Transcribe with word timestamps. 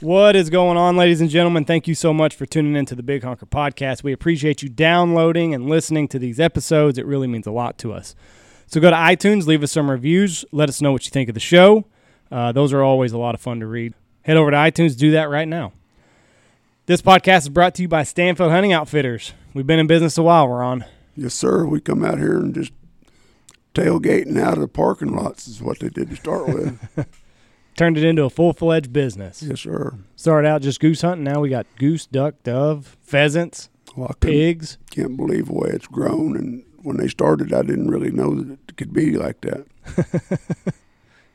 What 0.00 0.36
is 0.36 0.48
going 0.48 0.76
on, 0.76 0.96
ladies 0.96 1.20
and 1.20 1.28
gentlemen? 1.28 1.64
Thank 1.64 1.88
you 1.88 1.94
so 1.96 2.14
much 2.14 2.36
for 2.36 2.46
tuning 2.46 2.76
into 2.76 2.94
the 2.94 3.02
Big 3.02 3.24
Honker 3.24 3.46
Podcast. 3.46 4.04
We 4.04 4.12
appreciate 4.12 4.62
you 4.62 4.68
downloading 4.68 5.52
and 5.52 5.68
listening 5.68 6.06
to 6.08 6.20
these 6.20 6.38
episodes. 6.38 6.98
It 6.98 7.04
really 7.04 7.26
means 7.26 7.48
a 7.48 7.50
lot 7.50 7.78
to 7.78 7.92
us. 7.92 8.14
So 8.68 8.80
go 8.80 8.90
to 8.90 8.96
iTunes, 8.96 9.48
leave 9.48 9.64
us 9.64 9.72
some 9.72 9.90
reviews, 9.90 10.44
let 10.52 10.68
us 10.68 10.80
know 10.80 10.92
what 10.92 11.04
you 11.04 11.10
think 11.10 11.28
of 11.28 11.34
the 11.34 11.40
show. 11.40 11.84
Uh, 12.30 12.52
those 12.52 12.72
are 12.72 12.80
always 12.80 13.10
a 13.10 13.18
lot 13.18 13.34
of 13.34 13.40
fun 13.40 13.58
to 13.58 13.66
read. 13.66 13.92
Head 14.22 14.36
over 14.36 14.52
to 14.52 14.56
iTunes, 14.56 14.96
do 14.96 15.10
that 15.10 15.30
right 15.30 15.48
now. 15.48 15.72
This 16.86 17.02
podcast 17.02 17.38
is 17.38 17.48
brought 17.48 17.74
to 17.74 17.82
you 17.82 17.88
by 17.88 18.04
Stanfield 18.04 18.52
Hunting 18.52 18.72
Outfitters. 18.72 19.32
We've 19.52 19.66
been 19.66 19.80
in 19.80 19.88
business 19.88 20.16
a 20.16 20.22
while, 20.22 20.46
we're 20.46 20.62
on. 20.62 20.84
Yes, 21.16 21.34
sir. 21.34 21.66
We 21.66 21.80
come 21.80 22.04
out 22.04 22.18
here 22.18 22.36
and 22.36 22.54
just 22.54 22.70
tailgating 23.74 24.40
out 24.40 24.54
of 24.54 24.60
the 24.60 24.68
parking 24.68 25.16
lots 25.16 25.48
is 25.48 25.60
what 25.60 25.80
they 25.80 25.88
did 25.88 26.10
to 26.10 26.16
start 26.16 26.46
with. 26.46 27.08
Turned 27.78 27.96
it 27.96 28.04
into 28.04 28.24
a 28.24 28.30
full 28.30 28.52
fledged 28.52 28.92
business. 28.92 29.40
yes, 29.42 29.60
sir. 29.60 29.94
Started 30.16 30.48
out 30.48 30.60
just 30.62 30.80
goose 30.80 31.00
hunting. 31.02 31.22
Now 31.24 31.40
we 31.40 31.48
got 31.48 31.64
goose, 31.78 32.04
duck, 32.06 32.34
dove, 32.42 32.96
pheasants, 33.02 33.68
Well, 33.96 34.14
pigs. 34.20 34.76
can't 34.90 35.16
believe 35.16 35.46
the 35.46 35.52
way 35.54 35.70
it's 35.70 35.86
grown. 35.86 36.36
And 36.36 36.64
when 36.82 36.96
they 36.96 37.06
started, 37.08 37.52
I 37.54 37.62
didn't 37.62 37.88
really 37.88 38.10
know 38.10 38.34
that 38.34 38.58
it 38.68 38.76
could 38.76 38.92
be 38.92 39.12
like 39.12 39.40
that. 39.42 39.64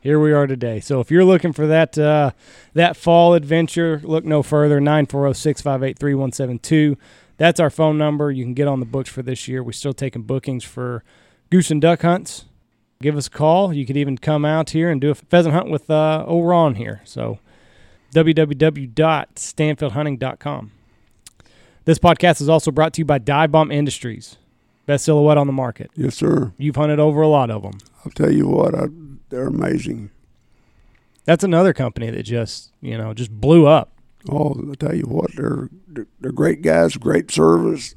here 0.00 0.20
we 0.20 0.32
are 0.34 0.46
today. 0.46 0.80
So 0.80 1.00
if 1.00 1.10
you're 1.10 1.24
looking 1.24 1.52
for 1.54 1.66
that 1.66 1.96
uh, 1.98 2.30
that 2.74 2.94
fall 2.96 3.32
adventure, 3.34 4.00
look 4.04 4.24
no 4.26 4.42
further. 4.42 4.78
940-658-3172. 4.80 6.96
That's 7.36 7.58
our 7.58 7.70
phone 7.70 7.98
number. 7.98 8.30
You 8.30 8.44
can 8.44 8.54
get 8.54 8.68
on 8.68 8.78
the 8.80 8.86
books 8.86 9.10
for 9.10 9.22
this 9.22 9.48
year. 9.48 9.60
We're 9.62 9.72
still 9.72 9.94
taking 9.94 10.22
bookings 10.22 10.62
for 10.62 11.02
goose 11.50 11.70
and 11.70 11.80
duck 11.80 12.02
hunts. 12.02 12.44
Give 13.04 13.16
us 13.18 13.26
a 13.26 13.30
call. 13.30 13.74
You 13.74 13.84
could 13.84 13.98
even 13.98 14.16
come 14.16 14.46
out 14.46 14.70
here 14.70 14.90
and 14.90 14.98
do 14.98 15.10
a 15.10 15.14
pheasant 15.14 15.54
hunt 15.54 15.68
with 15.68 15.90
uh, 15.90 16.24
old 16.26 16.48
Ron 16.48 16.76
here. 16.76 17.02
So 17.04 17.38
www.stanfieldhunting.com. 18.14 20.72
This 21.84 21.98
podcast 21.98 22.40
is 22.40 22.48
also 22.48 22.70
brought 22.70 22.94
to 22.94 23.02
you 23.02 23.04
by 23.04 23.18
Dive 23.18 23.52
Bomb 23.52 23.70
Industries. 23.70 24.38
Best 24.86 25.04
silhouette 25.04 25.36
on 25.36 25.46
the 25.46 25.52
market. 25.52 25.90
Yes, 25.94 26.14
sir. 26.14 26.54
You've 26.56 26.76
hunted 26.76 26.98
over 26.98 27.20
a 27.20 27.28
lot 27.28 27.50
of 27.50 27.60
them. 27.60 27.76
I'll 28.06 28.12
tell 28.12 28.32
you 28.32 28.48
what, 28.48 28.74
I, 28.74 28.86
they're 29.28 29.48
amazing. 29.48 30.10
That's 31.26 31.44
another 31.44 31.74
company 31.74 32.08
that 32.08 32.22
just, 32.22 32.72
you 32.80 32.96
know, 32.96 33.12
just 33.12 33.30
blew 33.30 33.66
up. 33.66 33.98
Oh, 34.30 34.54
I 34.70 34.74
tell 34.76 34.94
you 34.94 35.04
what, 35.04 35.36
they're 35.36 35.68
they're, 35.88 36.06
they're 36.20 36.32
great 36.32 36.62
guys, 36.62 36.96
great 36.96 37.30
service. 37.30 37.96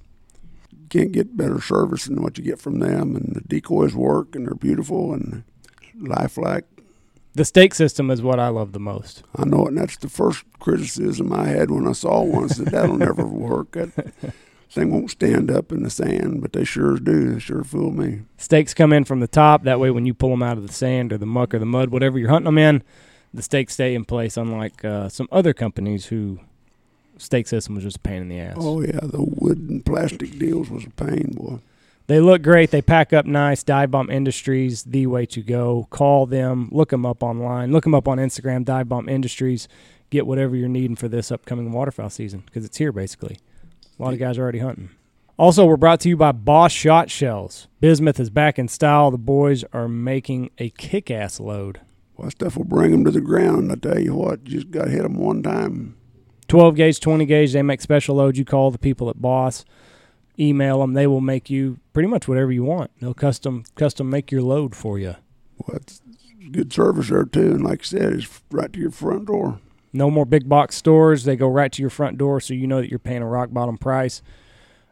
Can't 0.90 1.12
get 1.12 1.36
better 1.36 1.60
service 1.62 2.06
than 2.06 2.22
what 2.22 2.38
you 2.38 2.44
get 2.44 2.60
from 2.60 2.80
them. 2.80 3.16
And 3.16 3.36
the 3.36 3.42
decoys 3.42 3.96
work, 3.96 4.36
and 4.36 4.48
they're 4.48 4.56
beautiful 4.56 5.14
and 5.14 5.44
lifelike. 6.00 6.66
The 7.34 7.46
stake 7.46 7.76
system 7.76 8.10
is 8.10 8.22
what 8.22 8.40
I 8.40 8.48
love 8.48 8.72
the 8.72 8.80
most. 8.80 9.24
I 9.36 9.46
know 9.46 9.66
it, 9.66 9.70
and 9.70 9.78
that's 9.78 9.98
the 9.98 10.10
first 10.10 10.44
criticism 10.60 11.32
I 11.32 11.48
had 11.48 11.70
when 11.70 11.88
I 11.88 11.92
saw 11.92 12.24
one. 12.24 12.50
Said, 12.50 12.68
that'll 12.68 12.98
never 12.98 13.26
work. 13.28 13.74
That 13.74 13.92
thing 14.72 14.92
won't 14.92 15.12
stand 15.12 15.52
up 15.52 15.72
in 15.72 15.84
the 15.84 15.90
sand, 15.90 16.42
but 16.42 16.54
they 16.54 16.64
sure 16.64 16.98
do. 16.98 17.34
They 17.34 17.40
sure 17.40 17.64
fool 17.64 17.92
me. 17.92 18.22
Stakes 18.38 18.74
come 18.74 18.92
in 18.92 19.04
from 19.04 19.20
the 19.20 19.28
top. 19.28 19.64
That 19.64 19.80
way, 19.80 19.92
when 19.92 20.06
you 20.06 20.16
pull 20.16 20.32
them 20.32 20.42
out 20.42 20.58
of 20.58 20.66
the 20.66 20.74
sand 20.74 21.14
or 21.14 21.20
the 21.20 21.28
muck 21.28 21.54
or 21.54 21.60
the 21.60 21.66
mud, 21.66 21.90
whatever 21.90 22.18
you're 22.18 22.30
hunting 22.30 22.46
them 22.46 22.58
in, 22.58 22.84
the 23.34 23.44
stakes 23.44 23.74
stay 23.74 23.94
in 23.94 24.04
place. 24.04 24.36
Unlike 24.36 24.84
uh, 24.84 25.10
some 25.10 25.28
other 25.32 25.54
companies 25.54 26.08
who 26.08 26.40
stake 27.18 27.48
system 27.48 27.76
was 27.76 27.84
just 27.84 27.98
a 27.98 28.02
pain 28.02 28.22
in 28.22 28.30
the 28.30 28.40
ass. 28.40 28.58
Oh, 28.58 28.82
yeah, 28.82 29.00
the 29.02 29.24
wood 29.24 29.58
and 29.58 29.86
plastic 29.86 30.38
deals 30.38 30.70
was 30.70 30.86
a 30.86 30.90
pain, 30.92 31.34
boy. 31.36 31.60
They 32.08 32.22
look 32.22 32.42
great. 32.42 32.72
They 32.72 32.82
pack 32.82 33.12
up 33.12 33.26
nice. 33.26 33.64
Dive 33.64 33.92
Bomb 33.92 34.10
Industries, 34.10 34.84
the 34.84 35.08
way 35.08 35.26
to 35.26 35.42
go. 35.42 35.88
Call 35.90 36.26
them. 36.26 36.70
Look 36.72 36.90
them 36.90 37.06
up 37.06 37.22
online. 37.22 37.74
Look 37.74 37.84
them 37.84 37.94
up 37.94 38.08
on 38.08 38.18
Instagram. 38.18 38.64
Dive 38.64 38.88
Bomb 38.88 39.10
Industries. 39.10 39.68
Get 40.10 40.26
whatever 40.26 40.56
you're 40.56 40.70
needing 40.70 40.96
for 40.96 41.10
this 41.10 41.34
upcoming 41.34 41.74
waterfowl 41.74 42.10
season 42.10 42.44
because 42.46 42.64
it's 42.64 42.78
here 42.78 42.94
basically. 42.94 43.38
A 44.00 44.02
lot 44.02 44.14
of 44.14 44.20
guys 44.20 44.38
are 44.38 44.44
already 44.44 44.60
hunting. 44.60 44.90
Also, 45.38 45.66
we're 45.66 45.78
brought 45.78 46.00
to 46.00 46.10
you 46.10 46.16
by 46.16 46.32
Boss 46.32 46.72
Shot 46.72 47.12
Shells. 47.12 47.68
Bismuth 47.82 48.20
is 48.20 48.30
back 48.30 48.58
in 48.58 48.68
style. 48.68 49.12
The 49.12 49.18
boys 49.18 49.64
are 49.74 49.88
making 49.88 50.50
a 50.58 50.70
kick-ass 50.72 51.40
load. 51.40 51.82
Well, 52.16 52.32
stuff 52.32 52.58
will 52.58 52.64
bring 52.64 52.92
them 52.92 53.04
to 53.06 53.12
the 53.12 53.22
ground. 53.22 53.72
I 53.72 53.76
tell 53.76 54.00
you 54.00 54.16
what, 54.16 54.44
just 54.46 54.72
got 54.72 54.86
to 54.86 54.92
hit 54.92 55.04
them 55.04 55.18
one 55.18 55.44
time. 55.44 55.96
12 56.48 56.76
gauge, 56.76 57.00
20 57.00 57.26
gauge. 57.26 57.54
They 57.54 57.62
make 57.62 57.82
special 57.82 58.16
loads. 58.16 58.38
You 58.38 58.46
call 58.46 58.72
the 58.72 58.78
people 58.78 59.10
at 59.10 59.22
Boss, 59.22 59.66
email 60.40 60.80
them. 60.80 60.94
They 60.94 61.08
will 61.08 61.22
make 61.22 61.50
you 61.50 61.80
pretty 61.94 62.08
much 62.08 62.28
whatever 62.28 62.52
you 62.52 62.64
want. 62.64 62.92
They'll 63.00 63.14
custom 63.14 63.64
custom 63.76 64.10
make 64.10 64.32
your 64.32 64.42
load 64.42 64.76
for 64.76 64.98
you. 64.98 65.16
Well, 65.58 65.78
it's 65.78 66.02
good 66.52 66.72
service 66.72 67.10
there, 67.10 67.26
too. 67.26 67.52
And 67.52 67.64
like 67.64 67.82
I 67.82 67.84
said, 67.84 68.14
it's 68.14 68.42
right 68.52 68.72
to 68.72 68.80
your 68.80 68.92
front 68.92 69.26
door. 69.26 69.60
No 69.94 70.12
more 70.12 70.26
big 70.26 70.48
box 70.48 70.76
stores. 70.76 71.24
They 71.24 71.36
go 71.36 71.48
right 71.48 71.72
to 71.72 71.82
your 71.82 71.90
front 71.90 72.18
door, 72.18 72.40
so 72.40 72.54
you 72.54 72.68
know 72.68 72.82
that 72.82 72.90
you're 72.90 73.00
paying 73.00 73.22
a 73.22 73.28
rock 73.28 73.52
bottom 73.52 73.78
price. 73.78 74.22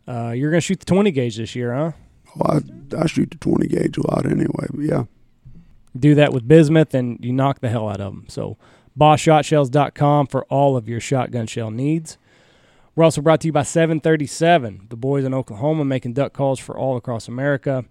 Uh, 0.07 0.31
you're 0.35 0.51
gonna 0.51 0.61
shoot 0.61 0.79
the 0.79 0.85
20 0.85 1.11
gauge 1.11 1.37
this 1.37 1.55
year, 1.55 1.73
huh? 1.73 1.91
Oh, 2.39 2.59
I, 2.59 3.01
I 3.01 3.07
shoot 3.07 3.31
the 3.31 3.37
20 3.37 3.67
gauge 3.67 3.97
a 3.97 4.07
lot 4.07 4.25
anyway, 4.25 4.67
but 4.71 4.81
yeah. 4.83 5.03
Do 5.97 6.15
that 6.15 6.33
with 6.33 6.47
bismuth, 6.47 6.93
and 6.93 7.23
you 7.23 7.31
knock 7.31 7.61
the 7.61 7.69
hell 7.69 7.87
out 7.87 8.01
of 8.01 8.13
them. 8.13 8.25
So, 8.27 8.57
BossShotShells.com 8.99 10.27
for 10.27 10.45
all 10.45 10.77
of 10.77 10.87
your 10.87 10.99
shotgun 10.99 11.47
shell 11.47 11.71
needs. 11.71 12.17
We're 12.95 13.03
also 13.03 13.21
brought 13.21 13.41
to 13.41 13.47
you 13.47 13.51
by 13.51 13.63
737, 13.63 14.87
the 14.89 14.95
boys 14.95 15.25
in 15.25 15.33
Oklahoma 15.33 15.83
making 15.83 16.13
duck 16.13 16.31
calls 16.31 16.59
for 16.59 16.77
all 16.77 16.95
across 16.95 17.27
America. 17.27 17.83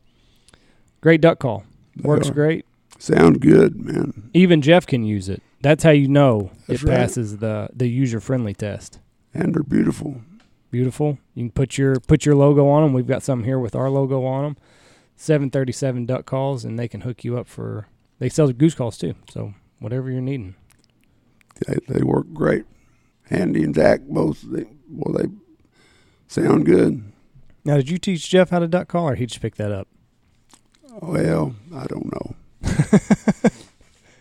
Great 1.02 1.20
duck 1.20 1.38
call, 1.38 1.64
works 2.02 2.30
great. 2.30 2.64
Sound 2.98 3.40
good, 3.40 3.76
man. 3.84 4.30
Even 4.32 4.62
Jeff 4.62 4.86
can 4.86 5.04
use 5.04 5.28
it. 5.28 5.42
That's 5.60 5.84
how 5.84 5.90
you 5.90 6.08
know 6.08 6.50
That's 6.66 6.82
it 6.82 6.86
right. 6.86 6.96
passes 6.96 7.38
the 7.38 7.68
the 7.74 7.88
user 7.88 8.20
friendly 8.20 8.54
test. 8.54 8.98
And 9.34 9.54
they're 9.54 9.62
beautiful. 9.62 10.22
Beautiful. 10.70 11.18
You 11.34 11.44
can 11.44 11.50
put 11.50 11.76
your 11.76 11.96
put 12.00 12.24
your 12.24 12.34
logo 12.34 12.66
on 12.68 12.82
them. 12.82 12.92
We've 12.92 13.06
got 13.06 13.22
some 13.22 13.44
here 13.44 13.58
with 13.58 13.74
our 13.74 13.90
logo 13.90 14.24
on 14.24 14.44
them. 14.44 14.56
737 15.16 16.06
duck 16.06 16.24
calls, 16.24 16.64
and 16.64 16.78
they 16.78 16.88
can 16.88 17.02
hook 17.02 17.24
you 17.24 17.36
up 17.38 17.46
for. 17.46 17.88
They 18.18 18.28
sell 18.28 18.50
goose 18.52 18.74
calls 18.74 18.96
too. 18.96 19.14
So 19.30 19.54
whatever 19.80 20.10
you're 20.10 20.20
needing. 20.20 20.54
They, 21.66 21.76
they 21.88 22.02
work 22.02 22.26
great. 22.32 22.64
Andy 23.30 23.62
and 23.62 23.74
Zach 23.74 24.00
both, 24.02 24.42
they, 24.42 24.66
well, 24.90 25.14
they 25.14 25.28
sound 26.28 26.66
good. 26.66 27.12
Now, 27.64 27.76
did 27.76 27.88
you 27.88 27.98
teach 27.98 28.28
Jeff 28.28 28.50
how 28.50 28.58
to 28.58 28.68
duck 28.68 28.88
call, 28.88 29.08
or 29.08 29.14
he 29.14 29.26
just 29.26 29.40
picked 29.40 29.58
that 29.58 29.72
up? 29.72 29.88
Well, 31.00 31.54
I 31.74 31.86
don't 31.86 32.12
know. 32.12 32.34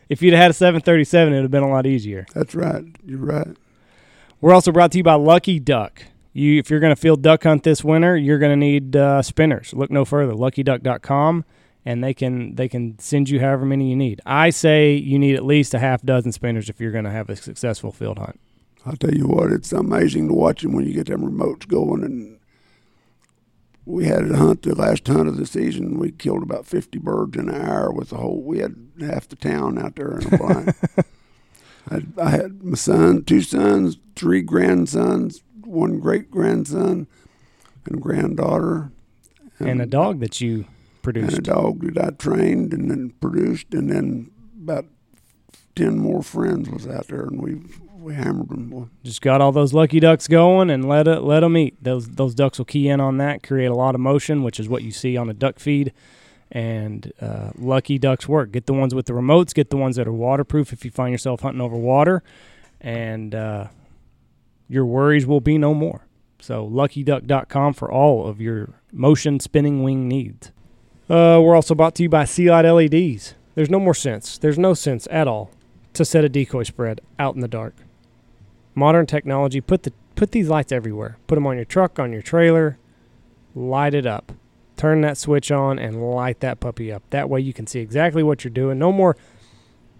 If 0.09 0.21
you'd 0.21 0.35
had 0.35 0.51
a 0.51 0.53
737, 0.53 1.33
it 1.33 1.37
would 1.37 1.41
have 1.43 1.49
been 1.49 1.63
a 1.63 1.69
lot 1.69 1.87
easier. 1.87 2.27
That's 2.35 2.53
right. 2.53 2.83
You're 3.03 3.17
right. 3.17 3.47
We're 4.41 4.53
also 4.53 4.71
brought 4.71 4.91
to 4.91 4.99
you 4.99 5.03
by 5.03 5.15
Lucky 5.15 5.59
Duck. 5.59 6.03
You, 6.33 6.59
if 6.59 6.69
you're 6.69 6.79
going 6.79 6.93
to 6.93 6.99
field 6.99 7.23
duck 7.23 7.43
hunt 7.43 7.63
this 7.63 7.83
winter, 7.83 8.15
you're 8.15 8.37
going 8.37 8.51
to 8.51 8.55
need 8.55 8.95
uh, 8.95 9.23
spinners. 9.23 9.73
Look 9.73 9.89
no 9.89 10.05
further. 10.05 10.33
LuckyDuck.com, 10.33 11.45
and 11.85 12.03
they 12.03 12.13
can 12.13 12.55
they 12.55 12.67
can 12.67 12.97
send 12.99 13.29
you 13.29 13.39
however 13.39 13.65
many 13.65 13.89
you 13.89 13.95
need. 13.95 14.21
I 14.25 14.49
say 14.49 14.93
you 14.93 15.19
need 15.19 15.35
at 15.35 15.45
least 15.45 15.73
a 15.73 15.79
half 15.79 16.01
dozen 16.01 16.31
spinners 16.31 16.69
if 16.69 16.79
you're 16.79 16.91
going 16.91 17.03
to 17.05 17.11
have 17.11 17.29
a 17.29 17.35
successful 17.35 17.91
field 17.91 18.19
hunt. 18.19 18.39
I'll 18.85 18.97
tell 18.97 19.13
you 19.13 19.27
what, 19.27 19.51
it's 19.51 19.71
amazing 19.71 20.27
to 20.27 20.33
watch 20.33 20.61
them 20.61 20.73
when 20.73 20.85
you 20.85 20.93
get 20.93 21.07
them 21.07 21.21
remotes 21.21 21.67
going. 21.67 22.03
And 22.03 22.39
we 23.85 24.05
had 24.05 24.29
a 24.29 24.37
hunt, 24.37 24.63
the 24.63 24.75
last 24.75 25.07
hunt 25.07 25.29
of 25.29 25.37
the 25.37 25.45
season. 25.45 25.97
We 25.97 26.11
killed 26.11 26.43
about 26.43 26.65
50 26.65 26.99
birds 26.99 27.37
in 27.37 27.49
an 27.49 27.61
hour 27.61 27.91
with 27.91 28.09
the 28.09 28.17
whole, 28.17 28.41
we 28.41 28.59
had 28.59 28.75
half 28.99 29.29
the 29.29 29.35
town 29.37 29.77
out 29.77 29.95
there 29.95 30.19
in 30.19 30.33
a 30.33 30.37
blind. 30.37 30.73
I, 31.89 31.93
had, 31.93 32.13
I 32.21 32.29
had 32.29 32.63
my 32.63 32.75
son, 32.75 33.23
two 33.23 33.41
sons, 33.41 33.97
three 34.15 34.41
grandsons, 34.41 35.43
one 35.63 35.99
great 35.99 36.29
grandson, 36.29 37.07
and 37.85 37.97
a 37.97 37.99
granddaughter. 37.99 38.91
And 39.59 39.81
a 39.81 39.85
dog 39.85 40.19
that 40.19 40.41
you 40.41 40.65
and 41.05 41.33
a 41.33 41.41
dog 41.41 41.93
that 41.93 42.05
I 42.05 42.09
trained 42.11 42.73
and 42.73 42.89
then 42.89 43.13
produced, 43.21 43.73
and 43.73 43.89
then 43.89 44.31
about 44.61 44.85
ten 45.75 45.97
more 45.97 46.23
friends 46.23 46.69
was 46.69 46.87
out 46.87 47.07
there, 47.07 47.23
and 47.23 47.41
we 47.41 47.61
we 48.03 48.13
hammered 48.15 48.49
them. 48.49 48.69
Boy. 48.69 48.85
Just 49.03 49.21
got 49.21 49.41
all 49.41 49.51
those 49.51 49.73
lucky 49.73 49.99
ducks 49.99 50.27
going 50.27 50.69
and 50.69 50.87
let 50.87 51.07
it 51.07 51.21
let 51.21 51.41
them 51.41 51.57
eat. 51.57 51.81
Those 51.81 52.09
those 52.09 52.35
ducks 52.35 52.57
will 52.57 52.65
key 52.65 52.89
in 52.89 52.99
on 52.99 53.17
that, 53.17 53.43
create 53.43 53.67
a 53.67 53.75
lot 53.75 53.95
of 53.95 54.01
motion, 54.01 54.43
which 54.43 54.59
is 54.59 54.67
what 54.67 54.83
you 54.83 54.91
see 54.91 55.17
on 55.17 55.29
a 55.29 55.33
duck 55.33 55.59
feed. 55.59 55.93
And 56.51 57.11
uh, 57.19 57.49
lucky 57.57 57.97
ducks 57.97 58.27
work. 58.27 58.51
Get 58.51 58.67
the 58.67 58.73
ones 58.73 58.93
with 58.93 59.07
the 59.07 59.13
remotes. 59.13 59.55
Get 59.55 59.71
the 59.71 59.77
ones 59.77 59.95
that 59.95 60.07
are 60.07 60.13
waterproof 60.13 60.71
if 60.71 60.85
you 60.85 60.91
find 60.91 61.11
yourself 61.11 61.41
hunting 61.41 61.61
over 61.61 61.75
water, 61.75 62.21
and 62.79 63.33
uh, 63.33 63.67
your 64.69 64.85
worries 64.85 65.25
will 65.25 65.41
be 65.41 65.57
no 65.57 65.73
more. 65.73 66.05
So 66.39 66.67
luckyduck.com 66.69 67.73
for 67.73 67.91
all 67.91 68.27
of 68.27 68.39
your 68.39 68.69
motion 68.91 69.39
spinning 69.39 69.81
wing 69.81 70.07
needs. 70.07 70.51
Uh, 71.09 71.39
we're 71.43 71.55
also 71.55 71.75
brought 71.75 71.95
to 71.95 72.03
you 72.03 72.09
by 72.09 72.25
Sea 72.25 72.49
Light 72.49 72.65
LEDs. 72.65 73.35
There's 73.55 73.69
no 73.69 73.79
more 73.79 73.93
sense. 73.93 74.37
There's 74.37 74.57
no 74.57 74.73
sense 74.73 75.07
at 75.11 75.27
all 75.27 75.51
to 75.93 76.05
set 76.05 76.23
a 76.23 76.29
decoy 76.29 76.63
spread 76.63 77.01
out 77.19 77.35
in 77.35 77.41
the 77.41 77.47
dark. 77.47 77.75
Modern 78.73 79.05
technology 79.05 79.61
put 79.61 79.83
the 79.83 79.93
put 80.15 80.31
these 80.31 80.49
lights 80.49 80.71
everywhere. 80.71 81.17
Put 81.27 81.35
them 81.35 81.45
on 81.45 81.55
your 81.57 81.65
truck, 81.65 81.99
on 81.99 82.11
your 82.13 82.21
trailer, 82.21 82.77
light 83.53 83.93
it 83.93 84.05
up. 84.05 84.31
Turn 84.77 85.01
that 85.01 85.17
switch 85.17 85.51
on 85.51 85.77
and 85.77 86.01
light 86.01 86.39
that 86.39 86.59
puppy 86.59 86.91
up. 86.91 87.03
That 87.11 87.29
way 87.29 87.41
you 87.41 87.53
can 87.53 87.67
see 87.67 87.79
exactly 87.79 88.23
what 88.23 88.43
you're 88.43 88.51
doing. 88.51 88.79
No 88.79 88.91
more 88.91 89.15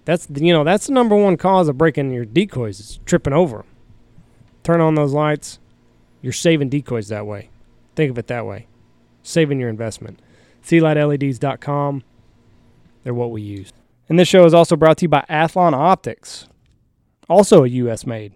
That's 0.06 0.28
you 0.34 0.52
know 0.54 0.64
that's 0.64 0.88
the 0.88 0.94
number 0.94 1.16
one 1.16 1.38
cause 1.38 1.68
of 1.68 1.78
breaking 1.78 2.12
your 2.12 2.26
decoys 2.26 2.80
is 2.80 3.00
tripping 3.06 3.34
over 3.34 3.58
them. 3.58 3.68
Turn 4.64 4.82
on 4.82 4.96
those 4.96 5.14
lights. 5.14 5.60
You're 6.22 6.34
saving 6.34 6.70
decoys 6.70 7.10
that 7.10 7.28
way. 7.28 7.50
Think 7.96 8.10
of 8.12 8.18
it 8.18 8.28
that 8.28 8.46
way. 8.46 8.68
Saving 9.22 9.60
your 9.60 9.70
investment. 9.70 10.20
SealightLEDs.com. 10.64 12.04
They're 13.04 13.14
what 13.14 13.32
we 13.32 13.42
use. 13.42 13.72
And 14.10 14.20
this 14.20 14.28
show 14.28 14.46
is 14.46 14.54
also 14.54 14.76
brought 14.76 14.98
to 14.98 15.06
you 15.06 15.10
by 15.10 15.26
Athlon 15.30 15.74
Optics, 15.74 16.48
also 17.30 17.64
a 17.64 17.68
U.S. 17.68 18.06
made. 18.06 18.34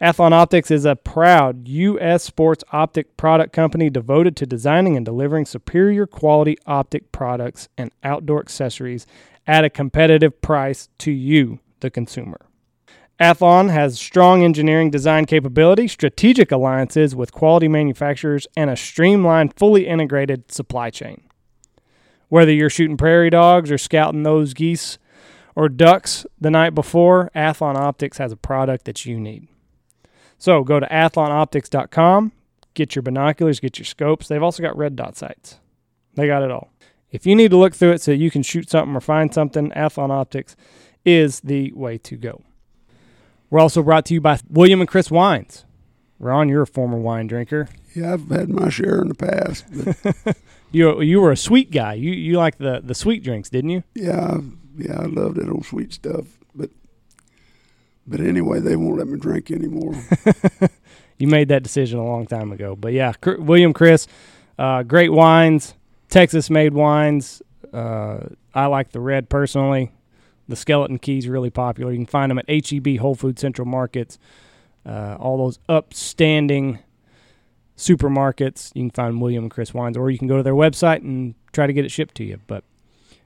Athlon 0.00 0.32
Optics 0.32 0.70
is 0.70 0.84
a 0.84 0.96
proud 0.96 1.68
U.S. 1.68 2.24
sports 2.24 2.64
optic 2.72 3.16
product 3.16 3.52
company 3.52 3.88
devoted 3.88 4.36
to 4.36 4.46
designing 4.46 4.96
and 4.96 5.06
delivering 5.06 5.46
superior 5.46 6.06
quality 6.06 6.58
optic 6.66 7.12
products 7.12 7.68
and 7.78 7.92
outdoor 8.02 8.40
accessories 8.40 9.06
at 9.46 9.64
a 9.64 9.70
competitive 9.70 10.40
price 10.40 10.88
to 10.98 11.12
you, 11.12 11.60
the 11.80 11.90
consumer. 11.90 12.40
Athlon 13.20 13.70
has 13.70 13.98
strong 13.98 14.42
engineering 14.42 14.90
design 14.90 15.24
capability, 15.24 15.86
strategic 15.86 16.50
alliances 16.50 17.14
with 17.14 17.32
quality 17.32 17.68
manufacturers, 17.68 18.48
and 18.56 18.70
a 18.70 18.76
streamlined, 18.76 19.54
fully 19.54 19.86
integrated 19.86 20.50
supply 20.50 20.90
chain. 20.90 21.22
Whether 22.28 22.52
you're 22.52 22.70
shooting 22.70 22.96
prairie 22.96 23.30
dogs 23.30 23.70
or 23.70 23.78
scouting 23.78 24.24
those 24.24 24.52
geese 24.52 24.98
or 25.54 25.68
ducks 25.68 26.26
the 26.40 26.50
night 26.50 26.74
before, 26.74 27.30
Athlon 27.36 27.76
Optics 27.76 28.18
has 28.18 28.32
a 28.32 28.36
product 28.36 28.84
that 28.86 29.06
you 29.06 29.20
need. 29.20 29.46
So 30.36 30.64
go 30.64 30.80
to 30.80 30.86
athlonoptics.com, 30.86 32.32
get 32.74 32.96
your 32.96 33.04
binoculars, 33.04 33.60
get 33.60 33.78
your 33.78 33.86
scopes. 33.86 34.26
They've 34.26 34.42
also 34.42 34.62
got 34.62 34.76
red 34.76 34.96
dot 34.96 35.16
sights. 35.16 35.60
They 36.14 36.26
got 36.26 36.42
it 36.42 36.50
all. 36.50 36.72
If 37.12 37.26
you 37.26 37.36
need 37.36 37.52
to 37.52 37.56
look 37.56 37.76
through 37.76 37.92
it 37.92 38.02
so 38.02 38.10
you 38.10 38.32
can 38.32 38.42
shoot 38.42 38.68
something 38.68 38.96
or 38.96 39.00
find 39.00 39.32
something, 39.32 39.70
Athlon 39.70 40.10
Optics 40.10 40.56
is 41.04 41.38
the 41.40 41.70
way 41.72 41.96
to 41.98 42.16
go. 42.16 42.42
We're 43.54 43.60
also 43.60 43.84
brought 43.84 44.04
to 44.06 44.14
you 44.14 44.20
by 44.20 44.40
William 44.50 44.80
and 44.80 44.88
Chris 44.88 45.12
Wines. 45.12 45.64
Ron, 46.18 46.48
you're 46.48 46.62
a 46.62 46.66
former 46.66 46.98
wine 46.98 47.28
drinker. 47.28 47.68
Yeah, 47.94 48.14
I've 48.14 48.28
had 48.28 48.48
my 48.48 48.68
share 48.68 49.00
in 49.00 49.06
the 49.06 49.14
past. 49.14 49.64
You 50.72 51.00
you 51.00 51.20
were 51.20 51.30
a 51.30 51.36
sweet 51.36 51.70
guy. 51.70 51.94
You 51.94 52.10
you 52.10 52.36
like 52.36 52.58
the 52.58 52.80
the 52.82 52.96
sweet 52.96 53.22
drinks, 53.22 53.48
didn't 53.48 53.70
you? 53.70 53.84
yeah, 53.94 54.38
yeah, 54.76 54.98
I 54.98 55.04
love 55.04 55.36
that 55.36 55.48
old 55.48 55.66
sweet 55.66 55.92
stuff. 55.92 56.24
But 56.52 56.70
but 58.08 58.18
anyway, 58.18 58.58
they 58.58 58.74
won't 58.74 58.98
let 58.98 59.06
me 59.06 59.20
drink 59.20 59.52
anymore. 59.52 59.94
You 61.18 61.28
made 61.28 61.46
that 61.46 61.62
decision 61.62 62.00
a 62.00 62.04
long 62.04 62.26
time 62.26 62.50
ago. 62.50 62.74
But 62.74 62.92
yeah, 62.92 63.12
Cr- 63.12 63.38
William 63.38 63.72
Chris, 63.72 64.08
uh, 64.58 64.82
great 64.82 65.12
wines, 65.12 65.74
Texas 66.08 66.50
made 66.50 66.74
wines. 66.74 67.40
Uh, 67.72 68.18
I 68.52 68.66
like 68.66 68.90
the 68.90 68.98
red 68.98 69.28
personally. 69.28 69.92
The 70.48 70.56
Skeleton 70.56 70.98
Key's 70.98 71.28
really 71.28 71.50
popular. 71.50 71.90
You 71.90 71.98
can 71.98 72.06
find 72.06 72.30
them 72.30 72.38
at 72.38 72.48
HEB, 72.48 72.98
Whole 72.98 73.14
Food 73.14 73.38
Central 73.38 73.66
Markets, 73.66 74.18
uh, 74.84 75.16
all 75.18 75.38
those 75.38 75.58
upstanding 75.68 76.80
supermarkets. 77.76 78.70
You 78.74 78.82
can 78.82 78.90
find 78.90 79.20
William 79.20 79.44
and 79.44 79.50
Chris 79.50 79.72
wines, 79.72 79.96
or 79.96 80.10
you 80.10 80.18
can 80.18 80.28
go 80.28 80.36
to 80.36 80.42
their 80.42 80.54
website 80.54 80.98
and 80.98 81.34
try 81.52 81.66
to 81.66 81.72
get 81.72 81.84
it 81.84 81.90
shipped 81.90 82.14
to 82.16 82.24
you. 82.24 82.40
But 82.46 82.64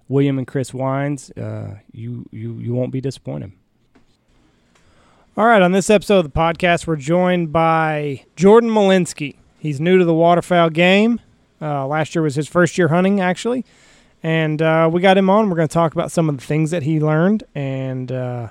William 0.09 0.38
and 0.38 0.47
Chris 0.47 0.73
wines, 0.73 1.31
uh, 1.32 1.79
you 1.93 2.29
you 2.31 2.55
you 2.55 2.75
won't 2.75 2.93
be 2.93 3.00
disappointed. 3.00 3.53
All 5.37 5.47
right, 5.47 5.62
on 5.62 5.73
this 5.73 5.88
episode 5.88 6.19
of 6.19 6.25
the 6.25 6.38
podcast, 6.38 6.87
we're 6.87 6.97
joined 6.97 7.53
by 7.53 8.25
Jordan 8.35 8.70
Milenski. 8.70 9.37
He's 9.59 9.81
new 9.81 9.99
to 9.99 10.05
the 10.05 10.15
waterfowl 10.15 10.70
game. 10.70 11.20
Uh, 11.61 11.87
last 11.87 12.15
year 12.15 12.23
was 12.23 12.35
his 12.35 12.49
first 12.49 12.79
year 12.79 12.88
hunting, 12.88 13.20
actually. 13.20 13.65
And 14.23 14.61
uh, 14.61 14.91
we 14.93 15.00
got 15.00 15.17
him 15.17 15.31
on. 15.31 15.49
We're 15.49 15.56
going 15.56 15.69
to 15.69 15.73
talk 15.73 15.93
about 15.93 16.11
some 16.11 16.29
of 16.29 16.38
the 16.38 16.44
things 16.44 16.70
that 16.70 16.82
he 16.82 17.00
learned 17.00 17.44
and 17.55 18.11
uh, 18.11 18.49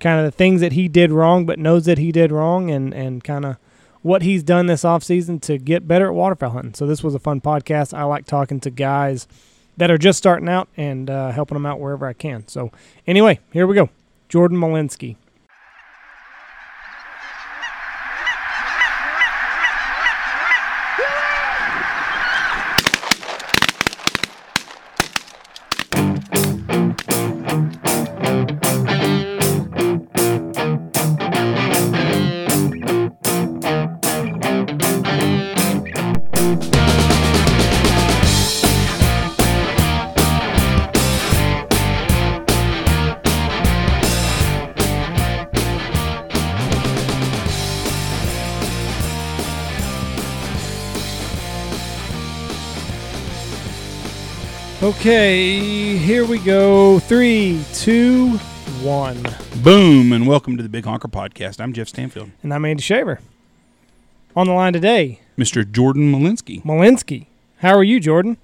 kind 0.00 0.18
of 0.18 0.24
the 0.24 0.36
things 0.36 0.60
that 0.60 0.72
he 0.72 0.88
did 0.88 1.12
wrong, 1.12 1.46
but 1.46 1.58
knows 1.58 1.84
that 1.84 1.98
he 1.98 2.10
did 2.10 2.32
wrong, 2.32 2.70
and, 2.70 2.92
and 2.92 3.22
kind 3.22 3.44
of 3.44 3.56
what 4.02 4.22
he's 4.22 4.42
done 4.42 4.66
this 4.66 4.82
offseason 4.82 5.40
to 5.42 5.56
get 5.56 5.86
better 5.86 6.08
at 6.08 6.14
waterfowl 6.14 6.50
hunting. 6.50 6.74
So, 6.74 6.86
this 6.86 7.02
was 7.02 7.14
a 7.14 7.18
fun 7.18 7.40
podcast. 7.40 7.96
I 7.96 8.04
like 8.04 8.26
talking 8.26 8.60
to 8.60 8.70
guys 8.70 9.28
that 9.76 9.90
are 9.90 9.98
just 9.98 10.18
starting 10.18 10.48
out 10.48 10.68
and 10.76 11.08
uh, 11.08 11.30
helping 11.30 11.54
them 11.54 11.66
out 11.66 11.80
wherever 11.80 12.06
I 12.06 12.12
can. 12.12 12.46
So, 12.48 12.70
anyway, 13.06 13.40
here 13.52 13.66
we 13.66 13.74
go. 13.74 13.88
Jordan 14.28 14.58
Milenski. 14.58 15.16
Okay, 54.84 55.96
here 55.96 56.26
we 56.26 56.38
go. 56.38 56.98
Three, 56.98 57.64
two, 57.72 58.32
one. 58.82 59.16
Boom, 59.62 60.12
and 60.12 60.26
welcome 60.26 60.58
to 60.58 60.62
the 60.62 60.68
Big 60.68 60.84
Honker 60.84 61.08
Podcast. 61.08 61.58
I'm 61.58 61.72
Jeff 61.72 61.88
Stanfield. 61.88 62.32
And 62.42 62.52
I'm 62.52 62.66
Andy 62.66 62.82
Shaver. 62.82 63.20
On 64.36 64.46
the 64.46 64.52
line 64.52 64.74
today, 64.74 65.20
Mr. 65.38 65.68
Jordan 65.68 66.12
Milenski. 66.12 66.62
Milenski. 66.64 67.24
How 67.60 67.74
are 67.74 67.82
you, 67.82 67.98
Jordan? 67.98 68.36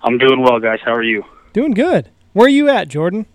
I'm 0.00 0.16
doing 0.16 0.40
well, 0.40 0.58
guys. 0.60 0.78
How 0.82 0.94
are 0.94 1.02
you? 1.02 1.22
Doing 1.52 1.72
good. 1.72 2.08
Where 2.32 2.46
are 2.46 2.48
you 2.48 2.70
at, 2.70 2.88
Jordan? 2.88 3.26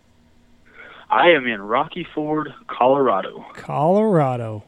I 1.11 1.29
am 1.29 1.45
in 1.45 1.61
Rocky 1.61 2.07
Ford, 2.15 2.51
Colorado. 2.65 3.45
Colorado. 3.53 4.63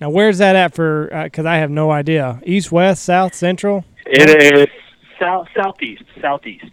Now, 0.00 0.10
where's 0.10 0.38
that 0.38 0.54
at 0.54 0.76
for? 0.76 1.12
Uh, 1.12 1.24
because 1.24 1.44
I 1.44 1.56
have 1.56 1.72
no 1.72 1.90
idea. 1.90 2.40
East, 2.46 2.70
west, 2.70 3.02
south, 3.02 3.34
central. 3.34 3.84
It 4.06 4.30
is 4.30 4.68
south, 5.18 5.48
southeast, 5.56 6.04
southeast. 6.20 6.70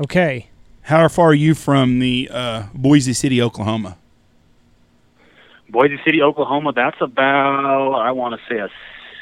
Okay. 0.00 0.48
How 0.82 1.08
far 1.08 1.28
are 1.28 1.34
you 1.34 1.54
from 1.54 1.98
the 1.98 2.28
uh, 2.32 2.64
Boise 2.74 3.12
City, 3.12 3.40
Oklahoma? 3.40 3.96
Boise 5.70 5.98
City, 6.04 6.22
Oklahoma. 6.22 6.72
That's 6.72 7.00
about 7.00 7.94
I 7.94 8.12
want 8.12 8.38
to 8.38 8.54
say 8.54 8.60
a 8.60 8.68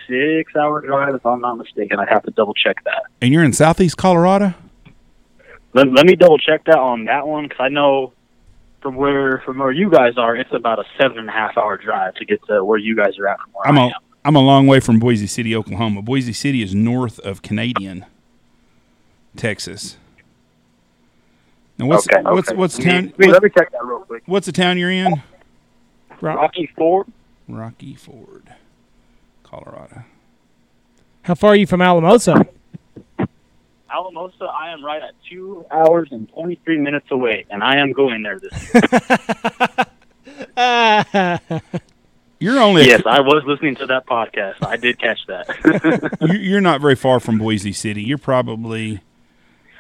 six-hour 0.09 0.83
drive, 0.83 1.15
if 1.15 1.25
I'm 1.25 1.41
not 1.41 1.55
mistaken. 1.55 2.01
I 2.01 2.07
have 2.09 2.25
to 2.25 2.31
double 2.33 2.55
check 2.55 2.83
that. 2.85 3.05
And 3.21 3.33
you're 3.33 3.45
in 3.45 3.53
Southeast 3.53 3.97
Colorado? 3.97 4.55
Let, 5.75 5.91
let 5.93 6.05
me 6.05 6.17
double 6.17 6.39
check 6.39 6.65
that 6.67 6.79
on 6.79 7.05
that 7.07 7.27
one 7.27 7.45
because 7.45 7.61
I 7.61 7.69
know 7.69 8.13
from 8.83 8.97
where 8.97 9.41
from 9.47 9.59
where 9.59 9.71
you 9.71 9.89
guys 9.89 10.19
are, 10.19 10.37
it's 10.37 10.53
about 10.53 10.81
a 10.81 10.85
seven 11.01 11.19
and 11.19 11.29
a 11.29 11.33
half 11.33 11.57
hour 11.57 11.77
drive 11.79 12.15
to 12.17 12.25
get 12.25 12.45
to 12.49 12.65
where 12.65 12.79
you 12.79 12.97
guys 12.97 13.19
are 13.19 13.29
at 13.29 13.39
from 13.41 13.53
where 13.53 13.69
I'm 13.69 13.79
I 13.79 13.83
a, 13.83 13.87
am. 13.87 13.93
I'm 14.25 14.37
a 14.37 14.41
long 14.41 14.67
way 14.67 14.81
from 14.81 14.99
Boise 14.99 15.27
City, 15.27 15.55
Oklahoma. 15.57 16.03
Boise 16.03 16.33
City 16.33 16.63
is 16.63 16.75
north 16.75 17.19
of 17.21 17.43
Canadian, 17.43 18.05
Texas. 19.37 19.97
Now 21.79 21.87
what's 21.87 22.07
okay, 22.09 22.23
what's 22.23 22.49
okay. 22.51 22.57
what's 22.59 22.79
Let 22.79 22.85
me- 22.87 22.93
town 22.93 23.05
let 23.05 23.19
me- 23.19 23.27
what- 23.27 23.33
let 23.35 23.43
me 23.43 23.51
check 23.57 23.73
that 23.73 23.85
real 23.85 24.01
quick. 24.01 24.23
what's 24.27 24.47
the 24.47 24.53
town 24.53 24.79
you're 24.79 24.91
in? 24.91 25.23
Ro- 26.21 26.35
Rocky 26.37 26.71
Ford. 26.77 27.07
Rocky 27.49 27.95
Ford, 27.95 28.53
Colorado. 29.43 30.05
How 31.23 31.35
far 31.35 31.51
are 31.51 31.57
you 31.57 31.67
from 31.67 31.83
Alamosa? 31.83 32.47
Alamosa, 33.93 34.45
I 34.45 34.71
am 34.73 34.85
right 34.85 35.03
at 35.03 35.13
two 35.29 35.67
hours 35.71 36.09
and 36.13 36.29
23 36.33 36.79
minutes 36.79 37.11
away, 37.11 37.45
and 37.51 37.63
I 37.63 37.77
am 37.77 37.93
going 37.93 38.23
there 38.23 38.39
this 38.41 38.75
year. 38.75 38.83
You're 42.41 42.59
only 42.59 42.87
yes, 42.87 43.03
I 43.07 43.21
was 43.21 43.45
listening 43.47 43.77
to 43.77 43.87
that 43.87 44.05
podcast. 44.07 44.67
I 44.67 44.77
did 44.77 44.99
catch 44.99 45.21
that. 45.29 46.29
you're 46.41 46.61
not 46.61 46.81
very 46.81 46.97
far 46.97 47.21
from 47.21 47.39
Boise 47.39 47.73
City. 47.73 48.03
You're 48.03 48.19
probably 48.19 49.01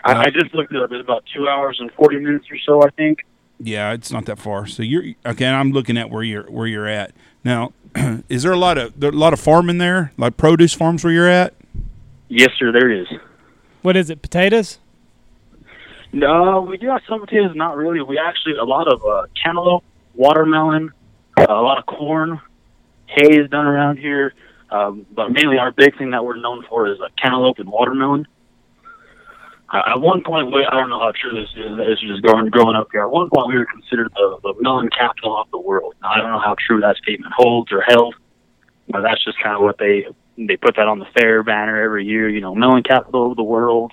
I, 0.04 0.14
I 0.14 0.30
just 0.30 0.54
looked 0.54 0.72
it 0.72 0.82
up. 0.82 0.90
It's 0.92 1.02
about 1.02 1.24
two 1.34 1.48
hours 1.48 1.78
and 1.80 1.90
40 1.92 2.18
minutes 2.18 2.46
or 2.50 2.58
so, 2.64 2.82
I 2.82 2.90
think. 2.90 3.24
Yeah, 3.58 3.92
it's 3.92 4.10
not 4.10 4.26
that 4.26 4.38
far. 4.38 4.66
So 4.66 4.82
you're 4.82 5.14
okay. 5.24 5.46
I'm 5.46 5.70
looking 5.70 5.96
at 5.96 6.10
where 6.10 6.24
you're 6.24 6.50
where 6.50 6.66
you're 6.66 6.88
at 6.88 7.12
now. 7.44 7.72
is 8.28 8.42
there 8.42 8.52
a 8.52 8.56
lot 8.58 8.76
of 8.76 8.98
there 8.98 9.10
a 9.10 9.12
lot 9.12 9.32
of 9.32 9.38
farming 9.40 9.78
there, 9.78 10.12
like 10.16 10.36
produce 10.36 10.74
farms 10.74 11.04
where 11.04 11.12
you're 11.12 11.28
at? 11.28 11.54
Yes, 12.28 12.50
sir, 12.58 12.72
there 12.72 12.90
is. 12.90 13.06
what 13.82 13.96
is 13.96 14.10
it? 14.10 14.22
Potatoes? 14.22 14.78
No, 16.12 16.60
we 16.62 16.76
do 16.76 16.88
have 16.88 17.02
some 17.08 17.20
potatoes. 17.20 17.54
Not 17.54 17.76
really. 17.76 18.02
We 18.02 18.18
actually 18.18 18.56
a 18.56 18.64
lot 18.64 18.92
of 18.92 19.04
uh, 19.04 19.26
cantaloupe, 19.42 19.84
watermelon, 20.14 20.90
uh, 21.38 21.46
a 21.48 21.62
lot 21.62 21.78
of 21.78 21.86
corn. 21.86 22.40
Hay 23.06 23.36
is 23.36 23.48
done 23.50 23.66
around 23.66 23.98
here, 23.98 24.34
um, 24.70 25.06
but 25.14 25.30
mainly 25.30 25.58
our 25.58 25.70
big 25.70 25.96
thing 25.98 26.10
that 26.10 26.24
we're 26.24 26.36
known 26.36 26.64
for 26.68 26.88
is 26.88 26.98
uh, 27.00 27.08
cantaloupe 27.20 27.58
and 27.58 27.68
watermelon. 27.70 28.26
At 29.72 30.00
one 30.02 30.22
point, 30.22 30.52
we, 30.52 30.66
I 30.66 30.74
don't 30.74 30.90
know 30.90 30.98
how 31.00 31.12
true 31.18 31.32
this 31.32 31.48
is. 31.56 31.76
This 31.78 31.98
is 32.02 32.08
just 32.08 32.22
growing 32.22 32.50
growing 32.50 32.76
up 32.76 32.88
here. 32.92 33.02
At 33.02 33.10
one 33.10 33.30
point, 33.30 33.48
we 33.48 33.56
were 33.58 33.64
considered 33.64 34.12
the, 34.14 34.38
the 34.42 34.54
melon 34.60 34.90
capital 34.90 35.38
of 35.40 35.50
the 35.50 35.58
world. 35.58 35.94
Now, 36.02 36.10
I 36.10 36.18
don't 36.18 36.30
know 36.30 36.38
how 36.40 36.54
true 36.66 36.80
that 36.82 36.96
statement 36.98 37.32
holds 37.34 37.72
or 37.72 37.80
held, 37.80 38.14
but 38.88 39.00
that's 39.00 39.24
just 39.24 39.42
kind 39.42 39.56
of 39.56 39.62
what 39.62 39.78
they 39.78 40.06
they 40.36 40.56
put 40.58 40.76
that 40.76 40.88
on 40.88 40.98
the 40.98 41.06
fair 41.18 41.42
banner 41.42 41.80
every 41.82 42.04
year. 42.04 42.28
You 42.28 42.42
know, 42.42 42.54
melon 42.54 42.82
capital 42.82 43.30
of 43.30 43.36
the 43.36 43.42
world. 43.42 43.92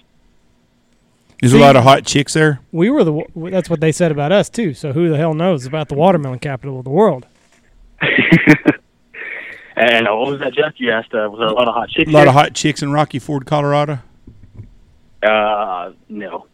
There's 1.40 1.54
a 1.54 1.58
lot 1.58 1.78
of 1.78 1.84
hot 1.84 2.06
chicks 2.06 2.34
there. 2.34 2.60
We 2.74 2.90
were 2.90 3.06
the. 3.06 3.14
w- 3.14 3.50
That's 3.50 3.70
what 3.70 3.80
they 3.80 3.94
said 3.94 4.12
about 4.12 4.34
us 4.34 4.50
too. 4.50 4.74
So 4.74 4.92
who 4.92 5.08
the 5.08 5.16
hell 5.16 5.34
knows 5.34 5.66
about 5.66 5.88
the 5.88 5.96
watermelon 5.96 6.40
capital 6.40 6.78
of 6.80 6.84
the 6.84 6.90
world? 6.92 7.26
And 9.82 10.10
uh, 10.10 10.14
what 10.14 10.32
was 10.32 10.40
that, 10.42 10.54
Jeff? 10.54 10.74
You 10.76 10.92
asked. 10.92 11.14
Uh, 11.14 11.30
was 11.32 11.40
there 11.40 11.48
a 11.48 11.54
lot 11.54 11.70
of 11.70 11.74
hot 11.74 11.88
chicks? 11.90 12.10
A 12.10 12.14
lot 12.14 12.28
of 12.28 12.34
hot 12.34 12.54
chicks 12.54 12.82
in 12.82 12.92
Rocky 12.92 13.18
Ford, 13.18 13.46
Colorado. 13.46 14.00
Uh, 15.22 15.92
no. 16.08 16.48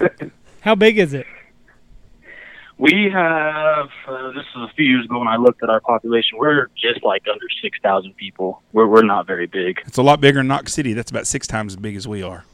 How 0.60 0.74
big 0.74 0.98
is 0.98 1.14
it? 1.14 1.26
We 2.76 3.08
have, 3.12 3.88
uh, 4.08 4.32
this 4.32 4.44
is 4.56 4.62
a 4.62 4.72
few 4.74 4.84
years 4.84 5.04
ago 5.04 5.20
when 5.20 5.28
I 5.28 5.36
looked 5.36 5.62
at 5.62 5.70
our 5.70 5.80
population, 5.80 6.38
we're 6.38 6.66
just 6.76 7.04
like 7.04 7.22
under 7.30 7.46
6,000 7.62 8.16
people. 8.16 8.62
We're, 8.72 8.86
we're 8.86 9.02
not 9.02 9.26
very 9.26 9.46
big. 9.46 9.80
It's 9.86 9.98
a 9.98 10.02
lot 10.02 10.20
bigger 10.20 10.40
than 10.40 10.48
Knox 10.48 10.74
City. 10.74 10.92
That's 10.92 11.10
about 11.10 11.26
six 11.26 11.46
times 11.46 11.74
as 11.74 11.76
big 11.76 11.94
as 11.94 12.08
we 12.08 12.22
are. 12.22 12.44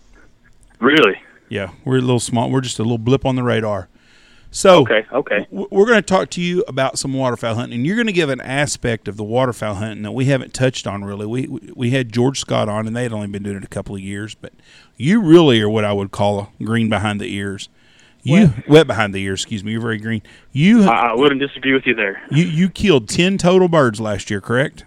Really? 0.78 1.20
Yeah, 1.48 1.70
we're 1.84 1.98
a 1.98 2.02
little 2.02 2.20
small. 2.20 2.50
We're 2.50 2.60
just 2.60 2.78
a 2.78 2.82
little 2.82 2.98
blip 2.98 3.24
on 3.24 3.36
the 3.36 3.42
radar. 3.42 3.88
So 4.52 4.80
Okay, 4.82 5.06
okay. 5.12 5.46
we're 5.50 5.86
going 5.86 5.98
to 5.98 6.02
talk 6.02 6.28
to 6.30 6.40
you 6.40 6.64
about 6.66 6.98
some 6.98 7.12
waterfowl 7.12 7.54
hunting, 7.54 7.76
and 7.78 7.86
you're 7.86 7.94
going 7.94 8.08
to 8.08 8.12
give 8.12 8.30
an 8.30 8.40
aspect 8.40 9.06
of 9.06 9.16
the 9.16 9.22
waterfowl 9.22 9.74
hunting 9.76 10.02
that 10.02 10.10
we 10.10 10.24
haven't 10.24 10.52
touched 10.52 10.86
on 10.88 11.04
really. 11.04 11.24
We 11.26 11.46
we- 11.76 11.90
had 11.90 12.12
George 12.12 12.40
Scott 12.40 12.68
on, 12.68 12.86
and 12.88 12.96
they 12.96 13.04
had 13.04 13.12
only 13.12 13.28
been 13.28 13.44
doing 13.44 13.56
it 13.58 13.64
a 13.64 13.68
couple 13.68 13.94
of 13.94 14.00
years, 14.00 14.34
but 14.34 14.52
you 14.96 15.20
really 15.20 15.60
are 15.60 15.68
what 15.70 15.84
I 15.84 15.92
would 15.92 16.10
call 16.10 16.52
a 16.60 16.64
green 16.64 16.88
behind 16.88 17.20
the 17.20 17.32
ears. 17.32 17.68
You 18.22 18.52
wet, 18.68 18.86
behind 18.86 19.14
the 19.14 19.22
ears, 19.22 19.40
excuse 19.42 19.64
me. 19.64 19.72
You're 19.72 19.80
very 19.80 19.98
green. 19.98 20.20
You 20.52 20.82
I, 20.84 21.10
I 21.10 21.14
wouldn't 21.14 21.40
disagree 21.40 21.72
with 21.72 21.86
you 21.86 21.94
there. 21.94 22.20
you 22.30 22.44
you 22.44 22.68
killed 22.68 23.08
ten 23.08 23.38
total 23.38 23.68
birds 23.68 24.00
last 24.00 24.30
year, 24.30 24.40
correct? 24.40 24.84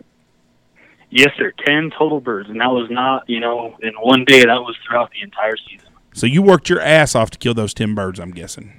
Yes, 1.09 1.29
sir. 1.37 1.51
10 1.65 1.91
total 1.97 2.19
birds. 2.19 2.49
And 2.49 2.59
that 2.59 2.71
was 2.71 2.89
not, 2.89 3.29
you 3.29 3.39
know, 3.39 3.77
in 3.83 3.93
one 4.01 4.25
day. 4.25 4.45
That 4.45 4.61
was 4.63 4.75
throughout 4.83 5.11
the 5.11 5.21
entire 5.21 5.55
season. 5.57 5.87
So 6.11 6.25
you 6.25 6.41
worked 6.41 6.69
your 6.69 6.81
ass 6.81 7.13
off 7.13 7.29
to 7.31 7.37
kill 7.37 7.53
those 7.53 7.73
ten 7.73 7.93
birds. 7.95 8.19
I'm 8.19 8.31
guessing. 8.31 8.73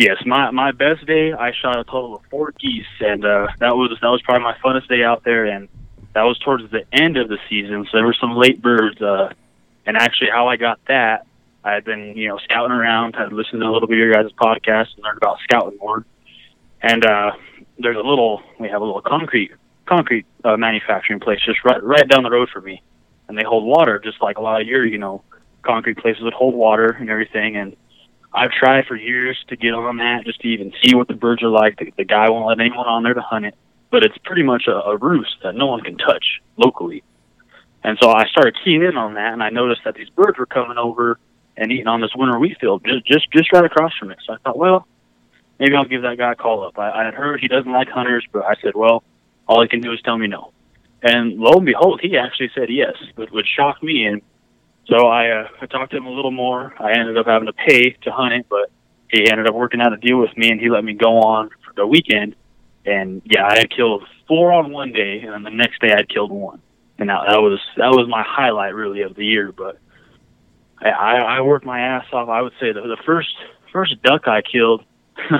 Yes, 0.00 0.16
my 0.24 0.50
my 0.50 0.72
best 0.72 1.04
day, 1.04 1.34
I 1.34 1.52
shot 1.52 1.78
a 1.78 1.84
total 1.84 2.14
of 2.14 2.22
four 2.30 2.54
geese, 2.58 2.86
and 3.00 3.22
uh, 3.22 3.48
that 3.58 3.76
was 3.76 3.98
that 4.00 4.08
was 4.08 4.22
probably 4.22 4.44
my 4.44 4.56
funnest 4.64 4.88
day 4.88 5.04
out 5.04 5.24
there. 5.24 5.44
And 5.44 5.68
that 6.14 6.22
was 6.22 6.38
towards 6.38 6.70
the 6.70 6.86
end 6.90 7.18
of 7.18 7.28
the 7.28 7.36
season, 7.50 7.84
so 7.84 7.98
there 7.98 8.06
were 8.06 8.16
some 8.18 8.34
late 8.34 8.62
birds. 8.62 8.98
Uh, 9.02 9.28
and 9.84 9.98
actually, 9.98 10.30
how 10.32 10.48
I 10.48 10.56
got 10.56 10.80
that, 10.88 11.26
I 11.62 11.72
had 11.72 11.84
been 11.84 12.16
you 12.16 12.28
know 12.28 12.38
scouting 12.38 12.72
around, 12.72 13.14
had 13.14 13.30
listened 13.34 13.60
to 13.60 13.68
a 13.68 13.70
little 13.70 13.86
bit 13.86 13.96
of 13.96 13.98
your 13.98 14.14
guys' 14.14 14.32
podcast, 14.42 14.94
and 14.94 15.04
learned 15.04 15.18
about 15.18 15.36
scouting 15.42 15.78
more. 15.78 16.06
And 16.80 17.04
uh, 17.04 17.32
there's 17.78 17.98
a 17.98 18.08
little, 18.08 18.40
we 18.58 18.70
have 18.70 18.80
a 18.80 18.84
little 18.86 19.02
concrete 19.02 19.52
concrete 19.84 20.24
uh, 20.44 20.56
manufacturing 20.56 21.20
place 21.20 21.40
just 21.44 21.62
right 21.62 21.82
right 21.84 22.08
down 22.08 22.22
the 22.22 22.30
road 22.30 22.48
from 22.48 22.64
me, 22.64 22.82
and 23.28 23.36
they 23.36 23.44
hold 23.44 23.66
water 23.66 23.98
just 23.98 24.22
like 24.22 24.38
a 24.38 24.40
lot 24.40 24.62
of 24.62 24.66
your 24.66 24.86
you 24.86 24.96
know 24.96 25.22
concrete 25.60 25.98
places 25.98 26.22
would 26.22 26.32
hold 26.32 26.54
water 26.54 26.96
and 26.98 27.10
everything. 27.10 27.56
And 27.56 27.76
I've 28.32 28.52
tried 28.52 28.86
for 28.86 28.96
years 28.96 29.36
to 29.48 29.56
get 29.56 29.74
on 29.74 29.96
that 29.96 30.24
just 30.24 30.40
to 30.40 30.48
even 30.48 30.72
see 30.82 30.94
what 30.94 31.08
the 31.08 31.14
birds 31.14 31.42
are 31.42 31.48
like. 31.48 31.78
The, 31.78 31.92
the 31.96 32.04
guy 32.04 32.30
won't 32.30 32.46
let 32.46 32.60
anyone 32.60 32.86
on 32.86 33.02
there 33.02 33.14
to 33.14 33.20
hunt 33.20 33.46
it, 33.46 33.54
but 33.90 34.04
it's 34.04 34.16
pretty 34.24 34.42
much 34.42 34.64
a, 34.68 34.72
a 34.72 34.96
roost 34.96 35.36
that 35.42 35.54
no 35.54 35.66
one 35.66 35.80
can 35.80 35.98
touch 35.98 36.40
locally. 36.56 37.02
And 37.82 37.98
so 38.00 38.10
I 38.10 38.26
started 38.26 38.56
keying 38.62 38.82
in 38.82 38.96
on 38.96 39.14
that, 39.14 39.32
and 39.32 39.42
I 39.42 39.50
noticed 39.50 39.82
that 39.84 39.94
these 39.94 40.10
birds 40.10 40.38
were 40.38 40.46
coming 40.46 40.78
over 40.78 41.18
and 41.56 41.72
eating 41.72 41.88
on 41.88 42.00
this 42.00 42.10
winter 42.14 42.38
wheat 42.38 42.58
field 42.60 42.84
just 42.84 43.04
just 43.06 43.30
just 43.32 43.52
right 43.52 43.64
across 43.64 43.92
from 43.98 44.10
it. 44.10 44.18
So 44.26 44.34
I 44.34 44.36
thought, 44.38 44.56
well, 44.56 44.86
maybe 45.58 45.74
I'll 45.74 45.84
give 45.84 46.02
that 46.02 46.18
guy 46.18 46.32
a 46.32 46.34
call 46.34 46.64
up. 46.64 46.78
I, 46.78 46.90
I 46.90 47.04
had 47.04 47.14
heard 47.14 47.40
he 47.40 47.48
doesn't 47.48 47.70
like 47.70 47.88
hunters, 47.88 48.26
but 48.32 48.44
I 48.44 48.54
said, 48.62 48.72
well, 48.74 49.02
all 49.46 49.62
he 49.62 49.68
can 49.68 49.80
do 49.80 49.92
is 49.92 50.00
tell 50.02 50.16
me 50.16 50.26
no. 50.26 50.52
And 51.02 51.38
lo 51.38 51.52
and 51.52 51.66
behold, 51.66 52.00
he 52.02 52.16
actually 52.16 52.50
said 52.54 52.68
yes, 52.70 52.94
which, 53.14 53.30
which 53.30 53.46
shocked 53.46 53.82
me. 53.82 54.04
And 54.04 54.22
so 54.86 55.06
I, 55.06 55.30
uh, 55.30 55.48
I 55.60 55.66
talked 55.66 55.92
to 55.92 55.96
him 55.96 56.06
a 56.06 56.10
little 56.10 56.30
more. 56.30 56.74
I 56.78 56.92
ended 56.92 57.16
up 57.16 57.26
having 57.26 57.46
to 57.46 57.52
pay 57.52 57.90
to 58.02 58.10
hunt 58.10 58.34
it, 58.34 58.46
but 58.48 58.70
he 59.08 59.30
ended 59.30 59.48
up 59.48 59.54
working 59.54 59.80
out 59.80 59.92
a 59.92 59.96
deal 59.96 60.18
with 60.18 60.36
me, 60.36 60.50
and 60.50 60.60
he 60.60 60.70
let 60.70 60.84
me 60.84 60.94
go 60.94 61.18
on 61.20 61.50
for 61.64 61.72
the 61.76 61.86
weekend. 61.86 62.36
And 62.86 63.22
yeah, 63.24 63.46
I 63.46 63.58
had 63.58 63.70
killed 63.70 64.04
four 64.26 64.52
on 64.52 64.72
one 64.72 64.92
day, 64.92 65.20
and 65.20 65.32
then 65.32 65.42
the 65.42 65.50
next 65.50 65.80
day 65.80 65.92
I'd 65.92 66.08
killed 66.08 66.30
one. 66.30 66.60
And 66.98 67.08
that, 67.08 67.22
that 67.28 67.40
was 67.40 67.60
that 67.76 67.90
was 67.90 68.08
my 68.08 68.22
highlight 68.26 68.74
really 68.74 69.02
of 69.02 69.14
the 69.14 69.24
year. 69.24 69.52
But 69.52 69.78
I, 70.78 70.88
I, 70.88 71.14
I 71.36 71.40
worked 71.40 71.64
my 71.64 71.80
ass 71.80 72.04
off. 72.12 72.28
I 72.28 72.42
would 72.42 72.52
say 72.60 72.72
the, 72.72 72.82
the 72.82 72.98
first 73.04 73.34
first 73.72 74.02
duck 74.02 74.28
I 74.28 74.42
killed. 74.42 74.84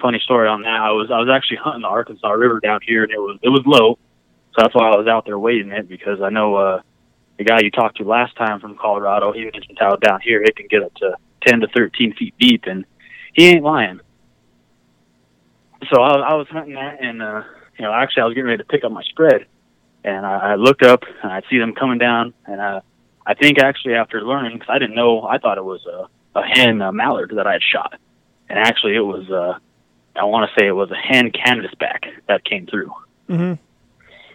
funny 0.00 0.20
story 0.20 0.48
on 0.48 0.62
that. 0.62 0.80
I 0.80 0.92
was 0.92 1.10
I 1.10 1.18
was 1.18 1.28
actually 1.28 1.58
hunting 1.58 1.82
the 1.82 1.88
Arkansas 1.88 2.30
River 2.30 2.60
down 2.60 2.80
here, 2.86 3.02
and 3.02 3.12
it 3.12 3.18
was 3.18 3.38
it 3.42 3.48
was 3.48 3.62
low, 3.66 3.98
so 4.54 4.62
that's 4.62 4.74
why 4.74 4.90
I 4.90 4.96
was 4.96 5.06
out 5.06 5.24
there 5.24 5.38
waiting 5.38 5.70
it 5.72 5.88
because 5.88 6.20
I 6.20 6.30
know 6.30 6.54
uh, 6.56 6.82
the 7.38 7.44
guy 7.44 7.60
you 7.60 7.70
talked 7.70 7.98
to 7.98 8.04
last 8.04 8.36
time 8.36 8.60
from 8.60 8.76
Colorado. 8.76 9.32
He 9.32 9.44
mentioned 9.44 9.78
how 9.78 9.96
down 9.96 10.20
here 10.20 10.42
it 10.42 10.56
can 10.56 10.66
get 10.68 10.82
up 10.82 10.94
to 10.96 11.16
ten 11.46 11.60
to 11.60 11.68
thirteen 11.68 12.14
feet 12.14 12.34
deep, 12.38 12.64
and 12.66 12.84
he 13.34 13.48
ain't 13.48 13.64
lying. 13.64 14.00
So 15.92 16.00
I, 16.00 16.14
I 16.14 16.34
was 16.34 16.48
hunting 16.48 16.74
that, 16.74 17.02
and 17.02 17.22
uh, 17.22 17.42
you 17.78 17.84
know, 17.84 17.92
actually, 17.92 18.22
I 18.22 18.26
was 18.26 18.34
getting 18.34 18.48
ready 18.48 18.62
to 18.62 18.68
pick 18.68 18.84
up 18.84 18.92
my 18.92 19.02
spread, 19.04 19.46
and 20.04 20.24
I, 20.24 20.52
I 20.52 20.54
looked 20.56 20.82
up 20.82 21.02
and 21.22 21.30
I 21.32 21.42
see 21.50 21.58
them 21.58 21.74
coming 21.74 21.98
down, 21.98 22.32
and 22.46 22.60
uh, 22.60 22.80
I 23.26 23.34
think 23.34 23.58
actually 23.58 23.94
after 23.94 24.22
learning, 24.22 24.54
because 24.54 24.70
I 24.70 24.78
didn't 24.78 24.96
know, 24.96 25.22
I 25.22 25.38
thought 25.38 25.58
it 25.58 25.64
was 25.64 25.84
a, 25.86 26.38
a 26.38 26.42
hen 26.42 26.80
uh, 26.80 26.92
mallard 26.92 27.32
that 27.36 27.46
I 27.46 27.52
had 27.52 27.62
shot, 27.62 27.98
and 28.48 28.58
actually 28.58 28.96
it 28.96 29.00
was. 29.00 29.30
Uh, 29.30 29.58
I 30.18 30.24
want 30.24 30.48
to 30.48 30.58
say 30.58 30.66
it 30.66 30.72
was 30.72 30.90
a 30.90 30.96
hen 30.96 31.30
canvasback 31.30 32.06
that 32.26 32.42
came 32.42 32.66
through. 32.66 32.90
Mm-hmm. 33.28 33.62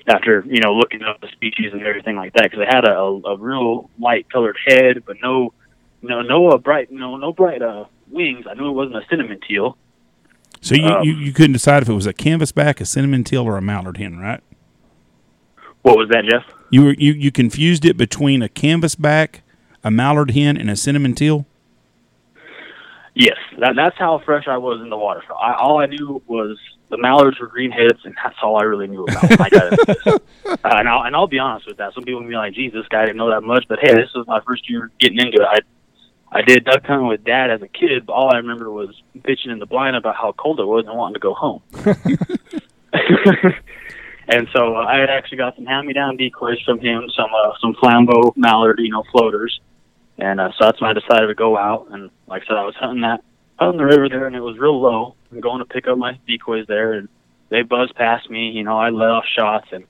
After 0.07 0.43
you 0.47 0.59
know 0.61 0.73
looking 0.73 1.03
up 1.03 1.21
the 1.21 1.27
species 1.27 1.73
and 1.73 1.83
everything 1.83 2.15
like 2.15 2.33
that, 2.33 2.43
because 2.43 2.59
it 2.59 2.73
had 2.73 2.87
a, 2.87 2.97
a 2.97 3.37
real 3.37 3.89
light 3.99 4.29
colored 4.31 4.57
head, 4.65 5.03
but 5.05 5.17
no, 5.21 5.53
no, 6.01 6.21
no 6.21 6.49
uh, 6.49 6.57
bright, 6.57 6.91
no, 6.91 7.17
no 7.17 7.31
bright 7.31 7.61
uh, 7.61 7.85
wings. 8.09 8.45
I 8.49 8.55
knew 8.55 8.67
it 8.67 8.73
wasn't 8.73 8.97
a 8.97 9.05
cinnamon 9.09 9.39
teal. 9.47 9.77
So 10.59 10.75
you, 10.75 10.87
Um, 10.87 11.03
you, 11.03 11.13
you 11.13 11.33
couldn't 11.33 11.53
decide 11.53 11.83
if 11.83 11.89
it 11.89 11.93
was 11.93 12.07
a 12.07 12.13
canvasback, 12.13 12.81
a 12.81 12.85
cinnamon 12.85 13.23
teal, 13.23 13.43
or 13.43 13.57
a 13.57 13.61
mallard 13.61 13.97
hen, 13.97 14.17
right? 14.17 14.41
What 15.83 15.97
was 15.97 16.09
that, 16.09 16.25
Jeff? 16.25 16.43
You 16.69 16.85
were 16.85 16.93
you, 16.93 17.13
you 17.13 17.31
confused 17.31 17.85
it 17.85 17.97
between 17.97 18.41
a 18.41 18.49
canvasback, 18.49 19.41
a 19.83 19.91
mallard 19.91 20.31
hen, 20.31 20.57
and 20.57 20.69
a 20.69 20.75
cinnamon 20.75 21.15
teal. 21.15 21.45
Yes, 23.13 23.37
that, 23.59 23.75
that's 23.75 23.97
how 23.97 24.21
fresh 24.25 24.47
I 24.47 24.57
was 24.57 24.79
in 24.81 24.89
the 24.89 24.97
water. 24.97 25.21
So 25.27 25.35
I, 25.35 25.55
all 25.55 25.79
I 25.79 25.85
knew 25.87 26.21
was 26.27 26.57
the 26.91 26.97
mallards 26.97 27.39
were 27.39 27.47
green 27.47 27.71
heads, 27.71 27.99
and 28.03 28.13
that's 28.21 28.35
all 28.43 28.57
I 28.57 28.63
really 28.63 28.87
knew 28.87 29.05
about. 29.05 29.23
when 29.23 29.41
I 29.41 29.49
got 29.49 29.71
into 29.71 29.85
this. 29.87 30.05
Uh, 30.05 30.19
and, 30.63 30.87
I'll, 30.87 31.03
and 31.03 31.15
I'll 31.15 31.27
be 31.27 31.39
honest 31.39 31.65
with 31.65 31.77
that. 31.77 31.93
Some 31.93 32.03
people 32.03 32.21
will 32.21 32.27
be 32.29 32.35
like, 32.35 32.53
"Geez, 32.53 32.73
this 32.73 32.87
guy 32.89 33.05
didn't 33.05 33.17
know 33.17 33.31
that 33.31 33.41
much," 33.41 33.65
but 33.67 33.79
hey, 33.81 33.95
this 33.95 34.13
was 34.13 34.27
my 34.27 34.41
first 34.41 34.69
year 34.69 34.91
getting 34.99 35.17
into 35.19 35.41
it. 35.41 35.47
I 35.47 35.59
I 36.33 36.41
did 36.43 36.65
duck 36.65 36.85
hunting 36.85 37.07
with 37.07 37.23
dad 37.23 37.49
as 37.49 37.61
a 37.61 37.67
kid, 37.67 38.05
but 38.05 38.13
all 38.13 38.31
I 38.33 38.37
remember 38.37 38.69
was 38.69 38.89
bitching 39.17 39.51
in 39.51 39.59
the 39.59 39.65
blind 39.65 39.95
about 39.95 40.15
how 40.15 40.33
cold 40.33 40.59
it 40.59 40.65
was 40.65 40.85
and 40.85 40.95
wanting 40.97 41.15
to 41.15 41.19
go 41.19 41.33
home. 41.33 41.61
and 44.27 44.47
so 44.53 44.75
uh, 44.75 44.85
I 44.85 44.99
had 44.99 45.09
actually 45.09 45.37
got 45.37 45.55
some 45.55 45.65
hand-me-down 45.65 46.17
decoys 46.17 46.61
from 46.61 46.79
him, 46.79 47.09
some 47.15 47.29
uh, 47.33 47.53
some 47.61 47.73
flambeau 47.75 48.35
mallard, 48.35 48.79
you 48.79 48.91
know, 48.91 49.03
floaters, 49.11 49.59
and 50.17 50.39
uh, 50.39 50.51
so 50.57 50.65
that's 50.65 50.81
when 50.81 50.89
I 50.89 50.93
decided 50.93 51.27
to 51.27 51.35
go 51.35 51.57
out. 51.57 51.87
And 51.91 52.09
like 52.27 52.43
I 52.43 52.47
said, 52.47 52.57
I 52.57 52.65
was 52.65 52.75
hunting 52.75 53.01
that 53.01 53.21
out 53.61 53.73
in 53.73 53.77
the 53.77 53.85
river 53.85 54.09
there, 54.09 54.27
and 54.27 54.35
it 54.35 54.41
was 54.41 54.57
real 54.57 54.79
low. 54.81 55.15
I'm 55.31 55.39
going 55.39 55.59
to 55.59 55.65
pick 55.65 55.87
up 55.87 55.97
my 55.97 56.19
decoys 56.27 56.65
there, 56.67 56.93
and 56.93 57.07
they 57.49 57.61
buzzed 57.61 57.95
past 57.95 58.29
me. 58.29 58.49
You 58.49 58.63
know, 58.63 58.77
I 58.77 58.89
let 58.89 59.09
off 59.09 59.25
shots, 59.25 59.67
and 59.71 59.85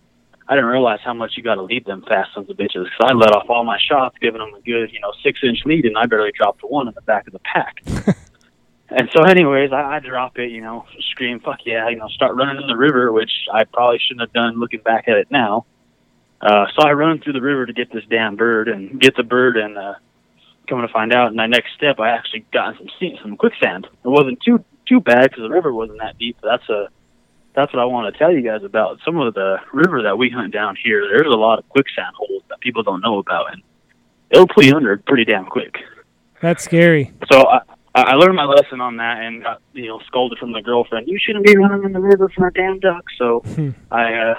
I 0.47 0.55
didn't 0.55 0.69
realize 0.69 0.99
how 1.03 1.13
much 1.13 1.33
you 1.37 1.43
got 1.43 1.55
to 1.55 1.63
lead 1.63 1.85
them 1.85 2.03
fast 2.07 2.33
sons 2.33 2.49
of 2.49 2.57
bitches. 2.57 2.83
Because 2.83 2.99
I 3.01 3.13
let 3.13 3.31
off 3.31 3.49
all 3.49 3.63
my 3.63 3.79
shots, 3.79 4.17
giving 4.19 4.39
them 4.39 4.53
a 4.53 4.61
good, 4.61 4.91
you 4.91 4.99
know, 4.99 5.13
six-inch 5.23 5.59
lead, 5.65 5.85
and 5.85 5.97
I 5.97 6.05
barely 6.05 6.31
dropped 6.31 6.61
one 6.61 6.87
in 6.87 6.93
the 6.93 7.01
back 7.01 7.27
of 7.27 7.33
the 7.33 7.39
pack. 7.39 7.81
And 8.93 9.09
so, 9.15 9.23
anyways, 9.23 9.71
I, 9.71 9.95
I 9.95 9.99
drop 9.99 10.37
it, 10.37 10.51
you 10.51 10.59
know, 10.59 10.85
scream, 11.11 11.39
fuck 11.39 11.59
yeah, 11.65 11.87
you 11.87 11.95
know, 11.95 12.09
start 12.09 12.35
running 12.35 12.61
in 12.61 12.67
the 12.67 12.75
river, 12.75 13.09
which 13.11 13.31
I 13.51 13.63
probably 13.63 13.99
shouldn't 13.99 14.19
have 14.19 14.33
done 14.33 14.59
looking 14.59 14.81
back 14.81 15.07
at 15.07 15.15
it 15.15 15.31
now. 15.31 15.65
Uh, 16.41 16.65
so 16.75 16.85
I 16.85 16.91
run 16.91 17.21
through 17.21 17.33
the 17.33 17.41
river 17.41 17.65
to 17.65 17.71
get 17.71 17.91
this 17.93 18.03
damn 18.09 18.35
bird 18.35 18.67
and 18.67 18.99
get 18.99 19.15
the 19.15 19.23
bird, 19.23 19.55
and 19.55 19.77
uh, 19.77 19.93
coming 20.71 20.87
to 20.87 20.93
find 20.93 21.13
out, 21.13 21.29
in 21.31 21.35
my 21.35 21.47
next 21.47 21.73
step, 21.75 21.99
I 21.99 22.09
actually 22.09 22.45
got 22.53 22.77
some 22.77 22.87
sea- 22.99 23.19
some 23.21 23.35
quicksand. 23.35 23.85
It 24.05 24.07
wasn't 24.07 24.39
too 24.41 24.63
too 24.87 24.99
bad 25.01 25.23
because 25.29 25.43
the 25.43 25.49
river 25.49 25.71
wasn't 25.73 25.99
that 25.99 26.17
deep. 26.17 26.37
But 26.41 26.49
that's 26.57 26.69
a 26.69 26.87
that's 27.53 27.73
what 27.73 27.81
I 27.81 27.85
want 27.85 28.11
to 28.11 28.17
tell 28.17 28.31
you 28.31 28.41
guys 28.41 28.63
about. 28.63 28.99
Some 29.03 29.17
of 29.17 29.33
the 29.33 29.57
river 29.73 30.01
that 30.03 30.17
we 30.17 30.29
hunt 30.29 30.53
down 30.53 30.77
here, 30.81 31.05
there's 31.11 31.27
a 31.31 31.37
lot 31.37 31.59
of 31.59 31.67
quicksand 31.69 32.15
holes 32.15 32.43
that 32.49 32.59
people 32.61 32.81
don't 32.83 33.01
know 33.01 33.19
about, 33.19 33.51
and 33.51 33.61
it'll 34.29 34.47
pull 34.47 34.63
you 34.63 34.73
under 34.75 34.95
pretty 34.97 35.25
damn 35.25 35.45
quick. 35.45 35.75
That's 36.41 36.63
scary. 36.63 37.11
So 37.31 37.47
I, 37.47 37.59
I 37.93 38.13
learned 38.15 38.35
my 38.37 38.45
lesson 38.45 38.79
on 38.81 38.95
that 38.97 39.21
and 39.21 39.43
got, 39.43 39.61
you 39.73 39.87
know, 39.89 39.99
scolded 40.07 40.39
from 40.39 40.53
the 40.53 40.61
girlfriend. 40.61 41.07
You 41.09 41.19
shouldn't 41.19 41.45
be 41.45 41.55
running 41.57 41.83
in 41.83 41.91
the 41.91 41.99
river 41.99 42.29
for 42.29 42.47
a 42.47 42.53
damn 42.53 42.79
duck. 42.79 43.03
So 43.17 43.41
Hmm. 43.41 43.71
I, 43.91 44.13
uh, 44.13 44.35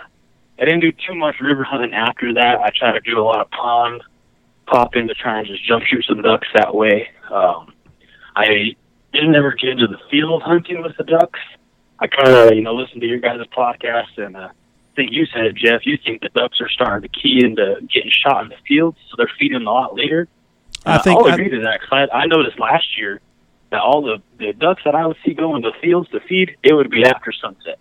I 0.59 0.65
didn't 0.65 0.81
do 0.81 0.91
too 0.93 1.15
much 1.15 1.37
river 1.41 1.63
hunting 1.65 1.93
after 1.93 2.33
that. 2.35 2.61
I 2.61 2.71
tried 2.75 2.93
to 2.93 3.01
do 3.01 3.19
a 3.21 3.23
lot 3.23 3.41
of 3.41 3.51
pond, 3.51 4.03
pop 4.73 4.97
in 4.97 5.09
to 5.09 5.15
try 5.15 5.39
and 5.39 5.47
just 5.47 5.65
jump 5.67 5.85
shoot 5.85 6.05
some 6.09 6.23
ducks 6.23 6.49
that 6.55 6.75
way. 6.75 7.09
Um, 7.31 7.73
I 8.35 8.75
didn't 9.13 9.35
ever 9.35 9.53
get 9.53 9.71
into 9.71 9.87
the 9.87 9.99
field 10.11 10.43
hunting 10.43 10.83
with 10.83 10.97
the 10.97 11.05
ducks. 11.05 11.39
I 11.99 12.07
kind 12.07 12.29
of, 12.29 12.55
you 12.55 12.63
know, 12.63 12.75
listened 12.75 13.01
to 13.03 13.07
your 13.07 13.19
guys' 13.21 13.41
podcast, 13.57 14.17
and 14.17 14.37
uh, 14.37 14.49
I 14.51 14.95
think 14.97 15.13
you 15.13 15.27
said, 15.27 15.55
Jeff, 15.57 15.85
you 15.85 15.97
think 16.05 16.23
the 16.23 16.31
ducks 16.31 16.61
are 16.61 16.69
starting 16.69 17.09
to 17.09 17.21
key 17.21 17.45
into 17.45 17.81
getting 17.93 18.11
shot 18.11 18.43
in 18.43 18.49
the 18.49 18.57
field, 18.67 18.97
so 19.09 19.15
they're 19.17 19.31
feeding 19.39 19.63
a 19.63 19.71
lot 19.71 19.95
later. 19.95 20.27
I 20.85 20.97
Uh, 20.97 21.03
think 21.03 21.21
I'll 21.21 21.27
I- 21.31 21.35
agree 21.35 21.51
to 21.51 21.61
that 21.61 21.81
because 21.81 22.09
I, 22.13 22.23
I 22.23 22.27
noticed 22.27 22.59
last 22.59 22.99
year 22.99 23.21
that 23.71 23.81
all 23.81 24.03
the, 24.03 24.21
the 24.39 24.53
ducks 24.53 24.83
that 24.85 24.95
I 24.95 25.07
would 25.07 25.17
see 25.25 25.33
go 25.35 25.55
into 25.57 25.71
the 25.71 25.77
fields 25.81 26.09
to 26.11 26.21
feed, 26.21 26.57
it 26.63 26.75
would 26.75 26.91
be 26.91 27.05
after 27.05 27.31
sunset. 27.33 27.79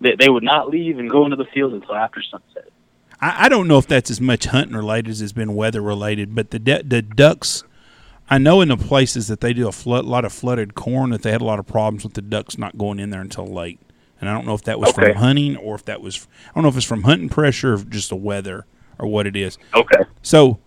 They, 0.00 0.16
they 0.18 0.28
would 0.30 0.42
not 0.42 0.70
leave 0.70 0.98
and 0.98 1.10
go 1.10 1.24
into 1.24 1.36
the 1.36 1.44
fields 1.44 1.74
until 1.74 1.94
after 1.94 2.22
sunset. 2.22 2.68
I, 3.20 3.46
I 3.46 3.48
don't 3.48 3.68
know 3.68 3.78
if 3.78 3.86
that's 3.86 4.10
as 4.10 4.20
much 4.20 4.46
hunting 4.46 4.76
related 4.76 5.10
as 5.10 5.20
it's 5.22 5.32
been 5.32 5.54
weather 5.54 5.80
related, 5.82 6.34
but 6.34 6.50
the 6.50 6.58
de- 6.58 6.82
the 6.82 7.02
ducks, 7.02 7.64
I 8.28 8.38
know 8.38 8.60
in 8.60 8.68
the 8.68 8.76
places 8.76 9.28
that 9.28 9.40
they 9.40 9.52
do 9.52 9.68
a 9.68 9.72
flood, 9.72 10.04
lot 10.04 10.24
of 10.24 10.32
flooded 10.32 10.74
corn 10.74 11.10
that 11.10 11.22
they 11.22 11.32
had 11.32 11.40
a 11.40 11.44
lot 11.44 11.58
of 11.58 11.66
problems 11.66 12.04
with 12.04 12.14
the 12.14 12.22
ducks 12.22 12.56
not 12.58 12.78
going 12.78 12.98
in 13.00 13.10
there 13.10 13.20
until 13.20 13.46
late. 13.46 13.80
And 14.20 14.28
I 14.28 14.34
don't 14.34 14.46
know 14.46 14.54
if 14.54 14.62
that 14.64 14.78
was 14.78 14.90
Okay. 14.90 15.06
from 15.12 15.16
hunting 15.16 15.56
or 15.56 15.74
if 15.74 15.84
that 15.86 16.00
was 16.00 16.26
I 16.50 16.52
don't 16.54 16.62
know 16.64 16.68
if 16.68 16.76
it's 16.76 16.84
from 16.86 17.02
hunting 17.04 17.28
pressure 17.28 17.74
or 17.74 17.78
just 17.78 18.10
the 18.10 18.16
weather 18.16 18.66
or 18.98 19.08
what 19.08 19.26
it 19.26 19.34
is. 19.36 19.56
Okay. 19.74 20.02
So 20.22 20.58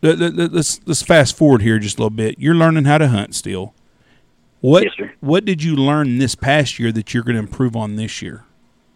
th- 0.00 0.18
th- 0.18 0.36
th- 0.36 0.50
let's 0.52 0.80
let's 0.86 1.02
fast 1.02 1.36
forward 1.36 1.62
here 1.62 1.78
just 1.78 1.98
a 1.98 2.02
little 2.02 2.10
bit. 2.16 2.38
You're 2.38 2.54
learning 2.54 2.84
how 2.84 2.98
to 2.98 3.08
hunt 3.08 3.34
still. 3.34 3.74
What 4.60 4.84
Yes, 4.84 5.10
what 5.20 5.44
did 5.44 5.62
you 5.62 5.74
learn 5.76 6.18
this 6.18 6.34
past 6.34 6.78
year 6.78 6.90
that 6.92 7.12
you're 7.12 7.22
going 7.24 7.34
to 7.34 7.40
improve 7.40 7.76
on 7.76 7.96
this 7.96 8.22
year? 8.22 8.44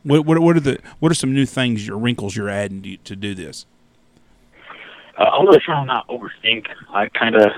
What 0.05 0.25
what 0.25 0.39
what 0.39 0.57
are 0.57 0.61
the 0.61 0.79
what 1.01 1.11
are 1.11 1.15
some 1.15 1.35
new 1.35 1.47
things 1.47 1.87
your 1.87 1.99
wrinkles 1.99 2.37
you're 2.37 2.49
adding 2.49 2.83
to, 2.83 2.97
to 2.99 3.17
do 3.17 3.35
this? 3.35 3.67
Uh, 5.19 5.25
I'm 5.25 5.45
gonna 5.45 5.59
try 5.59 5.79
and 5.79 5.87
not 5.87 6.07
overthink. 6.09 6.67
I 6.91 7.09
kind 7.09 7.35
of, 7.35 7.51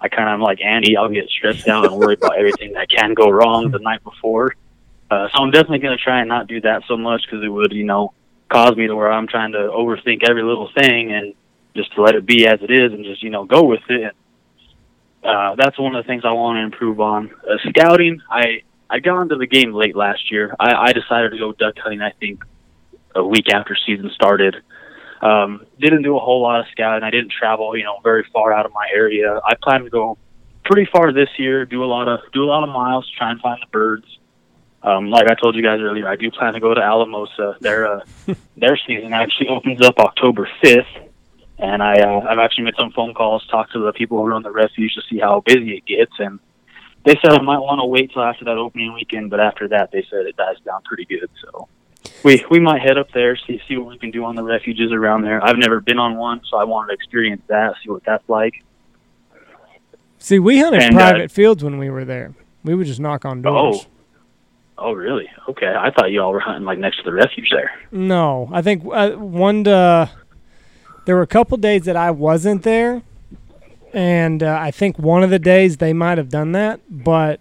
I 0.00 0.08
kind 0.08 0.28
of 0.28 0.34
am 0.34 0.40
like 0.40 0.60
Andy. 0.62 0.96
I'll 0.96 1.10
get 1.10 1.28
stressed 1.28 1.68
out 1.68 1.84
and 1.84 1.94
worry 1.94 2.14
about 2.14 2.38
everything 2.38 2.72
that 2.72 2.88
can 2.88 3.12
go 3.12 3.28
wrong 3.28 3.70
the 3.70 3.78
night 3.78 4.02
before. 4.02 4.56
Uh, 5.10 5.28
so 5.28 5.42
I'm 5.42 5.50
definitely 5.50 5.80
gonna 5.80 5.98
try 5.98 6.20
and 6.20 6.28
not 6.28 6.46
do 6.46 6.60
that 6.62 6.84
so 6.88 6.96
much 6.96 7.22
because 7.26 7.44
it 7.44 7.48
would, 7.48 7.72
you 7.72 7.84
know, 7.84 8.14
cause 8.48 8.74
me 8.76 8.86
to 8.86 8.96
where 8.96 9.12
I'm 9.12 9.26
trying 9.26 9.52
to 9.52 9.58
overthink 9.58 10.26
every 10.28 10.42
little 10.42 10.70
thing 10.74 11.12
and 11.12 11.34
just 11.76 11.94
to 11.94 12.02
let 12.02 12.14
it 12.14 12.24
be 12.24 12.46
as 12.46 12.60
it 12.62 12.70
is 12.70 12.92
and 12.92 13.04
just 13.04 13.22
you 13.22 13.28
know 13.28 13.44
go 13.44 13.62
with 13.64 13.82
it. 13.90 14.14
Uh, 15.22 15.54
that's 15.54 15.78
one 15.78 15.94
of 15.94 16.02
the 16.02 16.08
things 16.08 16.24
I 16.24 16.32
want 16.32 16.56
to 16.56 16.62
improve 16.62 16.98
on. 16.98 17.30
Uh, 17.48 17.56
scouting, 17.68 18.22
I 18.30 18.62
I 18.92 18.98
got 18.98 19.22
into 19.22 19.36
the 19.36 19.46
game 19.46 19.72
late 19.72 19.96
last 19.96 20.30
year. 20.30 20.54
I, 20.60 20.74
I 20.74 20.92
decided 20.92 21.30
to 21.32 21.38
go 21.38 21.52
duck 21.52 21.78
hunting. 21.78 22.02
I 22.02 22.10
think 22.20 22.44
a 23.14 23.24
week 23.26 23.48
after 23.50 23.74
season 23.86 24.10
started. 24.14 24.56
Um, 25.22 25.64
didn't 25.80 26.02
do 26.02 26.14
a 26.14 26.20
whole 26.20 26.42
lot 26.42 26.60
of 26.60 26.66
scouting. 26.72 27.02
I 27.02 27.10
didn't 27.10 27.32
travel, 27.32 27.74
you 27.74 27.84
know, 27.84 28.00
very 28.02 28.26
far 28.34 28.52
out 28.52 28.66
of 28.66 28.72
my 28.72 28.86
area. 28.94 29.40
I 29.46 29.54
plan 29.62 29.84
to 29.84 29.90
go 29.90 30.18
pretty 30.64 30.90
far 30.92 31.10
this 31.10 31.30
year. 31.38 31.64
Do 31.64 31.82
a 31.82 31.86
lot 31.86 32.06
of 32.06 32.20
do 32.34 32.44
a 32.44 32.48
lot 32.52 32.64
of 32.64 32.68
miles. 32.68 33.10
Try 33.16 33.30
and 33.30 33.40
find 33.40 33.58
the 33.62 33.70
birds. 33.70 34.04
Um, 34.82 35.10
like 35.10 35.26
I 35.26 35.36
told 35.40 35.54
you 35.54 35.62
guys 35.62 35.80
earlier, 35.80 36.06
I 36.06 36.16
do 36.16 36.30
plan 36.30 36.52
to 36.52 36.60
go 36.60 36.74
to 36.74 36.82
Alamosa. 36.82 37.56
Their 37.60 37.86
uh, 37.86 38.00
their 38.58 38.78
season 38.86 39.14
actually 39.14 39.48
opens 39.48 39.80
up 39.80 39.98
October 40.00 40.50
fifth, 40.60 41.08
and 41.58 41.82
I 41.82 41.94
uh, 41.94 42.26
I've 42.28 42.40
actually 42.40 42.64
made 42.64 42.74
some 42.78 42.92
phone 42.92 43.14
calls, 43.14 43.46
talked 43.46 43.72
to 43.72 43.78
the 43.78 43.92
people 43.92 44.18
who 44.18 44.26
run 44.26 44.42
the 44.42 44.50
refuge 44.50 44.94
to 44.96 45.02
see 45.08 45.18
how 45.18 45.40
busy 45.46 45.76
it 45.76 45.86
gets, 45.86 46.12
and 46.18 46.40
they 47.04 47.16
said 47.20 47.32
I 47.32 47.40
might 47.42 47.58
want 47.58 47.80
to 47.80 47.84
wait 47.84 48.12
till 48.12 48.22
after 48.22 48.44
that 48.46 48.58
opening 48.58 48.92
weekend. 48.94 49.30
But 49.30 49.40
after 49.40 49.68
that, 49.68 49.90
they 49.92 50.04
said 50.10 50.26
it 50.26 50.36
dies 50.36 50.56
down 50.64 50.82
pretty 50.82 51.04
good. 51.04 51.28
So 51.42 51.68
we 52.24 52.44
we 52.50 52.60
might 52.60 52.82
head 52.82 52.98
up 52.98 53.10
there, 53.12 53.36
see 53.36 53.60
see 53.68 53.76
what 53.76 53.88
we 53.88 53.98
can 53.98 54.10
do 54.10 54.24
on 54.24 54.34
the 54.36 54.42
refuges 54.42 54.92
around 54.92 55.22
there. 55.22 55.44
I've 55.44 55.58
never 55.58 55.80
been 55.80 55.98
on 55.98 56.16
one, 56.16 56.40
so 56.48 56.56
I 56.56 56.64
wanted 56.64 56.88
to 56.88 56.94
experience 56.94 57.42
that, 57.48 57.74
see 57.82 57.90
what 57.90 58.04
that's 58.04 58.28
like. 58.28 58.54
See, 60.18 60.38
we 60.38 60.60
hunted 60.60 60.82
And, 60.82 60.94
uh, 60.94 60.98
private 60.98 61.30
fields 61.32 61.64
when 61.64 61.78
we 61.78 61.90
were 61.90 62.04
there. 62.04 62.32
We 62.62 62.76
would 62.76 62.86
just 62.86 63.00
knock 63.00 63.24
on 63.24 63.42
doors. 63.42 63.88
Oh, 64.78 64.90
oh, 64.90 64.92
really? 64.92 65.28
Okay, 65.48 65.66
I 65.66 65.90
thought 65.90 66.12
you 66.12 66.22
all 66.22 66.32
were 66.32 66.38
hunting 66.38 66.64
like 66.64 66.78
next 66.78 66.98
to 66.98 67.02
the 67.02 67.12
refuge 67.12 67.48
there. 67.50 67.72
No, 67.90 68.48
I 68.52 68.62
think 68.62 68.84
uh, 68.92 69.10
one. 69.10 69.66
Uh, 69.66 70.06
there 71.04 71.16
were 71.16 71.22
a 71.22 71.26
couple 71.26 71.56
days 71.56 71.86
that 71.86 71.96
I 71.96 72.12
wasn't 72.12 72.62
there, 72.62 73.02
and 73.92 74.42
uh, 74.42 74.58
I 74.60 74.70
think 74.70 74.98
one 74.98 75.22
of 75.22 75.30
the 75.30 75.38
days 75.38 75.76
they 75.78 75.92
might 75.92 76.18
have 76.18 76.28
done 76.28 76.52
that. 76.52 76.80
But 76.90 77.40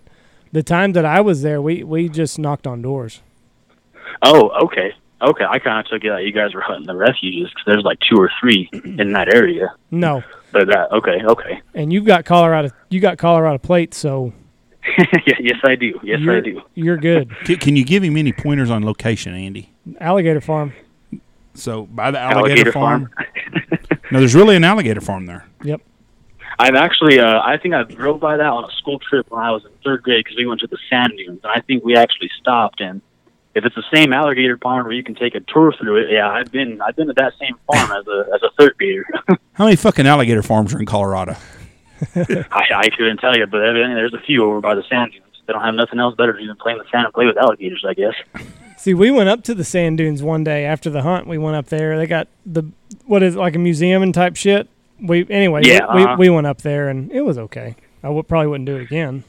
the 0.51 0.63
time 0.63 0.93
that 0.93 1.05
I 1.05 1.21
was 1.21 1.41
there, 1.41 1.61
we 1.61 1.83
we 1.83 2.09
just 2.09 2.37
knocked 2.39 2.67
on 2.67 2.81
doors. 2.81 3.21
Oh, 4.23 4.49
okay, 4.65 4.93
okay. 5.21 5.45
I 5.49 5.59
kind 5.59 5.79
of 5.79 5.85
took 5.91 6.03
it 6.03 6.09
that 6.09 6.23
you 6.23 6.31
guys 6.31 6.53
were 6.53 6.61
hunting 6.61 6.87
the 6.87 6.95
refuges 6.95 7.49
because 7.49 7.63
there's 7.65 7.83
like 7.83 7.99
two 8.09 8.17
or 8.17 8.29
three 8.39 8.69
in 8.83 9.13
that 9.13 9.33
area. 9.33 9.73
No, 9.89 10.23
But 10.51 10.67
that 10.67 10.91
okay, 10.91 11.21
okay. 11.25 11.61
and 11.73 11.91
you've 11.91 12.05
got 12.05 12.25
Colorado. 12.25 12.69
You 12.89 12.99
got 12.99 13.17
Colorado 13.17 13.57
plates, 13.57 13.97
so 13.97 14.33
Yeah, 15.25 15.35
yes, 15.39 15.57
I 15.63 15.75
do. 15.75 15.99
Yes, 16.03 16.19
you're, 16.21 16.37
I 16.37 16.41
do. 16.41 16.61
You're 16.75 16.97
good. 16.97 17.29
Can, 17.45 17.57
can 17.57 17.75
you 17.75 17.85
give 17.85 18.03
him 18.03 18.17
any 18.17 18.33
pointers 18.33 18.69
on 18.69 18.83
location, 18.85 19.33
Andy? 19.33 19.71
Alligator 19.99 20.41
farm. 20.41 20.73
So 21.53 21.83
by 21.83 22.11
the 22.11 22.19
alligator, 22.19 22.49
Alligator 22.49 22.71
farm. 22.71 23.09
farm. 23.15 23.99
no, 24.11 24.19
there's 24.19 24.35
really 24.35 24.55
an 24.55 24.63
alligator 24.63 25.01
farm 25.01 25.25
there. 25.25 25.45
Yep. 25.63 25.81
I've 26.59 26.75
actually, 26.75 27.19
uh, 27.19 27.41
I 27.43 27.57
think 27.57 27.73
I 27.73 27.83
drove 27.83 28.19
by 28.19 28.37
that 28.37 28.45
on 28.45 28.65
a 28.65 28.71
school 28.77 28.99
trip 28.99 29.29
when 29.29 29.41
I 29.41 29.51
was 29.51 29.63
in 29.65 29.71
third 29.83 30.03
grade 30.03 30.23
because 30.23 30.37
we 30.37 30.45
went 30.45 30.61
to 30.61 30.67
the 30.67 30.77
sand 30.89 31.13
dunes, 31.17 31.39
and 31.43 31.51
I 31.51 31.61
think 31.61 31.83
we 31.83 31.95
actually 31.95 32.29
stopped. 32.39 32.81
And 32.81 33.01
if 33.55 33.65
it's 33.65 33.75
the 33.75 33.83
same 33.93 34.13
alligator 34.13 34.57
farm 34.57 34.85
where 34.85 34.93
you 34.93 35.03
can 35.03 35.15
take 35.15 35.35
a 35.35 35.39
tour 35.41 35.73
through 35.73 36.03
it, 36.03 36.11
yeah, 36.11 36.29
I've 36.29 36.51
been, 36.51 36.81
I've 36.81 36.95
been 36.95 37.07
to 37.07 37.13
that 37.13 37.33
same 37.39 37.55
farm 37.67 37.91
as 37.91 38.07
a 38.07 38.25
as 38.35 38.43
a 38.43 38.49
third 38.57 38.77
grader. 38.77 39.05
How 39.53 39.65
many 39.65 39.75
fucking 39.75 40.07
alligator 40.07 40.43
farms 40.43 40.73
are 40.73 40.79
in 40.79 40.85
Colorado? 40.85 41.35
I, 42.15 42.65
I 42.73 42.89
couldn't 42.89 43.17
tell 43.17 43.37
you, 43.37 43.45
but 43.45 43.61
evidently 43.61 43.95
there's 43.95 44.13
a 44.13 44.21
few 44.21 44.43
over 44.43 44.59
by 44.59 44.75
the 44.75 44.83
sand 44.89 45.11
dunes. 45.11 45.25
They 45.45 45.53
don't 45.53 45.63
have 45.63 45.75
nothing 45.75 45.99
else 45.99 46.15
better 46.15 46.33
than 46.33 46.55
play 46.57 46.73
in 46.73 46.77
the 46.77 46.85
sand 46.91 47.05
and 47.05 47.13
play 47.13 47.25
with 47.25 47.37
alligators, 47.37 47.83
I 47.87 47.93
guess. 47.93 48.13
See, 48.77 48.93
we 48.95 49.11
went 49.11 49.29
up 49.29 49.43
to 49.43 49.53
the 49.53 49.63
sand 49.63 49.99
dunes 49.99 50.23
one 50.23 50.43
day 50.43 50.65
after 50.65 50.89
the 50.89 51.03
hunt. 51.03 51.27
We 51.27 51.37
went 51.37 51.55
up 51.55 51.67
there. 51.67 51.97
They 51.97 52.07
got 52.07 52.27
the 52.45 52.63
what 53.05 53.21
is 53.21 53.35
it, 53.35 53.37
like 53.37 53.55
a 53.55 53.59
museum 53.59 54.01
and 54.01 54.13
type 54.13 54.35
shit. 54.35 54.67
We 55.01 55.25
anyway. 55.29 55.61
Yeah, 55.63 55.93
we, 55.93 56.03
uh-huh. 56.03 56.15
we 56.19 56.29
we 56.29 56.35
went 56.35 56.47
up 56.47 56.61
there 56.61 56.89
and 56.89 57.11
it 57.11 57.21
was 57.21 57.37
okay. 57.37 57.75
I 58.03 58.09
would 58.09 58.27
probably 58.27 58.47
wouldn't 58.47 58.65
do 58.67 58.77
it 58.77 58.83
again. 58.83 59.23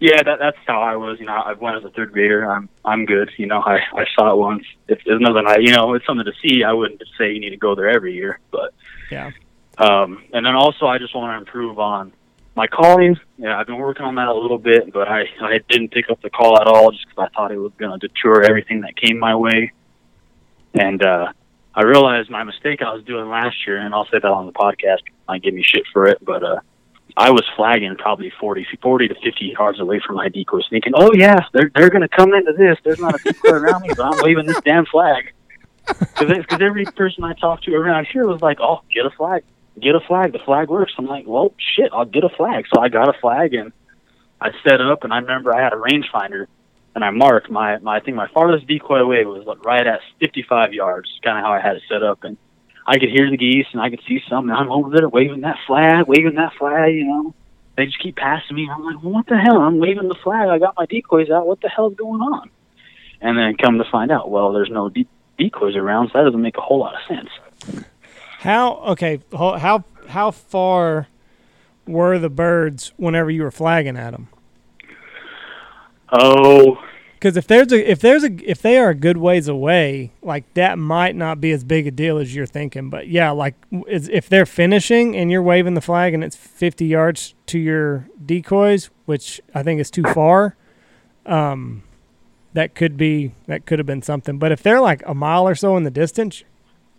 Yeah, 0.00 0.22
that, 0.22 0.38
that's 0.38 0.56
how 0.64 0.80
I 0.80 0.94
was. 0.94 1.18
You 1.18 1.26
know, 1.26 1.32
I 1.32 1.54
went 1.54 1.76
as 1.76 1.84
a 1.84 1.90
third 1.90 2.12
grader. 2.12 2.48
I'm 2.50 2.68
I'm 2.84 3.04
good. 3.04 3.30
You 3.36 3.46
know, 3.46 3.60
I 3.60 3.80
I 3.94 4.06
saw 4.14 4.32
it 4.32 4.36
once. 4.36 4.64
If 4.86 5.00
there's 5.04 5.20
nothing 5.20 5.44
I, 5.46 5.56
you 5.56 5.72
know, 5.72 5.94
it's 5.94 6.06
something 6.06 6.26
to 6.26 6.32
see. 6.40 6.62
I 6.62 6.72
wouldn't 6.72 7.02
say 7.18 7.32
you 7.32 7.40
need 7.40 7.50
to 7.50 7.56
go 7.56 7.74
there 7.74 7.88
every 7.88 8.14
year, 8.14 8.38
but 8.50 8.72
Yeah. 9.10 9.30
Um, 9.78 10.24
and 10.32 10.44
then 10.44 10.54
also, 10.54 10.86
I 10.86 10.98
just 10.98 11.14
want 11.14 11.32
to 11.32 11.38
improve 11.38 11.78
on 11.78 12.12
my 12.56 12.66
calling. 12.66 13.16
Yeah, 13.38 13.58
I've 13.58 13.66
been 13.66 13.78
working 13.78 14.04
on 14.04 14.16
that 14.16 14.26
a 14.26 14.34
little 14.34 14.58
bit, 14.58 14.92
but 14.92 15.06
I, 15.06 15.24
I 15.40 15.60
didn't 15.68 15.90
pick 15.92 16.10
up 16.10 16.20
the 16.20 16.30
call 16.30 16.60
at 16.60 16.66
all 16.66 16.90
just 16.90 17.06
because 17.06 17.28
I 17.30 17.36
thought 17.36 17.52
it 17.52 17.58
was 17.58 17.72
going 17.78 17.98
to 17.98 18.08
deter 18.08 18.42
everything 18.42 18.80
that 18.80 18.96
came 18.96 19.18
my 19.18 19.36
way. 19.36 19.72
And 20.74 21.00
uh, 21.00 21.32
I 21.78 21.82
realized 21.82 22.28
my 22.28 22.42
mistake 22.42 22.82
I 22.82 22.92
was 22.92 23.04
doing 23.04 23.28
last 23.28 23.56
year, 23.64 23.76
and 23.78 23.94
I'll 23.94 24.06
say 24.06 24.18
that 24.18 24.24
on 24.24 24.46
the 24.46 24.52
podcast. 24.52 24.98
Might 25.28 25.42
give 25.42 25.54
me 25.54 25.62
shit 25.62 25.84
for 25.92 26.08
it, 26.08 26.18
but 26.20 26.42
uh, 26.42 26.58
I 27.16 27.30
was 27.30 27.44
flagging 27.54 27.94
probably 27.94 28.32
40, 28.40 28.66
40 28.82 29.08
to 29.08 29.14
50 29.14 29.44
yards 29.56 29.78
away 29.78 30.00
from 30.04 30.16
my 30.16 30.28
decoys, 30.28 30.64
thinking, 30.68 30.94
oh, 30.96 31.12
yeah, 31.14 31.38
they're, 31.52 31.70
they're 31.76 31.90
going 31.90 32.02
to 32.02 32.08
come 32.08 32.34
into 32.34 32.52
this. 32.52 32.78
There's 32.82 32.98
not 32.98 33.14
a 33.14 33.22
decoy 33.22 33.52
around 33.52 33.82
me, 33.82 33.90
but 33.96 34.00
I'm 34.00 34.24
waving 34.24 34.46
this 34.46 34.60
damn 34.64 34.86
flag. 34.86 35.32
Because 36.18 36.60
every 36.60 36.84
person 36.84 37.24
I 37.24 37.32
talked 37.32 37.64
to 37.64 37.74
around 37.74 38.08
here 38.08 38.26
was 38.26 38.42
like, 38.42 38.58
oh, 38.60 38.82
get 38.92 39.06
a 39.06 39.10
flag 39.10 39.42
get 39.80 39.94
a 39.94 40.00
flag. 40.00 40.32
The 40.32 40.38
flag 40.40 40.68
works. 40.68 40.92
I'm 40.98 41.06
like, 41.06 41.26
well, 41.26 41.54
shit, 41.58 41.90
I'll 41.92 42.04
get 42.04 42.24
a 42.24 42.28
flag. 42.28 42.66
So 42.72 42.80
I 42.80 42.88
got 42.88 43.08
a 43.08 43.18
flag 43.20 43.54
and 43.54 43.72
I 44.40 44.50
set 44.62 44.80
up. 44.80 45.04
And 45.04 45.12
I 45.12 45.18
remember 45.18 45.54
I 45.54 45.62
had 45.62 45.72
a 45.72 45.76
rangefinder 45.76 46.46
and 46.94 47.04
I 47.04 47.10
marked 47.10 47.50
my, 47.50 47.78
my 47.78 47.96
I 47.96 48.00
think 48.00 48.16
my 48.16 48.28
farthest 48.28 48.66
decoy 48.66 48.98
away 48.98 49.24
was 49.24 49.46
like 49.46 49.64
right 49.64 49.86
at 49.86 50.00
55 50.20 50.72
yards. 50.72 51.08
Kind 51.22 51.38
of 51.38 51.44
how 51.44 51.52
I 51.52 51.60
had 51.60 51.76
it 51.76 51.82
set 51.88 52.02
up. 52.02 52.24
And 52.24 52.36
I 52.86 52.98
could 52.98 53.10
hear 53.10 53.30
the 53.30 53.36
geese 53.36 53.66
and 53.72 53.80
I 53.80 53.90
could 53.90 54.00
see 54.08 54.20
some. 54.28 54.48
And 54.48 54.58
I'm 54.58 54.70
over 54.70 54.90
there 54.90 55.08
waving 55.08 55.42
that 55.42 55.58
flag, 55.66 56.06
waving 56.06 56.34
that 56.36 56.54
flag. 56.58 56.94
You 56.94 57.04
know, 57.04 57.34
they 57.76 57.86
just 57.86 58.00
keep 58.02 58.16
passing 58.16 58.56
me. 58.56 58.68
I'm 58.74 58.82
like, 58.84 59.02
well, 59.02 59.12
what 59.12 59.26
the 59.26 59.36
hell? 59.38 59.58
I'm 59.58 59.78
waving 59.78 60.08
the 60.08 60.16
flag. 60.24 60.48
I 60.48 60.58
got 60.58 60.74
my 60.76 60.86
decoys 60.86 61.30
out. 61.30 61.46
What 61.46 61.60
the 61.60 61.68
hell's 61.68 61.94
going 61.94 62.20
on? 62.20 62.50
And 63.20 63.36
then 63.38 63.56
come 63.56 63.78
to 63.78 63.84
find 63.90 64.10
out, 64.10 64.30
well, 64.30 64.52
there's 64.52 64.70
no 64.70 64.88
de- 64.88 65.06
decoys 65.38 65.76
around, 65.76 66.08
so 66.12 66.18
that 66.18 66.24
doesn't 66.24 66.40
make 66.42 66.56
a 66.56 66.60
whole 66.60 66.78
lot 66.80 66.94
of 66.94 67.00
sense. 67.06 67.84
How 68.38 68.74
okay? 68.92 69.20
ho- 69.32 69.58
How 69.58 69.84
how 70.08 70.30
far 70.30 71.08
were 71.86 72.18
the 72.18 72.30
birds 72.30 72.92
whenever 72.96 73.30
you 73.30 73.42
were 73.42 73.50
flagging 73.50 73.96
at 73.96 74.12
them? 74.12 74.28
Oh, 76.12 76.82
Because 77.14 77.36
if 77.36 77.46
there's 77.46 77.72
a 77.72 77.90
if 77.90 78.00
there's 78.00 78.24
a 78.24 78.30
if 78.50 78.62
they 78.62 78.78
are 78.78 78.90
a 78.90 78.94
good 78.94 79.16
ways 79.16 79.48
away, 79.48 80.12
like 80.22 80.52
that 80.54 80.78
might 80.78 81.16
not 81.16 81.40
be 81.40 81.50
as 81.52 81.64
big 81.64 81.86
a 81.86 81.90
deal 81.90 82.18
as 82.18 82.34
you're 82.34 82.46
thinking. 82.46 82.90
But 82.90 83.08
yeah, 83.08 83.30
like 83.30 83.54
w- 83.70 83.84
is, 83.92 84.08
if 84.08 84.28
they're 84.28 84.46
finishing 84.46 85.16
and 85.16 85.30
you're 85.30 85.42
waving 85.42 85.74
the 85.74 85.80
flag 85.80 86.14
and 86.14 86.22
it's 86.24 86.36
50 86.36 86.84
yards 86.86 87.34
to 87.46 87.58
your 87.58 88.08
decoys, 88.24 88.90
which 89.04 89.40
I 89.54 89.62
think 89.62 89.80
is 89.80 89.90
too 89.90 90.04
far, 90.04 90.56
um, 91.26 91.82
that 92.54 92.74
could 92.74 92.96
be 92.96 93.32
that 93.46 93.66
could 93.66 93.78
have 93.78 93.86
been 93.86 94.02
something. 94.02 94.38
But 94.38 94.52
if 94.52 94.62
they're 94.62 94.80
like 94.80 95.02
a 95.06 95.14
mile 95.14 95.46
or 95.46 95.54
so 95.54 95.76
in 95.76 95.82
the 95.84 95.90
distance, 95.90 96.44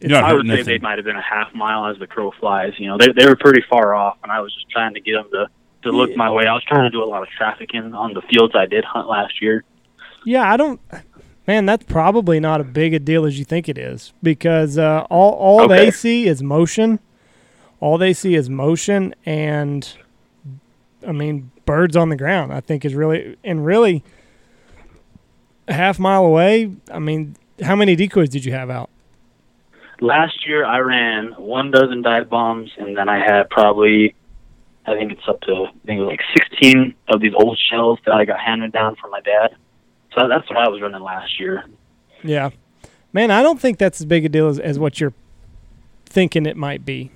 Yeah. 0.02 0.20
I 0.24 0.34
would 0.34 0.48
say 0.48 0.62
they 0.64 0.78
might 0.78 0.98
have 0.98 1.06
been 1.06 1.16
a 1.18 1.22
half 1.22 1.54
mile 1.56 1.88
as 1.88 1.98
the 1.98 2.08
crow 2.08 2.32
flies. 2.40 2.74
You 2.78 2.88
know, 2.88 2.98
they 2.98 3.08
they 3.18 3.26
were 3.28 3.36
pretty 3.36 3.64
far 3.70 3.96
off, 3.96 4.18
and 4.24 4.32
I 4.32 4.40
was 4.42 4.54
just 4.54 4.70
trying 4.70 4.94
to 4.94 5.02
get 5.02 5.14
them 5.14 5.30
to 5.32 5.48
to 5.84 5.92
look 5.92 6.10
Yeah. 6.12 6.16
my 6.18 6.30
way. 6.32 6.46
I 6.46 6.54
was 6.54 6.64
trying 6.64 6.84
to 6.84 6.90
do 6.90 7.04
a 7.04 7.06
lot 7.06 7.22
of 7.24 7.30
trafficking 7.30 7.94
on 7.94 8.14
the 8.14 8.22
fields 8.22 8.54
I 8.56 8.66
did 8.66 8.84
hunt 8.84 9.08
last 9.08 9.42
year. 9.42 9.64
Yeah, 10.26 10.52
I 10.52 10.58
don't. 10.58 10.80
Man, 11.48 11.66
that's 11.66 11.86
probably 11.86 12.40
not 12.40 12.62
a 12.62 12.64
big 12.64 12.94
a 12.94 13.00
deal 13.00 13.26
as 13.26 13.40
you 13.40 13.46
think 13.46 13.68
it 13.68 13.78
is 13.78 14.14
because 14.22 14.78
uh, 14.78 15.06
all 15.10 15.34
all 15.34 15.68
they 15.68 15.90
see 15.92 16.28
is 16.28 16.44
motion. 16.44 17.00
All 17.80 17.98
they 17.98 18.14
see 18.14 18.36
is 18.36 18.50
motion, 18.50 19.16
and 19.26 19.92
I 21.08 21.12
mean, 21.14 21.50
birds 21.66 21.96
on 21.96 22.10
the 22.10 22.16
ground. 22.18 22.54
I 22.54 22.60
think 22.60 22.84
is 22.86 22.94
really 22.94 23.38
and 23.44 23.66
really 23.66 24.04
a 25.68 25.74
half 25.74 25.98
mile 25.98 26.26
away. 26.26 26.72
I 26.92 27.00
mean, 27.00 27.36
how 27.64 27.76
many 27.76 27.96
decoys 27.96 28.30
did 28.30 28.44
you 28.46 28.52
have 28.52 28.70
out? 28.70 28.90
Last 30.02 30.48
year, 30.48 30.66
I 30.66 30.80
ran 30.80 31.34
one 31.38 31.72
dozen 31.72 32.02
dive 32.02 32.30
bombs, 32.30 32.72
and 32.78 32.96
then 32.96 33.10
I 33.10 33.18
had 33.20 33.50
probably, 33.50 34.16
I 34.90 34.98
think 34.98 35.12
it's 35.12 35.28
up 35.28 35.42
to, 35.42 35.66
I 35.68 35.86
think 35.86 36.00
it 36.00 36.04
was 36.04 36.10
like 36.10 36.22
16 36.52 36.96
of 37.10 37.22
these 37.22 37.34
old 37.36 37.58
shells 37.70 38.00
that 38.06 38.14
I 38.14 38.26
got 38.26 38.40
handed 38.40 38.72
down 38.72 38.96
from 38.96 39.12
my 39.12 39.22
dad. 39.22 39.56
So 40.18 40.28
that's 40.28 40.50
what 40.50 40.58
I 40.58 40.68
was 40.70 40.82
running 40.82 41.02
last 41.02 41.40
year. 41.40 41.64
Yeah, 42.24 42.50
man, 43.14 43.32
I 43.32 43.42
don't 43.42 43.62
think 43.62 43.78
that's 43.78 44.02
as 44.02 44.06
big 44.06 44.26
a 44.26 44.30
deal 44.30 44.48
as, 44.50 44.60
as 44.60 44.80
what 44.80 45.00
you're 45.00 45.14
thinking 46.06 46.46
it 46.46 46.58
might 46.58 46.84
be. 46.86 47.12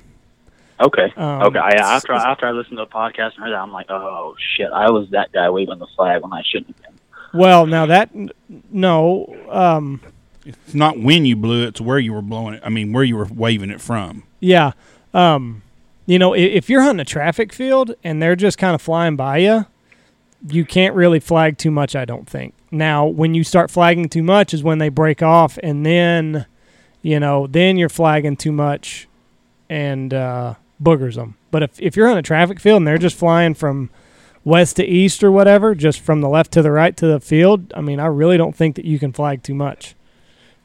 Okay. 0.79 1.13
Um, 1.15 1.43
okay. 1.43 1.59
I, 1.59 1.71
after 1.75 2.13
after 2.13 2.45
I 2.45 2.51
listened 2.51 2.77
to 2.77 2.85
the 2.85 2.91
podcast 2.91 3.35
and 3.35 3.43
heard 3.43 3.51
that, 3.51 3.59
I'm 3.59 3.71
like, 3.71 3.89
oh 3.89 4.35
shit, 4.55 4.69
I 4.71 4.89
was 4.91 5.09
that 5.11 5.31
guy 5.31 5.49
waving 5.49 5.79
the 5.79 5.87
flag 5.95 6.21
when 6.21 6.33
I 6.33 6.41
shouldn't 6.45 6.75
have 6.75 6.81
been. 6.83 7.39
Well, 7.39 7.65
now 7.65 7.85
that 7.87 8.11
no, 8.71 9.35
um, 9.49 10.01
It's 10.45 10.73
not 10.73 10.99
when 10.99 11.25
you 11.25 11.35
blew 11.35 11.63
it; 11.63 11.69
it's 11.69 11.81
where 11.81 11.99
you 11.99 12.13
were 12.13 12.21
blowing 12.21 12.55
it. 12.55 12.63
I 12.65 12.69
mean, 12.69 12.91
where 12.93 13.03
you 13.03 13.15
were 13.17 13.25
waving 13.25 13.69
it 13.69 13.81
from. 13.81 14.23
Yeah. 14.39 14.73
Um, 15.13 15.61
you 16.05 16.19
know, 16.19 16.33
i- 16.33 16.37
if 16.37 16.69
you're 16.69 16.81
hunting 16.81 17.01
a 17.01 17.05
traffic 17.05 17.53
field 17.53 17.95
and 18.03 18.21
they're 18.21 18.35
just 18.35 18.57
kind 18.57 18.75
of 18.75 18.81
flying 18.81 19.15
by 19.15 19.37
you, 19.37 19.65
you 20.49 20.65
can't 20.65 20.93
really 20.95 21.19
flag 21.19 21.57
too 21.57 21.71
much, 21.71 21.95
I 21.95 22.05
don't 22.05 22.29
think. 22.29 22.53
Now, 22.71 23.05
when 23.05 23.33
you 23.33 23.43
start 23.43 23.71
flagging 23.71 24.09
too 24.09 24.23
much 24.23 24.53
is 24.53 24.63
when 24.63 24.79
they 24.79 24.89
break 24.89 25.21
off, 25.21 25.57
and 25.63 25.85
then, 25.85 26.45
you 27.01 27.19
know, 27.19 27.47
then 27.47 27.77
you're 27.77 27.87
flagging 27.89 28.35
too 28.35 28.51
much 28.51 29.07
and 29.69 30.13
uh, 30.13 30.55
boogers 30.81 31.15
them. 31.15 31.35
But 31.51 31.63
if, 31.63 31.79
if 31.81 31.95
you're 31.95 32.09
on 32.09 32.17
a 32.17 32.21
traffic 32.23 32.59
field 32.59 32.77
and 32.77 32.87
they're 32.87 32.97
just 32.97 33.15
flying 33.15 33.53
from 33.53 33.89
west 34.43 34.75
to 34.77 34.85
east 34.85 35.23
or 35.23 35.31
whatever, 35.31 35.73
just 35.75 36.01
from 36.01 36.19
the 36.19 36.27
left 36.27 36.51
to 36.53 36.61
the 36.61 36.71
right 36.71 36.97
to 36.97 37.05
the 37.07 37.19
field, 37.21 37.71
I 37.75 37.81
mean, 37.81 37.99
I 37.99 38.07
really 38.07 38.35
don't 38.37 38.55
think 38.55 38.75
that 38.75 38.85
you 38.85 38.99
can 38.99 39.13
flag 39.13 39.43
too 39.43 39.53
much 39.53 39.95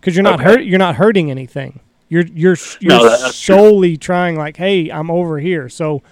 because 0.01 0.17
you're 0.17 0.25
not 0.25 0.41
Okay. 0.41 0.45
hurt. 0.45 0.65
You're 0.65 0.79
not 0.79 0.97
hurting 0.97 1.31
anything. 1.31 1.79
You're 2.09 2.25
you're 2.27 2.57
you're 2.81 2.91
No, 2.93 3.05
that- 3.05 3.21
that's 3.21 3.41
true. 3.41 3.55
solely 3.57 3.97
trying 3.97 4.37
like, 4.37 4.57
hey, 4.57 4.91
I'm 4.91 5.11
over 5.11 5.39
here. 5.39 5.69
So, 5.69 6.03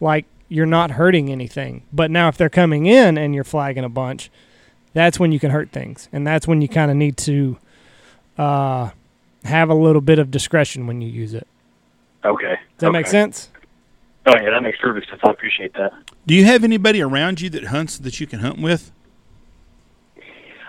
like, 0.00 0.24
you're 0.48 0.66
not 0.66 0.92
hurting 0.92 1.30
anything. 1.30 1.82
But 1.92 2.10
now, 2.10 2.28
if 2.28 2.36
they're 2.36 2.48
coming 2.48 2.86
in 2.86 3.16
and 3.18 3.34
you're 3.34 3.44
flagging 3.44 3.84
a 3.84 3.88
bunch, 3.88 4.30
that's 4.94 5.18
when 5.20 5.32
you 5.32 5.38
can 5.40 5.50
hurt 5.50 5.70
things, 5.70 6.08
and 6.12 6.26
that's 6.26 6.46
when 6.46 6.60
you 6.62 6.68
kind 6.68 6.90
of 6.90 6.96
need 6.96 7.16
to 7.18 7.58
uh, 8.38 8.90
have 9.44 9.70
a 9.70 9.74
little 9.74 10.00
bit 10.02 10.18
of 10.18 10.30
discretion 10.30 10.86
when 10.86 11.00
you 11.00 11.08
use 11.08 11.34
it. 11.34 11.46
Okay. 12.24 12.56
Does 12.78 12.86
that 12.86 12.92
make 12.92 13.06
sense? 13.06 13.48
Oh 14.26 14.34
yeah, 14.40 14.50
that 14.50 14.62
makes 14.62 14.78
perfect 14.80 15.08
sense. 15.10 15.20
I 15.24 15.30
appreciate 15.30 15.72
that. 15.74 15.92
Do 16.26 16.34
you 16.34 16.44
have 16.44 16.62
anybody 16.62 17.02
around 17.02 17.40
you 17.40 17.50
that 17.50 17.64
hunts 17.64 17.98
that 17.98 18.20
you 18.20 18.26
can 18.26 18.38
hunt 18.38 18.60
with? 18.60 18.92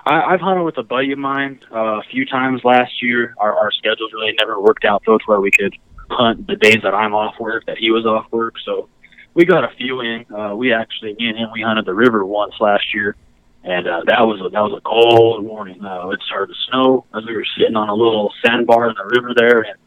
I, 0.06 0.34
I've 0.34 0.42
hunted 0.42 0.64
with 0.64 0.78
a 0.78 0.84
buddy 0.84 1.12
of 1.12 1.20
mine 1.20 1.60
uh, 1.72 2.00
a 2.00 2.04
few 2.12 2.26
times 2.26 2.62
last 2.64 3.02
year. 3.02 3.34
Our, 3.38 3.56
our 3.58 3.72
schedules 3.72 4.12
really 4.14 4.34
never 4.38 4.60
worked 4.60 4.86
out 4.86 5.04
though, 5.06 5.18
to 5.18 5.24
where 5.26 5.40
we 5.40 5.52
could 5.52 5.76
hunt 6.10 6.48
the 6.48 6.56
days 6.56 6.80
that 6.84 6.94
I'm 6.94 7.14
off 7.14 7.40
work, 7.40 7.66
that 7.68 7.78
he 7.78 7.92
was 7.92 8.06
off 8.06 8.32
work. 8.32 8.56
So 8.66 8.90
we 9.34 9.46
got 9.46 9.64
a 9.64 9.76
few 9.76 10.02
in. 10.02 10.26
Uh, 10.34 10.56
we 10.56 10.74
actually, 10.74 11.16
me 11.16 11.28
and 11.30 11.38
him, 11.38 11.50
we 11.54 11.62
hunted 11.62 11.86
the 11.86 11.94
river 11.94 12.26
once 12.26 12.54
last 12.60 12.94
year, 12.94 13.16
and 13.64 13.88
uh, 13.88 14.02
that 14.08 14.22
was 14.22 14.42
a, 14.42 14.50
that 14.50 14.60
was 14.60 14.78
a 14.78 14.82
cold 14.82 15.46
morning. 15.46 15.84
Uh, 15.84 16.10
it 16.10 16.20
started 16.28 16.54
to 16.54 16.60
snow 16.70 17.06
as 17.16 17.26
we 17.26 17.36
were 17.36 17.46
sitting 17.58 17.76
on 17.76 17.90
a 17.90 17.96
little 17.96 18.32
sandbar 18.46 18.90
in 18.90 18.96
the 18.96 19.06
river 19.16 19.34
there, 19.36 19.62
and 19.62 19.78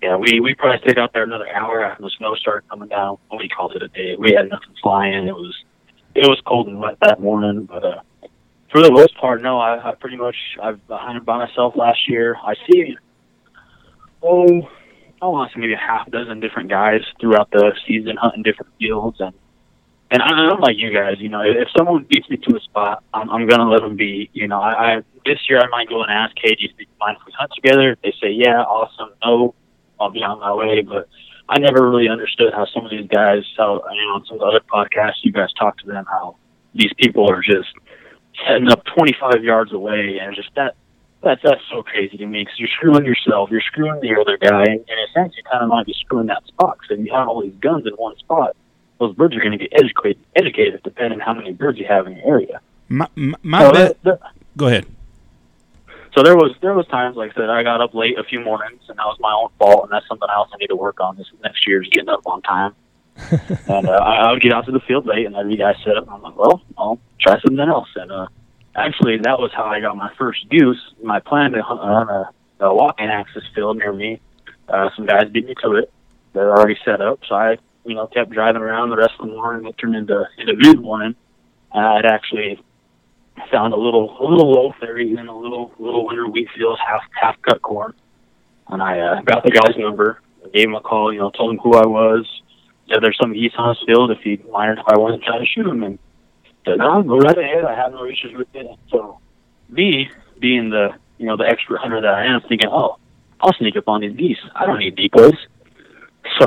yeah, 0.00 0.16
we 0.16 0.40
we 0.40 0.54
probably 0.54 0.80
stayed 0.80 0.98
out 0.98 1.12
there 1.12 1.24
another 1.24 1.48
hour 1.48 1.84
after 1.84 2.04
the 2.04 2.10
snow 2.18 2.34
started 2.36 2.68
coming 2.68 2.88
down. 2.88 3.18
We 3.36 3.48
called 3.48 3.74
it 3.74 3.82
a 3.82 3.88
day. 3.88 4.14
We 4.16 4.32
had 4.32 4.48
nothing 4.48 4.74
flying. 4.80 5.26
It 5.26 5.34
was 5.34 5.54
it 6.14 6.26
was 6.26 6.40
cold 6.46 6.68
and 6.68 6.78
wet 6.78 6.98
that 7.02 7.20
morning, 7.20 7.64
but 7.64 7.84
uh, 7.84 8.00
for 8.70 8.82
the 8.82 8.90
most 8.90 9.16
part, 9.16 9.42
no. 9.42 9.58
I, 9.58 9.90
I 9.90 9.94
pretty 9.94 10.16
much 10.16 10.36
I've 10.62 10.80
hunted 10.88 11.24
by 11.24 11.38
myself 11.38 11.74
last 11.76 12.08
year. 12.08 12.36
I 12.42 12.54
see, 12.70 12.96
oh, 14.22 14.68
I 15.20 15.26
want 15.26 15.52
to 15.52 15.58
maybe 15.58 15.72
a 15.72 15.78
half 15.78 16.10
dozen 16.10 16.40
different 16.40 16.68
guys 16.68 17.00
throughout 17.20 17.50
the 17.50 17.72
season 17.86 18.16
hunting 18.16 18.42
different 18.42 18.72
fields, 18.78 19.18
and 19.20 19.34
and 20.10 20.22
I, 20.22 20.28
I'm 20.28 20.60
like 20.60 20.76
you 20.76 20.92
guys. 20.92 21.16
You 21.18 21.28
know, 21.28 21.42
if 21.42 21.68
someone 21.76 22.04
beats 22.08 22.28
me 22.28 22.36
to 22.36 22.56
a 22.56 22.60
spot, 22.60 23.02
I'm, 23.12 23.30
I'm 23.30 23.46
gonna 23.46 23.68
let 23.68 23.80
them 23.80 23.96
be. 23.96 24.30
You 24.32 24.48
know, 24.48 24.60
I, 24.60 24.96
I 24.96 25.02
this 25.24 25.38
year 25.48 25.60
I 25.60 25.66
might 25.68 25.88
go 25.88 26.02
and 26.02 26.10
ask, 26.10 26.34
hey, 26.42 26.56
you 26.58 26.68
think 26.76 26.88
mind 27.00 27.16
if 27.20 27.26
we 27.26 27.32
hunt 27.38 27.50
together? 27.54 27.92
If 27.92 28.02
they 28.02 28.12
say 28.20 28.30
yeah, 28.30 28.62
awesome. 28.62 29.10
No, 29.24 29.54
I'll 29.98 30.10
be 30.10 30.22
on 30.22 30.40
my 30.40 30.54
way. 30.54 30.82
But 30.82 31.08
I 31.48 31.58
never 31.58 31.88
really 31.88 32.08
understood 32.08 32.52
how 32.52 32.66
some 32.66 32.84
of 32.84 32.90
these 32.90 33.08
guys, 33.08 33.42
how 33.56 33.82
you 33.92 34.06
know, 34.06 34.14
on 34.14 34.24
some 34.26 34.34
of 34.36 34.40
the 34.40 34.46
other 34.46 34.60
podcasts, 34.60 35.22
you 35.22 35.32
guys 35.32 35.48
talk 35.58 35.78
to 35.78 35.86
them 35.86 36.04
how 36.06 36.36
these 36.74 36.92
people 36.98 37.30
are 37.30 37.42
just 37.42 37.68
setting 38.46 38.68
up 38.68 38.84
25 38.96 39.42
yards 39.44 39.72
away, 39.72 40.18
and 40.20 40.34
just 40.34 40.50
that 40.56 40.74
that's 41.22 41.42
that's 41.42 41.60
so 41.70 41.82
crazy 41.82 42.16
to 42.18 42.26
me 42.26 42.42
because 42.44 42.58
you're 42.58 42.68
screwing 42.68 43.04
yourself, 43.04 43.50
you're 43.50 43.60
screwing 43.60 44.00
the 44.00 44.16
other 44.20 44.36
guy, 44.38 44.62
and 44.64 44.80
in 44.88 44.98
a 44.98 45.12
sense, 45.12 45.34
you 45.36 45.42
kind 45.50 45.62
of 45.62 45.68
might 45.68 45.86
be 45.86 45.94
screwing 46.00 46.26
that 46.26 46.46
spot. 46.46 46.78
if 46.90 46.98
you 46.98 47.12
have 47.12 47.28
all 47.28 47.42
these 47.42 47.54
guns 47.60 47.86
in 47.86 47.92
one 47.94 48.16
spot, 48.18 48.54
those 49.00 49.14
birds 49.16 49.34
are 49.36 49.40
going 49.40 49.52
to 49.52 49.58
get 49.58 49.72
educated, 49.72 50.22
educated 50.36 50.80
depending 50.84 51.20
on 51.20 51.26
how 51.26 51.34
many 51.34 51.52
birds 51.52 51.78
you 51.78 51.86
have 51.86 52.06
in 52.06 52.16
your 52.16 52.26
area. 52.26 52.60
My 52.88 53.08
my, 53.16 53.62
So, 53.64 53.72
bet. 53.72 54.02
there- 54.04 54.18
Go 54.56 54.66
ahead. 54.68 54.86
so 56.14 56.22
there 56.22 56.34
was 56.36 56.54
there 56.62 56.74
was 56.74 56.86
times 56.88 57.16
like 57.16 57.30
I 57.32 57.34
said 57.34 57.50
I 57.50 57.62
got 57.62 57.80
up 57.80 57.94
late 57.94 58.18
a 58.18 58.24
few 58.24 58.40
mornings 58.40 58.80
and 58.88 58.98
that 58.98 59.04
was 59.04 59.18
my 59.20 59.32
own 59.32 59.50
fault 59.58 59.84
and 59.84 59.92
that's 59.92 60.06
something 60.08 60.28
else 60.34 60.48
I 60.52 60.56
need 60.56 60.68
to 60.68 60.76
work 60.76 60.98
on 61.00 61.16
this 61.16 61.26
next 61.44 61.66
year 61.66 61.82
is 61.82 61.88
getting 61.90 62.08
up 62.08 62.22
on 62.26 62.42
time. 62.42 62.74
and 63.68 63.88
uh, 63.88 63.92
I, 63.92 64.28
I 64.28 64.32
would 64.32 64.42
get 64.42 64.52
out 64.52 64.66
to 64.66 64.72
the 64.72 64.80
field 64.80 65.06
late 65.06 65.26
and 65.26 65.36
I'd 65.36 65.48
be 65.48 65.56
guys 65.56 65.76
set 65.84 65.96
up 65.96 66.04
and 66.04 66.12
I'm 66.12 66.22
like, 66.22 66.36
well, 66.36 66.62
I'll 66.76 67.00
try 67.20 67.40
something 67.40 67.58
else. 67.58 67.88
And 67.96 68.10
uh, 68.10 68.26
actually 68.74 69.18
that 69.18 69.38
was 69.38 69.50
how 69.54 69.64
I 69.64 69.80
got 69.80 69.96
my 69.96 70.12
first 70.16 70.48
goose. 70.48 70.80
My 71.02 71.20
plan 71.20 71.52
to 71.52 71.62
hunt 71.62 71.80
on 71.80 72.08
a, 72.08 72.30
a 72.60 72.74
walking 72.74 73.06
access 73.06 73.42
field 73.54 73.78
near 73.78 73.92
me. 73.92 74.20
Uh, 74.68 74.90
some 74.96 75.06
guys 75.06 75.28
beat 75.32 75.46
me 75.46 75.54
to 75.62 75.72
it. 75.76 75.92
They're 76.32 76.52
already 76.52 76.78
set 76.84 77.00
up, 77.00 77.20
so 77.26 77.34
I 77.34 77.56
you 77.84 77.94
know 77.94 78.06
kept 78.06 78.30
driving 78.30 78.60
around 78.60 78.90
the 78.90 78.96
rest 78.96 79.14
of 79.18 79.26
the 79.26 79.32
morning. 79.32 79.66
It 79.66 79.78
turned 79.78 79.96
into 79.96 80.26
into 80.36 80.54
mid 80.54 80.80
morning. 80.80 81.16
And 81.72 81.84
I'd 81.84 82.06
actually 82.06 82.62
found 83.50 83.72
a 83.72 83.76
little 83.76 84.16
a 84.20 84.24
little 84.24 84.50
loaf 84.50 84.74
there 84.80 84.98
even 84.98 85.28
a 85.28 85.36
little 85.36 85.72
little 85.78 86.06
winter 86.06 86.26
wheat 86.28 86.48
field 86.56 86.78
half 86.84 87.02
half 87.20 87.40
cut 87.42 87.62
corn 87.62 87.94
and 88.68 88.82
I 88.82 88.98
uh, 88.98 89.22
got 89.22 89.44
the 89.44 89.50
guy's 89.50 89.76
number 89.76 90.20
gave 90.52 90.68
him 90.68 90.74
a 90.74 90.80
call 90.80 91.12
you 91.12 91.20
know 91.20 91.30
told 91.30 91.52
him 91.52 91.58
who 91.58 91.74
I 91.74 91.86
was 91.86 92.37
said 92.88 93.02
there's 93.02 93.18
some 93.20 93.32
geese 93.32 93.52
on 93.56 93.70
his 93.70 93.84
field 93.86 94.10
if 94.10 94.18
he 94.20 94.40
minded 94.50 94.78
if 94.78 94.84
I 94.86 94.98
wanted 94.98 95.18
to 95.18 95.26
try 95.26 95.38
to 95.38 95.46
shoot 95.46 95.66
him 95.66 95.82
and 95.82 95.98
said 96.64 96.78
no 96.78 97.02
go 97.02 97.18
right 97.18 97.38
ahead 97.38 97.64
I 97.64 97.74
have 97.74 97.92
no 97.92 98.04
issues 98.04 98.36
with 98.36 98.48
it 98.54 98.66
so 98.90 99.18
me 99.68 100.10
being 100.38 100.70
the 100.70 100.90
you 101.18 101.26
know 101.26 101.36
the 101.36 101.44
expert 101.44 101.78
hunter 101.78 102.00
that 102.00 102.14
I 102.14 102.26
am 102.26 102.40
thinking 102.48 102.68
oh 102.70 102.96
I'll 103.40 103.52
sneak 103.54 103.76
up 103.76 103.88
on 103.88 104.00
these 104.00 104.16
geese 104.16 104.38
I 104.54 104.66
don't 104.66 104.78
need 104.78 104.96
decoys 104.96 105.32
so 106.40 106.46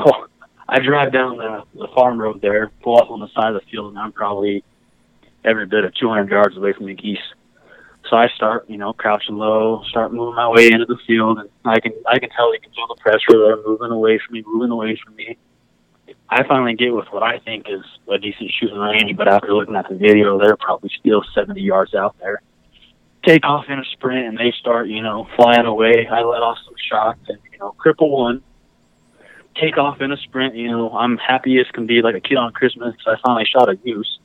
I 0.67 0.79
drive 0.79 1.11
down 1.11 1.37
the, 1.37 1.63
the 1.75 1.87
farm 1.93 2.19
road 2.19 2.41
there 2.41 2.71
pull 2.83 2.97
up 2.97 3.11
on 3.11 3.19
the 3.19 3.27
side 3.35 3.53
of 3.53 3.61
the 3.61 3.67
field 3.69 3.89
and 3.89 3.99
I'm 3.99 4.11
probably 4.11 4.63
every 5.43 5.65
bit 5.65 5.83
of 5.83 5.93
200 5.95 6.29
yards 6.29 6.57
away 6.57 6.73
from 6.73 6.85
the 6.87 6.93
geese. 6.93 7.19
So 8.09 8.17
I 8.17 8.27
start, 8.35 8.69
you 8.69 8.77
know, 8.77 8.93
crouching 8.93 9.37
low, 9.37 9.83
start 9.89 10.11
moving 10.11 10.35
my 10.35 10.49
way 10.49 10.71
into 10.71 10.85
the 10.85 10.97
field, 11.07 11.39
and 11.39 11.49
I 11.63 11.79
can 11.79 11.93
I 12.07 12.19
can 12.19 12.29
tell 12.29 12.51
they 12.51 12.57
can 12.57 12.71
feel 12.73 12.87
the 12.87 12.99
pressure. 12.99 13.19
They're 13.29 13.63
moving 13.65 13.91
away 13.91 14.19
from 14.25 14.33
me, 14.33 14.43
moving 14.45 14.71
away 14.71 14.99
from 15.03 15.15
me. 15.15 15.37
I 16.29 16.43
finally 16.43 16.75
get 16.75 16.93
with 16.93 17.07
what 17.11 17.23
I 17.23 17.39
think 17.39 17.67
is 17.69 17.83
a 18.09 18.17
decent 18.17 18.51
shooting 18.51 18.77
range, 18.77 19.15
but 19.17 19.27
after 19.27 19.53
looking 19.53 19.75
at 19.75 19.87
the 19.89 19.95
video, 19.95 20.39
they're 20.39 20.57
probably 20.57 20.89
still 20.99 21.23
70 21.33 21.61
yards 21.61 21.93
out 21.93 22.15
there. 22.19 22.41
Take 23.25 23.45
off 23.45 23.65
in 23.69 23.77
a 23.79 23.85
sprint, 23.85 24.27
and 24.27 24.37
they 24.37 24.51
start, 24.59 24.87
you 24.87 25.01
know, 25.01 25.27
flying 25.35 25.65
away. 25.65 26.07
I 26.07 26.21
let 26.23 26.41
off 26.41 26.57
some 26.65 26.73
shots, 26.89 27.19
and 27.27 27.37
you 27.51 27.59
know, 27.59 27.75
cripple 27.83 28.09
one. 28.09 28.41
Take 29.55 29.77
off 29.77 30.01
in 30.01 30.11
a 30.11 30.17
sprint, 30.17 30.55
you 30.55 30.69
know, 30.71 30.91
I'm 30.91 31.17
happy 31.17 31.59
as 31.59 31.67
can 31.71 31.85
be, 31.85 32.01
like 32.01 32.15
a 32.15 32.21
kid 32.21 32.37
on 32.37 32.51
Christmas. 32.53 32.95
'cause 33.03 33.17
I 33.17 33.21
finally 33.21 33.45
shot 33.45 33.69
a 33.69 33.75
goose 33.75 34.19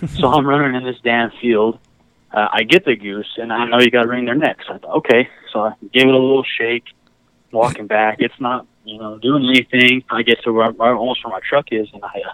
so 0.18 0.28
I'm 0.28 0.46
running 0.46 0.74
in 0.74 0.84
this 0.84 0.98
damn 1.02 1.30
field. 1.42 1.78
Uh, 2.32 2.48
I 2.50 2.62
get 2.62 2.84
the 2.84 2.96
goose, 2.96 3.30
and 3.36 3.52
I 3.52 3.66
know 3.66 3.78
you 3.80 3.90
got 3.90 4.04
to 4.04 4.08
wring 4.08 4.24
their 4.24 4.34
necks. 4.34 4.64
I 4.68 4.78
thought, 4.78 4.96
okay, 4.98 5.28
so 5.52 5.64
I 5.64 5.72
give 5.92 6.08
it 6.08 6.14
a 6.14 6.18
little 6.18 6.44
shake, 6.44 6.84
walking 7.52 7.86
back. 7.86 8.16
It's 8.20 8.38
not, 8.40 8.66
you 8.90 8.98
know, 8.98 9.18
doing 9.18 9.48
anything. 9.48 10.04
I 10.10 10.22
get 10.22 10.42
to 10.44 10.52
where, 10.52 10.70
where 10.72 10.94
almost 10.94 11.24
where 11.24 11.32
my 11.32 11.40
truck 11.48 11.66
is, 11.70 11.88
and 11.92 12.02
I, 12.04 12.22
uh, 12.28 12.32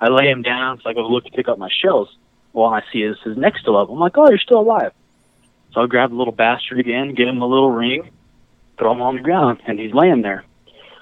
I 0.00 0.08
lay 0.08 0.28
him 0.28 0.42
down. 0.42 0.80
So 0.82 0.90
I 0.90 0.92
go 0.92 1.06
look 1.08 1.24
to 1.24 1.30
pick 1.30 1.48
up 1.48 1.58
my 1.58 1.70
shells. 1.82 2.14
Well, 2.52 2.66
I 2.66 2.82
see 2.92 3.02
his, 3.02 3.16
his 3.24 3.36
neck 3.36 3.54
still 3.60 3.76
up. 3.76 3.88
I'm 3.90 3.98
like, 3.98 4.16
oh, 4.16 4.28
you're 4.28 4.38
still 4.38 4.60
alive. 4.60 4.92
So 5.72 5.80
I 5.80 5.86
grab 5.86 6.10
the 6.10 6.16
little 6.16 6.32
bastard 6.32 6.78
again, 6.78 7.14
get 7.14 7.26
him 7.26 7.42
a 7.42 7.46
little 7.46 7.70
ring, 7.70 8.10
throw 8.78 8.92
him 8.92 9.02
on 9.02 9.16
the 9.16 9.22
ground, 9.22 9.60
and 9.66 9.78
he's 9.78 9.92
laying 9.92 10.22
there. 10.22 10.44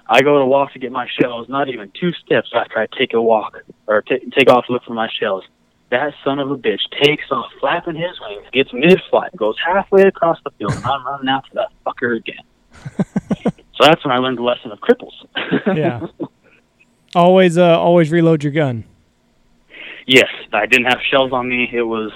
I 0.09 0.23
go 0.23 0.39
to 0.39 0.47
walk 0.47 0.73
to 0.73 0.79
get 0.79 0.93
my 0.93 1.07
shells. 1.21 1.49
Not 1.49 1.69
even 1.69 1.91
two 1.99 2.13
steps 2.13 2.51
after 2.55 2.79
I 2.79 2.87
take 2.99 3.13
a 3.13 3.21
walk 3.21 3.59
or 3.87 4.03
t- 4.03 4.31
take 4.37 4.51
off 4.51 4.67
to 4.67 4.73
look 4.73 4.85
for 4.85 4.95
my 4.95 5.09
shells. 5.21 5.45
That 5.91 6.15
son 6.25 6.39
of 6.39 6.51
a 6.51 6.57
bitch 6.57 6.81
takes 7.03 7.25
off, 7.31 7.51
flapping 7.61 7.97
his 7.97 8.19
wings, 8.21 8.47
gets 8.53 8.73
mid-flight, 8.73 9.37
goes 9.37 9.57
halfway 9.65 10.03
across 10.03 10.39
the 10.43 10.51
field, 10.53 10.73
and 10.73 10.85
I'm 10.85 11.05
running 11.05 11.29
after 11.29 11.51
that 11.55 11.69
fucker 11.85 12.17
again. 12.17 13.53
so 13.83 13.89
that's 13.89 14.05
when 14.05 14.13
I 14.13 14.19
learned 14.19 14.39
the 14.39 14.43
lesson 14.43 14.71
of 14.73 14.79
cripples. 14.81 15.13
Yeah. 15.77 16.07
always, 17.15 17.59
uh, 17.59 17.79
always 17.79 18.11
reload 18.11 18.43
your 18.43 18.53
gun. 18.53 18.85
Yes, 20.07 20.29
I 20.53 20.67
didn't 20.67 20.87
have 20.87 20.99
shells 21.11 21.33
on 21.33 21.49
me. 21.49 21.69
It 21.73 21.83
was 21.83 22.11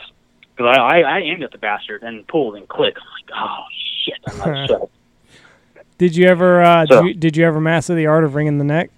because 0.56 0.76
I, 0.76 0.80
I, 0.80 1.00
I 1.00 1.18
aimed 1.20 1.42
at 1.42 1.52
the 1.52 1.58
bastard 1.58 2.02
and 2.02 2.26
pulled 2.26 2.56
and 2.56 2.66
clicked. 2.68 2.98
I'm 2.98 3.06
like, 3.06 3.38
oh 3.38 3.64
shit, 4.04 4.18
I'm 4.28 4.40
out 4.64 4.70
of. 4.70 4.90
Did 5.98 6.14
you 6.14 6.26
ever, 6.26 6.62
uh, 6.62 6.86
So- 6.86 7.02
did, 7.02 7.06
you, 7.08 7.14
did 7.14 7.36
you 7.38 7.44
ever 7.46 7.58
master 7.60 7.94
the 7.94 8.06
art 8.06 8.24
of 8.24 8.34
wringing 8.34 8.58
the 8.58 8.64
neck? 8.64 8.90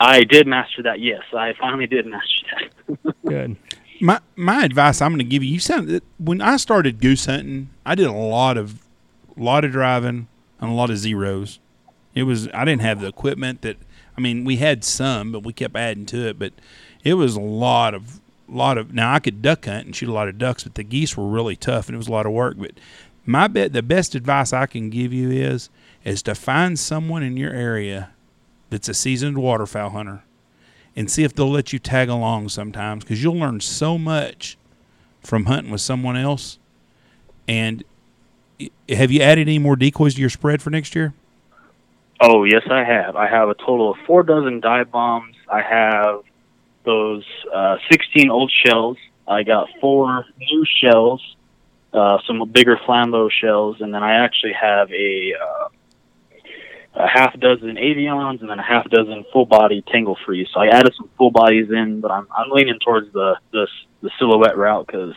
I 0.00 0.24
did 0.24 0.46
master 0.46 0.82
that. 0.84 1.00
Yes, 1.00 1.22
I 1.32 1.52
finally 1.60 1.86
did 1.86 2.06
master 2.06 2.46
that. 3.04 3.14
Good. 3.26 3.56
My 4.00 4.20
my 4.34 4.64
advice 4.64 5.00
I'm 5.00 5.12
going 5.12 5.18
to 5.18 5.24
give 5.24 5.44
you. 5.44 5.52
You 5.52 5.60
sound 5.60 6.00
when 6.18 6.40
I 6.40 6.56
started 6.56 7.00
goose 7.00 7.26
hunting, 7.26 7.68
I 7.86 7.94
did 7.94 8.06
a 8.06 8.12
lot 8.12 8.56
of 8.56 8.82
lot 9.36 9.64
of 9.64 9.72
driving 9.72 10.26
and 10.64 10.72
a 10.72 10.76
lot 10.76 10.90
of 10.90 10.98
zeros. 10.98 11.60
It 12.14 12.24
was 12.24 12.48
I 12.54 12.64
didn't 12.64 12.82
have 12.82 13.00
the 13.00 13.08
equipment 13.08 13.62
that 13.62 13.76
I 14.16 14.20
mean 14.20 14.44
we 14.44 14.56
had 14.56 14.84
some, 14.84 15.32
but 15.32 15.44
we 15.44 15.52
kept 15.52 15.76
adding 15.76 16.06
to 16.06 16.28
it. 16.28 16.38
But 16.38 16.52
it 17.02 17.14
was 17.14 17.36
a 17.36 17.40
lot 17.40 17.94
of 17.94 18.20
lot 18.48 18.78
of 18.78 18.92
now 18.92 19.12
I 19.12 19.20
could 19.20 19.42
duck 19.42 19.64
hunt 19.64 19.86
and 19.86 19.96
shoot 19.96 20.08
a 20.08 20.12
lot 20.12 20.28
of 20.28 20.38
ducks, 20.38 20.64
but 20.64 20.74
the 20.74 20.84
geese 20.84 21.16
were 21.16 21.26
really 21.26 21.56
tough 21.56 21.88
and 21.88 21.94
it 21.94 21.98
was 21.98 22.08
a 22.08 22.12
lot 22.12 22.26
of 22.26 22.32
work. 22.32 22.56
But 22.58 22.72
my 23.26 23.48
bet 23.48 23.72
the 23.72 23.82
best 23.82 24.14
advice 24.14 24.52
I 24.52 24.66
can 24.66 24.90
give 24.90 25.12
you 25.12 25.30
is 25.30 25.70
is 26.04 26.22
to 26.22 26.34
find 26.34 26.78
someone 26.78 27.22
in 27.22 27.36
your 27.36 27.52
area 27.52 28.10
that's 28.70 28.88
a 28.88 28.94
seasoned 28.94 29.38
waterfowl 29.38 29.90
hunter 29.90 30.22
and 30.96 31.10
see 31.10 31.24
if 31.24 31.34
they'll 31.34 31.50
let 31.50 31.72
you 31.72 31.78
tag 31.78 32.08
along 32.08 32.48
sometimes 32.48 33.04
because 33.04 33.22
you'll 33.22 33.38
learn 33.38 33.60
so 33.60 33.98
much 33.98 34.56
from 35.20 35.46
hunting 35.46 35.72
with 35.72 35.80
someone 35.80 36.16
else. 36.16 36.58
And 37.48 37.82
have 38.88 39.10
you 39.10 39.20
added 39.20 39.48
any 39.48 39.58
more 39.58 39.76
decoys 39.76 40.14
to 40.14 40.20
your 40.20 40.30
spread 40.30 40.62
for 40.62 40.70
next 40.70 40.94
year? 40.94 41.14
Oh 42.20 42.44
yes, 42.44 42.62
I 42.70 42.84
have. 42.84 43.16
I 43.16 43.28
have 43.28 43.48
a 43.48 43.54
total 43.54 43.90
of 43.92 43.98
four 44.06 44.22
dozen 44.22 44.60
dive 44.60 44.90
bombs. 44.90 45.36
I 45.50 45.62
have 45.62 46.22
those 46.84 47.24
uh, 47.52 47.76
16 47.90 48.30
old 48.30 48.52
shells. 48.64 48.96
I 49.26 49.42
got 49.42 49.68
four 49.80 50.24
new 50.38 50.64
shells, 50.80 51.22
uh, 51.92 52.18
some 52.26 52.48
bigger 52.50 52.76
flambeau 52.76 53.30
shells, 53.30 53.80
and 53.80 53.92
then 53.92 54.02
I 54.02 54.24
actually 54.24 54.52
have 54.52 54.92
a 54.92 55.34
uh, 55.34 55.68
a 56.96 57.08
half 57.08 57.38
dozen 57.40 57.76
avions 57.76 58.40
and 58.40 58.48
then 58.48 58.58
a 58.58 58.62
half 58.62 58.88
dozen 58.88 59.24
full 59.32 59.46
body 59.46 59.82
tangle 59.82 60.16
free. 60.24 60.46
So 60.52 60.60
I 60.60 60.68
added 60.68 60.94
some 60.96 61.10
full 61.18 61.30
bodies 61.30 61.70
in, 61.70 62.00
but 62.00 62.10
I'm 62.10 62.28
I'm 62.36 62.50
leaning 62.50 62.78
towards 62.84 63.12
the 63.12 63.36
the, 63.52 63.66
the 64.02 64.10
silhouette 64.18 64.56
route 64.56 64.86
because 64.86 65.14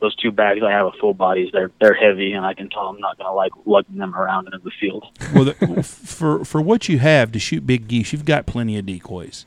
those 0.00 0.14
two 0.16 0.30
bags 0.30 0.60
I 0.62 0.70
have 0.70 0.86
of 0.86 0.94
full 1.00 1.14
bodies 1.14 1.50
they're 1.52 1.70
they're 1.80 1.94
heavy 1.94 2.32
and 2.32 2.44
I 2.44 2.54
can 2.54 2.68
tell 2.68 2.82
I'm 2.82 3.00
not 3.00 3.18
gonna 3.18 3.32
like 3.32 3.52
lugging 3.64 3.96
them 3.96 4.14
around 4.14 4.46
into 4.46 4.58
the 4.58 4.70
field. 4.80 5.06
well, 5.34 5.44
the, 5.44 5.82
for 5.82 6.44
for 6.44 6.60
what 6.60 6.88
you 6.88 6.98
have 6.98 7.32
to 7.32 7.38
shoot 7.38 7.66
big 7.66 7.88
geese, 7.88 8.12
you've 8.12 8.24
got 8.24 8.46
plenty 8.46 8.78
of 8.78 8.86
decoys. 8.86 9.46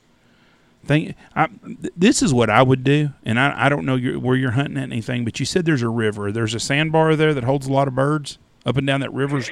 Think, 0.85 1.15
I, 1.35 1.47
th- 1.47 1.93
this 1.95 2.21
is 2.23 2.33
what 2.33 2.49
I 2.49 2.63
would 2.63 2.85
do, 2.85 3.09
and 3.25 3.37
I, 3.37 3.65
I 3.65 3.69
don't 3.69 3.85
know 3.85 3.95
your, 3.95 4.17
where 4.17 4.37
you're 4.37 4.51
hunting 4.51 4.77
at 4.77 4.83
anything, 4.83 5.25
but 5.25 5.37
you 5.37 5.45
said 5.45 5.65
there's 5.65 5.81
a 5.81 5.89
river. 5.89 6.31
There's 6.31 6.55
a 6.55 6.59
sandbar 6.59 7.17
there 7.17 7.33
that 7.33 7.43
holds 7.43 7.67
a 7.67 7.73
lot 7.73 7.89
of 7.89 7.95
birds 7.95 8.37
up 8.65 8.77
and 8.77 8.87
down 8.87 9.01
that 9.01 9.13
river's. 9.13 9.51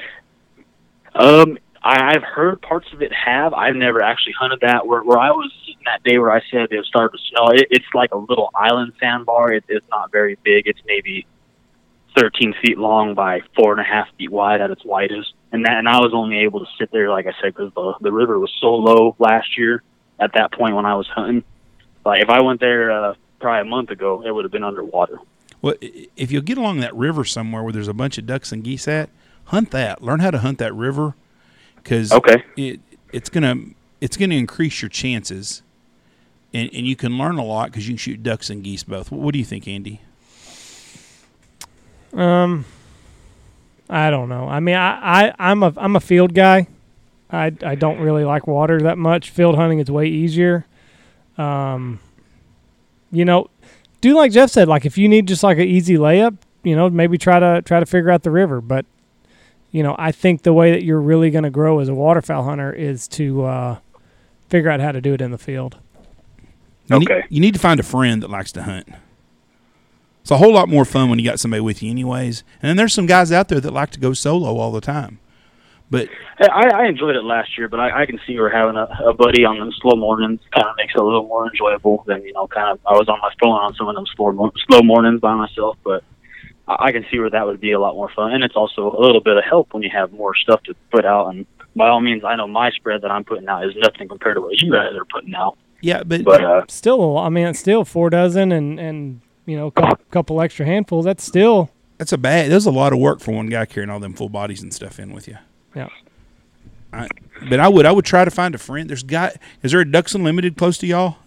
Um, 1.14 1.58
I, 1.84 2.14
I've 2.16 2.24
heard 2.24 2.62
parts 2.62 2.88
of 2.94 3.02
it 3.02 3.12
have. 3.14 3.54
I've 3.54 3.76
never 3.76 4.02
actually 4.02 4.34
hunted 4.40 4.62
that. 4.62 4.88
Where 4.88 5.04
where 5.04 5.18
I 5.18 5.32
was 5.32 5.52
that 5.88 6.04
day 6.04 6.18
where 6.18 6.32
I 6.32 6.42
said 6.52 6.68
it 6.72 6.86
started 6.86 7.18
to 7.18 7.24
snow, 7.30 7.48
it, 7.50 7.68
it's 7.72 7.92
like 7.94 8.12
a 8.14 8.18
little 8.18 8.50
island 8.54 8.94
sandbar. 9.00 9.54
It, 9.54 9.64
it's 9.68 9.90
not 9.90 10.12
very 10.12 10.38
big. 10.44 10.68
It's 10.68 10.82
maybe 10.86 11.26
thirteen 12.18 12.54
feet 12.62 12.78
long 12.78 13.16
by 13.16 13.42
four 13.56 13.72
and 13.74 13.82
a 13.82 13.84
half 13.84 14.08
feet 14.18 14.32
wide 14.32 14.62
at 14.62 14.70
its 14.72 14.84
widest. 14.86 15.34
And 15.52 15.66
that, 15.66 15.78
and 15.80 15.88
I 15.88 16.00
was 16.00 16.12
only 16.14 16.40
able 16.40 16.60
to 16.60 16.70
sit 16.78 16.92
there, 16.92 17.10
like 17.10 17.26
I 17.26 17.34
said, 17.42 17.56
because 17.56 17.72
the 17.74 17.94
the 18.02 18.12
river 18.12 18.38
was 18.38 18.52
so 18.60 18.76
low 18.76 19.16
last 19.18 19.58
year. 19.58 19.84
At 20.20 20.34
that 20.34 20.52
point 20.52 20.76
when 20.76 20.88
I 20.88 20.96
was 20.96 21.08
hunting, 21.08 21.44
like 22.04 22.24
if 22.24 22.30
I 22.30 22.42
went 22.42 22.60
there 22.60 22.90
uh, 22.90 23.14
probably 23.40 23.62
a 23.62 23.70
month 23.70 23.92
ago, 23.92 24.24
it 24.26 24.32
would 24.34 24.46
have 24.46 24.52
been 24.52 24.64
underwater. 24.64 25.20
Well, 25.62 25.76
if 25.82 26.32
you'll 26.32 26.42
get 26.42 26.58
along 26.58 26.80
that 26.80 26.96
river 26.96 27.24
somewhere 27.24 27.62
where 27.62 27.72
there's 27.72 27.88
a 27.88 27.94
bunch 27.94 28.18
of 28.18 28.26
ducks 28.26 28.52
and 28.52 28.64
geese 28.64 28.88
at, 28.88 29.12
hunt 29.46 29.70
that. 29.72 30.02
Learn 30.02 30.20
how 30.20 30.32
to 30.32 30.40
hunt 30.40 30.58
that 30.58 30.74
river, 30.74 31.16
because 31.76 32.12
Okay. 32.12 32.44
it 32.56 32.80
it's 33.14 33.30
gonna 33.30 33.58
it's 34.02 34.18
gonna 34.18 34.34
increase 34.36 34.82
your 34.82 34.90
chances, 34.90 35.62
and 36.54 36.70
and 36.74 36.88
you 36.88 36.96
can 36.96 37.18
learn 37.18 37.38
a 37.38 37.44
lot 37.44 37.72
because 37.72 37.88
you 37.88 37.94
can 37.94 37.98
shoot 37.98 38.24
ducks 38.24 38.50
and 38.50 38.64
geese 38.64 38.84
both. 38.84 39.12
What 39.12 39.34
do 39.34 39.40
you 39.40 39.46
think, 39.46 39.68
Andy? 39.68 40.02
Um, 42.14 42.66
I 43.90 44.10
don't 44.10 44.30
know. 44.30 44.48
I 44.48 44.60
mean, 44.60 44.76
I, 44.76 45.28
I 45.28 45.34
I'm 45.40 45.64
a 45.64 45.74
I'm 45.78 45.96
a 45.96 46.00
field 46.00 46.34
guy. 46.34 46.68
I 47.30 47.52
I 47.62 47.76
don't 47.76 48.00
really 48.00 48.24
like 48.24 48.48
water 48.48 48.82
that 48.82 48.98
much. 48.98 49.30
Field 49.30 49.56
hunting 49.56 49.80
is 49.80 49.92
way 49.92 50.08
easier. 50.08 50.66
Um, 51.38 52.00
you 53.12 53.26
know, 53.26 53.50
do 54.02 54.16
like 54.16 54.32
Jeff 54.32 54.50
said. 54.50 54.68
Like 54.68 54.86
if 54.86 54.98
you 54.98 55.08
need 55.08 55.28
just 55.28 55.44
like 55.44 55.58
an 55.58 55.68
easy 55.68 55.96
layup, 55.96 56.38
you 56.64 56.76
know, 56.76 56.90
maybe 56.90 57.18
try 57.18 57.40
to 57.40 57.62
try 57.62 57.80
to 57.80 57.86
figure 57.86 58.10
out 58.10 58.24
the 58.24 58.32
river. 58.32 58.62
But 58.62 58.86
you 59.72 59.84
know, 59.84 59.96
I 60.00 60.12
think 60.12 60.44
the 60.44 60.54
way 60.54 60.72
that 60.72 60.84
you're 60.84 61.02
really 61.02 61.30
going 61.30 61.44
to 61.44 61.50
grow 61.50 61.80
as 61.80 61.90
a 61.90 61.96
waterfowl 61.96 62.44
hunter 62.44 62.72
is 62.74 63.08
to 63.10 63.46
uh, 63.46 63.78
figure 64.50 64.70
out 64.70 64.80
how 64.80 64.92
to 64.92 65.02
do 65.02 65.14
it 65.14 65.22
in 65.22 65.32
the 65.32 65.38
field. 65.38 65.78
You 66.90 67.00
need- 67.00 67.10
Okay. 67.12 67.26
you 67.30 67.40
need 67.42 67.54
to 67.54 67.60
find 67.60 67.80
a 67.80 67.84
friend 67.84 68.22
that 68.24 68.30
likes 68.30 68.52
to 68.54 68.64
hunt. 68.64 68.88
It's 70.22 70.32
a 70.32 70.38
whole 70.38 70.54
lot 70.54 70.68
more 70.68 70.84
fun 70.86 71.10
when 71.10 71.20
you 71.20 71.26
got 71.26 71.40
somebody 71.40 71.62
with 71.62 71.82
you, 71.82 71.90
anyways. 71.90 72.44
And 72.62 72.70
then 72.70 72.76
there's 72.78 72.94
some 72.94 73.06
guys 73.06 73.32
out 73.32 73.48
there 73.48 73.60
that 73.62 73.72
like 73.72 73.92
to 73.92 74.00
go 74.00 74.14
solo 74.14 74.58
all 74.58 74.72
the 74.72 74.82
time. 74.82 75.20
But 75.90 76.10
I, 76.42 76.68
I 76.70 76.86
enjoyed 76.88 77.16
it 77.16 77.24
last 77.24 77.58
year, 77.58 77.70
but 77.70 77.80
I, 77.80 78.02
I 78.02 78.06
can 78.06 78.20
see 78.28 78.38
where 78.38 78.50
having 78.50 78.76
a, 78.76 78.90
a 79.06 79.14
buddy 79.14 79.46
on 79.46 79.58
them 79.58 79.72
slow 79.82 79.96
mornings 79.96 80.42
kind 80.54 80.68
of 80.68 80.76
makes 80.76 80.94
it 80.94 81.00
a 81.00 81.04
little 81.04 81.26
more 81.26 81.48
enjoyable 81.50 82.04
than 82.08 82.24
you 82.24 82.34
know. 82.34 82.46
Kind 82.48 82.72
of, 82.72 82.80
I 82.86 82.92
was 82.92 83.08
on 83.08 83.20
my 83.22 83.32
phone 83.42 83.52
on 83.54 83.74
some 83.76 83.88
of 83.88 83.96
them 83.96 84.06
slow 84.18 84.52
slow 84.68 84.82
mornings 84.82 85.22
by 85.22 85.34
myself, 85.36 85.78
but 85.86 86.04
I, 86.68 86.88
I 86.88 86.92
can 86.92 87.06
see 87.10 87.20
where 87.20 87.30
that 87.30 87.46
would 87.46 87.62
be 87.62 87.72
a 87.72 87.80
lot 87.80 87.96
more 87.96 88.10
fun, 88.14 88.34
and 88.34 88.44
it's 88.44 88.58
also 88.58 88.92
a 88.92 89.00
little 89.00 89.22
bit 89.22 89.38
of 89.38 89.46
help 89.46 89.74
when 89.74 89.82
you 89.82 89.90
have 89.94 90.12
more 90.12 90.36
stuff 90.36 90.62
to 90.64 90.76
put 90.92 91.06
out. 91.06 91.30
And 91.30 91.46
by 91.74 91.88
all 91.88 92.02
means, 92.02 92.26
I 92.26 92.36
know 92.36 92.48
my 92.50 92.70
spread 92.72 93.04
that 93.04 93.12
I'm 93.12 93.24
putting 93.24 93.48
out 93.48 93.64
is 93.66 93.74
nothing 93.78 94.10
compared 94.10 94.36
to 94.36 94.42
what 94.42 94.60
you 94.62 94.70
guys 94.70 94.92
are 94.94 95.06
putting 95.06 95.36
out. 95.36 95.58
Yeah, 95.82 96.04
but, 96.04 96.24
But 96.24 96.44
uh, 96.44 96.66
Still, 96.68 97.18
I 97.18 97.30
mean, 97.30 97.48
it's 97.48 97.60
still 97.60 97.86
four 97.86 98.10
dozen 98.10 98.52
and 98.52 98.80
and 98.80 99.22
you 99.46 99.56
know, 99.58 99.68
a 99.68 99.72
couple, 99.72 100.06
couple 100.12 100.42
extra 100.42 100.66
handfuls. 100.66 101.06
That's 101.06 101.24
still 101.24 101.70
that's 101.98 102.12
a 102.12 102.18
bad. 102.18 102.52
There's 102.52 102.66
a 102.66 102.72
lot 102.72 102.94
of 102.94 103.00
work 103.00 103.20
for 103.20 103.34
one 103.34 103.48
guy 103.48 103.66
carrying 103.66 103.90
all 103.90 104.00
them 104.00 104.14
full 104.14 104.30
bodies 104.30 104.62
and 104.62 104.74
stuff 104.74 105.00
in 105.00 105.14
with 105.14 105.28
you. 105.28 105.38
yeah. 105.76 105.90
I, 106.94 107.08
but 107.50 107.60
I 107.60 107.68
would 107.68 107.86
I 107.86 107.92
would 107.92 108.06
try 108.06 108.24
to 108.24 108.32
find 108.32 108.56
a 108.56 108.58
friend. 108.58 108.90
There's 108.90 109.04
got 109.04 109.34
is 109.62 109.72
there 109.72 109.82
a 109.82 109.92
Ducks 109.92 110.16
Unlimited 110.16 110.58
close 110.58 110.78
to 110.80 110.88
y'all? 110.88 111.18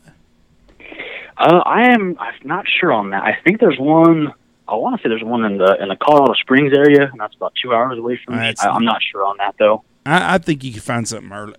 uh, 1.37 1.63
I 1.65 1.93
am 1.93 2.17
I'm 2.19 2.35
not 2.45 2.67
sure 2.69 2.93
on 2.93 3.11
that. 3.11 3.23
I 3.23 3.39
think 3.45 3.61
there's 3.61 3.79
one. 3.79 4.33
I 4.67 4.75
want 4.75 4.97
to 4.97 5.03
say 5.03 5.09
there's 5.09 5.25
one 5.25 5.45
in 5.45 5.59
the 5.59 5.77
in 5.83 5.89
the 5.89 5.97
Colorado 5.97 6.35
Springs 6.35 6.73
area, 6.73 7.09
and 7.11 7.21
that's 7.21 7.35
about 7.35 7.53
two 7.61 7.75
hours 7.75 7.99
away 7.99 8.19
from 8.25 8.37
me. 8.37 8.55
I, 8.59 8.69
I'm 8.69 8.85
not 8.85 9.03
sure 9.03 9.25
on 9.25 9.37
that 9.39 9.57
though. 9.59 9.85
I, 10.07 10.37
I 10.37 10.39
think 10.39 10.65
you 10.65 10.73
could 10.73 10.83
find 10.83 11.07
something 11.07 11.33
early. 11.33 11.55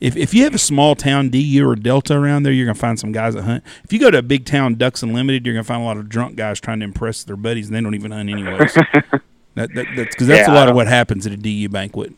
If 0.00 0.16
if 0.16 0.32
you 0.32 0.44
have 0.44 0.54
a 0.54 0.58
small 0.58 0.94
town 0.94 1.28
DU 1.28 1.62
or 1.68 1.76
Delta 1.76 2.14
around 2.16 2.42
there, 2.44 2.52
you're 2.52 2.66
gonna 2.66 2.74
find 2.74 2.98
some 2.98 3.12
guys 3.12 3.34
that 3.34 3.42
hunt. 3.42 3.64
If 3.84 3.92
you 3.92 3.98
go 3.98 4.10
to 4.10 4.18
a 4.18 4.22
big 4.22 4.46
town 4.46 4.76
Ducks 4.76 5.02
Unlimited, 5.02 5.44
you're 5.44 5.54
gonna 5.54 5.64
find 5.64 5.82
a 5.82 5.84
lot 5.84 5.98
of 5.98 6.08
drunk 6.08 6.36
guys 6.36 6.58
trying 6.60 6.80
to 6.80 6.84
impress 6.84 7.22
their 7.24 7.36
buddies, 7.36 7.66
and 7.68 7.76
they 7.76 7.80
don't 7.82 7.94
even 7.94 8.10
hunt 8.10 8.30
anyways. 8.30 8.74
that, 9.54 9.74
that 9.74 9.86
that's 9.96 10.14
because 10.14 10.26
that's 10.26 10.48
Yeah, 10.48 10.54
a 10.54 10.56
lot 10.56 10.68
of 10.68 10.74
what 10.74 10.86
happens 10.86 11.26
at 11.26 11.32
a 11.32 11.36
DU 11.36 11.68
banquet. 11.68 12.12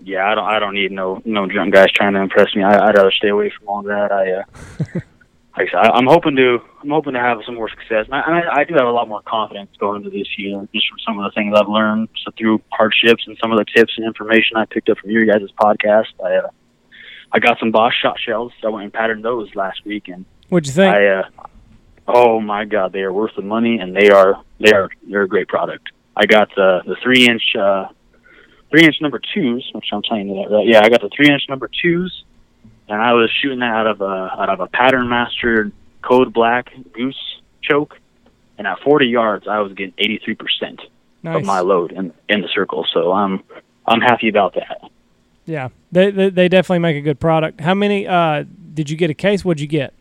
yeah, 0.00 0.30
I 0.30 0.34
don't 0.36 0.44
I 0.44 0.58
don't 0.60 0.74
need 0.74 0.92
no 0.92 1.20
no 1.24 1.46
drunk 1.46 1.74
guys 1.74 1.90
trying 1.92 2.14
to 2.14 2.20
impress 2.20 2.54
me. 2.54 2.62
I, 2.62 2.74
I'd 2.88 2.94
rather 2.96 3.10
stay 3.10 3.28
away 3.28 3.50
from 3.58 3.68
all 3.68 3.82
that. 3.82 4.12
I 4.12 4.32
uh, 4.32 4.42
like 5.56 5.68
I 5.68 5.70
said, 5.70 5.74
I, 5.90 5.96
I'm 5.96 6.06
hoping 6.06 6.36
to 6.36 6.58
I'm 6.82 6.90
hoping 6.90 7.14
to 7.14 7.20
have 7.20 7.38
some 7.44 7.56
more 7.56 7.68
success. 7.70 8.06
And 8.06 8.14
I, 8.14 8.20
I, 8.20 8.56
I 8.60 8.64
do 8.64 8.74
have 8.74 8.86
a 8.86 8.90
lot 8.92 9.08
more 9.08 9.22
confidence 9.22 9.70
going 9.80 10.04
into 10.04 10.10
this 10.16 10.28
year, 10.38 10.68
just 10.72 10.88
from 10.88 10.98
some 11.00 11.18
of 11.18 11.24
the 11.24 11.34
things 11.34 11.56
I've 11.58 11.68
learned 11.68 12.08
so 12.24 12.30
through 12.38 12.60
hardships 12.70 13.24
and 13.26 13.36
some 13.42 13.50
of 13.50 13.58
the 13.58 13.64
tips 13.74 13.94
and 13.96 14.06
information 14.06 14.56
I 14.58 14.66
picked 14.66 14.88
up 14.90 14.98
from 14.98 15.10
your 15.10 15.24
guys' 15.26 15.48
podcast. 15.60 16.06
I 16.24 16.36
uh, 16.36 16.48
I 17.34 17.40
got 17.40 17.58
some 17.58 17.72
Boss 17.72 17.92
shot 18.00 18.16
shells. 18.24 18.52
I 18.64 18.68
went 18.68 18.84
and 18.84 18.92
patterned 18.92 19.24
those 19.24 19.52
last 19.56 19.84
week, 19.84 20.06
and 20.06 20.24
What'd 20.48 20.68
you 20.68 20.72
think? 20.72 20.94
I 20.94 21.06
uh, 21.06 21.22
oh 22.06 22.40
my 22.40 22.64
god, 22.64 22.92
they 22.92 23.00
are 23.00 23.12
worth 23.12 23.32
the 23.34 23.42
money, 23.42 23.78
and 23.78 23.94
they 23.94 24.08
are 24.10 24.40
they 24.60 24.72
are 24.72 24.88
they're 25.10 25.22
a 25.22 25.28
great 25.28 25.48
product. 25.48 25.88
I 26.16 26.26
got 26.26 26.48
the 26.54 26.82
the 26.86 26.94
three 27.02 27.26
inch 27.26 27.42
uh, 27.58 27.86
three 28.70 28.84
inch 28.84 28.96
number 29.00 29.20
twos, 29.34 29.68
which 29.74 29.86
I'm 29.92 30.02
telling 30.02 30.28
you 30.28 30.44
that 30.44 30.54
right. 30.54 30.66
Yeah, 30.66 30.80
I 30.84 30.88
got 30.88 31.00
the 31.00 31.10
three 31.14 31.28
inch 31.28 31.42
number 31.48 31.68
twos, 31.82 32.24
and 32.88 33.02
I 33.02 33.14
was 33.14 33.30
shooting 33.42 33.58
that 33.58 33.74
out 33.74 33.88
of 33.88 34.00
a 34.00 34.04
out 34.04 34.48
of 34.48 34.60
a 34.60 34.68
pattern 34.68 35.08
master 35.08 35.72
code 36.02 36.32
black 36.32 36.70
goose 36.92 37.40
choke, 37.62 37.98
and 38.58 38.66
at 38.68 38.78
40 38.80 39.06
yards, 39.06 39.48
I 39.48 39.58
was 39.58 39.72
getting 39.72 39.94
83 39.98 40.34
percent. 40.36 40.80
Of 41.26 41.46
my 41.46 41.60
load 41.60 41.90
in 41.90 42.12
in 42.28 42.42
the 42.42 42.48
circle. 42.54 42.86
So 42.92 43.10
I'm 43.10 43.42
I'm 43.86 44.02
happy 44.02 44.28
about 44.28 44.54
that. 44.54 44.82
Yeah, 45.46 45.68
they, 45.92 46.10
they 46.10 46.30
they 46.30 46.48
definitely 46.48 46.78
make 46.80 46.96
a 46.96 47.00
good 47.00 47.20
product. 47.20 47.60
How 47.60 47.74
many? 47.74 48.06
Uh, 48.06 48.44
did 48.72 48.90
you 48.90 48.96
get 48.96 49.10
a 49.10 49.14
case? 49.14 49.44
What'd 49.44 49.60
you 49.60 49.66
get? 49.66 49.94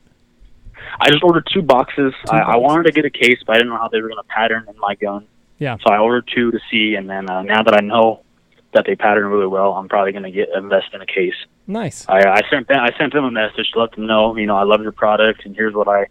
I 1.00 1.10
just 1.10 1.24
ordered 1.24 1.48
two 1.52 1.62
boxes. 1.62 2.14
Two 2.26 2.32
I, 2.32 2.54
I 2.54 2.56
wanted 2.58 2.86
to 2.86 2.92
get 2.92 3.06
a 3.06 3.10
case, 3.10 3.40
but 3.46 3.56
I 3.56 3.60
didn't 3.60 3.70
know 3.70 3.78
how 3.78 3.88
they 3.90 4.02
were 4.02 4.10
going 4.10 4.24
to 4.24 4.30
pattern 4.30 4.66
in 4.70 4.78
my 4.80 4.96
gun. 4.96 5.26
Yeah. 5.60 5.78
So 5.86 5.94
I 5.94 5.98
ordered 5.98 6.30
two 6.34 6.52
to 6.52 6.60
see, 6.72 6.96
and 6.96 7.10
then 7.10 7.30
uh, 7.30 7.44
now 7.44 7.64
that 7.64 7.76
I 7.76 7.82
know 7.82 8.22
that 8.74 8.86
they 8.86 8.96
pattern 8.96 9.28
really 9.28 9.48
well, 9.48 9.74
I'm 9.74 9.88
probably 9.88 10.12
going 10.12 10.24
to 10.24 10.32
get 10.32 10.50
invest 10.56 10.88
in 10.94 11.02
a 11.02 11.06
case. 11.06 11.36
Nice. 11.68 12.06
I, 12.10 12.20
I 12.20 12.42
sent 12.50 12.68
them 12.68 12.80
I 12.80 12.90
sent 12.98 13.14
them 13.14 13.24
a 13.24 13.32
message 13.32 13.70
to 13.74 13.80
let 13.80 13.92
them 13.92 14.08
know, 14.08 14.36
you 14.36 14.46
know, 14.46 14.58
I 14.58 14.64
love 14.64 14.82
your 14.82 14.92
product, 14.92 15.46
and 15.46 15.56
here's 15.56 15.74
what 15.74 15.88
I 15.88 16.08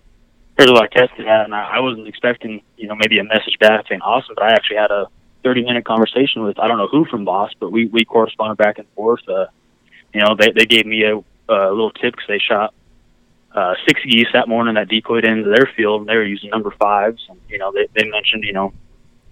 here's 0.57 0.71
what 0.71 0.83
I 0.83 0.87
tested 0.87 1.27
at, 1.27 1.45
and 1.45 1.55
I, 1.55 1.77
I 1.77 1.81
wasn't 1.81 2.07
expecting, 2.07 2.62
you 2.77 2.87
know, 2.87 2.95
maybe 2.95 3.18
a 3.18 3.25
message 3.25 3.59
back 3.59 3.87
saying 3.88 4.01
awesome, 4.03 4.35
but 4.35 4.45
I 4.45 4.53
actually 4.53 4.77
had 4.77 4.90
a 4.90 5.07
30 5.42 5.64
minute 5.64 5.85
conversation 5.85 6.42
with 6.42 6.59
I 6.59 6.68
don't 6.68 6.78
know 6.78 6.88
who 6.88 7.05
from 7.05 7.24
Boss, 7.24 7.52
but 7.59 7.70
we 7.70 7.87
we 7.87 8.05
corresponded 8.05 8.59
back 8.59 8.78
and 8.78 8.88
forth. 8.94 9.26
Uh, 9.28 9.46
you 10.14 10.20
know, 10.20 10.37
they 10.38 10.50
they 10.52 10.66
gave 10.66 10.87
me 10.87 11.05
a, 11.05 11.16
a 11.16 11.70
little 11.70 11.90
tip 11.90 12.12
because 12.12 12.28
they 12.28 12.38
shot 12.38 12.74
uh, 13.55 13.74
six 13.87 14.00
geese 14.05 14.28
that 14.33 14.48
morning 14.48 14.74
that 14.74 14.88
decoyed 14.88 15.24
into 15.24 15.50
their 15.50 15.68
field, 15.76 16.00
and 16.00 16.09
they 16.09 16.16
were 16.16 16.24
using 16.24 16.50
number 16.50 16.70
fives, 16.78 17.22
and 17.28 17.38
you 17.48 17.59
know, 17.59 17.72
they 17.72 17.87
they 17.94 18.09
mentioned, 18.09 18.44
you 18.44 18.52
know, 18.52 18.72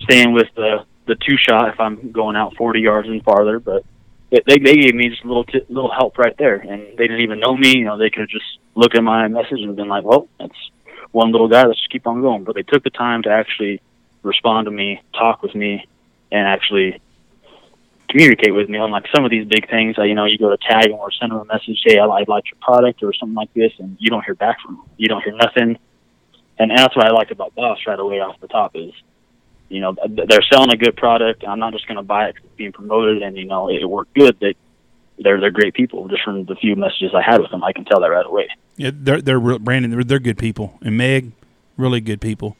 staying 0.01 0.33
with 0.33 0.49
the 0.57 0.85
the 1.07 1.17
two 1.17 1.37
shot 1.37 1.69
if 1.69 1.81
I'm 1.81 2.13
going 2.13 2.37
out 2.37 2.55
40 2.57 2.81
yards 2.81 3.09
and 3.09 3.23
farther, 3.25 3.59
but 3.59 3.85
they 4.31 4.41
they 4.47 4.59
gave 4.59 4.95
me 4.95 5.09
just 5.09 5.25
a 5.25 5.27
little 5.27 5.45
t- 5.45 5.65
little 5.69 5.91
help 5.91 6.19
right 6.19 6.37
there, 6.39 6.57
and 6.57 6.97
they 6.97 7.07
didn't 7.07 7.23
even 7.23 7.41
know 7.41 7.57
me. 7.57 7.79
You 7.79 7.85
know, 7.85 7.99
they 7.99 8.11
could 8.11 8.21
have 8.21 8.29
just 8.29 8.59
looked 8.75 8.97
at 8.97 9.03
my 9.03 9.29
message 9.29 9.61
and 9.61 9.75
been 9.77 9.89
like, 9.89 10.05
"Well, 10.05 10.29
that's 10.39 10.71
one 11.13 11.33
little 11.33 11.49
guy. 11.49 11.65
Let's 11.67 11.79
just 11.79 11.91
keep 11.91 12.07
on 12.07 12.21
going." 12.21 12.45
But 12.45 12.55
they 12.55 12.63
took 12.63 12.85
the 12.85 12.91
time 12.91 13.23
to 13.23 13.31
actually 13.31 13.81
respond 14.23 14.67
to 14.67 14.71
me, 14.71 15.01
talk 15.15 15.43
with 15.43 15.55
me, 15.55 15.87
and 16.33 16.47
actually 16.47 17.01
communicate 18.09 18.55
with 18.55 18.69
me 18.69 18.79
on 18.79 18.91
like 18.91 19.07
some 19.15 19.25
of 19.25 19.31
these 19.31 19.47
big 19.47 19.69
things. 19.71 19.99
Uh, 19.99 20.03
you 20.03 20.15
know, 20.15 20.25
you 20.25 20.39
go 20.39 20.51
to 20.51 20.59
tag 20.59 20.91
them 20.91 20.99
or 20.99 21.11
send 21.13 21.33
them 21.33 21.39
a 21.39 21.45
message, 21.45 21.81
"Hey, 21.85 21.99
I, 21.99 22.05
I 22.05 22.25
like 22.27 22.45
your 22.51 22.59
product" 22.61 23.03
or 23.03 23.13
something 23.15 23.35
like 23.35 23.53
this, 23.55 23.73
and 23.79 23.97
you 24.01 24.11
don't 24.11 24.25
hear 24.25 24.35
back 24.35 24.61
from 24.61 24.77
them. 24.77 24.87
You 24.97 25.09
don't 25.09 25.23
hear 25.23 25.35
nothing, 25.35 25.79
and, 26.59 26.71
and 26.71 26.79
that's 26.79 26.95
what 26.97 27.07
I 27.07 27.11
liked 27.11 27.31
about 27.31 27.55
Boss 27.55 27.79
right 27.87 27.99
away 27.99 28.21
off 28.21 28.41
the 28.41 28.49
top 28.49 28.73
is 28.75 28.93
you 29.69 29.81
know 29.81 29.95
they're 30.09 30.43
selling 30.53 30.73
a 30.73 30.77
good 30.77 30.97
product. 30.97 31.45
I'm 31.47 31.59
not 31.59 31.73
just 31.73 31.87
going 31.87 31.97
to 31.97 32.03
buy 32.03 32.29
it 32.29 32.37
it's 32.43 32.55
being 32.57 32.73
promoted, 32.73 33.23
and 33.23 33.37
you 33.37 33.47
know 33.47 33.71
it 33.71 33.89
worked 33.89 34.15
good. 34.15 34.37
They 34.41 34.55
they're 35.19 35.41
they're 35.41 35.51
great 35.51 35.75
people. 35.75 36.09
Just 36.09 36.23
from 36.23 36.45
the 36.45 36.57
few 36.57 36.77
messages 36.77 37.13
I 37.15 37.23
had 37.23 37.41
with 37.41 37.51
them, 37.51 37.65
I 37.65 37.73
can 37.73 37.85
tell 37.85 38.01
that 38.01 38.09
right 38.09 38.27
away. 38.27 38.49
Yeah, 38.77 38.91
they're 38.93 39.23
they're 39.23 39.39
real, 39.39 39.59
Brandon. 39.59 39.91
They're, 39.91 40.05
they're 40.05 40.19
good 40.19 40.39
people, 40.39 40.79
and 40.83 40.99
Meg, 40.99 41.33
really 41.77 42.01
good 42.01 42.21
people. 42.21 42.57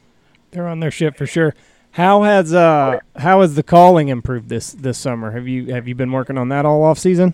They're 0.51 0.67
on 0.67 0.79
their 0.79 0.91
ship 0.91 1.17
for 1.17 1.25
sure. 1.25 1.53
How 1.91 2.23
has 2.23 2.53
uh 2.53 2.99
how 3.17 3.41
has 3.41 3.55
the 3.55 3.63
calling 3.63 4.07
improved 4.07 4.49
this 4.49 4.71
this 4.71 4.97
summer? 4.97 5.31
Have 5.31 5.47
you 5.47 5.73
have 5.73 5.87
you 5.87 5.95
been 5.95 6.11
working 6.11 6.37
on 6.37 6.49
that 6.49 6.65
all 6.65 6.83
off 6.83 6.97
season? 6.97 7.33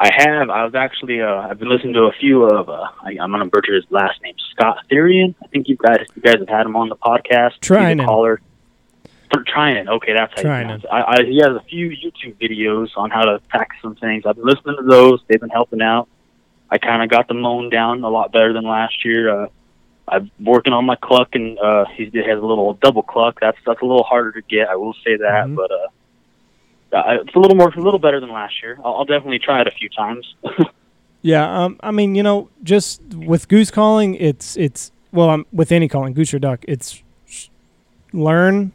I 0.00 0.10
have. 0.16 0.48
I 0.48 0.64
was 0.64 0.76
actually. 0.76 1.20
Uh, 1.20 1.40
I've 1.40 1.58
been 1.58 1.68
listening 1.68 1.94
to 1.94 2.02
a 2.02 2.12
few 2.12 2.44
of. 2.44 2.68
Uh, 2.68 2.86
I, 3.02 3.16
I'm 3.20 3.32
going 3.32 3.42
to 3.42 3.50
butcher 3.50 3.74
his 3.74 3.84
last 3.90 4.22
name, 4.22 4.34
Scott 4.52 4.78
Therian. 4.90 5.34
I 5.42 5.48
think 5.48 5.68
you 5.68 5.76
guys 5.76 6.06
you 6.14 6.22
guys 6.22 6.36
have 6.38 6.48
had 6.48 6.66
him 6.66 6.76
on 6.76 6.88
the 6.88 6.96
podcast. 6.96 7.58
Trying 7.60 7.98
caller. 7.98 8.40
For 9.32 9.42
Trinan. 9.44 9.88
Okay, 9.88 10.14
that's 10.14 10.32
how 10.36 10.40
you 10.40 10.48
Trinan. 10.48 10.60
pronounce 10.62 10.84
it. 10.84 10.90
I, 10.90 11.02
I, 11.02 11.24
he 11.24 11.38
has 11.38 11.50
a 11.50 11.62
few 11.68 11.90
YouTube 11.90 12.36
videos 12.40 12.88
on 12.96 13.10
how 13.10 13.24
to 13.24 13.40
practice 13.48 13.78
some 13.82 13.96
things. 13.96 14.22
I've 14.24 14.36
been 14.36 14.46
listening 14.46 14.76
to 14.76 14.84
those. 14.84 15.20
They've 15.26 15.40
been 15.40 15.50
helping 15.50 15.82
out. 15.82 16.08
I 16.70 16.78
kind 16.78 17.02
of 17.02 17.10
got 17.10 17.26
the 17.28 17.34
moan 17.34 17.68
down 17.68 18.02
a 18.04 18.08
lot 18.08 18.30
better 18.32 18.52
than 18.52 18.64
last 18.64 19.04
year. 19.04 19.28
Uh, 19.30 19.48
I'm 20.10 20.30
working 20.40 20.72
on 20.72 20.84
my 20.84 20.96
cluck, 20.96 21.28
and 21.34 21.58
uh, 21.58 21.84
he 21.96 22.04
has 22.04 22.38
a 22.38 22.46
little 22.46 22.74
double 22.74 23.02
cluck. 23.02 23.38
That's 23.40 23.58
that's 23.66 23.80
a 23.82 23.84
little 23.84 24.04
harder 24.04 24.32
to 24.32 24.42
get. 24.42 24.68
I 24.68 24.76
will 24.76 24.94
say 25.04 25.16
that, 25.16 25.46
Mhm. 25.46 25.56
but 25.56 25.70
uh, 25.70 26.96
uh, 26.96 27.18
it's 27.22 27.34
a 27.34 27.38
little 27.38 27.56
more, 27.56 27.68
a 27.68 27.80
little 27.80 27.98
better 28.00 28.20
than 28.20 28.30
last 28.32 28.62
year. 28.62 28.78
I'll, 28.84 28.94
I'll 28.96 29.04
definitely 29.04 29.38
try 29.38 29.60
it 29.60 29.66
a 29.66 29.70
few 29.72 29.88
times. 29.88 30.34
Yeah, 31.20 31.64
um, 31.64 31.80
I 31.82 31.90
mean, 31.90 32.14
you 32.14 32.22
know, 32.22 32.48
just 32.62 33.02
with 33.12 33.48
goose 33.48 33.72
calling, 33.72 34.14
it's 34.14 34.56
it's 34.56 34.92
well, 35.10 35.30
um, 35.30 35.46
with 35.52 35.72
any 35.72 35.88
calling, 35.88 36.12
goose 36.14 36.32
or 36.32 36.38
duck, 36.38 36.64
it's 36.68 37.02
learn 38.12 38.70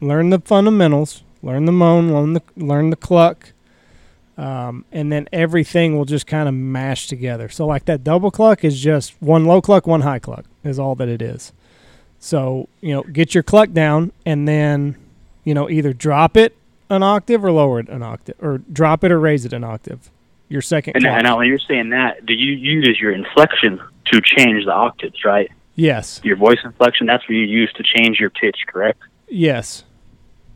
learn 0.00 0.30
the 0.30 0.40
fundamentals, 0.40 1.22
learn 1.42 1.66
the 1.66 1.72
moan, 1.72 2.12
learn 2.12 2.32
the 2.32 2.42
learn 2.56 2.88
the 2.88 2.96
cluck, 2.96 3.52
um, 4.38 4.84
and 4.92 5.12
then 5.12 5.28
everything 5.32 5.96
will 5.96 6.04
just 6.04 6.26
kind 6.26 6.48
of 6.48 6.54
mash 6.54 7.06
together. 7.06 7.48
So, 7.48 7.66
like 7.66 7.84
that 7.86 8.02
double 8.02 8.30
cluck 8.30 8.64
is 8.64 8.80
just 8.80 9.14
one 9.20 9.44
low 9.44 9.60
cluck, 9.60 9.86
one 9.86 10.02
high 10.02 10.18
cluck 10.18 10.44
is 10.64 10.78
all 10.78 10.94
that 10.96 11.08
it 11.08 11.20
is. 11.22 11.52
So, 12.18 12.68
you 12.80 12.94
know, 12.94 13.02
get 13.02 13.34
your 13.34 13.42
cluck 13.42 13.72
down, 13.72 14.12
and 14.24 14.46
then, 14.46 14.96
you 15.44 15.54
know, 15.54 15.68
either 15.68 15.92
drop 15.92 16.36
it 16.36 16.56
an 16.88 17.02
octave 17.02 17.44
or 17.44 17.50
lower 17.50 17.80
it 17.80 17.88
an 17.88 18.02
octave, 18.02 18.36
or 18.40 18.58
drop 18.58 19.02
it 19.04 19.10
or 19.10 19.18
raise 19.18 19.44
it 19.44 19.52
an 19.52 19.64
octave. 19.64 20.10
Your 20.48 20.62
second 20.62 20.96
And, 20.96 21.06
and 21.06 21.24
now 21.24 21.38
when 21.38 21.48
you're 21.48 21.58
saying 21.58 21.90
that, 21.90 22.26
do 22.26 22.34
you 22.34 22.52
use 22.52 22.98
your 23.00 23.12
inflection 23.12 23.80
to 24.12 24.20
change 24.20 24.66
the 24.66 24.72
octaves, 24.72 25.24
right? 25.24 25.50
Yes. 25.74 26.20
Your 26.22 26.36
voice 26.36 26.58
inflection, 26.62 27.06
that's 27.06 27.22
what 27.24 27.30
you 27.30 27.46
use 27.46 27.72
to 27.74 27.82
change 27.82 28.20
your 28.20 28.28
pitch, 28.28 28.58
correct? 28.66 29.00
Yes. 29.28 29.84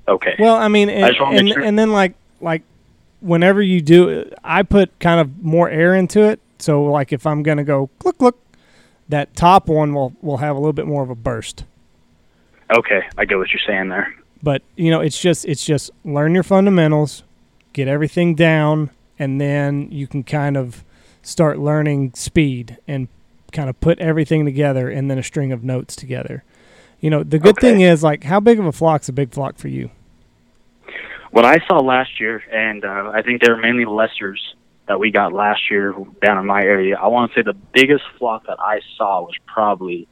Okay. 0.06 0.36
Well, 0.38 0.54
I 0.54 0.68
mean, 0.68 0.90
and, 0.90 1.04
I 1.04 1.34
and, 1.34 1.48
sure. 1.48 1.62
and 1.62 1.78
then 1.78 1.92
like 1.92 2.14
like 2.40 2.62
whenever 3.20 3.62
you 3.62 3.80
do, 3.80 4.08
it, 4.08 4.34
I 4.44 4.62
put 4.62 4.98
kind 5.00 5.20
of 5.20 5.42
more 5.42 5.68
air 5.70 5.94
into 5.94 6.22
it. 6.22 6.40
So 6.58 6.84
like 6.84 7.12
if 7.12 7.26
I'm 7.26 7.42
gonna 7.42 7.64
go 7.64 7.90
look 8.04 8.20
look, 8.20 8.38
that 9.08 9.34
top 9.36 9.68
one 9.68 9.92
will 9.94 10.14
will 10.22 10.38
have 10.38 10.56
a 10.56 10.58
little 10.58 10.72
bit 10.72 10.86
more 10.86 11.02
of 11.02 11.10
a 11.10 11.14
burst. 11.14 11.64
okay, 12.70 13.02
I 13.16 13.24
get 13.24 13.38
what 13.38 13.50
you're 13.52 13.60
saying 13.66 13.88
there. 13.88 14.14
But 14.42 14.62
you 14.76 14.90
know, 14.90 15.00
it's 15.00 15.20
just 15.20 15.44
it's 15.44 15.64
just 15.64 15.90
learn 16.04 16.34
your 16.34 16.42
fundamentals, 16.42 17.22
get 17.72 17.88
everything 17.88 18.34
down, 18.34 18.90
and 19.18 19.40
then 19.40 19.88
you 19.90 20.06
can 20.06 20.22
kind 20.24 20.56
of 20.56 20.84
start 21.22 21.58
learning 21.58 22.12
speed 22.14 22.78
and 22.86 23.08
kind 23.52 23.68
of 23.68 23.80
put 23.80 23.98
everything 23.98 24.44
together 24.44 24.88
and 24.90 25.10
then 25.10 25.18
a 25.18 25.22
string 25.22 25.52
of 25.52 25.64
notes 25.64 25.96
together. 25.96 26.44
You 27.00 27.10
know, 27.10 27.22
the 27.22 27.38
good 27.38 27.58
Okay. 27.58 27.72
thing 27.72 27.80
is 27.80 28.02
like 28.02 28.24
how 28.24 28.40
big 28.40 28.58
of 28.58 28.66
a 28.66 28.72
flock's 28.72 29.08
a 29.08 29.12
big 29.12 29.32
flock 29.32 29.58
for 29.58 29.68
you? 29.68 29.90
What 31.36 31.44
I 31.44 31.58
saw 31.68 31.80
last 31.80 32.18
year, 32.18 32.42
and 32.50 32.82
uh, 32.82 33.12
I 33.12 33.20
think 33.20 33.42
they 33.42 33.50
were 33.50 33.58
mainly 33.58 33.84
lessers 33.84 34.38
that 34.88 34.98
we 34.98 35.10
got 35.10 35.34
last 35.34 35.70
year 35.70 35.94
down 36.22 36.38
in 36.38 36.46
my 36.46 36.62
area. 36.62 36.96
I 36.96 37.08
want 37.08 37.30
to 37.30 37.38
say 37.38 37.42
the 37.42 37.52
biggest 37.74 38.04
flock 38.18 38.46
that 38.46 38.56
I 38.58 38.80
saw 38.96 39.20
was 39.20 39.34
probably 39.44 40.08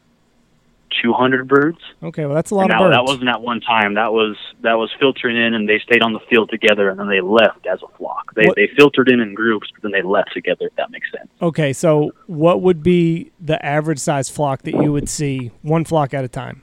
200 1.03 1.49
birds. 1.49 1.79
Okay, 2.03 2.27
well 2.27 2.35
that's 2.35 2.51
a 2.51 2.55
lot 2.55 2.65
and 2.65 2.73
of 2.73 2.79
that, 2.79 2.85
birds. 2.89 2.97
that 2.97 3.05
wasn't 3.05 3.29
at 3.31 3.41
one 3.41 3.63
time. 3.63 3.95
That 3.95 4.13
was 4.13 4.37
that 4.61 4.75
was 4.75 4.91
filtering 5.01 5.39
in, 5.39 5.55
and 5.55 5.67
they 5.67 5.79
stayed 5.79 6.03
on 6.03 6.13
the 6.13 6.21
field 6.29 6.51
together, 6.51 6.91
and 6.91 7.01
then 7.01 7.09
they 7.09 7.23
left 7.23 7.67
as 7.67 7.81
a 7.83 7.89
flock. 7.97 8.35
They 8.35 8.45
What- 8.45 8.57
they 8.57 8.69
filtered 8.77 9.09
in 9.09 9.21
in 9.21 9.33
groups, 9.33 9.71
but 9.73 9.81
then 9.81 9.93
they 9.93 10.03
left 10.03 10.35
together. 10.35 10.67
If 10.67 10.77
that 10.77 10.91
makes 10.91 11.11
sense. 11.11 11.31
Okay, 11.41 11.73
so 11.73 12.13
what 12.27 12.61
would 12.61 12.83
be 12.83 13.31
the 13.41 13.65
average 13.65 13.99
size 13.99 14.29
flock 14.29 14.61
that 14.65 14.75
you 14.75 14.93
would 14.93 15.09
see 15.09 15.53
one 15.63 15.87
flock 15.87 16.13
at 16.13 16.23
a 16.23 16.29
time? 16.29 16.61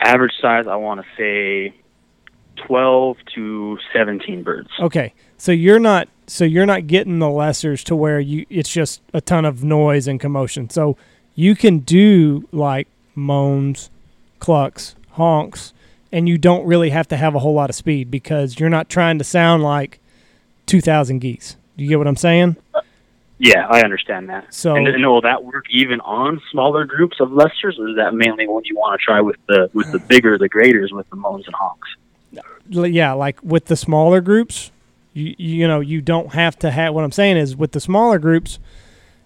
Average 0.00 0.34
size, 0.38 0.66
I 0.66 0.76
want 0.76 1.00
to 1.00 1.06
say 1.16 1.74
12 2.66 3.16
to 3.34 3.78
17 3.92 4.42
birds. 4.42 4.68
Okay, 4.80 5.12
so 5.36 5.52
you're 5.52 5.78
not 5.78 6.08
so 6.26 6.44
you're 6.44 6.66
not 6.66 6.86
getting 6.86 7.18
the 7.18 7.26
lessers 7.26 7.82
to 7.84 7.96
where 7.96 8.20
you 8.20 8.46
it's 8.48 8.72
just 8.72 9.00
a 9.12 9.20
ton 9.20 9.44
of 9.44 9.64
noise 9.64 10.06
and 10.06 10.20
commotion. 10.20 10.70
So 10.70 10.96
you 11.34 11.54
can 11.56 11.80
do 11.80 12.48
like 12.52 12.88
moans, 13.14 13.90
clucks, 14.38 14.94
honks, 15.12 15.72
and 16.12 16.28
you 16.28 16.38
don't 16.38 16.66
really 16.66 16.90
have 16.90 17.08
to 17.08 17.16
have 17.16 17.34
a 17.34 17.38
whole 17.38 17.54
lot 17.54 17.70
of 17.70 17.76
speed 17.76 18.10
because 18.10 18.58
you're 18.58 18.68
not 18.68 18.88
trying 18.88 19.18
to 19.18 19.24
sound 19.24 19.62
like 19.62 20.00
2,000 20.66 21.18
geese. 21.18 21.56
Do 21.76 21.84
you 21.84 21.90
get 21.90 21.98
what 21.98 22.06
I'm 22.06 22.16
saying? 22.16 22.56
Yeah, 23.38 23.66
I 23.68 23.80
understand 23.80 24.28
that. 24.28 24.52
So 24.52 24.76
and, 24.76 24.86
and 24.86 25.06
will 25.06 25.22
that 25.22 25.44
work 25.44 25.64
even 25.70 26.00
on 26.00 26.42
smaller 26.52 26.84
groups 26.84 27.20
of 27.20 27.30
lessers, 27.30 27.78
or 27.78 27.88
is 27.88 27.96
that 27.96 28.12
mainly 28.12 28.46
what 28.46 28.66
you 28.66 28.76
want 28.76 29.00
to 29.00 29.04
try 29.04 29.22
with 29.22 29.36
the 29.48 29.70
with 29.72 29.90
the 29.92 29.98
uh, 29.98 30.06
bigger, 30.08 30.36
the 30.36 30.48
greaters, 30.48 30.92
with 30.92 31.08
the 31.08 31.16
moans 31.16 31.46
and 31.46 31.54
honks? 31.54 31.88
Yeah, 32.70 33.12
like 33.12 33.38
with 33.42 33.66
the 33.66 33.76
smaller 33.76 34.20
groups, 34.20 34.70
you 35.12 35.34
you 35.36 35.68
know 35.68 35.80
you 35.80 36.00
don't 36.00 36.32
have 36.34 36.58
to 36.60 36.70
have. 36.70 36.94
What 36.94 37.04
I'm 37.04 37.12
saying 37.12 37.36
is 37.36 37.56
with 37.56 37.72
the 37.72 37.80
smaller 37.80 38.18
groups, 38.18 38.58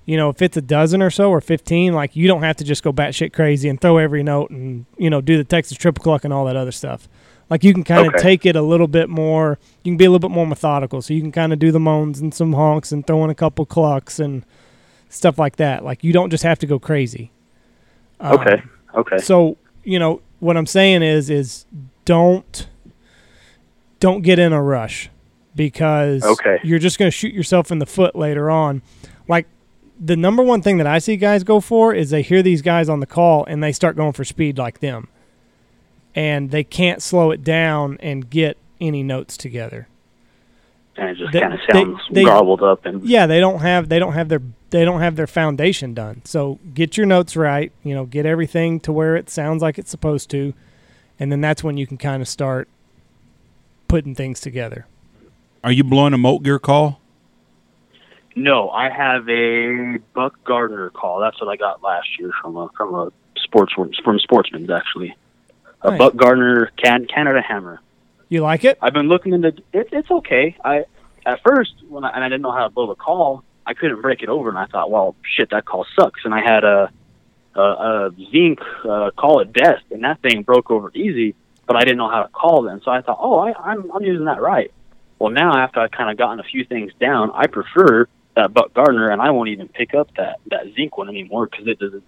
you 0.07 0.17
know 0.17 0.31
if 0.31 0.41
it's 0.43 0.57
a 0.57 0.63
dozen 0.63 1.03
or 1.03 1.11
so 1.11 1.31
or 1.31 1.41
15, 1.41 1.92
like 1.92 2.17
you 2.17 2.27
don't 2.27 2.42
have 2.42 2.57
to 2.57 2.65
just 2.65 2.83
go 2.83 2.92
batshit 2.92 3.33
crazy 3.33 3.69
and 3.69 3.81
throw 3.81 3.99
every 3.99 4.23
note 4.23 4.51
and 4.51 4.87
you 4.97 5.11
know 5.11 5.21
do 5.21 5.37
the 5.37 5.45
Texas 5.45 5.77
triple 5.77 6.03
cluck 6.03 6.25
and 6.25 6.33
all 6.33 6.45
that 6.47 6.57
other 6.57 6.73
stuff. 6.73 7.09
Like 7.51 7.63
you 7.63 7.75
can 7.75 7.85
kind 7.85 8.07
of 8.07 8.15
Okay. 8.15 8.23
take 8.23 8.47
it 8.47 8.57
a 8.57 8.63
little 8.63 8.88
bit 8.88 9.11
more. 9.11 9.59
You 9.83 9.92
can 9.92 9.99
be 9.99 10.07
a 10.07 10.11
little 10.11 10.27
bit 10.27 10.35
more 10.35 10.47
methodical, 10.47 11.03
so 11.03 11.13
you 11.13 11.21
can 11.21 11.31
kind 11.33 11.53
of 11.53 11.59
do 11.59 11.71
the 11.71 11.79
moans 11.81 12.19
and 12.21 12.33
some 12.33 12.55
honks 12.55 12.90
and 12.90 13.07
throw 13.07 13.23
in 13.23 13.29
a 13.31 13.35
couple 13.35 13.67
clucks 13.67 14.19
and 14.19 14.45
stuff 15.11 15.38
like 15.38 15.57
that. 15.57 15.85
Like 15.85 16.03
you 16.03 16.13
don't 16.15 16.31
just 16.31 16.42
have 16.45 16.59
to 16.61 16.67
go 16.67 16.79
crazy. 16.79 17.31
Um, 18.21 18.38
Okay, 18.38 18.63
okay, 18.95 19.19
so 19.19 19.59
you 19.85 19.99
know 19.99 20.23
what 20.40 20.57
I'm 20.57 20.67
saying 20.67 21.03
is 21.03 21.29
is 21.29 21.67
don't 22.07 22.67
don't 24.05 24.21
get 24.23 24.38
in 24.38 24.52
a 24.52 24.63
rush 24.63 25.09
because 25.57 26.23
Okay. 26.23 26.59
you're 26.63 26.79
just 26.79 26.98
going 26.98 27.07
to 27.11 27.17
shoot 27.17 27.33
yourself 27.33 27.71
in 27.73 27.79
the 27.79 27.87
foot 27.87 28.15
later 28.15 28.50
on. 28.50 28.83
Like 29.29 29.46
the 29.98 30.15
number 30.17 30.42
one 30.42 30.61
thing 30.61 30.77
that 30.77 30.87
I 30.87 30.98
see 30.98 31.17
guys 31.17 31.42
go 31.42 31.59
for 31.61 31.94
is 31.94 32.11
they 32.11 32.21
hear 32.21 32.42
these 32.42 32.61
guys 32.61 32.88
on 32.90 33.00
the 33.00 33.07
call 33.07 33.44
and 33.46 33.63
they 33.63 33.73
start 33.73 33.96
going 33.96 34.13
for 34.13 34.25
speed 34.25 34.59
like 34.59 34.81
them. 34.81 35.09
and 36.17 36.50
they 36.52 36.63
can't 36.63 37.02
slow 37.02 37.33
it 37.33 37.42
down 37.42 37.96
and 38.00 38.31
get 38.31 38.57
any 38.81 39.02
notes 39.02 39.37
together. 39.37 39.88
And 40.96 41.09
it 41.11 41.17
just 41.17 41.33
kind 41.33 41.52
of 41.55 41.59
they- 41.67 41.73
sounds 41.73 41.98
they- 42.13 42.25
garbled 42.25 42.63
up 42.63 42.85
and 42.87 43.02
Yeah, 43.02 43.27
they 43.27 43.40
don't 43.40 43.61
have 43.61 43.88
they 43.88 43.98
don't 43.98 44.13
have 44.13 44.29
their 44.29 44.42
they 44.71 44.85
don't 44.85 45.00
have 45.00 45.17
their 45.17 45.27
foundation 45.27 45.92
done. 45.94 46.21
So 46.25 46.59
get 46.73 46.96
your 46.96 47.07
notes 47.07 47.37
right. 47.37 47.73
You 47.83 47.94
know, 47.96 48.05
get 48.05 48.27
everything 48.27 48.79
to 48.81 48.92
where 48.92 49.17
it 49.17 49.29
sounds 49.31 49.61
like 49.63 49.77
it's 49.79 49.90
supposed 49.90 50.31
to, 50.31 50.52
and 51.19 51.33
then 51.33 51.40
that's 51.40 51.65
when 51.65 51.77
you 51.79 51.87
can 51.87 51.96
kind 51.96 52.21
of 52.23 52.29
start 52.29 52.69
putting 53.95 54.13
things 54.13 54.40
together. 54.40 54.88
Are 55.63 55.71
you 55.71 55.85
blowing 55.85 56.15
a 56.15 56.19
molt 56.19 56.42
gear 56.42 56.59
call? 56.59 57.01
No, 58.35 58.69
I 58.71 58.90
have 58.90 59.29
a 59.29 59.99
Buck 60.13 60.35
Gardner 60.42 60.90
call. 60.90 61.21
That's 61.21 61.40
what 61.40 61.49
I 61.49 61.55
got 61.55 61.81
last 61.81 62.09
year 62.19 62.33
from 62.42 62.57
a 62.57 62.69
from 62.77 62.92
a 62.92 63.13
sports 63.37 63.73
from 63.73 64.19
Sportsman's 64.19 64.69
actually. 64.69 65.15
A 65.83 65.90
Nice. 65.90 65.99
Buck 66.01 66.17
Gardner 66.17 66.73
can 66.77 67.07
Canada 67.07 67.40
Hammer. 67.40 67.81
You 68.29 68.40
like 68.40 68.65
it? 68.65 68.79
I've 68.83 68.95
been 68.95 69.07
looking 69.07 69.33
into 69.33 69.55
it. 69.73 69.90
It's 69.92 70.11
okay. 70.11 70.57
I 70.65 70.87
at 71.25 71.40
first 71.45 71.75
when 71.88 72.03
I, 72.03 72.11
and 72.17 72.25
I 72.25 72.29
didn't 72.29 72.42
know 72.42 72.51
how 72.51 72.65
to 72.65 72.71
blow 72.71 72.88
the 72.88 72.97
call, 72.97 73.45
I 73.65 73.75
couldn't 73.75 74.03
break 74.03 74.25
it 74.25 74.29
over, 74.29 74.49
and 74.49 74.59
I 74.59 74.67
thought, 74.67 74.90
well, 74.90 75.15
shit, 75.23 75.51
that 75.51 75.67
call 75.67 75.87
sucks. 75.97 76.23
And 76.25 76.35
I 76.35 76.40
had 76.40 76.65
a 76.65 76.90
a, 77.55 77.61
a 77.61 78.11
Zink 78.33 78.59
uh, 78.85 79.13
call 79.17 79.40
at 79.40 79.53
best, 79.53 79.85
and 79.92 80.03
that 80.03 80.21
thing 80.21 80.42
broke 80.42 80.73
over 80.73 80.90
easy. 80.97 81.37
But 81.67 81.77
I 81.77 81.81
didn't 81.81 81.98
know 81.98 82.10
how 82.10 82.23
to 82.23 82.29
call 82.29 82.62
them. 82.62 82.81
so 82.85 82.90
I 82.90 83.00
thought, 83.00 83.19
oh, 83.21 83.38
I, 83.38 83.52
I'm 83.52 83.90
I'm 83.92 84.02
using 84.02 84.27
that 84.27 84.40
right. 84.40 84.73
Well, 85.19 85.31
now 85.33 85.56
after 85.56 85.81
I've 85.81 85.90
kind 85.90 86.10
of 86.10 86.17
gotten 86.17 86.40
a 86.40 86.44
few 86.44 86.65
things 86.65 86.92
down, 87.00 87.31
I 87.33 87.46
prefer 87.46 88.06
that 88.37 88.52
Buck 88.52 88.75
Gardner, 88.75 89.10
and 89.10 89.23
I 89.23 89.31
won't 89.31 89.48
even 89.48 89.69
pick 89.69 89.94
up 89.94 90.08
that 90.17 90.40
that 90.50 90.75
Zink 90.75 90.98
one 90.98 91.08
anymore 91.08 91.46
because 91.46 91.67
it 91.67 91.79
doesn't. 91.79 92.04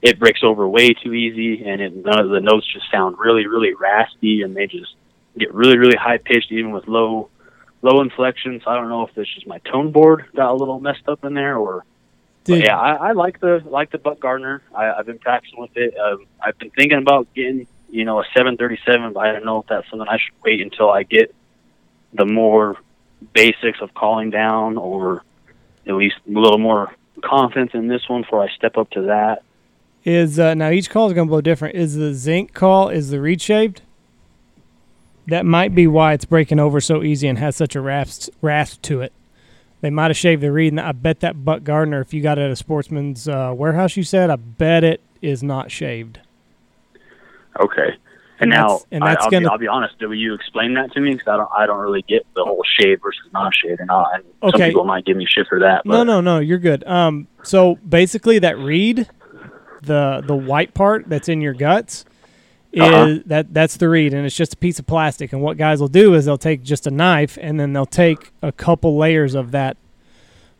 It 0.00 0.18
breaks 0.18 0.44
over 0.44 0.68
way 0.68 0.90
too 0.90 1.12
easy, 1.12 1.64
and 1.64 1.80
it, 1.80 2.04
none 2.04 2.20
of 2.20 2.30
the 2.30 2.40
notes 2.40 2.66
just 2.72 2.90
sound 2.90 3.18
really, 3.18 3.46
really 3.46 3.74
raspy, 3.74 4.42
and 4.42 4.54
they 4.54 4.66
just 4.66 4.94
get 5.36 5.52
really, 5.52 5.76
really 5.76 5.96
high 5.96 6.18
pitched, 6.18 6.52
even 6.52 6.70
with 6.70 6.86
low, 6.86 7.30
low 7.82 8.00
inflections. 8.00 8.62
I 8.66 8.76
don't 8.76 8.88
know 8.88 9.06
if 9.06 9.16
it's 9.16 9.32
just 9.34 9.46
my 9.46 9.58
tone 9.58 9.90
board 9.90 10.26
got 10.36 10.52
a 10.52 10.54
little 10.54 10.78
messed 10.78 11.08
up 11.08 11.24
in 11.24 11.34
there, 11.34 11.56
or 11.56 11.84
but 12.44 12.60
yeah, 12.60 12.78
I, 12.78 13.08
I 13.08 13.12
like 13.12 13.40
the 13.40 13.62
like 13.64 13.90
the 13.90 13.98
Buck 13.98 14.20
Gardner. 14.20 14.62
I, 14.74 14.92
I've 14.92 15.06
been 15.06 15.18
practicing 15.18 15.60
with 15.60 15.76
it. 15.76 15.94
Um, 15.98 16.26
I've 16.40 16.58
been 16.58 16.70
thinking 16.70 16.98
about 16.98 17.32
getting 17.34 17.66
you 17.90 18.04
know 18.04 18.20
a 18.20 18.24
737, 18.34 19.12
but 19.12 19.20
I 19.20 19.32
don't 19.32 19.44
know 19.44 19.60
if 19.60 19.66
that's 19.66 19.88
something 19.90 20.08
I 20.08 20.18
should 20.18 20.34
wait 20.42 20.60
until 20.60 20.90
I 20.90 21.02
get 21.02 21.34
the 22.12 22.26
more 22.26 22.76
basics 23.32 23.80
of 23.80 23.94
calling 23.94 24.30
down, 24.30 24.76
or 24.76 25.22
at 25.86 25.94
least 25.94 26.16
a 26.26 26.38
little 26.38 26.58
more 26.58 26.94
confidence 27.22 27.72
in 27.74 27.88
this 27.88 28.08
one 28.08 28.22
before 28.22 28.42
I 28.42 28.48
step 28.54 28.76
up 28.76 28.90
to 28.90 29.02
that. 29.02 29.42
Is 30.04 30.38
uh, 30.38 30.54
now 30.54 30.70
each 30.70 30.90
call 30.90 31.08
is 31.08 31.12
going 31.12 31.26
to 31.26 31.30
blow 31.30 31.40
different. 31.40 31.74
Is 31.74 31.96
the 31.96 32.14
Zink 32.14 32.54
call 32.54 32.88
is 32.88 33.10
the 33.10 33.20
reed 33.20 33.42
shaved? 33.42 33.82
That 35.26 35.44
might 35.44 35.74
be 35.74 35.86
why 35.86 36.14
it's 36.14 36.24
breaking 36.24 36.58
over 36.58 36.80
so 36.80 37.02
easy 37.02 37.28
and 37.28 37.38
has 37.38 37.56
such 37.56 37.76
a 37.76 37.80
rasp 37.80 38.30
rasp 38.40 38.80
to 38.82 39.02
it. 39.02 39.12
They 39.80 39.90
might 39.90 40.10
have 40.10 40.16
shaved 40.16 40.42
the 40.42 40.50
reed, 40.50 40.72
and 40.72 40.80
I 40.80 40.92
bet 40.92 41.20
that 41.20 41.44
Buck 41.44 41.62
Gardner, 41.62 42.00
if 42.00 42.12
you 42.12 42.20
got 42.20 42.38
it 42.38 42.42
at 42.42 42.50
a 42.50 42.56
sportsman's 42.56 43.28
uh, 43.28 43.52
warehouse, 43.54 43.96
you 43.96 44.02
said, 44.02 44.28
I 44.28 44.36
bet 44.36 44.82
it 44.82 45.00
is 45.22 45.42
not 45.42 45.70
shaved. 45.70 46.20
Okay. 47.58 47.96
And 48.40 48.42
And, 48.42 48.50
now, 48.50 48.66
that's- 48.68 48.86
and 48.92 49.02
I, 49.04 49.08
that's 49.08 49.24
I'll, 49.24 49.30
gonna- 49.32 49.46
be, 49.46 49.50
I'll 49.50 49.58
be 49.58 49.66
honest. 49.68 49.98
Do 49.98 50.12
you 50.12 50.32
explain 50.34 50.74
that 50.74 50.92
to 50.92 51.00
me? 51.00 51.12
Because 51.14 51.26
I 51.28 51.36
don't, 51.36 51.50
I 51.58 51.66
don't 51.66 51.80
really 51.80 52.02
get 52.02 52.24
the 52.36 52.44
whole 52.44 52.62
shade 52.78 53.00
versus 53.02 53.22
non-shade, 53.32 53.80
and, 53.80 53.90
I, 53.90 54.04
and 54.14 54.24
some 54.52 54.60
people 54.60 54.84
might 54.84 55.04
give 55.04 55.16
me 55.16 55.26
shit 55.28 55.46
for 55.48 55.58
that. 55.60 55.82
But 55.84 55.92
No, 55.92 56.04
no, 56.04 56.20
no, 56.20 56.38
you're 56.38 56.58
good. 56.58 56.84
Um, 56.86 57.26
so 57.42 57.74
basically, 57.76 58.38
that 58.38 58.56
reed, 58.58 59.08
the 59.82 60.22
the 60.26 60.36
white 60.36 60.72
part 60.74 61.08
that's 61.08 61.28
in 61.28 61.40
your 61.40 61.54
guts, 61.54 62.04
is 62.72 62.82
Uh-huh. 62.82 63.18
that 63.26 63.52
that's 63.52 63.76
the 63.78 63.88
reed, 63.88 64.14
and 64.14 64.24
it's 64.24 64.36
just 64.36 64.54
a 64.54 64.56
piece 64.56 64.78
of 64.78 64.86
plastic. 64.86 65.32
And 65.32 65.42
what 65.42 65.56
guys 65.56 65.80
will 65.80 65.88
do 65.88 66.14
is 66.14 66.24
they'll 66.26 66.38
take 66.38 66.62
just 66.62 66.86
a 66.86 66.90
knife, 66.92 67.38
and 67.40 67.58
then 67.58 67.72
they'll 67.72 67.86
take 67.86 68.30
a 68.40 68.52
couple 68.52 68.96
layers 68.96 69.34
of 69.34 69.50
that 69.50 69.76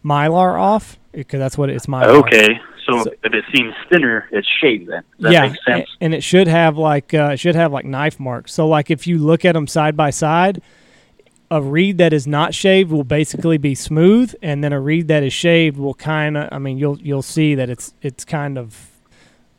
mylar 0.04 0.58
off, 0.60 0.98
because 1.12 1.38
that's 1.38 1.56
what 1.58 1.70
it- 1.70 1.74
it's 1.76 1.86
mylar. 1.86 2.06
Okay. 2.26 2.60
So, 2.88 3.04
So- 3.04 3.12
if 3.22 3.34
it 3.34 3.44
seems 3.54 3.74
thinner, 3.90 4.28
it's 4.32 4.48
shade 4.60 4.86
then. 4.88 5.02
That 5.20 5.32
yeah, 5.32 5.84
and 6.00 6.14
it 6.14 6.22
should 6.22 6.48
have 6.48 6.78
like 6.78 7.12
uh, 7.12 7.30
it 7.32 7.36
should 7.38 7.54
have 7.54 7.72
like 7.72 7.84
knife 7.84 8.18
marks. 8.18 8.52
So 8.54 8.66
like 8.66 8.90
if 8.90 9.06
you 9.06 9.18
look 9.18 9.44
at 9.44 9.52
them 9.52 9.66
side 9.66 9.96
by 9.96 10.10
side, 10.10 10.62
a 11.50 11.62
reed 11.62 11.98
that 11.98 12.12
is 12.12 12.26
not 12.26 12.54
shaved 12.54 12.90
will 12.90 13.04
basically 13.04 13.58
be 13.58 13.74
smooth, 13.74 14.34
and 14.42 14.62
then 14.62 14.72
a 14.72 14.80
reed 14.80 15.08
that 15.08 15.22
is 15.22 15.32
shaved 15.32 15.76
will 15.76 15.94
kind 15.94 16.36
of. 16.36 16.48
I 16.52 16.58
mean, 16.58 16.78
you'll 16.78 16.98
you'll 17.00 17.22
see 17.22 17.54
that 17.54 17.68
it's 17.68 17.94
it's 18.02 18.24
kind 18.24 18.56
of 18.58 18.90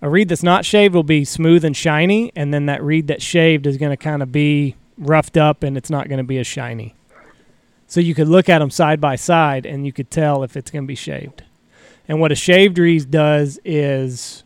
a 0.02 0.10
reed 0.10 0.30
that's 0.30 0.44
not 0.44 0.66
shaved 0.66 0.96
will 0.96 1.04
be 1.04 1.26
smooth 1.26 1.66
and 1.66 1.76
shiny, 1.76 2.32
and 2.36 2.54
then 2.54 2.66
that 2.68 2.84
reed 2.84 3.08
that's 3.08 3.24
shaved 3.24 3.68
is 3.68 3.78
going 3.78 3.92
to 3.92 3.98
kind 3.98 4.24
of 4.24 4.32
be 4.32 4.76
roughed 4.98 5.38
up, 5.38 5.64
and 5.64 5.78
it's 5.78 5.90
not 5.90 6.08
going 6.08 6.20
to 6.20 6.24
be 6.24 6.38
as 6.40 6.48
shiny. 6.48 6.96
So 7.88 8.00
you 8.00 8.14
could 8.14 8.28
look 8.28 8.50
at 8.50 8.60
them 8.60 8.70
side 8.70 9.02
by 9.02 9.16
side, 9.16 9.66
and 9.66 9.86
you 9.86 9.92
could 9.92 10.12
tell 10.12 10.44
if 10.44 10.56
it's 10.56 10.70
going 10.72 10.84
to 10.84 10.88
be 10.88 10.96
shaved. 10.96 11.44
And 12.10 12.20
what 12.20 12.32
a 12.32 12.36
shaved 12.36 12.80
reed 12.80 13.12
does 13.12 13.60
is 13.64 14.44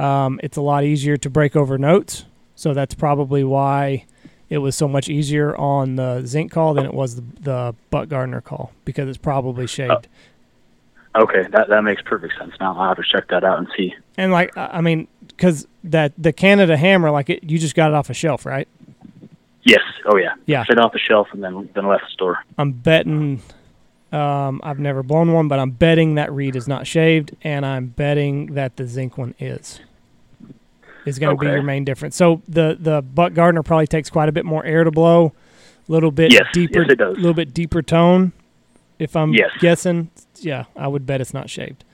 um, 0.00 0.40
it's 0.42 0.56
a 0.56 0.60
lot 0.60 0.82
easier 0.82 1.16
to 1.16 1.30
break 1.30 1.54
over 1.56 1.78
notes. 1.78 2.24
So 2.56 2.74
that's 2.74 2.94
probably 2.94 3.44
why 3.44 4.04
it 4.50 4.58
was 4.58 4.74
so 4.74 4.88
much 4.88 5.08
easier 5.08 5.56
on 5.56 5.94
the 5.94 6.22
Zink 6.26 6.50
call 6.50 6.74
than 6.74 6.84
it 6.84 6.92
was 6.92 7.14
the, 7.14 7.22
the 7.40 7.74
Buck 7.90 8.08
Gardner 8.08 8.40
call 8.40 8.72
because 8.84 9.08
it's 9.08 9.16
probably 9.16 9.68
shaved. 9.68 10.08
Okay, 11.14 11.46
that 11.52 11.68
that 11.68 11.82
makes 11.82 12.02
perfect 12.02 12.36
sense. 12.38 12.52
Now 12.60 12.76
I'll 12.76 12.88
have 12.88 12.96
to 12.96 13.02
check 13.02 13.28
that 13.28 13.44
out 13.44 13.58
and 13.58 13.68
see. 13.76 13.94
And 14.16 14.30
like 14.32 14.56
I 14.56 14.80
mean, 14.80 15.08
because 15.26 15.66
that 15.84 16.12
the 16.18 16.32
Canada 16.32 16.76
hammer, 16.76 17.10
like 17.10 17.30
it, 17.30 17.44
you 17.44 17.58
just 17.58 17.74
got 17.74 17.90
it 17.90 17.94
off 17.94 18.10
a 18.10 18.14
shelf, 18.14 18.44
right? 18.44 18.68
Yes. 19.62 19.80
Oh 20.04 20.16
yeah. 20.16 20.34
Yeah. 20.46 20.64
Off 20.78 20.92
the 20.92 20.98
shelf 20.98 21.28
and 21.32 21.42
then 21.42 21.68
then 21.74 21.86
left 21.86 22.04
the 22.04 22.10
store. 22.10 22.38
I'm 22.56 22.72
betting. 22.72 23.42
Um, 24.12 24.60
I've 24.64 24.78
never 24.78 25.02
blown 25.02 25.32
one, 25.32 25.48
but 25.48 25.58
I'm 25.58 25.70
betting 25.70 26.14
that 26.14 26.32
reed 26.32 26.56
is 26.56 26.66
not 26.66 26.86
shaved, 26.86 27.36
and 27.42 27.66
I'm 27.66 27.88
betting 27.88 28.54
that 28.54 28.76
the 28.76 28.86
Zink 28.86 29.18
one 29.18 29.34
is. 29.38 29.80
Is 31.04 31.18
going 31.18 31.34
to 31.36 31.40
be 31.40 31.46
your 31.48 31.62
main 31.62 31.84
difference. 31.84 32.16
So 32.16 32.42
the 32.48 32.76
the 32.78 33.00
Buck 33.02 33.32
Gardner 33.32 33.62
probably 33.62 33.86
takes 33.86 34.10
quite 34.10 34.28
a 34.28 34.32
bit 34.32 34.44
more 34.44 34.64
air 34.64 34.84
to 34.84 34.90
blow, 34.90 35.32
a 35.88 35.92
little 35.92 36.10
bit 36.10 36.32
Yes, 36.32 36.44
deeper, 36.52 36.82
yes, 36.88 36.98
little 36.98 37.34
bit 37.34 37.54
deeper 37.54 37.82
tone. 37.82 38.32
If 38.98 39.14
I'm 39.16 39.32
Yes. 39.32 39.50
guessing, 39.58 40.10
yeah, 40.40 40.64
I 40.76 40.88
would 40.88 41.06
bet 41.06 41.20
it's 41.20 41.32
not 41.32 41.48
shaved. 41.48 41.84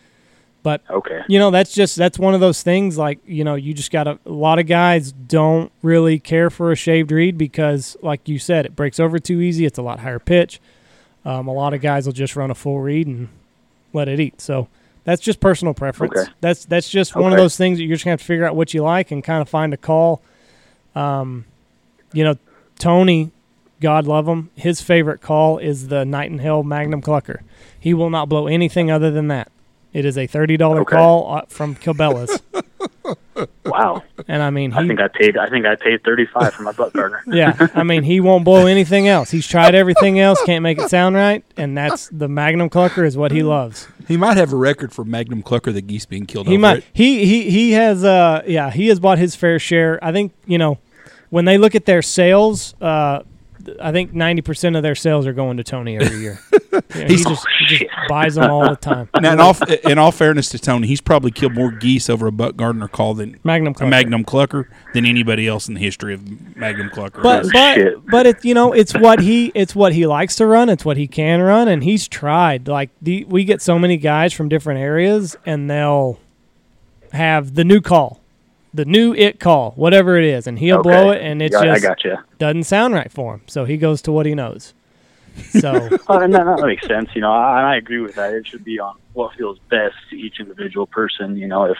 But 0.64 0.80
Okay. 0.90 1.20
you 1.28 1.38
know 1.38 1.50
that's 1.50 1.74
just 1.74 1.94
that's 1.96 2.18
one 2.18 2.32
of 2.34 2.40
those 2.40 2.62
things 2.62 2.96
like 2.96 3.18
you 3.26 3.44
know 3.44 3.54
you 3.54 3.74
just 3.74 3.90
got 3.92 4.04
to 4.04 4.18
a 4.24 4.30
lot 4.32 4.58
of 4.58 4.66
guys 4.66 5.12
don't 5.12 5.70
really 5.82 6.18
care 6.18 6.48
for 6.48 6.72
a 6.72 6.76
shaved 6.76 7.12
reed 7.12 7.36
because 7.36 7.96
like 8.02 8.28
you 8.28 8.38
said 8.38 8.64
it 8.64 8.74
breaks 8.74 8.98
over 8.98 9.18
too 9.18 9.40
easy 9.42 9.66
it's 9.66 9.78
a 9.78 9.82
lot 9.82 10.00
higher 10.00 10.18
pitch 10.18 10.60
um, 11.24 11.48
a 11.48 11.52
lot 11.52 11.74
of 11.74 11.80
guys 11.80 12.06
will 12.06 12.12
just 12.12 12.36
run 12.36 12.50
a 12.50 12.54
full 12.54 12.80
reed 12.80 13.06
and 13.06 13.28
let 13.92 14.08
it 14.08 14.20
eat. 14.20 14.40
So 14.40 14.68
that's 15.04 15.20
just 15.20 15.40
personal 15.40 15.74
preference. 15.74 16.16
Okay. 16.16 16.30
that's 16.40 16.64
that's 16.64 16.88
just 16.88 17.14
one 17.14 17.32
of 17.32 17.38
those 17.38 17.56
things 17.56 17.78
that 17.78 17.84
you're 17.84 17.94
just 17.94 18.04
gonna 18.04 18.12
have 18.12 18.20
to 18.20 18.26
figure 18.26 18.46
out 18.46 18.56
what 18.56 18.74
you 18.74 18.82
like 18.82 19.10
and 19.10 19.22
kind 19.22 19.42
of 19.42 19.48
find 19.48 19.74
a 19.74 19.76
call. 19.76 20.22
Um, 20.94 21.44
you 22.14 22.24
know 22.24 22.38
tony 22.78 23.30
god 23.80 24.06
love 24.06 24.26
him 24.26 24.50
his 24.54 24.80
favorite 24.80 25.20
call 25.20 25.58
is 25.58 25.88
the 25.88 26.04
Knight 26.04 26.32
& 26.32 26.40
Hale 26.40 26.62
Magnum 26.62 27.02
Clucker. 27.02 27.40
He 27.78 27.92
will 27.92 28.08
not 28.08 28.28
blow 28.30 28.46
anything 28.46 28.90
other 28.90 29.10
than 29.10 29.28
that 29.28 29.50
it 29.94 30.04
is 30.04 30.18
a 30.18 30.26
thirty 30.26 30.58
dollar 30.58 30.82
Okay. 30.82 30.96
call 30.96 31.36
uh, 31.36 31.42
from 31.48 31.74
Cabela's, 31.76 32.42
Wow. 33.64 34.02
and 34.28 34.42
I 34.42 34.50
mean, 34.50 34.72
I 34.74 34.86
think 34.86 35.00
I 35.00 35.08
paid. 35.08 35.36
I 35.36 35.48
think 35.48 35.66
I 35.66 35.74
paid 35.76 36.04
thirty 36.04 36.26
five 36.26 36.52
for 36.54 36.62
my 36.62 36.72
butt 36.72 36.92
gardener. 36.92 37.22
yeah, 37.32 37.68
I 37.74 37.82
mean, 37.82 38.02
he 38.02 38.20
won't 38.20 38.44
blow 38.44 38.66
anything 38.66 39.08
else. 39.08 39.30
He's 39.30 39.46
tried 39.46 39.74
everything 39.74 40.20
else, 40.20 40.40
can't 40.44 40.62
make 40.62 40.78
it 40.78 40.88
sound 40.90 41.16
right, 41.16 41.42
and 41.56 41.76
that's 41.76 42.08
the 42.10 42.28
Magnum 42.28 42.68
Clucker 42.70 43.04
is 43.06 43.16
what 43.16 43.32
he 43.32 43.42
loves. 43.42 43.88
He 44.06 44.16
might 44.16 44.36
have 44.36 44.52
a 44.52 44.56
record 44.56 44.92
for 44.92 45.04
Magnum 45.04 45.42
Clucker, 45.42 45.72
the 45.72 45.80
geese 45.80 46.06
being 46.06 46.26
killed. 46.26 46.46
He 46.46 46.54
over 46.54 46.60
might, 46.60 46.78
it. 46.78 46.84
he 46.92 47.24
he 47.26 47.50
he 47.50 47.72
has, 47.72 48.04
uh, 48.04 48.42
yeah, 48.46 48.70
he 48.70 48.88
has 48.88 49.00
bought 49.00 49.18
his 49.18 49.34
fair 49.34 49.58
share. 49.58 49.98
I 50.02 50.12
think 50.12 50.32
you 50.46 50.58
know, 50.58 50.78
when 51.30 51.44
they 51.46 51.58
look 51.58 51.74
at 51.74 51.86
their 51.86 52.02
sales, 52.02 52.74
uh, 52.80 53.22
I 53.80 53.92
think 53.92 54.12
ninety 54.12 54.42
percent 54.42 54.76
of 54.76 54.82
their 54.82 54.94
sales 54.94 55.26
are 55.26 55.32
going 55.32 55.56
to 55.56 55.64
Tony 55.64 55.96
every 55.96 56.18
year. 56.18 56.40
You 56.74 57.02
know, 57.02 57.06
he, 57.06 57.16
just, 57.22 57.46
he 57.60 57.66
just 57.66 57.84
buys 58.08 58.34
them 58.34 58.50
all 58.50 58.68
the 58.68 58.74
time. 58.74 59.08
Now, 59.20 59.32
in 59.32 59.40
all, 59.40 59.56
in 59.88 59.96
all 59.96 60.10
fairness 60.10 60.48
to 60.48 60.58
Tony, 60.58 60.88
he's 60.88 61.00
probably 61.00 61.30
killed 61.30 61.54
more 61.54 61.70
geese 61.70 62.10
over 62.10 62.26
a 62.26 62.32
Buck 62.32 62.56
Gardner 62.56 62.88
call 62.88 63.14
than 63.14 63.38
Magnum 63.44 63.72
a 63.72 63.76
Clucker. 63.76 63.88
Magnum 63.88 64.24
Clucker 64.24 64.64
than 64.92 65.06
anybody 65.06 65.46
else 65.46 65.68
in 65.68 65.74
the 65.74 65.80
history 65.80 66.14
of 66.14 66.56
Magnum 66.56 66.90
Clucker. 66.90 67.22
But 67.22 67.46
oh, 67.46 67.50
but 67.52 67.74
Shit. 67.74 68.06
but 68.06 68.26
it's 68.26 68.44
you 68.44 68.54
know 68.54 68.72
it's 68.72 68.92
what 68.92 69.20
he 69.20 69.52
it's 69.54 69.74
what 69.74 69.92
he 69.92 70.04
likes 70.06 70.34
to 70.36 70.46
run. 70.46 70.68
It's 70.68 70.84
what 70.84 70.96
he 70.96 71.06
can 71.06 71.40
run, 71.42 71.68
and 71.68 71.84
he's 71.84 72.08
tried. 72.08 72.66
Like 72.66 72.90
the 73.00 73.24
we 73.24 73.44
get 73.44 73.62
so 73.62 73.78
many 73.78 73.96
guys 73.96 74.32
from 74.32 74.48
different 74.48 74.80
areas, 74.80 75.36
and 75.46 75.70
they'll 75.70 76.18
have 77.12 77.54
the 77.54 77.62
new 77.64 77.80
call, 77.80 78.20
the 78.74 78.84
new 78.84 79.14
it 79.14 79.38
call, 79.40 79.70
whatever 79.76 80.18
it 80.18 80.24
is, 80.24 80.46
and 80.46 80.58
he'll 80.58 80.80
Okay. 80.80 80.90
blow 80.90 81.10
it, 81.10 81.22
and 81.22 81.40
it 81.40 81.52
Yeah, 81.52 81.60
I 81.60 81.64
just 81.74 81.82
got 81.84 82.04
you. 82.04 82.16
doesn't 82.38 82.64
sound 82.64 82.92
right 82.92 83.10
for 83.10 83.34
him. 83.34 83.42
So 83.46 83.64
he 83.64 83.76
goes 83.76 84.02
to 84.02 84.12
what 84.12 84.26
he 84.26 84.34
knows. 84.34 84.74
So 85.50 85.90
Oh, 86.08 86.18
and 86.18 86.34
that, 86.34 86.44
that 86.44 86.60
makes 86.66 86.86
sense. 86.86 87.08
You 87.14 87.20
know, 87.22 87.32
I, 87.32 87.74
I 87.74 87.76
agree 87.76 88.00
with 88.00 88.14
that. 88.16 88.32
It 88.34 88.46
should 88.46 88.64
be 88.64 88.78
on 88.80 88.96
what 89.12 89.34
feels 89.36 89.58
best 89.70 89.94
to 90.10 90.16
each 90.16 90.40
individual 90.40 90.86
person. 90.86 91.36
You 91.36 91.46
know, 91.48 91.64
if 91.64 91.78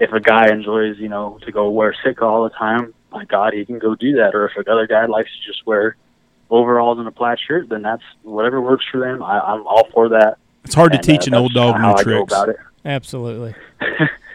if 0.00 0.12
a 0.12 0.20
guy 0.20 0.48
enjoys, 0.52 0.96
you 0.98 1.08
know, 1.08 1.38
to 1.44 1.50
go 1.50 1.68
wear 1.70 1.92
sitka 2.04 2.24
all 2.24 2.44
the 2.44 2.50
time, 2.50 2.94
my 3.10 3.24
God, 3.24 3.52
he 3.52 3.64
can 3.64 3.78
go 3.80 3.96
do 3.96 4.12
that. 4.16 4.34
Or 4.34 4.46
if 4.48 4.52
another 4.56 4.86
guy 4.86 5.06
likes 5.06 5.28
to 5.30 5.50
just 5.52 5.66
wear 5.66 5.96
overalls 6.50 6.98
and 6.98 7.08
a 7.08 7.10
plaid 7.10 7.38
shirt, 7.46 7.68
then 7.68 7.82
that's 7.82 8.02
whatever 8.22 8.60
works 8.60 8.84
for 8.90 9.00
them. 9.00 9.22
I, 9.22 9.40
I'm 9.40 9.66
all 9.66 9.88
for 9.92 10.08
that. 10.10 10.38
It's 10.64 10.74
hard 10.74 10.92
to 10.92 10.98
teach 10.98 11.22
uh, 11.26 11.30
an 11.30 11.34
old 11.34 11.52
dog 11.52 11.80
new 11.80 11.96
tricks. 12.02 12.32
about 12.32 12.48
it. 12.50 12.56
Absolutely. 12.84 13.54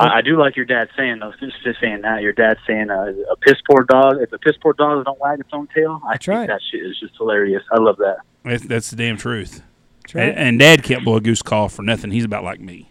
I, 0.00 0.18
I 0.18 0.20
do 0.22 0.38
like 0.38 0.56
your 0.56 0.64
dad 0.64 0.88
saying 0.96 1.18
though. 1.20 1.32
Just, 1.38 1.62
just 1.62 1.80
saying 1.80 2.02
that 2.02 2.22
your 2.22 2.32
dad 2.32 2.56
saying 2.66 2.90
uh, 2.90 3.12
a 3.30 3.36
piss 3.36 3.56
poor 3.68 3.84
dog. 3.84 4.20
If 4.20 4.32
a 4.32 4.38
piss 4.38 4.56
poor 4.62 4.72
dog 4.72 5.04
don't 5.04 5.18
wag 5.20 5.40
its 5.40 5.50
own 5.52 5.68
tail, 5.74 6.00
I 6.04 6.12
That's 6.12 6.26
think 6.26 6.36
right. 6.36 6.46
that 6.48 6.60
shit 6.70 6.82
is 6.82 6.98
just 6.98 7.16
hilarious. 7.16 7.62
I 7.70 7.80
love 7.80 7.98
that. 7.98 8.18
That's, 8.44 8.64
that's 8.64 8.90
the 8.90 8.96
damn 8.96 9.16
truth. 9.18 9.62
That's 10.02 10.14
right. 10.14 10.28
And, 10.30 10.38
and 10.38 10.58
Dad 10.58 10.82
can't 10.82 11.04
blow 11.04 11.16
a 11.16 11.20
goose 11.20 11.42
call 11.42 11.68
for 11.68 11.82
nothing. 11.82 12.10
He's 12.10 12.24
about 12.24 12.44
like 12.44 12.60
me. 12.60 12.90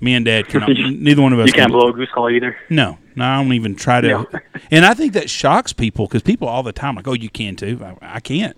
Me 0.00 0.14
and 0.14 0.24
Dad 0.24 0.48
cannot. 0.48 0.70
neither 0.76 1.20
one 1.20 1.32
of 1.32 1.40
us. 1.40 1.48
You 1.48 1.52
can't 1.52 1.70
can 1.70 1.78
blow 1.78 1.90
a 1.90 1.92
goose 1.92 2.08
call 2.14 2.30
either. 2.30 2.56
No, 2.70 2.96
no, 3.16 3.24
I 3.24 3.42
don't 3.42 3.52
even 3.52 3.74
try 3.74 4.00
to. 4.00 4.08
No. 4.08 4.26
and 4.70 4.86
I 4.86 4.94
think 4.94 5.12
that 5.14 5.28
shocks 5.28 5.72
people 5.72 6.06
because 6.06 6.22
people 6.22 6.48
all 6.48 6.62
the 6.62 6.72
time 6.72 6.94
like, 6.94 7.06
"Oh, 7.06 7.12
you 7.12 7.28
can 7.28 7.56
too." 7.56 7.78
I, 7.82 8.16
I 8.16 8.20
can't. 8.20 8.56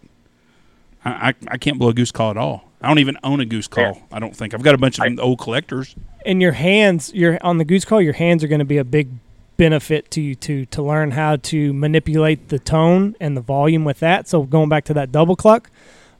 I, 1.04 1.10
I 1.10 1.34
I 1.48 1.58
can't 1.58 1.78
blow 1.78 1.88
a 1.88 1.94
goose 1.94 2.12
call 2.12 2.30
at 2.30 2.36
all. 2.36 2.70
I 2.82 2.88
don't 2.88 2.98
even 2.98 3.16
own 3.22 3.40
a 3.40 3.44
goose 3.44 3.68
call. 3.68 3.84
Yeah. 3.84 4.02
I 4.12 4.18
don't 4.18 4.34
think 4.36 4.54
I've 4.54 4.62
got 4.62 4.74
a 4.74 4.78
bunch 4.78 4.98
of 4.98 5.04
them 5.04 5.18
old 5.20 5.38
collectors. 5.38 5.94
and 6.26 6.40
your 6.42 6.52
hands 6.52 7.12
your 7.14 7.38
on 7.42 7.58
the 7.58 7.64
goose 7.64 7.84
call 7.84 8.00
your 8.00 8.12
hands 8.14 8.42
are 8.44 8.48
going 8.48 8.58
to 8.58 8.64
be 8.64 8.78
a 8.78 8.84
big 8.84 9.08
benefit 9.56 10.10
to 10.10 10.20
you 10.20 10.34
to 10.34 10.66
to 10.66 10.82
learn 10.82 11.12
how 11.12 11.36
to 11.36 11.72
manipulate 11.72 12.48
the 12.48 12.58
tone 12.58 13.14
and 13.20 13.36
the 13.36 13.40
volume 13.40 13.84
with 13.84 14.00
that 14.00 14.26
so 14.28 14.42
going 14.42 14.68
back 14.68 14.84
to 14.84 14.94
that 14.94 15.12
double 15.12 15.36
cluck 15.36 15.70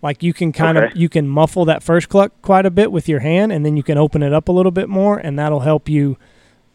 like 0.03 0.23
you 0.23 0.33
can 0.33 0.53
kind 0.53 0.77
of 0.79 0.95
you 0.97 1.09
can 1.09 1.27
muffle 1.27 1.65
that 1.65 1.83
first 1.83 2.09
cluck 2.09 2.31
quite 2.43 2.67
a 2.67 2.71
bit 2.71 2.93
with 2.93 3.09
your 3.09 3.21
hand 3.21 3.51
and 3.51 3.65
then 3.67 3.77
you 3.77 3.83
can 3.83 3.97
open 3.99 4.23
it 4.23 4.33
up 4.33 4.49
a 4.49 4.53
little 4.53 4.71
bit 4.71 4.89
more 4.89 5.19
and 5.19 5.39
that'll 5.39 5.61
help 5.61 5.89
you 5.89 6.17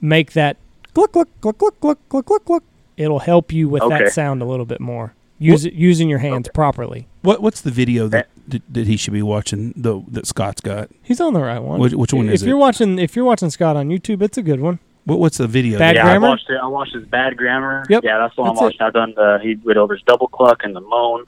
make 0.02 0.34
that 0.34 0.58
cluck 0.94 1.12
cluck 1.14 1.28
cluck 1.42 1.58
cluck 1.58 1.80
cluck 1.80 2.00
cluck 2.10 2.26
cluck 2.26 2.44
cluck 2.46 2.64
it'll 2.98 3.20
help 3.20 3.52
you 3.54 3.70
with 3.70 3.84
Okay. 3.84 4.06
that 4.06 4.12
sound 4.12 4.42
a 4.42 4.46
little 4.46 4.66
bit 4.66 4.82
more 4.82 5.14
use 5.40 5.64
it 5.64 5.74
using 5.74 6.10
your 6.10 6.20
hands 6.20 6.50
properly 6.54 7.08
What 7.22 7.42
What's 7.42 7.62
the 7.62 7.72
video 7.72 8.08
that, 8.08 8.28
that 8.48 8.62
that 8.74 8.88
he 8.88 8.98
should 8.98 9.14
be 9.14 9.22
watching? 9.22 9.74
The 9.76 10.02
that 10.10 10.26
Scott's 10.28 10.62
got. 10.62 10.90
he's 11.04 11.20
on 11.22 11.34
the 11.34 11.42
right 11.42 11.60
one 11.60 11.80
Which, 11.80 11.94
which 11.94 12.14
one 12.14 12.28
if 12.30 12.36
is 12.36 12.44
you're 12.44 12.56
it? 12.58 12.60
watching 12.60 13.00
if 13.00 13.16
you're 13.16 13.26
watching 13.26 13.50
Scott 13.50 13.76
on 13.76 13.90
YouTube 13.90 14.22
it's 14.22 14.38
a 14.38 14.44
good 14.44 14.60
one 14.60 14.80
What, 15.06 15.20
what's 15.20 15.38
the 15.38 15.48
video? 15.48 15.80
Bad 15.80 15.96
yeah, 15.96 16.04
grammar? 16.04 16.26
I 16.28 16.30
watched 16.30 16.50
it. 16.50 16.58
I 16.62 16.68
watched 16.68 16.94
his 16.94 17.06
bad 17.06 17.38
grammar. 17.38 17.86
Yep, 17.90 18.04
Yeah, 18.04 18.18
that's 18.20 18.36
the 18.36 18.42
one 18.42 18.52
that's 18.52 18.62
I 18.62 18.64
watched. 18.66 18.82
I've 18.82 18.94
done 18.94 19.14
the 19.16 19.40
he 19.42 19.56
went 19.56 19.78
over 19.78 19.94
his 19.96 20.04
double 20.04 20.28
cluck 20.28 20.62
and 20.64 20.76
the 20.76 20.82
moan. 20.82 21.26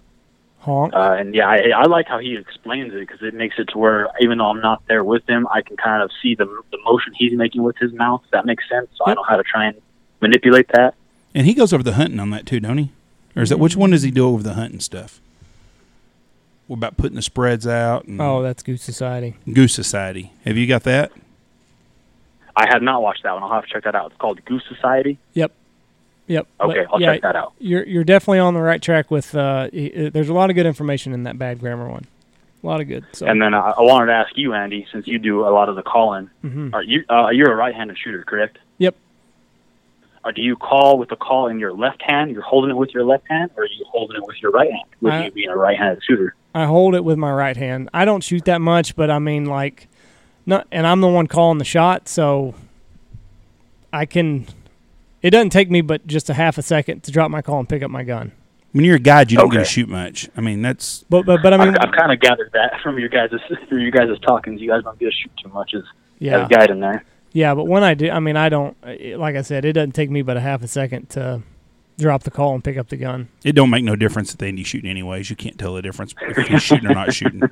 honk 0.59 0.93
Uh, 0.93 1.15
and 1.19 1.33
yeah, 1.33 1.47
I, 1.47 1.69
I 1.75 1.83
like 1.87 2.07
how 2.07 2.19
he 2.19 2.35
explains 2.35 2.93
it 2.93 2.99
because 2.99 3.21
it 3.21 3.33
makes 3.33 3.57
it 3.59 3.65
to 3.69 3.77
where 3.77 4.09
even 4.19 4.37
though 4.39 4.47
I'm 4.47 4.61
not 4.61 4.81
there 4.87 5.03
with 5.03 5.27
him, 5.29 5.47
I 5.51 5.61
can 5.61 5.77
kind 5.77 6.01
of 6.03 6.11
see 6.21 6.35
the 6.35 6.45
the 6.45 6.77
motion 6.85 7.13
he's 7.15 7.33
making 7.33 7.63
with 7.63 7.77
his 7.77 7.93
mouth. 7.93 8.21
That 8.31 8.45
makes 8.45 8.67
sense. 8.69 8.87
So 8.97 9.05
I 9.05 9.11
Yep. 9.11 9.15
know 9.17 9.23
how 9.23 9.37
to 9.37 9.43
try 9.43 9.65
and 9.67 9.77
manipulate 10.21 10.67
that. 10.69 10.95
And 11.35 11.45
he 11.45 11.53
goes 11.53 11.71
over 11.73 11.83
the 11.83 11.93
hunting 11.93 12.19
on 12.19 12.29
that 12.31 12.45
too, 12.45 12.59
don't 12.59 12.77
he? 12.77 12.91
Or 13.35 13.43
is 13.43 13.49
that 13.49 13.59
which 13.59 13.75
one 13.77 13.91
does 13.91 14.01
he 14.01 14.11
do 14.11 14.27
over 14.27 14.41
the 14.43 14.55
hunting 14.55 14.79
stuff? 14.79 15.21
What 16.69 16.77
about 16.77 16.97
putting 16.97 17.15
the 17.15 17.23
spreads 17.23 17.65
out? 17.65 18.05
And 18.05 18.21
oh 18.21 18.43
that's 18.43 18.61
goose 18.61 18.83
society 18.83 19.35
Goose 19.51 19.73
Society. 19.73 20.31
Have 20.45 20.55
you 20.55 20.67
got 20.67 20.83
that? 20.83 21.11
I 22.55 22.67
have 22.71 22.83
not 22.83 23.01
watched 23.01 23.23
that 23.23 23.33
one. 23.33 23.41
I'll 23.41 23.49
have 23.49 23.65
to 23.65 23.69
check 23.73 23.85
that 23.85 23.95
out. 23.95 24.11
It's 24.11 24.19
called 24.21 24.43
Goose 24.45 24.61
Society. 24.69 25.17
Yep. 25.33 25.51
Yep. 26.27 26.47
Okay, 26.61 26.85
But, 26.85 26.93
I'll 26.93 27.01
yeah, 27.01 27.13
check 27.13 27.21
that 27.23 27.35
out. 27.35 27.53
You're 27.57 27.83
you're 27.87 28.03
definitely 28.03 28.37
on 28.37 28.53
the 28.53 28.61
right 28.61 28.79
track 28.79 29.09
with. 29.09 29.33
Uh, 29.33 29.67
i- 29.73 29.91
i- 29.97 30.09
there's 30.09 30.29
a 30.29 30.33
lot 30.33 30.51
of 30.51 30.55
good 30.55 30.67
information 30.67 31.11
in 31.11 31.23
that 31.23 31.39
bad 31.39 31.59
grammar 31.59 31.89
one. 31.89 32.05
A 32.63 32.67
lot 32.67 32.81
of 32.81 32.87
good. 32.87 33.03
So 33.13 33.25
And 33.25 33.41
then 33.41 33.55
I, 33.55 33.71
I 33.71 33.81
wanted 33.81 34.07
to 34.07 34.13
ask 34.13 34.37
you, 34.37 34.53
Andy, 34.53 34.85
since 34.91 35.07
you 35.07 35.17
do 35.17 35.47
a 35.47 35.49
lot 35.49 35.69
of 35.69 35.75
the 35.75 35.81
calling. 35.81 36.29
Mhm. 36.45 36.71
Are 36.75 36.83
you 36.83 37.03
uh, 37.09 37.29
you're 37.29 37.51
a 37.51 37.55
right-handed 37.55 37.97
shooter, 37.97 38.23
correct? 38.27 38.59
Yep. 38.77 38.95
Or 40.23 40.33
do 40.33 40.43
you 40.43 40.55
call 40.55 40.99
with 40.99 41.09
the 41.09 41.15
call 41.15 41.47
in 41.47 41.57
your 41.57 41.73
left 41.73 42.03
hand? 42.03 42.29
You're 42.29 42.43
holding 42.43 42.69
it 42.69 42.77
with 42.77 42.93
your 42.93 43.05
left 43.05 43.27
hand, 43.27 43.49
or 43.57 43.63
are 43.63 43.67
you 43.67 43.85
holding 43.87 44.17
it 44.17 44.27
with 44.27 44.39
your 44.39 44.51
right 44.51 44.69
hand? 44.69 44.83
With 45.01 45.13
I- 45.13 45.25
you 45.25 45.31
being 45.31 45.49
a 45.49 45.57
right-handed 45.57 46.03
shooter. 46.03 46.35
I 46.53 46.65
hold 46.65 46.95
it 46.95 47.03
with 47.03 47.17
my 47.17 47.31
right 47.31 47.55
hand. 47.55 47.89
I 47.93 48.05
don't 48.05 48.23
shoot 48.23 48.45
that 48.45 48.59
much, 48.61 48.95
but 48.95 49.09
I 49.11 49.19
mean 49.19 49.45
like, 49.45 49.87
not. 50.45 50.67
And 50.71 50.87
I'm 50.87 51.01
the 51.01 51.07
one 51.07 51.27
calling 51.27 51.57
the 51.59 51.65
shot, 51.65 52.07
so 52.07 52.55
I 53.93 54.05
can. 54.05 54.47
It 55.21 55.31
doesn't 55.31 55.49
take 55.51 55.69
me 55.69 55.81
but 55.81 56.07
just 56.07 56.29
a 56.29 56.33
half 56.33 56.57
a 56.57 56.61
second 56.61 57.03
to 57.03 57.11
drop 57.11 57.29
my 57.29 57.41
call 57.41 57.59
and 57.59 57.67
pick 57.67 57.83
up 57.83 57.91
my 57.91 58.03
gun. 58.03 58.31
When 58.71 58.85
you're 58.85 58.95
a 58.97 58.99
guide, 58.99 59.31
you 59.31 59.37
don't 59.37 59.49
get 59.49 59.59
to 59.59 59.65
shoot 59.65 59.89
much. 59.89 60.29
I 60.37 60.41
mean, 60.41 60.61
that's 60.61 61.03
But 61.09 61.25
but 61.25 61.41
but 61.41 61.53
I 61.53 61.57
mean, 61.57 61.75
I've, 61.75 61.89
I've 61.89 61.95
kind 61.95 62.11
of 62.11 62.19
gathered 62.19 62.51
that 62.53 62.79
from 62.81 62.99
your 62.99 63.09
guys' 63.09 63.31
from 63.67 63.79
your 63.79 63.91
guys' 63.91 64.17
talkings. 64.21 64.61
You 64.61 64.69
guys 64.69 64.83
don't 64.83 64.97
get 64.99 65.07
to 65.07 65.11
shoot 65.11 65.31
too 65.41 65.49
much 65.49 65.73
as, 65.73 65.83
yeah. 66.19 66.41
as 66.41 66.45
a 66.45 66.53
guide 66.53 66.69
in 66.69 66.79
there. 66.79 67.03
Yeah, 67.31 67.53
but 67.53 67.65
when 67.65 67.83
I 67.83 67.93
do, 67.93 68.09
I 68.09 68.19
mean, 68.19 68.37
I 68.37 68.49
don't. 68.49 68.75
it- 68.83 69.19
Like 69.19 69.35
I 69.35 69.41
said, 69.41 69.65
it 69.65 69.73
doesn't 69.73 69.93
take 69.93 70.09
me 70.09 70.21
but 70.21 70.37
a 70.37 70.39
half 70.39 70.63
a 70.63 70.67
second 70.67 71.09
to 71.11 71.41
drop 71.99 72.23
the 72.23 72.31
call 72.31 72.53
and 72.55 72.63
pick 72.63 72.77
up 72.77 72.89
the 72.89 72.97
gun. 72.97 73.29
it. 73.43 73.53
Don't 73.53 73.69
make 73.69 73.83
no 73.83 73.95
difference 73.95 74.33
at 74.33 74.39
the 74.39 74.47
end 74.47 74.57
you 74.57 74.65
shooting 74.65 74.89
anyways. 74.89 75.29
You 75.29 75.35
can't 75.35 75.57
tell 75.59 75.75
the 75.75 75.81
difference 75.81 76.15
if 76.21 76.47
he's 76.47 76.63
shooting 76.63 76.89
or 76.89 76.93
not 76.95 77.13
shooting. 77.13 77.41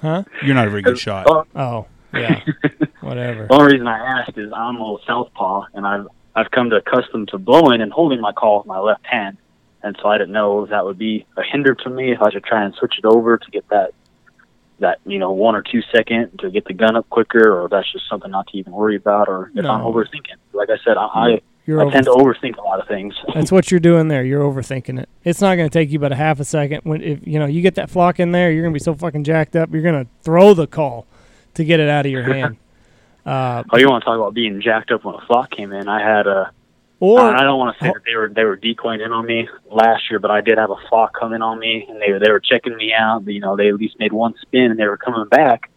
Huh? 0.00 0.24
You're 0.42 0.54
not 0.54 0.66
a 0.66 0.70
very 0.70 0.80
good 0.80 0.98
shot. 0.98 1.26
Oh, 1.28 1.44
Oh, 1.54 1.86
yeah. 2.14 2.40
Whatever. 3.02 3.46
The 3.48 3.52
only 3.52 3.72
reason 3.74 3.86
I 3.86 3.98
asked 4.20 4.38
is 4.38 4.50
I'm 4.50 4.76
a 4.76 4.78
little 4.80 5.00
southpaw, 5.06 5.66
and 5.74 5.86
I've 5.86 6.06
I've 6.34 6.50
come 6.52 6.70
to 6.70 6.76
accustomed 6.76 7.28
to 7.28 7.38
blowing 7.38 7.82
and 7.82 7.92
holding 7.92 8.18
my 8.18 8.32
call 8.32 8.56
with 8.58 8.66
my 8.66 8.78
left 8.78 9.04
hand, 9.04 9.36
and 9.82 9.94
so 10.00 10.08
I 10.08 10.16
didn't 10.16 10.32
know 10.32 10.64
if 10.64 10.70
that 10.70 10.86
would 10.86 10.96
be 10.96 11.26
a 11.36 11.42
hinder 11.42 11.74
to 11.74 11.90
me 11.90 12.12
if 12.12 12.22
I 12.22 12.30
should 12.30 12.44
try 12.44 12.64
and 12.64 12.74
switch 12.76 12.94
it 12.96 13.04
over 13.04 13.36
to 13.36 13.50
get 13.50 13.68
that 13.68 13.90
that 14.78 15.00
you 15.04 15.18
know 15.18 15.32
one 15.32 15.54
or 15.54 15.60
two 15.62 15.82
second 15.94 16.38
to 16.38 16.50
get 16.50 16.64
the 16.64 16.72
gun 16.72 16.96
up 16.96 17.06
quicker, 17.10 17.52
or 17.52 17.66
if 17.66 17.70
that's 17.70 17.92
just 17.92 18.08
something 18.08 18.30
not 18.30 18.46
to 18.46 18.56
even 18.56 18.72
worry 18.72 18.96
about, 18.96 19.28
or 19.28 19.50
if 19.54 19.66
I'm 19.66 19.82
overthinking. 19.82 20.36
Like 20.54 20.70
I 20.70 20.78
said, 20.82 20.96
I 20.96 21.04
I, 21.04 21.40
You're 21.66 21.80
I 21.80 21.84
over, 21.84 21.92
tend 21.92 22.06
to 22.06 22.12
overthink 22.12 22.56
a 22.56 22.62
lot 22.62 22.80
of 22.80 22.88
things. 22.88 23.14
That's 23.34 23.52
what 23.52 23.70
you're 23.70 23.80
doing 23.80 24.08
there. 24.08 24.24
You're 24.24 24.42
overthinking 24.42 24.98
it. 24.98 25.08
It's 25.24 25.40
not 25.40 25.56
going 25.56 25.68
to 25.68 25.72
take 25.72 25.90
you 25.90 25.98
but 25.98 26.12
a 26.12 26.16
half 26.16 26.40
a 26.40 26.44
second. 26.44 26.80
When 26.84 27.02
if 27.02 27.26
you 27.26 27.38
know 27.38 27.46
you 27.46 27.62
get 27.62 27.74
that 27.76 27.90
flock 27.90 28.18
in 28.18 28.32
there, 28.32 28.50
you're 28.50 28.62
going 28.62 28.72
to 28.72 28.78
be 28.78 28.82
so 28.82 28.94
fucking 28.94 29.24
jacked 29.24 29.56
up. 29.56 29.72
You're 29.72 29.82
going 29.82 30.04
to 30.04 30.10
throw 30.22 30.54
the 30.54 30.66
call 30.66 31.06
to 31.54 31.64
get 31.64 31.80
it 31.80 31.88
out 31.88 32.06
of 32.06 32.12
your 32.12 32.22
hand. 32.34 32.56
Uh, 33.26 33.62
Oh, 33.70 33.76
you 33.76 33.88
want 33.88 34.02
to 34.02 34.06
talk 34.06 34.16
about 34.16 34.34
being 34.34 34.60
jacked 34.62 34.90
up 34.90 35.04
when 35.04 35.14
a 35.14 35.26
flock 35.26 35.50
came 35.50 35.72
in? 35.72 35.88
I 35.88 36.00
had 36.00 36.26
a 36.26 36.52
or 37.00 37.26
and 37.28 37.36
I 37.36 37.42
don't 37.44 37.58
want 37.58 37.76
to 37.78 37.84
say 37.84 37.88
that 37.88 38.02
they 38.06 38.14
were 38.14 38.28
they 38.28 38.44
were 38.44 38.56
decoying 38.56 39.00
in 39.00 39.10
on 39.10 39.24
me 39.24 39.48
last 39.70 40.10
year, 40.10 40.18
but 40.18 40.30
I 40.30 40.42
did 40.42 40.58
have 40.58 40.70
a 40.70 40.76
flock 40.88 41.16
come 41.18 41.32
in 41.32 41.40
on 41.40 41.58
me, 41.58 41.86
and 41.88 42.00
they 42.00 42.12
they 42.22 42.30
were 42.30 42.40
checking 42.40 42.76
me 42.76 42.92
out. 42.92 43.26
You 43.26 43.40
know, 43.40 43.56
they 43.56 43.68
at 43.68 43.74
least 43.74 43.98
made 43.98 44.12
one 44.12 44.34
spin, 44.42 44.70
and 44.70 44.78
they 44.78 44.84
were 44.86 44.98
coming 44.98 45.26
back. 45.28 45.69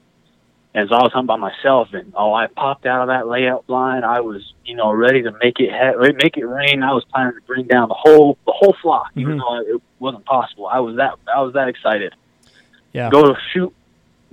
So 0.76 0.96
I 0.96 1.04
was 1.04 1.12
hunting 1.14 1.28
by 1.28 1.36
myself, 1.38 1.90
and 1.94 2.14
oh, 2.16 2.34
I 2.34 2.48
popped 2.48 2.86
out 2.88 3.02
of 3.02 3.08
that 3.10 3.28
layout 3.28 3.68
blind. 3.68 4.04
I 4.04 4.22
was, 4.22 4.42
you 4.66 4.76
know, 4.76 4.92
ready 4.92 5.22
to 5.22 5.32
make 5.44 5.60
it 5.60 5.70
ha- 5.72 5.94
make 6.16 6.36
it 6.36 6.46
rain. 6.46 6.82
I 6.82 6.94
was 6.94 7.06
planning 7.14 7.34
to 7.34 7.42
bring 7.46 7.68
down 7.68 7.90
the 7.90 7.96
whole 7.96 8.38
the 8.48 8.54
whole 8.54 8.76
flock, 8.82 9.12
even 9.16 9.38
Mhm. 9.38 9.40
though 9.40 9.76
it 9.76 9.82
wasn't 10.00 10.26
possible. 10.26 10.66
I 10.68 10.80
was 10.80 10.96
that 10.98 11.14
I 11.34 11.42
was 11.42 11.54
that 11.54 11.68
excited. 11.68 12.16
Yeah. 12.92 13.10
Go 13.12 13.22
to 13.24 13.36
shoot 13.52 13.74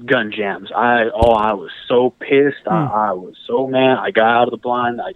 gun 0.07 0.33
jams. 0.33 0.73
I 0.75 1.11
oh, 1.15 1.33
I 1.33 1.53
was 1.53 1.71
so 1.87 2.11
pissed. 2.11 2.65
Hmm. 2.67 2.73
I, 2.73 3.09
I 3.09 3.13
was 3.13 3.37
so 3.47 3.67
mad. 3.67 3.99
I 3.99 4.11
got 4.11 4.29
out 4.29 4.45
of 4.45 4.51
the 4.53 4.57
blind. 4.57 5.01
I 5.01 5.13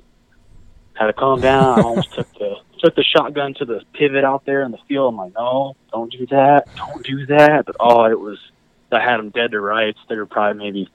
had 0.93 1.07
to 1.07 1.13
calm 1.15 1.41
down. 1.41 1.79
I 1.79 1.83
almost 1.83 2.13
took 2.13 2.31
the 2.35 2.57
took 2.81 2.95
the 2.97 3.03
shotgun 3.03 3.55
to 3.55 3.65
the 3.65 3.81
pivot 3.95 4.25
out 4.25 4.45
there 4.45 4.63
in 4.63 4.73
the 4.73 4.79
field. 4.89 5.15
I'm 5.15 5.17
like, 5.19 5.35
no, 5.35 5.75
don't 5.91 6.13
do 6.13 6.27
that, 6.27 6.69
don't 6.77 7.03
do 7.03 7.25
that. 7.27 7.65
But 7.65 7.77
oh, 7.81 8.05
it 8.05 8.21
was. 8.21 8.39
I 8.93 9.01
had 9.01 9.17
them 9.17 9.31
dead 9.31 9.51
to 9.53 9.61
rights. 9.61 9.99
They 10.09 10.17
were 10.17 10.27
probably 10.27 10.63
maybe 10.63 10.89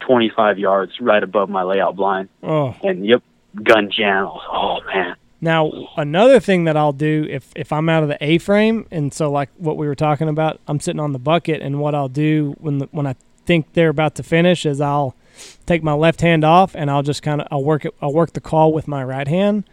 25 0.00 0.58
yards 0.58 0.92
right 1.00 1.22
above 1.22 1.48
my 1.48 1.62
layout 1.62 1.96
blind. 1.96 2.28
oh, 2.42 2.74
And 2.82 3.04
yep, 3.06 3.22
gun 3.62 3.86
was, 3.98 4.40
oh 4.52 4.78
man. 4.92 5.16
Now, 5.42 5.72
another 5.96 6.38
thing 6.38 6.64
that 6.64 6.76
I'll 6.76 6.92
do 6.92 7.26
if 7.30 7.50
if 7.56 7.72
I'm 7.72 7.88
out 7.88 8.02
of 8.02 8.10
the 8.10 8.18
A 8.22 8.36
frame, 8.38 8.86
and 8.90 9.12
so 9.14 9.30
like 9.30 9.48
what 9.56 9.76
we 9.78 9.86
were 9.86 9.94
talking 9.94 10.28
about, 10.28 10.60
I'm 10.68 10.80
sitting 10.80 11.00
on 11.00 11.12
the 11.12 11.18
bucket, 11.18 11.62
and 11.62 11.80
what 11.80 11.94
I'll 11.94 12.08
do 12.10 12.54
when 12.58 12.78
the, 12.78 12.88
when 12.90 13.06
I 13.06 13.14
think 13.46 13.72
they're 13.72 13.88
about 13.88 14.14
to 14.16 14.22
finish 14.22 14.66
is 14.66 14.82
I'll 14.82 15.14
take 15.64 15.82
my 15.82 15.94
left 15.94 16.20
hand 16.20 16.44
off, 16.44 16.74
and 16.76 16.90
I'll 16.90 17.02
just 17.02 17.22
kind 17.22 17.40
of 17.40 17.48
I'll 17.50 17.64
work 17.64 17.86
it 17.86 17.94
I'll 18.02 18.12
work 18.12 18.34
the 18.34 18.40
call 18.42 18.72
with 18.74 18.86
my 18.86 19.02
right 19.02 19.26
hand, 19.26 19.64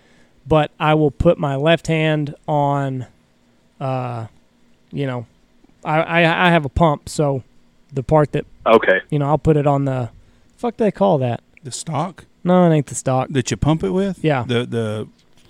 but 0.47 0.71
I 0.80 0.93
will 0.93 1.11
put 1.11 1.38
my 1.38 1.57
left 1.57 1.88
hand 1.88 2.34
on, 2.47 3.05
uh, 3.82 4.28
you 4.93 5.05
know, 5.05 5.25
I 5.84 5.99
I, 6.23 6.47
I 6.47 6.49
have 6.49 6.63
a 6.63 6.69
pump, 6.69 7.09
so 7.09 7.43
the 7.91 8.03
part 8.03 8.32
that 8.32 8.45
Okay. 8.65 9.01
you 9.09 9.19
know 9.19 9.25
I'll 9.28 9.38
put 9.38 9.57
it 9.57 9.67
on 9.67 9.84
the 9.84 10.09
fuck 10.57 10.77
they 10.77 10.91
call 10.91 11.17
that. 11.19 11.41
The 11.63 11.71
stock 11.71 12.25
No, 12.43 12.69
it 12.69 12.73
ain't 12.75 12.87
the 12.87 12.95
stock. 12.95 13.29
that 13.29 13.49
you 13.51 13.57
pump 13.57 13.83
it 13.83 13.91
with. 13.91 14.23
Yeah. 14.23 14.43
The 14.47 14.65
the 14.65 15.07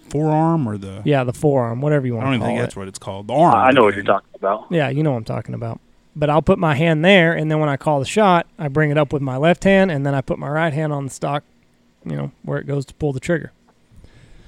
forearm 0.10 0.68
or 0.68 0.78
the. 0.78 1.02
Yeah, 1.06 1.24
the 1.24 1.34
forearm, 1.34 1.82
whatever 1.82 2.06
you 2.08 2.14
want. 2.16 2.26
I 2.26 2.30
want 2.30 2.40
don't 2.42 2.50
even 2.50 2.56
think 2.56 2.60
it. 2.60 2.62
that's 2.64 2.76
what 2.76 2.88
it's 2.88 3.00
called. 3.00 3.28
The 3.28 3.34
arm. 3.34 3.56
I 3.56 3.72
know 3.72 3.84
what 3.84 3.96
you're 3.96 4.04
talking 4.04 4.30
about. 4.36 4.68
Yeah, 4.70 4.90
you 4.90 5.04
know 5.04 5.12
what 5.12 5.18
I'm 5.18 5.24
talking 5.26 5.54
about. 5.56 5.80
But 6.16 6.30
I'll 6.32 6.42
put 6.42 6.58
my 6.58 6.74
hand 6.76 7.06
there, 7.06 7.34
and 7.34 7.52
then 7.52 7.60
when 7.60 7.70
I 7.70 7.78
call 7.78 8.00
the 8.00 8.06
shot, 8.06 8.48
I 8.58 8.70
bring 8.70 8.90
it 8.90 8.98
up 8.98 9.14
with 9.14 9.22
my 9.22 9.38
left 9.38 9.64
hand, 9.66 9.92
and 9.92 10.04
then 10.06 10.16
I 10.16 10.22
put 10.22 10.40
my 10.40 10.50
right 10.50 10.74
hand 10.74 10.92
on 10.92 11.06
the 11.06 11.12
stock, 11.12 11.44
you 12.06 12.16
know, 12.16 12.32
where 12.44 12.58
it 12.58 12.66
goes 12.66 12.86
to 12.88 12.94
pull 12.96 13.14
the 13.14 13.20
trigger. 13.20 13.52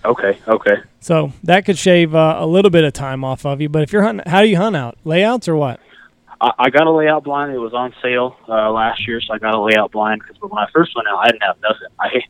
Okay. 0.03 0.39
Okay. 0.47 0.77
So 1.01 1.33
that 1.43 1.65
could 1.65 1.77
shave 1.77 2.15
uh, 2.15 2.37
a 2.39 2.47
little 2.47 2.71
bit 2.71 2.85
of 2.85 2.93
time 2.93 3.23
off 3.23 3.45
of 3.45 3.59
you. 3.61 3.69
But 3.69 3.83
if 3.83 3.91
you're 3.93 4.01
hunting, 4.03 4.27
how 4.31 4.41
do 4.41 4.47
you 4.47 4.57
hunt 4.57 4.75
out? 4.77 4.97
Layouts 5.03 5.47
or 5.47 5.55
what? 5.57 5.79
I, 6.41 6.51
I 6.57 6.69
got 6.69 6.87
a 6.87 6.91
layout 6.91 7.23
blind. 7.23 7.53
It 7.53 7.57
was 7.59 7.73
on 7.73 7.93
sale 8.01 8.37
uh, 8.47 8.71
last 8.71 9.07
year, 9.07 9.21
so 9.21 9.33
I 9.33 9.39
got 9.39 9.53
a 9.55 9.61
layout 9.61 9.91
blind 9.91 10.21
because 10.21 10.41
when 10.41 10.51
I 10.57 10.67
first 10.73 10.95
went 10.95 11.07
out, 11.07 11.17
I 11.19 11.27
didn't 11.27 11.43
have 11.43 11.57
nothing. 11.61 11.87
I 11.99 12.21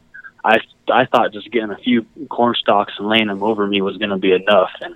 I 0.43 0.60
I 0.91 1.05
thought 1.05 1.34
just 1.34 1.51
getting 1.51 1.72
a 1.72 1.78
few 1.78 2.05
corn 2.30 2.55
stalks 2.55 2.93
and 2.97 3.07
laying 3.07 3.28
them 3.28 3.43
over 3.43 3.68
me 3.68 3.82
was 3.82 3.97
going 3.97 4.10
to 4.12 4.18
be 4.18 4.34
enough, 4.34 4.72
and 4.82 4.95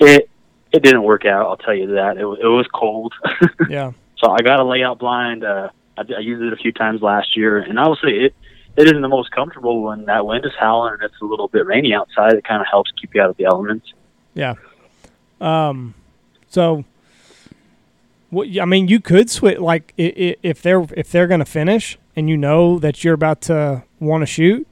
it 0.00 0.30
it 0.72 0.82
didn't 0.82 1.02
work 1.02 1.24
out. 1.24 1.46
I'll 1.46 1.56
tell 1.56 1.74
you 1.74 1.88
that. 1.94 2.16
It, 2.16 2.20
it 2.22 2.46
was 2.48 2.66
cold, 2.74 3.14
Yeah. 3.68 3.92
so 4.18 4.30
I 4.30 4.38
got 4.38 4.60
a 4.60 4.64
layout 4.64 4.98
blind. 4.98 5.44
Uh, 5.44 5.68
I, 5.96 6.02
I 6.16 6.20
used 6.20 6.42
it 6.42 6.52
a 6.52 6.56
few 6.56 6.72
times 6.72 7.00
last 7.02 7.36
year, 7.36 7.58
and 7.58 7.78
I 7.78 7.86
will 7.86 7.96
say 7.96 8.10
it 8.10 8.34
it 8.76 8.86
isn't 8.86 9.02
the 9.02 9.08
most 9.08 9.30
comfortable 9.30 9.82
when 9.82 10.04
that 10.06 10.26
wind 10.26 10.44
is 10.44 10.52
howling 10.58 10.94
and 10.94 11.02
it's 11.02 11.20
a 11.22 11.24
little 11.24 11.46
bit 11.46 11.64
rainy 11.64 11.94
outside. 11.94 12.32
It 12.32 12.42
kind 12.44 12.60
of 12.60 12.66
helps 12.68 12.90
keep 13.00 13.14
you 13.14 13.22
out 13.22 13.30
of 13.30 13.36
the 13.36 13.44
elements. 13.44 13.92
Yeah. 14.34 14.54
Um. 15.40 15.94
So. 16.48 16.84
What 18.34 18.48
I 18.60 18.64
mean, 18.64 18.88
you 18.88 19.00
could 19.00 19.30
switch 19.30 19.58
like 19.58 19.94
if 19.96 20.60
they're 20.60 20.84
if 20.96 21.10
they're 21.10 21.26
going 21.26 21.40
to 21.40 21.46
finish 21.46 21.98
and 22.16 22.28
you 22.28 22.36
know 22.36 22.78
that 22.78 23.04
you're 23.04 23.14
about 23.14 23.40
to 23.42 23.84
want 24.00 24.22
to 24.22 24.26
shoot, 24.26 24.66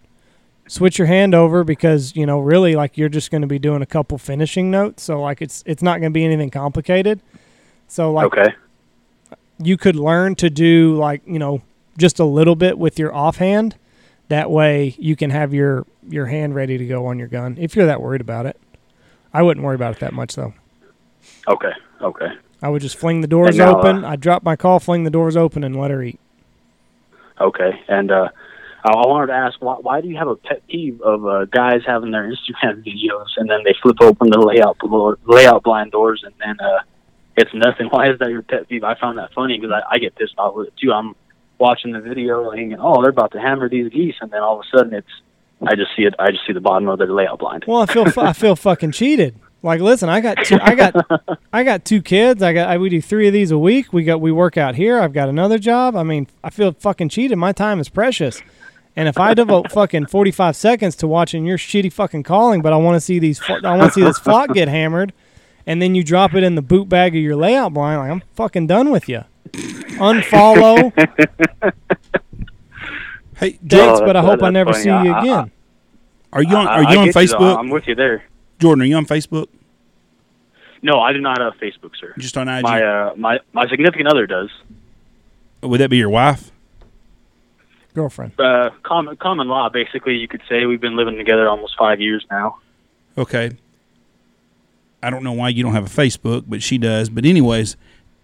switch 0.66 0.98
your 0.98 1.06
hand 1.06 1.34
over 1.34 1.64
because 1.64 2.16
you 2.16 2.26
know 2.26 2.40
really 2.40 2.74
like 2.74 2.98
you're 2.98 3.08
just 3.08 3.30
going 3.30 3.42
to 3.42 3.46
be 3.46 3.58
doing 3.58 3.82
a 3.82 3.86
couple 3.86 4.18
finishing 4.18 4.70
notes. 4.70 5.02
So 5.02 5.20
like 5.20 5.40
it's 5.40 5.62
it's 5.66 5.82
not 5.82 6.00
going 6.00 6.12
to 6.12 6.14
be 6.14 6.24
anything 6.24 6.50
complicated. 6.50 7.20
So 7.88 8.12
like 8.12 8.26
okay. 8.26 8.54
you 9.58 9.76
could 9.76 9.96
learn 9.96 10.34
to 10.36 10.50
do 10.50 10.96
like 10.96 11.22
you 11.26 11.38
know 11.38 11.62
just 11.98 12.18
a 12.18 12.24
little 12.24 12.56
bit 12.56 12.78
with 12.78 12.98
your 12.98 13.14
offhand. 13.14 13.76
That 14.28 14.50
way 14.50 14.96
you 14.98 15.14
can 15.14 15.30
have 15.30 15.52
your 15.52 15.86
your 16.08 16.26
hand 16.26 16.54
ready 16.54 16.78
to 16.78 16.86
go 16.86 17.06
on 17.06 17.18
your 17.18 17.28
gun 17.28 17.56
if 17.60 17.76
you're 17.76 17.86
that 17.86 18.00
worried 18.00 18.20
about 18.20 18.46
it. 18.46 18.58
I 19.32 19.42
wouldn't 19.42 19.64
worry 19.64 19.74
about 19.74 19.94
it 19.94 20.00
that 20.00 20.12
much 20.12 20.34
though. 20.34 20.54
Okay. 21.48 21.72
Okay. 22.00 22.28
I 22.62 22.68
would 22.68 22.80
just 22.80 22.96
fling 22.96 23.20
the 23.20 23.26
doors 23.26 23.56
now, 23.56 23.78
open. 23.78 24.04
uh, 24.04 24.10
I'd 24.10 24.20
drop 24.20 24.44
my 24.44 24.54
call, 24.54 24.78
fling 24.78 25.02
the 25.02 25.10
doors 25.10 25.36
open, 25.36 25.64
and 25.64 25.74
let 25.74 25.90
her 25.90 26.02
eat. 26.02 26.20
Okay, 27.40 27.72
and 27.88 28.12
uh, 28.12 28.28
I 28.84 28.90
I 28.90 29.06
wanted 29.06 29.28
to 29.28 29.32
ask, 29.34 29.60
why, 29.60 29.76
why 29.80 30.00
do 30.00 30.08
you 30.08 30.16
have 30.16 30.28
a 30.28 30.36
pet 30.36 30.62
peeve 30.68 31.00
of 31.02 31.26
uh, 31.26 31.44
guys 31.46 31.80
having 31.86 32.12
their 32.12 32.24
Instagram 32.30 32.84
videos 32.86 33.26
and 33.36 33.50
then 33.50 33.60
they 33.64 33.74
flip 33.82 33.96
open 34.00 34.30
the 34.30 34.38
layout 34.38 34.78
layout 35.26 35.62
blind 35.64 35.92
doors 35.92 36.22
and 36.24 36.34
then 36.38 36.56
uh, 36.64 36.80
it's 37.36 37.50
nothing? 37.54 37.86
Why 37.90 38.10
is 38.10 38.18
that 38.18 38.30
your 38.30 38.42
pet 38.42 38.68
peeve? 38.68 38.84
I 38.84 38.98
found 38.98 39.18
that 39.18 39.32
funny 39.34 39.58
because 39.58 39.72
I, 39.72 39.94
I 39.94 39.98
get 39.98 40.14
pissed 40.14 40.34
off 40.38 40.54
with 40.54 40.68
it 40.68 40.74
too. 40.80 40.92
I'm 40.92 41.14
watching 41.58 41.92
the 41.92 42.00
video 42.00 42.50
and 42.50 42.76
oh, 42.78 43.00
they're 43.02 43.10
about 43.10 43.32
to 43.32 43.40
hammer 43.40 43.68
these 43.68 43.90
geese, 43.90 44.14
and 44.20 44.30
then 44.30 44.40
all 44.40 44.60
of 44.60 44.66
a 44.66 44.76
sudden 44.76 44.94
it's 44.94 45.08
I 45.64 45.74
just 45.76 45.90
see 45.96 46.02
it. 46.02 46.14
I 46.18 46.30
just 46.30 46.46
see 46.46 46.52
the 46.52 46.60
bottom 46.60 46.88
of 46.88 46.98
their 46.98 47.12
layout 47.12 47.38
blind. 47.38 47.64
Well, 47.66 47.82
I 47.82 47.86
feel 47.86 48.06
I 48.16 48.32
feel 48.32 48.56
fucking 48.56 48.92
cheated. 48.92 49.36
Like, 49.64 49.80
listen, 49.80 50.08
I 50.08 50.20
got 50.20 50.38
two, 50.44 50.58
I 50.60 50.74
got 50.74 50.94
I 51.52 51.62
got 51.62 51.84
two 51.84 52.02
kids. 52.02 52.42
I 52.42 52.52
got 52.52 52.68
I, 52.68 52.78
we 52.78 52.88
do 52.88 53.00
three 53.00 53.26
of 53.28 53.32
these 53.32 53.50
a 53.52 53.58
week. 53.58 53.92
We 53.92 54.02
got 54.04 54.20
we 54.20 54.32
work 54.32 54.56
out 54.56 54.74
here. 54.74 54.98
I've 54.98 55.12
got 55.12 55.28
another 55.28 55.58
job. 55.58 55.94
I 55.96 56.02
mean, 56.02 56.26
I 56.42 56.50
feel 56.50 56.72
fucking 56.72 57.10
cheated. 57.10 57.38
My 57.38 57.52
time 57.52 57.78
is 57.78 57.88
precious. 57.88 58.42
And 58.96 59.08
if 59.08 59.18
I 59.18 59.34
devote 59.34 59.70
fucking 59.72 60.06
forty 60.06 60.32
five 60.32 60.56
seconds 60.56 60.96
to 60.96 61.06
watching 61.06 61.46
your 61.46 61.58
shitty 61.58 61.92
fucking 61.92 62.24
calling, 62.24 62.60
but 62.60 62.72
I 62.72 62.76
want 62.76 62.96
to 62.96 63.00
see 63.00 63.18
these, 63.20 63.40
I 63.48 63.76
want 63.76 63.92
to 63.92 64.00
see 64.00 64.02
this 64.04 64.18
flock 64.18 64.52
get 64.52 64.66
hammered, 64.68 65.12
and 65.66 65.80
then 65.80 65.94
you 65.94 66.02
drop 66.02 66.34
it 66.34 66.42
in 66.42 66.56
the 66.56 66.62
boot 66.62 66.88
bag 66.88 67.14
of 67.14 67.22
your 67.22 67.36
layout 67.36 67.72
blind, 67.72 68.00
like 68.00 68.10
I'm 68.10 68.22
fucking 68.34 68.66
done 68.66 68.90
with 68.90 69.08
you. 69.08 69.22
Unfollow. 69.52 70.92
Hey, 73.36 73.52
Thanks, 73.52 73.58
Jordan, 73.64 74.02
Oh, 74.02 74.06
but 74.06 74.16
I 74.16 74.20
hope 74.22 74.42
I 74.42 74.50
never 74.50 74.72
funny. 74.72 74.82
see 74.84 74.88
you 74.90 74.94
I- 74.94 75.18
I- 75.18 75.20
again. 75.22 75.50
are 76.32 76.42
you 76.42 76.56
on? 76.56 76.66
I- 76.66 76.70
Are 76.70 76.84
I 76.86 76.92
you 76.92 76.98
on 77.00 77.04
get 77.06 77.14
though. 77.14 77.20
Facebook, 77.20 77.58
I'm 77.58 77.70
with 77.70 77.86
you 77.88 77.94
there. 77.94 78.22
Jordan? 78.62 78.82
Are 78.82 78.86
you 78.86 78.96
on 78.96 79.06
Facebook? 79.06 79.48
No, 80.82 81.00
I 81.00 81.12
do 81.12 81.20
not 81.20 81.40
have 81.40 81.54
Facebook, 81.54 81.92
sir. 82.00 82.14
Just 82.18 82.36
on 82.36 82.48
IG? 82.48 82.62
My 82.62 82.82
uh, 82.82 83.14
my 83.16 83.38
my 83.52 83.68
significant 83.68 84.08
other 84.08 84.26
does. 84.26 84.50
Would 85.62 85.80
that 85.80 85.90
be 85.90 85.98
your 85.98 86.10
wife? 86.10 86.50
Girlfriend. 87.94 88.38
Uh, 88.40 88.70
common 88.82 89.16
common 89.16 89.48
law, 89.48 89.68
basically, 89.68 90.14
you 90.14 90.26
could 90.26 90.42
say 90.48 90.64
we've 90.64 90.80
been 90.80 90.96
living 90.96 91.16
together 91.16 91.48
almost 91.48 91.76
five 91.78 92.00
years 92.00 92.24
now. 92.30 92.58
Okay. 93.18 93.52
I 95.02 95.10
don't 95.10 95.24
know 95.24 95.32
why 95.32 95.48
you 95.50 95.62
don't 95.62 95.72
have 95.74 95.86
a 95.86 95.88
Facebook, 96.00 96.44
but 96.46 96.62
she 96.62 96.78
does. 96.78 97.10
But 97.10 97.26
anyways, 97.26 97.76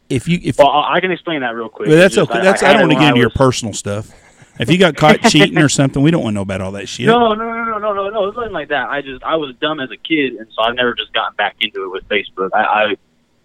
if 0.08 0.26
you 0.26 0.38
if 0.42 0.58
Well, 0.58 0.68
I 0.68 0.94
I 0.94 1.00
can 1.00 1.10
explain 1.10 1.40
that 1.40 1.54
real 1.54 1.68
quick. 1.68 1.88
well, 1.88 1.98
that's 1.98 2.14
just 2.14 2.30
okay. 2.30 2.40
That's 2.42 2.62
I, 2.62 2.68
had 2.68 2.72
don't 2.74 2.88
want 2.88 2.92
to 2.92 2.98
get 2.98 3.08
into 3.08 3.20
your 3.20 3.30
personal 3.30 3.74
stuff. 3.74 4.10
If 4.58 4.70
you 4.70 4.78
got 4.78 4.96
caught 4.96 5.20
cheating 5.22 5.58
or 5.58 5.68
something, 5.68 6.02
we 6.02 6.10
don't 6.10 6.22
want 6.22 6.34
to 6.34 6.36
know 6.36 6.42
about 6.42 6.60
all 6.60 6.72
that 6.72 6.88
shit. 6.88 7.06
No, 7.06 7.32
no, 7.34 7.34
no, 7.34 7.64
no, 7.64 7.78
no, 7.78 7.92
no, 7.94 8.10
no. 8.10 8.26
It's 8.28 8.36
nothing 8.36 8.52
like 8.52 8.68
that. 8.68 8.88
I 8.88 9.02
just 9.02 9.22
I 9.22 9.36
was 9.36 9.54
dumb 9.60 9.80
as 9.80 9.90
a 9.90 9.96
kid, 9.96 10.34
and 10.34 10.46
so 10.54 10.62
I've 10.62 10.74
never 10.74 10.94
just 10.94 11.12
gotten 11.12 11.36
back 11.36 11.56
into 11.60 11.84
it 11.84 11.88
with 11.92 12.08
Facebook. 12.08 12.50
I 12.54 12.96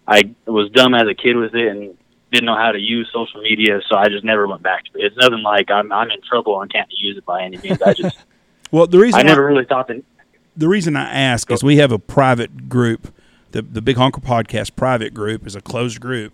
I, 0.06 0.24
I 0.46 0.50
was 0.50 0.70
dumb 0.72 0.94
as 0.94 1.06
a 1.08 1.14
kid 1.14 1.36
with 1.36 1.54
it 1.54 1.68
and 1.68 1.96
didn't 2.32 2.46
know 2.46 2.56
how 2.56 2.72
to 2.72 2.78
use 2.80 3.08
social 3.12 3.40
media, 3.42 3.80
so 3.88 3.96
I 3.96 4.08
just 4.08 4.24
never 4.24 4.46
went 4.48 4.62
back 4.62 4.84
to 4.86 4.98
it. 4.98 5.04
It's 5.04 5.16
nothing 5.16 5.42
like 5.42 5.70
I'm 5.70 5.92
I'm 5.92 6.10
in 6.10 6.20
trouble 6.28 6.60
and 6.60 6.72
can't 6.72 6.88
use 6.90 7.16
it 7.16 7.24
by 7.24 7.42
any 7.44 7.58
means. 7.58 7.80
I 7.82 7.92
just 7.94 8.16
Well, 8.72 8.86
the 8.88 8.98
reason 8.98 9.20
I 9.20 9.22
why- 9.22 9.28
never 9.28 9.46
really 9.46 9.64
thought 9.66 9.86
that. 9.88 10.02
the 10.56 10.68
reason 10.68 10.96
I 10.96 11.04
ask 11.12 11.48
is 11.52 11.62
we 11.62 11.76
have 11.76 11.92
a 11.92 11.98
private 11.98 12.68
group. 12.68 13.14
The 13.52 13.62
the 13.62 13.80
Big 13.80 13.96
Honker 13.96 14.20
Podcast 14.20 14.74
private 14.74 15.14
group 15.14 15.46
is 15.46 15.54
a 15.54 15.60
closed 15.60 16.00
group. 16.00 16.32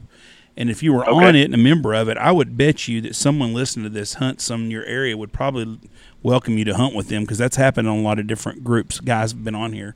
And 0.60 0.68
if 0.68 0.82
you 0.82 0.92
were 0.92 1.08
Okay. 1.08 1.26
on 1.28 1.34
it 1.36 1.44
and 1.46 1.54
a 1.54 1.58
member 1.58 1.94
of 1.94 2.08
it, 2.10 2.18
I 2.18 2.32
would 2.32 2.58
bet 2.58 2.86
you 2.86 3.00
that 3.00 3.14
someone 3.16 3.54
listening 3.54 3.84
to 3.84 3.88
this 3.88 4.14
hunt 4.14 4.42
some 4.42 4.64
in 4.64 4.70
your 4.70 4.84
area 4.84 5.16
would 5.16 5.32
probably 5.32 5.78
welcome 6.22 6.58
you 6.58 6.66
to 6.66 6.74
hunt 6.74 6.94
with 6.94 7.08
them 7.08 7.22
because 7.22 7.38
that's 7.38 7.56
happened 7.56 7.88
on 7.88 7.96
a 7.96 8.02
lot 8.02 8.18
of 8.18 8.26
different 8.26 8.62
groups. 8.62 9.00
Guys 9.00 9.32
have 9.32 9.42
been 9.42 9.54
on 9.54 9.72
here. 9.72 9.94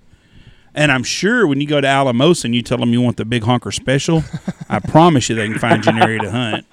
And 0.75 0.91
I'm 0.91 1.03
sure 1.05 1.47
when 1.47 1.61
you 1.61 1.67
go 1.67 1.83
to 1.83 1.87
Alamosa 1.87 2.47
and 2.47 2.55
you 2.55 2.63
tell 2.63 2.79
them 2.79 2.95
you 2.95 3.03
want 3.03 3.19
the 3.19 3.27
Big 3.27 3.43
Honker 3.43 3.71
special, 3.71 4.25
I 4.71 4.79
promise 4.89 5.29
you 5.29 5.37
they 5.37 5.47
can 5.49 5.59
find 5.59 5.85
you 5.85 5.93
an 5.93 5.99
area 6.03 6.19
to 6.21 6.31
hunt. 6.31 6.65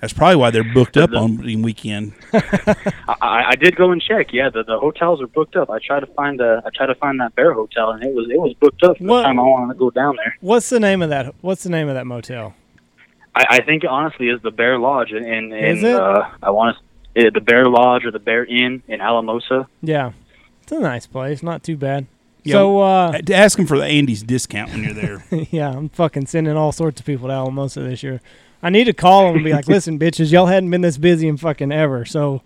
That's 0.00 0.12
probably 0.12 0.36
why 0.36 0.50
they're 0.50 0.64
booked 0.74 0.96
up 0.96 1.12
on 1.12 1.36
the 1.36 1.54
weekend. 1.56 2.12
I, 2.32 3.44
I 3.50 3.54
did 3.54 3.76
go 3.76 3.92
and 3.92 4.02
check. 4.02 4.32
Yeah, 4.32 4.48
the, 4.50 4.64
the 4.64 4.78
hotels 4.78 5.22
are 5.22 5.26
booked 5.28 5.54
up. 5.54 5.70
I 5.70 5.78
tried 5.78 6.00
to 6.00 6.06
find 6.06 6.40
the 6.40 6.62
I 6.66 6.70
tried 6.70 6.86
to 6.86 6.94
find 6.96 7.20
that 7.20 7.36
bear 7.36 7.52
hotel, 7.54 7.90
and 7.92 8.02
it 8.02 8.12
was 8.12 8.28
it 8.28 8.40
was 8.40 8.54
booked 8.54 8.82
up. 8.82 8.96
for 8.98 9.04
The 9.04 9.08
What- 9.10 9.22
time 9.22 9.38
I 9.38 9.42
wanted 9.42 9.74
to 9.74 9.78
go 9.78 9.90
down 9.90 10.16
there. 10.16 10.36
What's 10.40 10.68
the 10.70 10.80
name 10.80 11.00
of 11.02 11.10
that? 11.10 11.32
What's 11.42 11.62
the 11.62 11.70
name 11.70 11.88
of 11.88 11.94
that 11.94 12.06
motel? 12.06 12.54
I, 13.34 13.44
I 13.50 13.60
think 13.62 13.84
it 13.84 13.90
honestly 13.90 14.28
is 14.28 14.40
the 14.42 14.50
Bear 14.50 14.78
Lodge 14.78 15.12
in 15.12 15.24
in, 15.24 15.52
in 15.52 15.76
Is 15.78 15.82
it? 15.84 15.94
uh 15.94 16.28
I 16.42 16.50
want 16.50 16.76
to 17.16 17.30
the 17.30 17.40
Bear 17.40 17.66
Lodge 17.66 18.04
or 18.04 18.10
the 18.10 18.18
Bear 18.18 18.44
Inn 18.44 18.82
in 18.88 19.00
Alamosa. 19.00 19.66
Yeah, 19.82 20.12
it's 20.62 20.72
a 20.72 20.80
nice 20.80 21.06
place. 21.06 21.42
Not 21.42 21.62
too 21.62 21.76
bad. 21.76 22.06
Yeah. 22.42 22.52
So, 22.54 22.80
uh, 22.80 23.18
To 23.18 23.34
ask 23.34 23.58
him 23.58 23.66
for 23.66 23.76
the 23.78 23.84
Andy's 23.84 24.22
discount 24.22 24.70
when 24.70 24.82
you're 24.84 24.94
there. 24.94 25.24
yeah, 25.50 25.70
I'm 25.70 25.90
fucking 25.90 26.26
sending 26.26 26.56
all 26.56 26.72
sorts 26.72 26.98
of 27.00 27.04
people 27.06 27.28
to 27.28 27.34
Alamosa 27.34 27.80
this 27.80 28.02
year. 28.02 28.20
I 28.62 28.70
need 28.70 28.84
to 28.84 28.94
call 28.94 29.26
them 29.26 29.36
and 29.36 29.44
be 29.44 29.52
like, 29.52 29.68
listen, 29.76 29.98
bitches, 29.98 30.32
y'all 30.32 30.46
hadn't 30.46 30.70
been 30.70 30.80
this 30.80 30.96
busy 30.96 31.28
in 31.28 31.36
fucking 31.36 31.70
ever, 31.70 32.06
so 32.06 32.40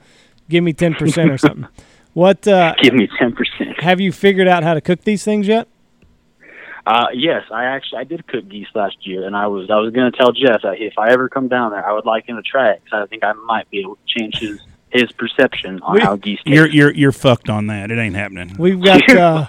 give 0.49 0.65
me 0.65 0.73
10% 0.73 1.31
or 1.31 1.39
something. 1.39 1.69
What, 2.15 2.47
uh, 2.47 2.75
Give 2.81 2.95
me 2.95 3.09
ten 3.19 3.33
percent. 3.35 3.81
have 3.83 4.01
you 4.01 4.13
figured 4.13 4.47
out 4.47 4.63
how 4.63 4.75
to 4.75 4.81
cook 4.81 5.03
these 5.03 5.25
things 5.25 5.49
yet? 5.49 5.67
Uh, 6.87 7.07
yes, 7.15 7.45
I 7.51 7.65
actually 7.65 7.99
I 8.01 8.05
did 8.05 8.27
cook 8.27 8.47
geese 8.49 8.67
last 8.75 8.97
year, 9.07 9.27
and 9.27 9.35
I 9.35 9.47
was 9.47 9.71
I 9.71 9.77
was 9.77 9.93
going 9.93 10.11
to 10.13 10.17
tell 10.19 10.33
Jeff 10.33 10.63
that 10.63 10.81
if 10.81 10.99
I 10.99 11.11
ever 11.13 11.29
come 11.29 11.49
down 11.49 11.71
there, 11.71 11.87
I 11.87 11.93
would 11.93 12.05
like 12.05 12.27
him 12.29 12.37
to 12.37 12.43
try 12.43 12.73
it 12.73 12.83
because 12.85 13.03
I 13.03 13.07
think 13.07 13.25
I 13.25 13.33
might 13.33 13.71
be 13.71 13.81
able 13.81 13.97
to 13.97 14.03
change 14.07 14.37
his 14.39 14.61
his 14.91 15.11
perception 15.13 15.81
on 15.81 15.95
We- 15.95 16.01
how 16.01 16.17
geese 16.17 16.39
taste. 16.45 16.47
You're 16.55 16.69
you're 16.69 16.93
you're 16.93 17.13
fucked 17.13 17.49
on 17.49 17.69
that. 17.69 17.91
It 17.91 17.99
ain't 17.99 18.15
happening. 18.17 18.55
We've 18.59 18.81
got, 18.83 19.09
uh, 19.17 19.47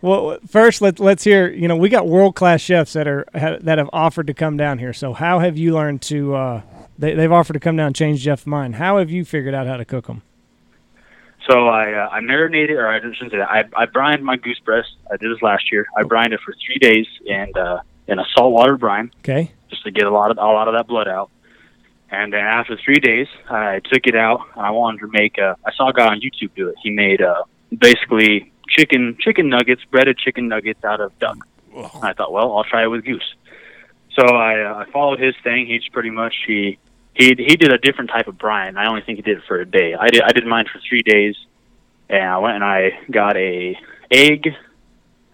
well, 0.00 0.38
first 0.48 0.80
let, 0.80 0.98
let's 0.98 1.24
hear, 1.24 1.48
you 1.50 1.66
know, 1.68 1.76
we 1.76 1.88
got 1.88 2.06
world-class 2.06 2.60
chefs 2.60 2.92
that 2.92 3.06
are, 3.08 3.26
ha- 3.34 3.58
that 3.60 3.78
have 3.78 3.90
offered 3.92 4.28
to 4.28 4.34
come 4.34 4.56
down 4.56 4.78
here. 4.78 4.92
So 4.92 5.12
how 5.12 5.40
have 5.40 5.58
you 5.58 5.74
learned 5.74 6.02
to, 6.02 6.34
uh, 6.36 6.62
they, 6.96 7.14
they've 7.14 7.32
offered 7.32 7.54
to 7.54 7.60
come 7.60 7.76
down 7.76 7.88
and 7.88 7.96
change 7.96 8.20
Jeff's 8.22 8.46
mind. 8.46 8.76
How 8.76 8.98
have 8.98 9.10
you 9.10 9.24
figured 9.24 9.54
out 9.54 9.66
how 9.66 9.76
to 9.76 9.84
cook 9.84 10.06
them? 10.06 10.22
So 11.48 11.68
I 11.68 11.92
uh, 11.92 12.08
I 12.10 12.20
marinated, 12.20 12.76
or 12.76 12.88
I 12.88 12.98
shouldn't 13.00 13.32
say 13.32 13.38
that. 13.38 13.50
I 13.50 13.64
I 13.76 13.86
brined 13.86 14.24
my 14.24 14.36
goose 14.36 14.60
breast. 14.60 14.90
I 15.10 15.16
did 15.16 15.34
this 15.34 15.42
last 15.42 15.72
year. 15.72 15.86
I 15.96 16.02
brined 16.02 16.32
it 16.32 16.40
for 16.44 16.54
three 16.64 16.78
days 16.78 17.06
and 17.28 17.56
uh, 17.56 17.80
in 18.06 18.18
a 18.18 18.24
saltwater 18.36 18.76
brine. 18.76 19.10
Okay. 19.20 19.50
just 19.70 19.82
to 19.84 19.90
get 19.90 20.06
a 20.06 20.10
lot 20.10 20.30
of 20.30 20.38
a 20.38 20.40
lot 20.40 20.68
of 20.68 20.74
that 20.74 20.86
blood 20.86 21.08
out. 21.08 21.30
And 22.10 22.32
then 22.32 22.40
after 22.40 22.76
three 22.82 23.00
days, 23.00 23.26
I 23.50 23.80
took 23.84 24.06
it 24.06 24.16
out 24.16 24.40
and 24.56 24.64
I 24.64 24.70
wanted 24.70 25.00
to 25.00 25.08
make. 25.08 25.36
A, 25.38 25.56
I 25.64 25.72
saw 25.72 25.90
a 25.90 25.92
guy 25.92 26.06
on 26.06 26.20
YouTube 26.20 26.54
do 26.54 26.68
it. 26.68 26.76
He 26.82 26.90
made 26.90 27.20
uh, 27.20 27.42
basically 27.76 28.50
chicken 28.68 29.16
chicken 29.20 29.48
nuggets, 29.48 29.82
breaded 29.90 30.18
chicken 30.18 30.48
nuggets 30.48 30.82
out 30.84 31.00
of 31.00 31.18
duck. 31.18 31.38
And 31.74 32.04
I 32.04 32.12
thought, 32.14 32.32
well, 32.32 32.56
I'll 32.56 32.64
try 32.64 32.82
it 32.82 32.86
with 32.88 33.04
goose. 33.04 33.34
So 34.18 34.24
I 34.26 34.60
uh, 34.62 34.84
I 34.86 34.90
followed 34.90 35.20
his 35.20 35.34
thing. 35.44 35.66
He's 35.66 35.86
pretty 35.92 36.10
much 36.10 36.34
he 36.46 36.78
he 37.18 37.34
he 37.36 37.56
did 37.56 37.70
a 37.72 37.78
different 37.78 38.10
type 38.10 38.28
of 38.28 38.38
brine. 38.38 38.76
I 38.78 38.88
only 38.88 39.02
think 39.02 39.16
he 39.18 39.22
did 39.22 39.38
it 39.38 39.44
for 39.46 39.60
a 39.60 39.66
day. 39.66 39.94
I 39.94 40.08
did 40.08 40.22
I 40.22 40.32
did 40.32 40.46
mine 40.46 40.66
for 40.72 40.80
three 40.88 41.02
days, 41.02 41.36
and 42.08 42.22
I 42.22 42.38
went 42.38 42.54
and 42.54 42.64
I 42.64 42.98
got 43.10 43.36
a 43.36 43.76
egg 44.10 44.46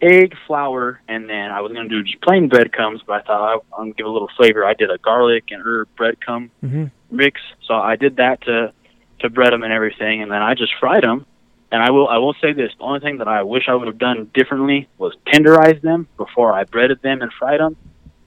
egg, 0.03 0.35
flour, 0.47 1.01
and 1.09 1.31
then 1.31 1.51
I 1.51 1.61
was 1.61 1.73
going 1.73 1.89
to 1.89 1.95
do 1.95 2.03
just 2.03 2.21
plain 2.21 2.49
breadcrumbs, 2.49 3.01
but 3.07 3.23
I 3.23 3.23
thought 3.23 3.41
I, 3.41 3.55
I'm 3.55 3.85
going 3.85 3.93
to 3.93 3.97
give 3.97 4.07
a 4.07 4.11
little 4.11 4.29
flavor. 4.37 4.65
I 4.65 4.75
did 4.75 4.91
a 4.91 4.99
garlic 4.99 5.45
and 5.51 5.63
herb 5.65 5.89
breadcrumb 5.97 6.51
Mm-hmm. 6.63 6.85
mix, 7.11 7.41
so 7.67 7.75
I 7.75 7.97
did 7.97 8.17
that 8.17 8.43
to 8.43 8.73
to 9.21 9.31
bread 9.31 9.53
them 9.53 9.63
and 9.63 9.73
everything, 9.73 10.23
and 10.23 10.31
then 10.31 10.43
I 10.43 10.55
just 10.55 10.73
fried 10.81 11.05
them. 11.05 11.27
And 11.71 11.83
I 11.83 11.91
will 11.91 12.09
I 12.09 12.19
will 12.19 12.35
say 12.41 12.53
this: 12.53 12.73
the 12.79 12.85
only 12.85 13.01
thing 13.01 13.19
that 13.19 13.29
I 13.29 13.43
wish 13.43 13.65
I 13.69 13.75
would 13.75 13.89
have 13.89 13.99
done 13.99 14.31
differently 14.35 14.89
was 14.99 15.15
tenderize 15.27 15.81
them 15.83 16.09
before 16.17 16.53
I 16.53 16.65
breaded 16.65 17.01
them 17.03 17.23
and 17.23 17.33
fried 17.39 17.61
them. 17.61 17.77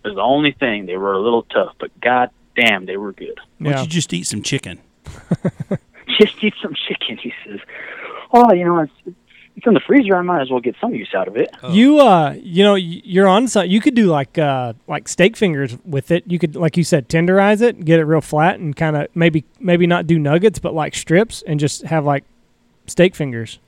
It 0.03 0.09
was 0.09 0.15
the 0.15 0.21
only 0.21 0.53
thing. 0.53 0.85
They 0.85 0.97
were 0.97 1.13
a 1.13 1.19
little 1.19 1.43
tough, 1.43 1.73
but 1.79 1.91
god 2.01 2.29
damn, 2.57 2.85
they 2.85 2.97
were 2.97 3.13
good. 3.13 3.39
Why 3.59 3.73
don't 3.73 3.83
you 3.83 3.89
just 3.89 4.11
eat 4.13 4.23
some 4.25 4.41
chicken? 4.41 4.79
Just 6.19 6.43
eat 6.43 6.53
some 6.61 6.73
chicken, 6.87 7.17
he 7.17 7.33
says. 7.45 7.59
oh, 8.33 8.51
you 8.51 8.65
know, 8.65 8.79
it's 8.79 9.17
it's 9.55 9.67
in 9.67 9.73
the 9.73 9.79
freezer. 9.79 10.15
I 10.15 10.21
might 10.21 10.41
as 10.41 10.49
well 10.49 10.59
get 10.59 10.75
some 10.79 10.93
use 10.93 11.13
out 11.15 11.27
of 11.27 11.35
it. 11.35 11.49
You 11.69 11.99
uh, 11.99 12.35
you 12.41 12.63
know, 12.63 12.75
you're 12.75 13.27
on 13.27 13.47
something. 13.47 13.69
You 13.69 13.81
could 13.81 13.93
do 13.93 14.07
like 14.07 14.37
uh, 14.37 14.73
like 14.87 15.07
steak 15.07 15.35
fingers 15.35 15.77
with 15.85 16.11
it. 16.11 16.23
You 16.25 16.39
could, 16.39 16.55
like 16.55 16.77
you 16.77 16.83
said, 16.83 17.09
tenderize 17.09 17.61
it, 17.61 17.83
get 17.83 17.99
it 17.99 18.05
real 18.05 18.21
flat, 18.21 18.59
and 18.59 18.75
kind 18.75 18.95
of 18.95 19.07
maybe 19.15 19.43
maybe 19.59 19.85
not 19.85 20.07
do 20.07 20.17
nuggets, 20.17 20.59
but 20.59 20.73
like 20.73 20.95
strips, 20.95 21.43
and 21.45 21.59
just 21.59 21.83
have 21.83 22.05
like 22.05 22.23
steak 22.87 23.15
fingers. 23.15 23.59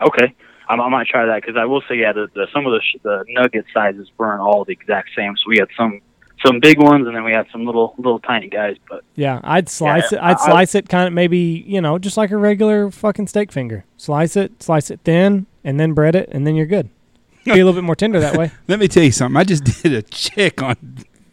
Okay, 0.00 0.34
I, 0.68 0.74
I 0.74 0.88
might 0.88 1.06
try 1.06 1.26
that 1.26 1.42
because 1.42 1.56
I 1.56 1.66
will 1.66 1.82
say, 1.88 1.96
yeah, 1.96 2.12
the, 2.12 2.28
the 2.34 2.46
some 2.52 2.66
of 2.66 2.72
the 2.72 2.80
sh- 2.80 3.00
the 3.02 3.24
nugget 3.28 3.66
sizes 3.72 4.10
weren't 4.18 4.40
all 4.40 4.64
the 4.64 4.72
exact 4.72 5.10
same. 5.16 5.36
So 5.36 5.44
we 5.48 5.58
had 5.58 5.68
some 5.76 6.00
some 6.44 6.60
big 6.60 6.78
ones, 6.80 7.06
and 7.06 7.14
then 7.16 7.24
we 7.24 7.32
had 7.32 7.46
some 7.52 7.64
little 7.66 7.94
little 7.98 8.18
tiny 8.18 8.48
guys. 8.48 8.76
But 8.88 9.04
Yeah, 9.14 9.40
I'd 9.44 9.68
slice 9.68 10.10
Yeah, 10.12 10.18
it. 10.18 10.22
I'd 10.24 10.36
I- 10.36 10.44
slice 10.44 10.74
it 10.74 10.88
kind 10.88 11.06
of 11.06 11.12
maybe 11.12 11.64
you 11.66 11.80
know 11.80 11.98
just 11.98 12.16
like 12.16 12.30
a 12.30 12.36
regular 12.36 12.90
fucking 12.90 13.26
steak 13.28 13.52
finger. 13.52 13.84
Slice 13.96 14.36
it, 14.36 14.62
slice 14.62 14.90
it 14.90 15.00
thin, 15.04 15.46
and 15.64 15.78
then 15.80 15.92
bread 15.92 16.14
it, 16.14 16.28
and 16.32 16.46
then 16.46 16.54
you're 16.54 16.66
good. 16.66 16.88
Be 17.44 17.50
a 17.52 17.54
little 17.56 17.72
bit 17.74 17.84
more 17.84 17.94
tender 17.96 18.20
that 18.20 18.36
way. 18.36 18.50
Let 18.68 18.78
me 18.78 18.88
tell 18.88 19.02
you 19.02 19.12
something. 19.12 19.36
I 19.36 19.44
just 19.44 19.64
did 19.82 19.92
a 19.92 20.02
check 20.02 20.62
on 20.62 20.76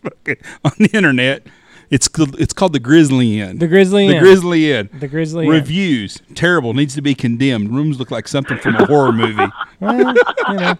on 0.65 0.71
the 0.77 0.89
internet. 0.93 1.45
It's 1.91 2.07
called, 2.07 2.39
it's 2.39 2.53
called 2.53 2.71
the 2.73 2.79
Grizzly 2.79 3.39
Inn. 3.41 3.59
The 3.59 3.67
grizzly, 3.67 4.07
The 4.07 4.13
Inn. 4.15 4.19
Grizzly 4.23 4.71
Inn. 4.71 4.89
the 4.97 5.07
grizzly. 5.09 5.45
Inn. 5.45 5.51
Reviews 5.51 6.19
terrible. 6.35 6.73
Needs 6.73 6.95
to 6.95 7.01
be 7.01 7.13
condemned. 7.13 7.69
Rooms 7.69 7.99
look 7.99 8.09
like 8.11 8.27
something 8.29 8.57
from 8.57 8.75
a 8.77 8.85
horror 8.85 9.11
movie. 9.11 9.45
Well, 9.81 10.13
you 10.49 10.53
know, 10.57 10.75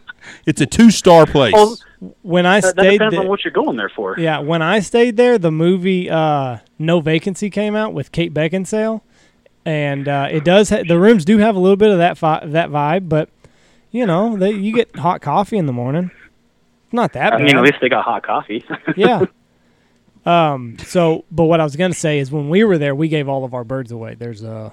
It's 0.45 0.61
a 0.61 0.65
two 0.67 0.89
star 0.91 1.25
place. 1.25 1.53
Well, 1.53 1.75
when 2.21 2.45
I 2.45 2.59
that, 2.61 2.75
that 2.75 2.81
stayed 2.83 2.91
depends 2.99 3.13
there, 3.13 3.21
on 3.21 3.27
what 3.27 3.43
you're 3.43 3.51
going 3.51 3.75
there 3.77 3.89
for. 3.89 4.15
yeah, 4.19 4.39
when 4.39 4.61
I 4.61 4.79
stayed 4.79 5.17
there, 5.17 5.37
the 5.39 5.51
movie 5.51 6.07
uh, 6.09 6.57
No 6.79 6.99
Vacancy 7.01 7.49
came 7.49 7.75
out 7.75 7.93
with 7.93 8.11
Kate 8.11 8.31
Beckinsale, 8.31 9.01
and 9.65 10.07
uh, 10.07 10.27
it 10.31 10.43
does. 10.45 10.69
Ha- 10.69 10.83
the 10.87 10.99
rooms 10.99 11.25
do 11.25 11.39
have 11.39 11.55
a 11.55 11.59
little 11.59 11.77
bit 11.77 11.89
of 11.89 11.97
that 11.97 12.15
fi- 12.17 12.45
that 12.45 12.69
vibe, 12.69 13.09
but 13.09 13.29
you 13.89 14.05
know, 14.05 14.37
they, 14.37 14.51
you 14.51 14.71
get 14.73 14.95
hot 14.95 15.19
coffee 15.19 15.57
in 15.57 15.65
the 15.65 15.73
morning. 15.73 16.11
Not 16.91 17.13
that 17.13 17.33
I 17.33 17.37
bad. 17.37 17.45
mean, 17.45 17.57
at 17.57 17.63
least 17.63 17.77
they 17.81 17.89
got 17.89 18.05
hot 18.05 18.21
coffee. 18.23 18.63
yeah. 18.95 19.25
Um. 20.25 20.77
So, 20.79 21.25
but 21.31 21.45
what 21.45 21.59
I 21.59 21.63
was 21.63 21.75
gonna 21.75 21.93
say 21.93 22.19
is, 22.19 22.31
when 22.31 22.49
we 22.49 22.63
were 22.63 22.77
there, 22.77 22.93
we 22.93 23.07
gave 23.07 23.27
all 23.27 23.43
of 23.43 23.53
our 23.53 23.63
birds 23.63 23.91
away. 23.91 24.13
There's 24.15 24.43
a 24.43 24.71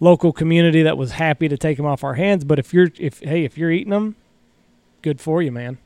local 0.00 0.32
community 0.32 0.82
that 0.82 0.96
was 0.98 1.12
happy 1.12 1.48
to 1.48 1.56
take 1.56 1.76
them 1.76 1.86
off 1.86 2.04
our 2.04 2.14
hands. 2.14 2.44
But 2.44 2.58
if 2.58 2.72
you're, 2.74 2.88
if 2.98 3.20
hey, 3.20 3.44
if 3.44 3.56
you're 3.56 3.70
eating 3.70 3.90
them, 3.90 4.14
good 5.02 5.20
for 5.20 5.40
you, 5.42 5.52
man. 5.52 5.78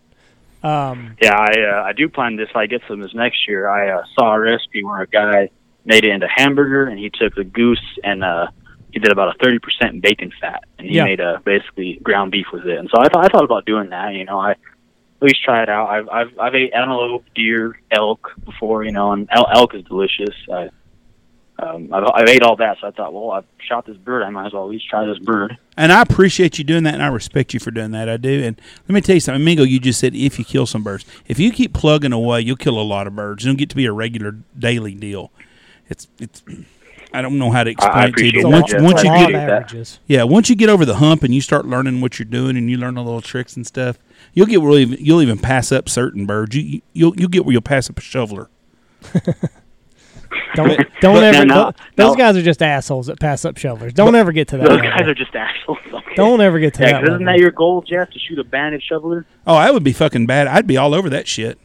Um. 0.64 1.16
Yeah, 1.20 1.36
I 1.36 1.60
uh, 1.78 1.82
I 1.84 1.92
do 1.92 2.08
plan 2.08 2.36
this. 2.36 2.48
I 2.54 2.66
get 2.66 2.82
some 2.88 3.00
this 3.00 3.14
next 3.14 3.46
year. 3.48 3.68
I 3.68 3.90
uh, 3.90 4.04
saw 4.18 4.32
a 4.34 4.40
recipe 4.40 4.82
where 4.84 5.00
a 5.02 5.06
guy 5.06 5.50
made 5.84 6.04
it 6.04 6.10
into 6.10 6.26
hamburger, 6.28 6.84
and 6.86 6.98
he 6.98 7.10
took 7.10 7.34
the 7.34 7.42
goose 7.44 7.82
and 8.04 8.22
uh, 8.22 8.46
he 8.92 8.98
did 9.00 9.10
about 9.12 9.34
a 9.34 9.38
thirty 9.42 9.58
percent 9.58 10.00
bacon 10.02 10.32
fat, 10.40 10.64
and 10.78 10.88
he 10.88 10.96
Yeah. 10.96 11.04
made 11.04 11.20
a 11.20 11.40
basically 11.44 11.98
ground 12.02 12.30
beef 12.32 12.46
with 12.52 12.66
it. 12.66 12.78
And 12.78 12.88
so 12.94 13.00
I 13.00 13.08
thought 13.08 13.24
I 13.24 13.28
thought 13.28 13.44
about 13.44 13.64
doing 13.64 13.90
that. 13.90 14.14
You 14.14 14.24
know, 14.24 14.38
I 14.40 14.54
at 15.22 15.26
least 15.28 15.44
try 15.44 15.62
it 15.62 15.68
out. 15.68 15.88
I've 15.88 16.08
I've 16.08 16.38
I've 16.38 16.54
ate 16.54 16.72
antelope, 16.74 17.24
deer, 17.34 17.78
elk 17.92 18.32
before. 18.44 18.84
You 18.84 18.92
know, 18.92 19.12
and 19.12 19.28
el- 19.30 19.48
elk 19.52 19.74
is 19.74 19.84
delicious. 19.84 20.34
I 20.52 20.70
um, 21.58 21.92
I've, 21.92 22.04
I've 22.12 22.28
ate 22.28 22.42
all 22.42 22.56
that, 22.56 22.78
so 22.80 22.88
I 22.88 22.90
thought, 22.90 23.12
well, 23.12 23.30
I've 23.30 23.44
shot 23.68 23.86
this 23.86 23.96
bird. 23.96 24.24
I 24.24 24.30
might 24.30 24.46
as 24.46 24.52
well 24.52 24.64
at 24.64 24.70
least 24.70 24.88
try 24.88 25.06
this 25.06 25.18
bird. 25.18 25.56
And 25.76 25.92
I 25.92 26.02
appreciate 26.02 26.58
you 26.58 26.64
doing 26.64 26.82
that, 26.84 26.94
and 26.94 27.02
I 27.02 27.06
respect 27.06 27.54
you 27.54 27.60
for 27.60 27.70
doing 27.70 27.92
that. 27.92 28.08
I 28.08 28.16
do. 28.16 28.42
And 28.42 28.60
let 28.88 28.94
me 28.94 29.00
tell 29.00 29.14
you 29.14 29.20
something, 29.20 29.44
Mingo. 29.44 29.62
You 29.62 29.78
just 29.78 30.00
said 30.00 30.14
if 30.14 30.38
you 30.38 30.44
kill 30.44 30.66
some 30.66 30.82
birds, 30.82 31.04
if 31.26 31.38
you 31.38 31.52
keep 31.52 31.72
plugging 31.72 32.12
away, 32.12 32.40
you'll 32.40 32.56
kill 32.56 32.80
a 32.80 32.82
lot 32.82 33.06
of 33.06 33.14
birds. 33.14 33.44
It'll 33.44 33.56
get 33.56 33.70
to 33.70 33.76
be 33.76 33.86
a 33.86 33.92
regular 33.92 34.36
daily 34.58 34.94
deal. 34.94 35.30
It's 35.88 36.08
it's. 36.18 36.42
I 37.14 37.20
don't 37.20 37.38
know 37.38 37.50
how 37.50 37.62
to 37.62 37.70
explain 37.70 38.08
it 38.08 38.16
to 38.16 38.24
you, 38.24 38.42
but 38.42 38.50
once 38.50 38.70
Jeff. 38.70 38.82
once 38.82 39.04
I 39.04 39.20
you 39.20 39.32
get 39.32 39.70
that. 39.70 39.98
yeah, 40.06 40.22
once 40.24 40.48
you 40.48 40.56
get 40.56 40.70
over 40.70 40.86
the 40.86 40.96
hump 40.96 41.22
and 41.22 41.34
you 41.34 41.42
start 41.42 41.66
learning 41.66 42.00
what 42.00 42.18
you're 42.18 42.24
doing 42.24 42.56
and 42.56 42.70
you 42.70 42.78
learn 42.78 42.94
the 42.94 43.02
little 43.02 43.20
tricks 43.20 43.54
and 43.54 43.66
stuff, 43.66 43.98
you'll 44.32 44.46
get 44.46 44.60
really 44.60 44.84
you'll 44.84 45.22
even 45.22 45.38
pass 45.38 45.72
up 45.72 45.88
certain 45.88 46.26
birds. 46.26 46.54
You 46.56 46.82
you'll 46.92 47.14
you'll 47.16 47.28
get 47.28 47.44
where 47.44 47.52
you'll 47.52 47.62
pass 47.62 47.88
up 47.90 47.98
a 47.98 48.02
shoveler. 48.02 48.48
Don't 50.54 50.68
don't 51.00 51.14
But 51.14 51.22
ever. 51.34 51.44
now- 51.44 51.70
tho- 51.70 51.76
those 51.96 52.16
now- 52.16 52.24
guys 52.24 52.36
are 52.36 52.42
just 52.42 52.62
assholes 52.62 53.06
that 53.06 53.18
pass 53.20 53.44
up 53.44 53.56
shovelers. 53.58 53.92
Don't 53.92 54.14
ever 54.14 54.32
get 54.32 54.48
to 54.48 54.56
that. 54.58 54.68
Those 54.68 54.78
level. 54.80 54.90
guys 54.98 55.08
are 55.08 55.14
just 55.14 55.34
assholes. 55.34 55.78
Okay. 55.92 56.14
Don't 56.16 56.40
ever 56.40 56.58
get 56.58 56.74
to 56.74 56.82
Yeah, 56.82 56.92
that. 56.92 57.00
'cause 57.00 57.02
isn't 57.10 57.12
level. 57.24 57.34
that 57.34 57.38
your 57.40 57.50
goal, 57.52 57.82
Jeff, 57.82 58.10
to 58.10 58.18
shoot 58.18 58.38
a 58.38 58.44
banded 58.44 58.82
shoveler? 58.82 59.24
Oh, 59.46 59.54
I 59.54 59.70
would 59.70 59.84
be 59.84 59.92
fucking 59.92 60.26
bad. 60.26 60.46
I'd 60.46 60.66
be 60.66 60.76
all 60.76 60.94
over 60.94 61.08
that 61.10 61.26
shit. 61.28 61.58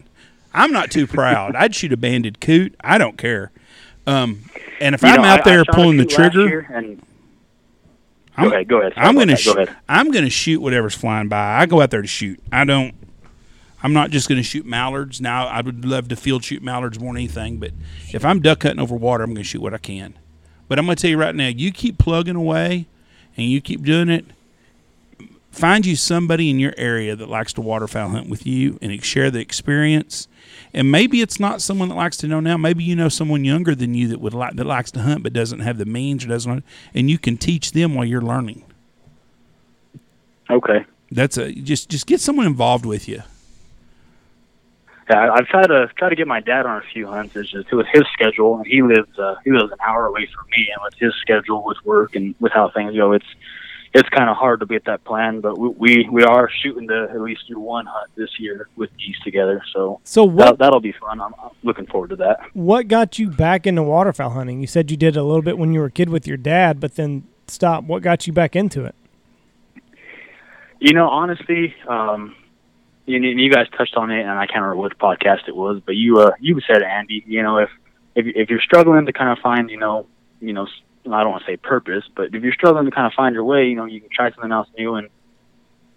I'm 0.53 0.71
not 0.71 0.91
too 0.91 1.07
proud. 1.07 1.55
I'd 1.55 1.73
shoot 1.75 1.91
a 1.93 1.97
banded 1.97 2.39
coot. 2.39 2.75
I 2.81 2.97
don't 2.97 3.17
care. 3.17 3.51
Um, 4.05 4.43
and 4.79 4.93
if 4.95 5.01
You 5.01 5.09
I'm 5.09 5.21
know, 5.21 5.27
out 5.27 5.39
I- 5.39 5.41
I 5.41 5.43
there 5.55 5.59
shot 5.65 5.69
a 5.69 5.73
pulling 5.73 5.97
the 5.97 6.05
trigger, 6.05 6.59
and 6.73 7.01
I'm, 8.37 8.49
go 8.49 8.55
ahead, 8.55 8.67
go 8.67 8.79
ahead. 8.79 8.93
Sorry 8.93 9.07
I'm 9.07 9.15
gonna 9.15 9.35
that. 9.35 9.45
Go 9.45 9.53
ahead. 9.53 9.75
I'm 9.89 10.11
gonna 10.11 10.29
shoot 10.29 10.61
whatever's 10.61 10.93
flying 10.93 11.27
by. 11.27 11.59
I 11.59 11.65
go 11.65 11.81
out 11.81 11.91
there 11.91 12.01
to 12.01 12.07
shoot. 12.07 12.39
I 12.51 12.63
don't. 12.65 12.93
I'm 13.81 13.93
not 13.93 14.11
just 14.11 14.29
gonna 14.29 14.43
shoot 14.43 14.65
mallards. 14.65 15.19
Now 15.19 15.47
I 15.47 15.61
would 15.61 15.85
love 15.85 16.07
to 16.09 16.15
field 16.15 16.43
shoot 16.43 16.61
mallards 16.61 16.99
more 16.99 17.13
than 17.13 17.21
anything, 17.21 17.57
but 17.57 17.71
if 18.13 18.23
I'm 18.23 18.39
duck 18.41 18.63
hunting 18.63 18.79
over 18.79 18.95
water, 18.95 19.23
I'm 19.23 19.33
gonna 19.33 19.43
shoot 19.43 19.61
what 19.61 19.73
I 19.73 19.79
can. 19.79 20.13
But 20.67 20.77
I'm 20.77 20.85
gonna 20.85 20.95
tell 20.95 21.09
you 21.09 21.17
right 21.17 21.33
now, 21.33 21.47
you 21.47 21.71
keep 21.71 21.97
plugging 21.97 22.35
away, 22.35 22.87
and 23.35 23.47
you 23.47 23.59
keep 23.61 23.83
doing 23.83 24.09
it. 24.09 24.25
Find 25.57 25.87
you 25.87 25.95
somebody 25.95 26.51
in 26.51 26.59
your 26.59 26.75
area 26.77 27.15
that 27.15 27.29
likes 27.29 27.51
to 27.53 27.61
waterfowl 27.61 28.09
hunt 28.09 28.29
with 28.29 28.45
you 28.45 28.77
and 28.79 29.03
share 29.03 29.31
the 29.31 29.39
experience. 29.39 30.27
And 30.71 30.91
maybe 30.91 31.19
it's 31.21 31.39
not 31.39 31.63
someone 31.63 31.89
that 31.89 31.95
likes 31.95 32.15
to 32.17 32.27
know 32.27 32.39
now. 32.39 32.57
Maybe 32.57 32.83
you 32.83 32.95
know 32.95 33.09
someone 33.09 33.43
younger 33.43 33.73
than 33.73 33.95
you 33.95 34.07
that 34.09 34.21
would 34.21 34.35
like 34.35 34.55
that 34.55 34.67
likes 34.67 34.91
to 34.91 35.01
hunt 35.01 35.23
but 35.23 35.33
doesn't 35.33 35.61
have 35.61 35.79
the 35.79 35.85
means 35.85 36.23
or 36.23 36.27
doesn't, 36.27 36.63
and 36.93 37.09
you 37.09 37.17
can 37.17 37.37
teach 37.37 37.71
them 37.71 37.95
while 37.95 38.05
you're 38.05 38.21
learning. 38.21 38.63
Okay. 40.47 40.85
That's 41.11 41.37
a 41.37 41.51
just 41.51 41.89
just 41.89 42.05
get 42.05 42.21
someone 42.21 42.45
involved 42.45 42.85
with 42.85 43.07
you. 43.09 43.23
Yeah, 45.09 45.17
I- 45.31 45.35
I've 45.37 45.47
tried 45.47 45.67
to 45.67 45.89
try 45.97 46.09
to 46.09 46.15
get 46.15 46.27
my 46.27 46.39
dad 46.39 46.67
on 46.67 46.77
a 46.77 46.81
few 46.93 47.07
hunts. 47.07 47.35
It's 47.35 47.49
just 47.49 47.71
with 47.71 47.87
his 47.91 48.03
schedule, 48.13 48.57
and 48.57 48.67
he 48.67 48.83
lives 48.83 49.17
uh, 49.17 49.35
he 49.43 49.49
lives 49.51 49.71
an 49.71 49.79
hour 49.87 50.05
away 50.05 50.27
from 50.27 50.45
me, 50.51 50.69
and 50.71 50.83
with 50.83 50.93
his 50.99 51.15
schedule 51.19 51.63
with 51.65 51.77
work 51.83 52.15
and 52.15 52.35
with 52.39 52.51
how 52.51 52.69
things 52.69 52.95
go, 52.95 53.13
it's 53.13 53.25
it's 53.93 54.09
kind 54.09 54.29
of 54.29 54.35
hard 54.37 54.59
to 54.59 54.65
get 54.65 54.85
that 54.85 55.03
plan. 55.03 55.41
But 55.41 55.57
we, 55.57 55.69
we 55.69 56.09
we 56.11 56.23
are 56.23 56.49
shooting 56.61 56.87
to 56.89 57.07
at 57.09 57.21
least 57.21 57.41
do 57.47 57.59
one 57.59 57.85
hunt 57.85 58.11
this 58.15 58.29
year 58.39 58.67
with 58.75 58.89
geese 58.97 59.17
together, 59.23 59.61
so 59.73 59.99
So 60.03 60.25
that, 60.25 60.33
what 60.33 60.59
that'll 60.59 60.79
be 60.79 60.93
fun. 60.93 61.21
I'm, 61.21 61.33
I'm 61.41 61.51
looking 61.63 61.85
forward 61.87 62.09
to 62.11 62.15
that. 62.17 62.39
what 62.53 62.87
got 62.87 63.19
you 63.19 63.29
back 63.29 63.65
into 63.65 63.83
waterfowl 63.83 64.31
hunting? 64.31 64.61
You 64.61 64.67
said 64.67 64.91
you 64.91 64.97
did 64.97 65.15
a 65.15 65.23
little 65.23 65.41
bit 65.41 65.57
when 65.57 65.73
you 65.73 65.79
were 65.79 65.87
a 65.87 65.91
kid 65.91 66.09
with 66.09 66.27
your 66.27 66.37
dad, 66.37 66.79
but 66.79 66.95
then 66.95 67.23
stop. 67.47 67.83
What 67.83 68.01
got 68.01 68.27
you 68.27 68.33
back 68.33 68.55
into 68.55 68.85
it? 68.85 68.95
You 70.79 70.93
know, 70.93 71.07
honestly, 71.09 71.73
um, 71.87 72.35
you, 73.07 73.19
you 73.19 73.51
guys 73.51 73.65
touched 73.75 73.95
on 73.95 74.11
it, 74.11 74.21
and 74.21 74.29
I 74.29 74.45
can't 74.45 74.61
remember 74.61 74.83
which 74.83 74.97
podcast 74.99 75.47
it 75.47 75.55
was, 75.55 75.81
but 75.83 75.95
you 75.95 76.19
uh, 76.19 76.31
you 76.39 76.59
said, 76.67 76.83
Andy, 76.83 77.23
you 77.25 77.41
know, 77.41 77.57
if 77.57 77.69
if 78.15 78.25
if 78.35 78.49
you're 78.49 78.61
struggling 78.61 79.05
to 79.05 79.13
kind 79.13 79.31
of 79.31 79.39
find, 79.41 79.69
you 79.71 79.77
know, 79.77 80.05
you 80.39 80.53
know, 80.53 80.67
s- 81.07 81.13
I 81.13 81.23
don't 81.23 81.31
want 81.31 81.43
to 81.45 81.51
say 81.51 81.57
purpose, 81.57 82.03
but 82.15 82.33
if 82.35 82.43
you're 82.43 82.53
struggling 82.53 82.85
to 82.85 82.91
kind 82.91 83.07
of 83.07 83.13
find 83.13 83.33
your 83.33 83.43
way, 83.43 83.67
you 83.67 83.75
know, 83.75 83.85
you 83.85 83.99
can 84.01 84.09
try 84.11 84.31
something 84.31 84.51
else 84.51 84.67
new, 84.77 84.95
and 84.95 85.09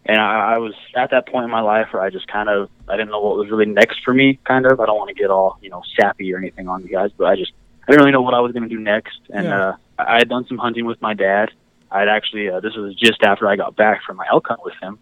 and 0.07 0.19
I, 0.21 0.55
I 0.55 0.59
was 0.59 0.75
at 0.97 1.11
that 1.11 1.27
point 1.29 1.45
in 1.45 1.51
my 1.51 1.61
life 1.61 1.89
where 1.93 2.03
I 2.03 2.11
just 2.11 2.27
kind 2.27 2.49
of 2.49 2.71
I 2.89 2.97
didn't 2.97 3.11
know 3.11 3.21
what 3.21 3.37
was 3.37 3.51
really 3.51 3.67
next 3.67 4.01
for 4.05 4.15
me. 4.15 4.39
Kind 4.45 4.67
of, 4.67 4.81
I 4.81 4.87
don't 4.87 4.97
want 4.97 5.09
to 5.09 5.15
get 5.15 5.31
all 5.31 5.59
you 5.61 5.71
know 5.71 5.83
sappy 5.99 6.33
or 6.33 6.39
anything 6.39 6.69
on 6.69 6.83
you 6.83 6.89
guys, 6.89 7.11
but 7.17 7.27
I 7.27 7.37
just 7.37 7.53
I 7.87 7.93
didn't 7.93 8.01
really 8.01 8.13
know 8.13 8.23
what 8.23 8.35
I 8.35 8.41
was 8.41 8.53
going 8.53 8.63
to 8.63 8.69
do 8.69 8.81
next, 8.81 9.19
and 9.33 9.47
Yeah. 9.47 9.69
uh, 9.71 9.77
I 9.99 10.15
I 10.15 10.19
had 10.19 10.29
done 10.29 10.47
some 10.47 10.59
hunting 10.59 10.87
with 10.87 11.01
my 11.03 11.15
dad. 11.15 11.51
I'd 11.91 12.09
actually 12.09 12.49
uh, 12.49 12.61
this 12.61 12.75
was 12.77 12.95
just 12.95 13.23
after 13.23 13.47
I 13.49 13.57
got 13.57 13.77
back 13.77 14.03
from 14.05 14.17
my 14.17 14.27
elk 14.31 14.47
hunt 14.49 14.61
with 14.65 14.75
him, 14.81 14.99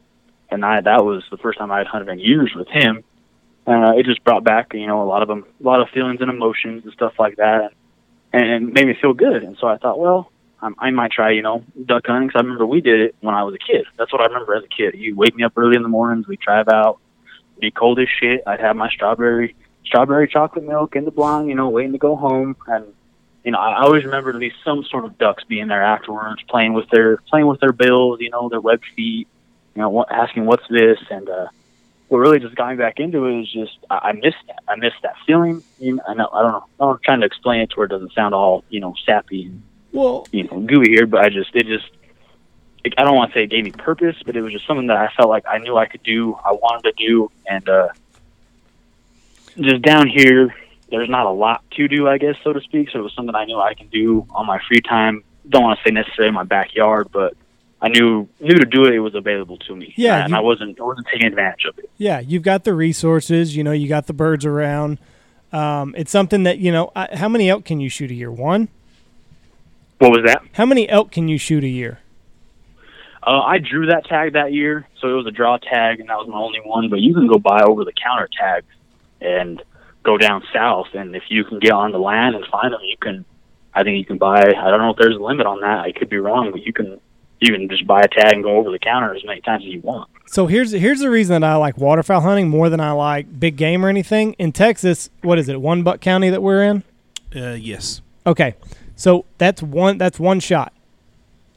and 0.50 0.64
I 0.64 0.80
that 0.80 1.04
was 1.04 1.22
the 1.30 1.36
first 1.38 1.58
time 1.58 1.70
I 1.70 1.78
had 1.78 1.86
hunted 1.86 2.08
in 2.10 2.18
years 2.18 2.52
with 2.56 2.68
him. 2.68 3.04
And 3.66 3.84
uh, 3.84 3.92
it 3.98 4.06
just 4.06 4.24
brought 4.24 4.44
back 4.44 4.72
you 4.72 4.86
know 4.86 5.02
a 5.02 5.04
lot 5.04 5.20
of 5.22 5.28
them, 5.28 5.44
a 5.62 5.66
lot 5.66 5.80
of 5.80 5.90
feelings 5.90 6.20
and 6.22 6.30
emotions 6.30 6.84
and 6.84 6.92
stuff 6.94 7.12
like 7.18 7.36
that, 7.36 7.60
and, 7.62 7.70
and 8.32 8.72
made 8.72 8.86
me 8.86 8.94
feel 9.00 9.14
good. 9.14 9.42
And 9.42 9.56
so 9.58 9.66
I 9.66 9.78
thought, 9.78 9.98
well, 9.98 10.30
I, 10.60 10.70
I 10.78 10.90
might 10.90 11.12
try 11.12 11.30
you 11.30 11.42
know 11.42 11.64
duck 11.84 12.06
hunting. 12.06 12.30
Cause 12.30 12.36
I 12.36 12.42
remember 12.42 12.66
we 12.66 12.80
did 12.80 13.00
it 13.00 13.16
when 13.20 13.34
I 13.34 13.42
was 13.42 13.54
a 13.54 13.58
kid. 13.58 13.86
That's 13.96 14.12
what 14.12 14.20
I 14.20 14.26
remember 14.26 14.54
as 14.54 14.64
a 14.64 14.68
kid. 14.68 14.94
You 14.98 15.16
wake 15.16 15.34
me 15.34 15.44
up 15.44 15.52
early 15.56 15.76
in 15.76 15.82
the 15.82 15.88
mornings, 15.88 16.26
we 16.26 16.36
drive 16.36 16.68
out, 16.68 16.98
it'd 17.52 17.60
be 17.60 17.70
cold 17.70 17.98
as 17.98 18.08
shit. 18.08 18.42
I'd 18.46 18.60
have 18.60 18.76
my 18.76 18.88
strawberry 18.90 19.54
strawberry 19.84 20.28
chocolate 20.28 20.66
milk 20.66 20.96
in 20.96 21.04
the 21.04 21.10
blind, 21.10 21.48
you 21.48 21.54
know, 21.54 21.68
waiting 21.70 21.92
to 21.92 21.98
go 21.98 22.14
home 22.16 22.56
and 22.66 22.84
you 23.44 23.52
know, 23.52 23.58
I 23.58 23.70
I 23.70 23.82
always 23.82 24.04
remember 24.04 24.30
at 24.30 24.36
least 24.36 24.56
some 24.64 24.84
sort 24.84 25.04
of 25.04 25.16
ducks 25.16 25.44
being 25.44 25.68
there 25.68 25.82
afterwards, 25.82 26.42
playing 26.48 26.74
with 26.74 26.90
their 26.90 27.18
playing 27.28 27.46
with 27.46 27.60
their 27.60 27.72
bills, 27.72 28.20
you 28.20 28.30
know, 28.30 28.48
their 28.48 28.60
web 28.60 28.82
feet, 28.96 29.28
you 29.74 29.82
know, 29.82 29.88
what, 29.88 30.10
asking 30.12 30.44
what's 30.44 30.66
this, 30.68 30.98
and 31.10 31.28
uh, 31.28 31.46
what 32.08 32.18
really 32.18 32.38
just 32.38 32.54
got 32.54 32.70
me 32.70 32.76
back 32.76 32.98
into 32.98 33.26
it 33.26 33.42
is 33.42 33.52
just 33.52 33.78
I, 33.90 33.98
I 33.98 34.12
missed 34.12 34.36
that. 34.46 34.62
I 34.66 34.76
missed 34.76 34.96
that 35.02 35.14
feeling. 35.26 35.62
You 35.78 35.96
know, 35.96 36.02
I, 36.08 36.14
know, 36.14 36.28
I 36.32 36.42
don't 36.42 36.52
know. 36.52 36.90
I'm 36.90 36.98
trying 37.04 37.20
to 37.20 37.26
explain 37.26 37.60
it 37.60 37.70
to 37.70 37.76
where 37.76 37.86
it 37.86 37.90
doesn't 37.90 38.12
sound 38.14 38.34
all 38.34 38.64
you 38.70 38.80
know 38.80 38.94
sappy 39.04 39.46
and 39.46 39.62
Well, 39.92 40.26
you 40.32 40.44
know 40.44 40.60
gooey 40.60 40.88
here, 40.88 41.06
but 41.06 41.24
I 41.24 41.28
just 41.28 41.54
it 41.54 41.66
just 41.66 41.90
it, 42.84 42.94
I 42.96 43.04
don't 43.04 43.16
want 43.16 43.32
to 43.32 43.38
say 43.38 43.44
it 43.44 43.50
gave 43.50 43.64
me 43.64 43.72
purpose, 43.72 44.16
but 44.24 44.36
it 44.36 44.42
was 44.42 44.52
just 44.52 44.66
something 44.66 44.86
that 44.86 44.96
I 44.96 45.08
felt 45.16 45.28
like 45.28 45.44
I 45.48 45.58
knew 45.58 45.76
I 45.76 45.86
could 45.86 46.02
do, 46.02 46.34
I 46.44 46.52
wanted 46.52 46.96
to 46.96 47.06
do, 47.06 47.30
and 47.46 47.68
uh, 47.68 47.88
just 49.60 49.82
down 49.82 50.08
here, 50.08 50.54
there's 50.90 51.08
not 51.08 51.26
a 51.26 51.30
lot 51.30 51.62
to 51.72 51.88
do, 51.88 52.08
I 52.08 52.18
guess, 52.18 52.36
so 52.42 52.52
to 52.52 52.60
speak. 52.60 52.90
So 52.90 53.00
it 53.00 53.02
was 53.02 53.12
something 53.14 53.34
I 53.34 53.44
knew 53.44 53.58
I 53.58 53.74
can 53.74 53.88
do 53.88 54.26
on 54.30 54.46
my 54.46 54.60
free 54.66 54.80
time. 54.80 55.24
Don't 55.48 55.62
want 55.62 55.78
to 55.78 55.84
say 55.84 55.92
necessarily 55.92 56.28
in 56.28 56.34
my 56.34 56.44
backyard, 56.44 57.08
but 57.12 57.34
I 57.80 57.88
knew 57.88 58.28
knew 58.40 58.54
to 58.56 58.64
do 58.64 58.84
it. 58.86 58.94
It 58.94 59.00
was 59.00 59.14
available 59.14 59.56
to 59.58 59.76
me. 59.76 59.94
Yeah, 59.96 60.20
and 60.22 60.30
you- 60.30 60.36
I 60.36 60.40
wasn't 60.40 60.80
I 60.80 60.84
wasn't 60.84 61.06
taking 61.12 61.26
advantage 61.28 61.64
of 61.64 61.78
it. 61.78 61.88
Yeah, 61.96 62.18
you've 62.20 62.42
got 62.42 62.64
the 62.64 62.74
resources. 62.74 63.56
You 63.56 63.62
know, 63.64 63.72
you 63.72 63.88
got 63.88 64.06
the 64.06 64.12
birds 64.12 64.44
around. 64.44 64.98
Um, 65.52 65.94
it's 65.96 66.10
something 66.10 66.42
that 66.42 66.58
you 66.58 66.72
know. 66.72 66.90
I, 66.96 67.08
how 67.16 67.28
many 67.28 67.48
elk 67.48 67.64
can 67.64 67.80
you 67.80 67.88
shoot 67.88 68.10
a 68.10 68.14
year? 68.14 68.30
One. 68.32 68.68
What 69.98 70.10
was 70.10 70.22
that? 70.26 70.42
How 70.52 70.66
many 70.66 70.88
elk 70.88 71.10
can 71.10 71.28
you 71.28 71.38
shoot 71.38 71.64
a 71.64 71.68
year? 71.68 71.98
Uh, 73.26 73.40
I 73.40 73.58
drew 73.58 73.86
that 73.86 74.04
tag 74.06 74.34
that 74.34 74.52
year, 74.52 74.86
so 75.00 75.08
it 75.08 75.12
was 75.12 75.26
a 75.26 75.30
draw 75.30 75.58
tag, 75.58 76.00
and 76.00 76.08
that 76.08 76.16
was 76.18 76.28
my 76.28 76.38
only 76.38 76.60
one. 76.64 76.88
But 76.88 77.00
you 77.00 77.14
can 77.14 77.26
go 77.26 77.38
buy 77.38 77.60
over 77.62 77.84
the 77.84 77.92
counter 77.92 78.28
tags 78.40 78.66
and 79.20 79.60
go 80.04 80.16
down 80.16 80.42
south, 80.52 80.88
and 80.94 81.14
if 81.16 81.24
you 81.28 81.44
can 81.44 81.58
get 81.58 81.72
on 81.72 81.92
the 81.92 81.98
land 81.98 82.34
and 82.36 82.44
find 82.46 82.72
them, 82.72 82.80
you 82.84 82.96
can. 83.00 83.24
I 83.74 83.82
think 83.84 83.98
you 83.98 84.04
can 84.04 84.18
buy. 84.18 84.40
I 84.40 84.70
don't 84.70 84.78
know 84.80 84.90
if 84.90 84.96
there's 84.96 85.16
a 85.16 85.22
limit 85.22 85.46
on 85.46 85.60
that. 85.60 85.80
I 85.80 85.92
could 85.92 86.08
be 86.08 86.18
wrong, 86.18 86.50
but 86.52 86.62
you 86.62 86.72
can. 86.72 87.00
You 87.40 87.52
can 87.52 87.68
just 87.68 87.86
buy 87.86 88.00
a 88.02 88.08
tag 88.08 88.32
and 88.34 88.42
go 88.42 88.56
over 88.56 88.70
the 88.70 88.78
counter 88.78 89.14
as 89.14 89.24
many 89.24 89.40
times 89.40 89.64
as 89.64 89.70
you 89.72 89.80
want. 89.80 90.10
So 90.26 90.46
here's 90.46 90.72
here's 90.72 90.98
the 91.00 91.08
reason 91.10 91.40
that 91.40 91.46
I 91.48 91.54
like 91.56 91.78
waterfowl 91.78 92.20
hunting 92.20 92.48
more 92.48 92.68
than 92.68 92.80
I 92.80 92.90
like 92.92 93.38
big 93.40 93.56
game 93.56 93.84
or 93.84 93.88
anything. 93.88 94.34
In 94.34 94.52
Texas, 94.52 95.08
what 95.22 95.38
is 95.38 95.48
it? 95.48 95.60
One 95.60 95.82
Buck 95.82 96.00
County 96.00 96.30
that 96.30 96.42
we're 96.42 96.62
in. 96.64 96.82
Uh, 97.34 97.52
yes. 97.52 98.00
Okay, 98.26 98.54
so 98.96 99.24
that's 99.38 99.62
one 99.62 99.96
that's 99.98 100.18
one 100.20 100.40
shot, 100.40 100.72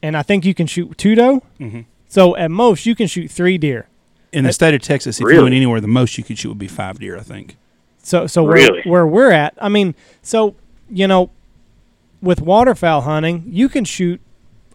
and 0.03 0.15
I 0.15 0.21
think 0.23 0.45
you 0.45 0.53
can 0.53 0.67
shoot 0.67 0.97
two 0.97 1.15
doe. 1.15 1.41
Mhm. 1.59 1.85
So 2.07 2.35
at 2.37 2.51
most 2.51 2.85
you 2.85 2.95
can 2.95 3.07
shoot 3.07 3.29
three 3.31 3.57
deer. 3.57 3.87
In 4.31 4.45
the 4.45 4.53
state 4.53 4.73
of 4.73 4.81
Texas, 4.81 5.17
if 5.17 5.21
you 5.21 5.27
Really? 5.27 5.43
went 5.43 5.55
anywhere, 5.55 5.81
the 5.81 5.87
most 5.87 6.17
you 6.17 6.23
could 6.23 6.37
shoot 6.37 6.49
would 6.49 6.57
be 6.59 6.67
five 6.69 6.99
deer. 6.99 7.17
I 7.17 7.21
think. 7.21 7.57
So 8.03 8.27
so 8.27 8.45
Really? 8.45 8.81
where, 8.85 9.05
where 9.05 9.07
we're 9.07 9.31
at, 9.31 9.53
I 9.59 9.67
mean, 9.67 9.95
so 10.21 10.55
you 10.89 11.07
know, 11.07 11.29
with 12.21 12.39
waterfowl 12.41 13.01
hunting, 13.01 13.43
you 13.47 13.67
can 13.67 13.83
shoot 13.83 14.21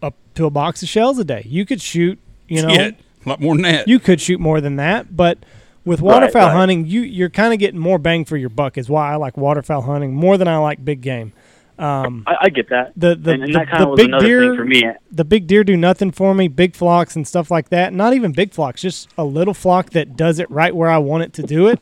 up 0.07 0.15
to 0.35 0.47
a 0.47 0.51
box 0.51 0.83
of 0.83 0.89
shells 0.89 1.19
a 1.19 1.25
day. 1.25 1.43
You 1.47 1.67
could 1.67 1.81
shoot, 1.81 2.19
you 2.49 2.63
know, 2.63 2.69
yeah, 2.69 2.91
a 3.25 3.29
lot 3.29 3.41
more 3.41 3.55
than 3.55 3.63
that. 3.63 3.89
you 3.89 3.99
could 3.99 4.21
shoot 4.21 4.41
more 4.41 4.61
than 4.61 4.77
that, 4.77 5.17
but 5.17 5.39
with 5.85 6.01
waterfowl 6.01 6.49
right. 6.49 6.53
hunting, 6.53 6.87
you 6.87 7.01
you're 7.03 7.31
kind 7.31 7.53
of 7.53 7.59
getting 7.61 7.81
more 7.81 7.99
bang 7.99 8.25
for 8.25 8.37
your 8.37 8.49
buck. 8.49 8.77
Is 8.77 8.89
why 8.89 9.13
I 9.13 9.17
like 9.17 9.37
waterfowl 9.37 9.83
hunting 9.83 10.15
more 10.15 10.37
than 10.37 10.49
I 10.49 10.59
like 10.59 10.85
big 10.85 11.01
game. 11.01 11.33
Um, 11.79 12.25
I, 12.27 12.37
I 12.43 12.49
get 12.49 12.71
that. 12.71 12.93
the 12.97 13.15
the, 13.15 13.33
and, 13.33 13.45
and 13.45 13.55
the, 13.55 13.59
that 13.59 13.79
the 13.79 13.95
big 13.97 14.19
deer 14.19 14.41
thing 14.41 14.57
for 14.57 14.65
me. 14.65 14.83
the 15.13 15.25
big 15.25 15.47
deer 15.47 15.63
do 15.63 15.77
nothing 15.77 16.11
for 16.11 16.35
me. 16.35 16.49
Big 16.49 16.75
flocks 16.75 17.17
and 17.17 17.27
stuff 17.29 17.51
like 17.51 17.69
that. 17.69 17.93
Not 17.93 18.15
even 18.15 18.33
big 18.33 18.53
flocks, 18.53 18.81
just 18.81 19.09
a 19.19 19.25
little 19.25 19.55
flock 19.55 19.91
that 19.91 20.17
does 20.17 20.39
it 20.39 20.51
right 20.51 20.75
where 20.75 20.91
I 20.91 20.99
want 20.99 21.25
it 21.25 21.33
to 21.35 21.43
do 21.43 21.69
it. 21.69 21.81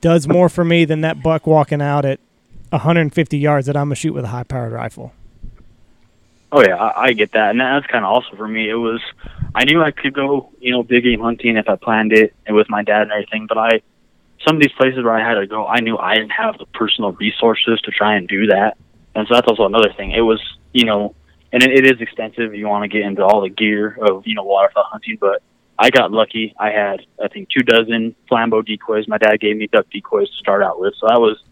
Does 0.00 0.28
more 0.28 0.48
for 0.48 0.64
me 0.64 0.84
than 0.84 1.00
that 1.02 1.22
buck 1.22 1.46
walking 1.46 1.80
out 1.80 2.04
at 2.04 2.20
150 2.70 3.38
yards 3.38 3.66
that 3.66 3.76
I'm 3.76 3.86
gonna 3.86 3.94
shoot 3.94 4.12
with 4.12 4.24
a 4.24 4.28
high 4.28 4.42
powered 4.42 4.72
rifle. 4.72 5.12
Oh 6.52 6.62
yeah, 6.62 6.76
I, 6.76 7.06
I 7.06 7.12
get 7.12 7.32
that, 7.32 7.50
and 7.50 7.60
that's 7.60 7.86
kind 7.86 8.04
of 8.04 8.10
also 8.10 8.36
for 8.36 8.46
me. 8.46 8.70
It 8.70 8.74
was 8.74 9.00
I 9.54 9.64
knew 9.64 9.82
I 9.82 9.90
could 9.90 10.14
go, 10.14 10.52
you 10.60 10.70
know, 10.70 10.82
big 10.82 11.04
game 11.04 11.20
hunting 11.20 11.56
if 11.56 11.68
I 11.68 11.76
planned 11.76 12.12
it 12.12 12.34
and 12.46 12.54
with 12.54 12.68
my 12.68 12.82
dad 12.82 13.02
and 13.02 13.12
everything. 13.12 13.46
But 13.48 13.58
I, 13.58 13.80
some 14.46 14.56
of 14.56 14.62
these 14.62 14.72
places 14.72 15.02
where 15.02 15.16
I 15.16 15.26
had 15.26 15.40
to 15.40 15.46
go, 15.46 15.66
I 15.66 15.80
knew 15.80 15.96
I 15.96 16.14
didn't 16.14 16.30
have 16.30 16.58
the 16.58 16.66
personal 16.66 17.12
resources 17.12 17.80
to 17.80 17.90
try 17.90 18.16
and 18.16 18.28
do 18.28 18.46
that, 18.46 18.76
and 19.14 19.26
so 19.26 19.34
that's 19.34 19.48
also 19.48 19.64
another 19.64 19.92
thing. 19.96 20.12
It 20.12 20.20
was, 20.20 20.40
you 20.72 20.84
know, 20.84 21.14
and 21.52 21.62
it, 21.62 21.70
it 21.70 21.86
is 21.86 22.00
expensive. 22.00 22.54
You 22.54 22.68
want 22.68 22.84
to 22.84 22.88
get 22.88 23.06
into 23.06 23.24
all 23.24 23.40
the 23.40 23.48
gear 23.48 23.98
of, 24.00 24.26
you 24.26 24.34
know, 24.34 24.44
waterfowl 24.44 24.84
hunting, 24.84 25.16
but 25.20 25.42
I 25.78 25.90
got 25.90 26.12
lucky. 26.12 26.54
I 26.60 26.70
had, 26.70 27.00
I 27.22 27.28
think, 27.28 27.48
two 27.48 27.62
dozen 27.62 28.14
flambeau 28.30 28.64
decoys. 28.64 29.08
My 29.08 29.18
dad 29.18 29.40
gave 29.40 29.56
me 29.56 29.66
duck 29.66 29.86
decoys 29.90 30.30
to 30.30 30.36
start 30.36 30.62
out 30.62 30.78
with, 30.78 30.94
so 31.00 31.06
that 31.08 31.20
was 31.20 31.42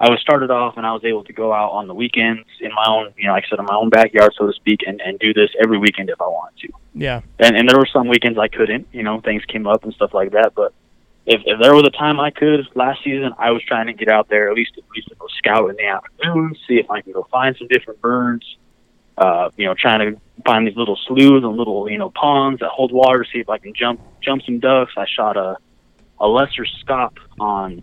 I 0.00 0.08
was 0.08 0.18
started 0.20 0.50
off 0.50 0.78
and 0.78 0.86
I 0.86 0.92
was 0.92 1.04
able 1.04 1.24
to 1.24 1.32
go 1.34 1.52
out 1.52 1.72
on 1.72 1.86
the 1.86 1.92
weekends 1.92 2.48
in 2.60 2.72
my 2.72 2.86
own, 2.88 3.12
you 3.18 3.26
know, 3.26 3.34
like 3.34 3.44
I 3.46 3.50
said, 3.50 3.58
in 3.58 3.66
my 3.66 3.74
own 3.74 3.90
backyard, 3.90 4.32
so 4.34 4.46
to 4.46 4.52
speak, 4.54 4.80
and, 4.86 4.98
and 5.02 5.18
do 5.18 5.34
this 5.34 5.50
every 5.62 5.76
weekend 5.76 6.08
if 6.08 6.18
I 6.22 6.26
wanted 6.26 6.58
to. 6.60 6.72
Yeah, 6.94 7.20
And, 7.38 7.54
and 7.54 7.68
there 7.68 7.76
were 7.76 7.88
some 7.92 8.08
weekends 8.08 8.38
I 8.38 8.48
couldn't, 8.48 8.88
you 8.92 9.02
know, 9.02 9.20
things 9.20 9.44
came 9.44 9.66
up 9.66 9.84
and 9.84 9.92
stuff 9.92 10.14
like 10.14 10.32
that. 10.32 10.52
But 10.54 10.72
if, 11.26 11.42
if 11.44 11.60
there 11.60 11.74
was 11.74 11.84
a 11.84 11.90
time 11.90 12.18
I 12.18 12.30
could 12.30 12.66
last 12.74 13.04
season, 13.04 13.32
I 13.38 13.50
was 13.50 13.62
trying 13.62 13.88
to 13.88 13.92
get 13.92 14.08
out 14.08 14.30
there 14.30 14.48
at 14.48 14.54
least 14.54 14.72
at 14.78 14.84
least 14.96 15.08
to 15.08 15.16
go 15.16 15.26
scout 15.36 15.68
in 15.68 15.76
the 15.76 15.84
afternoon, 15.84 16.56
see 16.66 16.76
if 16.76 16.90
I 16.90 17.02
can 17.02 17.12
go 17.12 17.26
find 17.30 17.54
some 17.58 17.68
different 17.68 18.00
birds. 18.00 18.56
Uh, 19.18 19.50
you 19.58 19.66
know, 19.66 19.74
trying 19.74 20.14
to 20.14 20.20
find 20.46 20.66
these 20.66 20.76
little 20.76 20.98
sloughs 21.06 21.44
and 21.44 21.56
little, 21.58 21.90
you 21.90 21.98
know, 21.98 22.08
ponds 22.08 22.60
that 22.60 22.70
hold 22.70 22.90
water, 22.90 23.26
see 23.30 23.38
if 23.38 23.50
I 23.50 23.58
can 23.58 23.74
jump 23.74 24.00
jump 24.22 24.40
some 24.46 24.60
ducks. 24.60 24.92
I 24.96 25.04
shot 25.14 25.36
a 25.36 25.58
a 26.18 26.26
lesser 26.26 26.64
scaup 26.64 27.18
on 27.38 27.82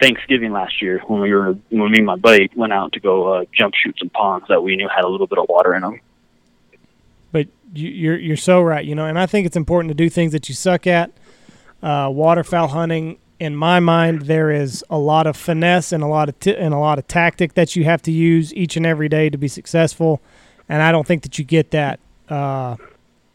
Thanksgiving 0.00 0.52
last 0.52 0.82
year 0.82 1.00
when 1.06 1.20
we 1.20 1.32
were 1.32 1.56
when 1.70 1.90
me 1.90 1.98
and 1.98 2.06
my 2.06 2.16
buddy 2.16 2.50
went 2.54 2.72
out 2.72 2.92
to 2.92 3.00
go 3.00 3.34
uh, 3.34 3.44
jump 3.52 3.74
shoot 3.74 3.96
some 3.98 4.10
ponds 4.10 4.46
that 4.48 4.62
we 4.62 4.76
knew 4.76 4.88
had 4.88 5.04
a 5.04 5.08
little 5.08 5.26
bit 5.26 5.38
of 5.38 5.46
water 5.48 5.74
in 5.74 5.82
them. 5.82 6.00
but 7.32 7.48
you, 7.72 7.88
you're 7.90 8.18
you're 8.18 8.36
so 8.36 8.60
right. 8.62 8.84
You 8.84 8.94
know, 8.94 9.06
and 9.06 9.18
I 9.18 9.26
think 9.26 9.46
it's 9.46 9.56
important 9.56 9.90
to 9.90 9.94
do 9.94 10.08
things 10.08 10.32
that 10.32 10.48
you 10.48 10.54
suck 10.54 10.86
at. 10.86 11.10
Uh, 11.82 12.08
waterfowl 12.10 12.68
hunting, 12.68 13.18
in 13.38 13.54
my 13.54 13.78
mind, 13.78 14.22
there 14.22 14.50
is 14.50 14.82
a 14.88 14.96
lot 14.96 15.26
of 15.26 15.36
finesse 15.36 15.92
and 15.92 16.02
a 16.02 16.06
lot 16.06 16.28
of 16.28 16.38
t- 16.40 16.56
and 16.56 16.72
a 16.72 16.78
lot 16.78 16.98
of 16.98 17.06
tactic 17.06 17.54
that 17.54 17.76
you 17.76 17.84
have 17.84 18.00
to 18.02 18.10
use 18.10 18.54
each 18.54 18.76
and 18.76 18.86
every 18.86 19.08
day 19.08 19.28
to 19.28 19.36
be 19.36 19.48
successful. 19.48 20.22
And 20.68 20.80
I 20.80 20.92
don't 20.92 21.06
think 21.06 21.22
that 21.24 21.38
you 21.38 21.44
get 21.44 21.72
that 21.72 22.00
uh, 22.28 22.76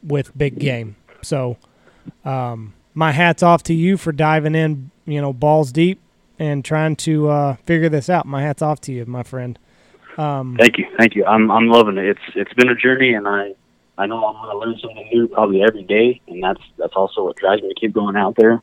with 0.01 0.35
big 0.37 0.57
game. 0.57 0.95
So, 1.21 1.57
um, 2.25 2.73
my 2.95 3.11
hats 3.11 3.43
off 3.43 3.61
to 3.63 3.73
you 3.73 3.97
for 3.97 4.11
diving 4.11 4.55
in, 4.55 4.89
you 5.05 5.21
know, 5.21 5.31
balls 5.31 5.71
deep 5.71 5.99
and 6.39 6.63
trying 6.63 6.95
to 6.95 7.29
uh, 7.29 7.55
figure 7.65 7.89
this 7.89 8.09
out. 8.09 8.25
My 8.25 8.41
hats 8.41 8.61
off 8.61 8.81
to 8.81 8.93
you, 8.93 9.05
my 9.05 9.23
friend. 9.23 9.59
Um, 10.17 10.57
Thank 10.59 10.77
you, 10.77 10.85
thank 10.97 11.15
you. 11.15 11.25
I'm 11.25 11.49
I'm 11.51 11.67
loving 11.67 11.97
it. 11.97 12.05
It's 12.05 12.35
it's 12.35 12.53
been 12.53 12.69
a 12.69 12.75
journey, 12.75 13.13
and 13.13 13.27
I 13.27 13.53
I 13.97 14.05
know 14.05 14.25
I'm 14.25 14.33
going 14.33 14.49
to 14.49 14.57
learn 14.57 14.79
something 14.79 15.07
new 15.13 15.27
probably 15.27 15.61
every 15.61 15.83
day, 15.83 16.19
and 16.27 16.43
that's 16.43 16.61
that's 16.77 16.93
also 16.95 17.25
what 17.25 17.37
drives 17.37 17.61
me 17.61 17.69
to 17.69 17.75
keep 17.75 17.93
going 17.93 18.15
out 18.15 18.35
there. 18.35 18.61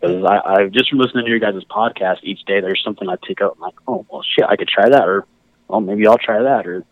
Because 0.00 0.24
I 0.24 0.38
I 0.38 0.66
just 0.68 0.88
from 0.88 0.98
listening 0.98 1.24
to 1.24 1.30
your 1.30 1.40
guys' 1.40 1.62
podcast 1.64 2.18
each 2.22 2.44
day, 2.44 2.60
there's 2.60 2.80
something 2.84 3.08
I 3.08 3.16
pick 3.16 3.42
up. 3.42 3.54
I'm 3.56 3.60
like, 3.60 3.74
oh 3.86 4.06
well, 4.10 4.22
shit, 4.22 4.46
I 4.48 4.56
could 4.56 4.68
try 4.68 4.88
that, 4.88 5.08
or 5.08 5.26
oh 5.68 5.80
maybe 5.80 6.06
I'll 6.06 6.16
try 6.18 6.42
that, 6.42 6.66
or 6.66 6.84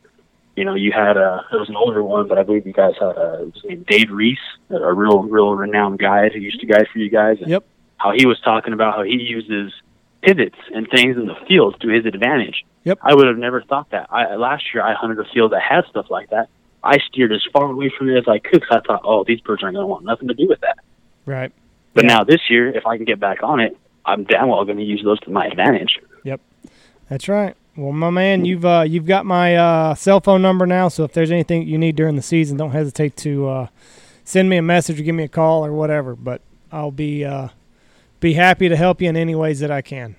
you 0.56 0.64
know, 0.64 0.74
you 0.74 0.92
had 0.92 1.16
a 1.16 1.44
it 1.52 1.56
was 1.56 1.68
an 1.68 1.76
older 1.76 2.02
one, 2.02 2.28
but 2.28 2.38
I 2.38 2.42
believe 2.42 2.66
you 2.66 2.72
guys 2.72 2.94
had 3.00 3.16
a 3.16 3.50
named 3.64 3.86
Dave 3.86 4.10
Reese, 4.10 4.38
a 4.70 4.92
real 4.92 5.22
real 5.22 5.54
renowned 5.54 5.98
guide 5.98 6.32
who 6.32 6.40
used 6.40 6.60
to 6.60 6.66
guide 6.66 6.86
for 6.92 6.98
you 6.98 7.08
guys. 7.08 7.38
And 7.40 7.48
Yep. 7.48 7.64
How 7.98 8.12
he 8.12 8.26
was 8.26 8.38
talking 8.40 8.74
about 8.74 8.94
how 8.94 9.04
he 9.04 9.12
uses 9.12 9.72
pivots 10.22 10.56
and 10.74 10.88
things 10.90 11.16
in 11.16 11.26
the 11.26 11.34
field 11.48 11.76
to 11.80 11.88
his 11.88 12.04
advantage. 12.06 12.64
Yep. 12.84 12.98
I 13.02 13.14
would 13.14 13.26
have 13.26 13.38
never 13.38 13.62
thought 13.62 13.90
that. 13.90 14.06
I 14.10 14.36
last 14.36 14.64
year 14.74 14.82
I 14.82 14.94
hunted 14.94 15.18
a 15.18 15.28
field 15.32 15.52
that 15.52 15.62
had 15.62 15.84
stuff 15.90 16.06
like 16.10 16.30
that. 16.30 16.48
I 16.82 16.98
steered 17.08 17.32
as 17.32 17.42
far 17.52 17.64
away 17.70 17.92
from 17.96 18.08
it 18.10 18.16
as 18.18 18.28
I 18.28 18.38
could 18.38 18.62
'cause 18.66 18.78
I 18.82 18.86
thought, 18.86 19.00
oh, 19.04 19.24
these 19.24 19.40
birds 19.40 19.62
aren't 19.62 19.74
going 19.74 19.82
to 19.84 19.88
want 19.88 20.04
nothing 20.04 20.28
to 20.28 20.34
do 20.34 20.46
with 20.48 20.60
that. 20.60 20.78
right. 21.26 21.50
But 21.94 22.04
Yeah. 22.04 22.18
now 22.18 22.24
this 22.24 22.40
year, 22.50 22.68
if 22.68 22.86
I 22.86 22.96
can 22.96 23.06
get 23.06 23.18
back 23.18 23.42
on 23.42 23.58
it, 23.58 23.76
I'm 24.04 24.22
damn 24.24 24.48
well 24.48 24.64
going 24.64 24.76
to 24.78 24.84
use 24.84 25.02
those 25.02 25.18
to 25.20 25.30
my 25.30 25.46
advantage. 25.46 25.98
Yep. 26.24 26.40
That's 27.08 27.28
right. 27.28 27.56
Well, 27.76 27.92
my 27.92 28.10
man, 28.10 28.44
you've 28.44 28.64
uh, 28.64 28.84
you've 28.86 29.06
got 29.06 29.26
my 29.26 29.56
uh, 29.56 29.94
cell 29.94 30.20
phone 30.20 30.40
number 30.42 30.66
now. 30.66 30.88
So 30.88 31.04
if 31.04 31.12
there's 31.12 31.30
anything 31.30 31.66
you 31.66 31.76
need 31.78 31.96
during 31.96 32.14
the 32.16 32.22
season, 32.22 32.56
don't 32.56 32.70
hesitate 32.70 33.16
to 33.18 33.48
uh, 33.48 33.66
send 34.24 34.48
me 34.48 34.56
a 34.56 34.62
message 34.62 34.98
or 35.00 35.02
give 35.02 35.14
me 35.14 35.24
a 35.24 35.28
call 35.28 35.64
or 35.66 35.72
whatever. 35.72 36.14
But 36.14 36.40
I'll 36.72 36.90
be 36.90 37.24
uh, 37.24 37.48
be 38.20 38.34
happy 38.34 38.68
to 38.68 38.76
help 38.76 39.00
you 39.00 39.08
in 39.08 39.16
any 39.16 39.34
ways 39.34 39.60
that 39.60 39.70
I 39.70 39.82
can. 39.82 40.16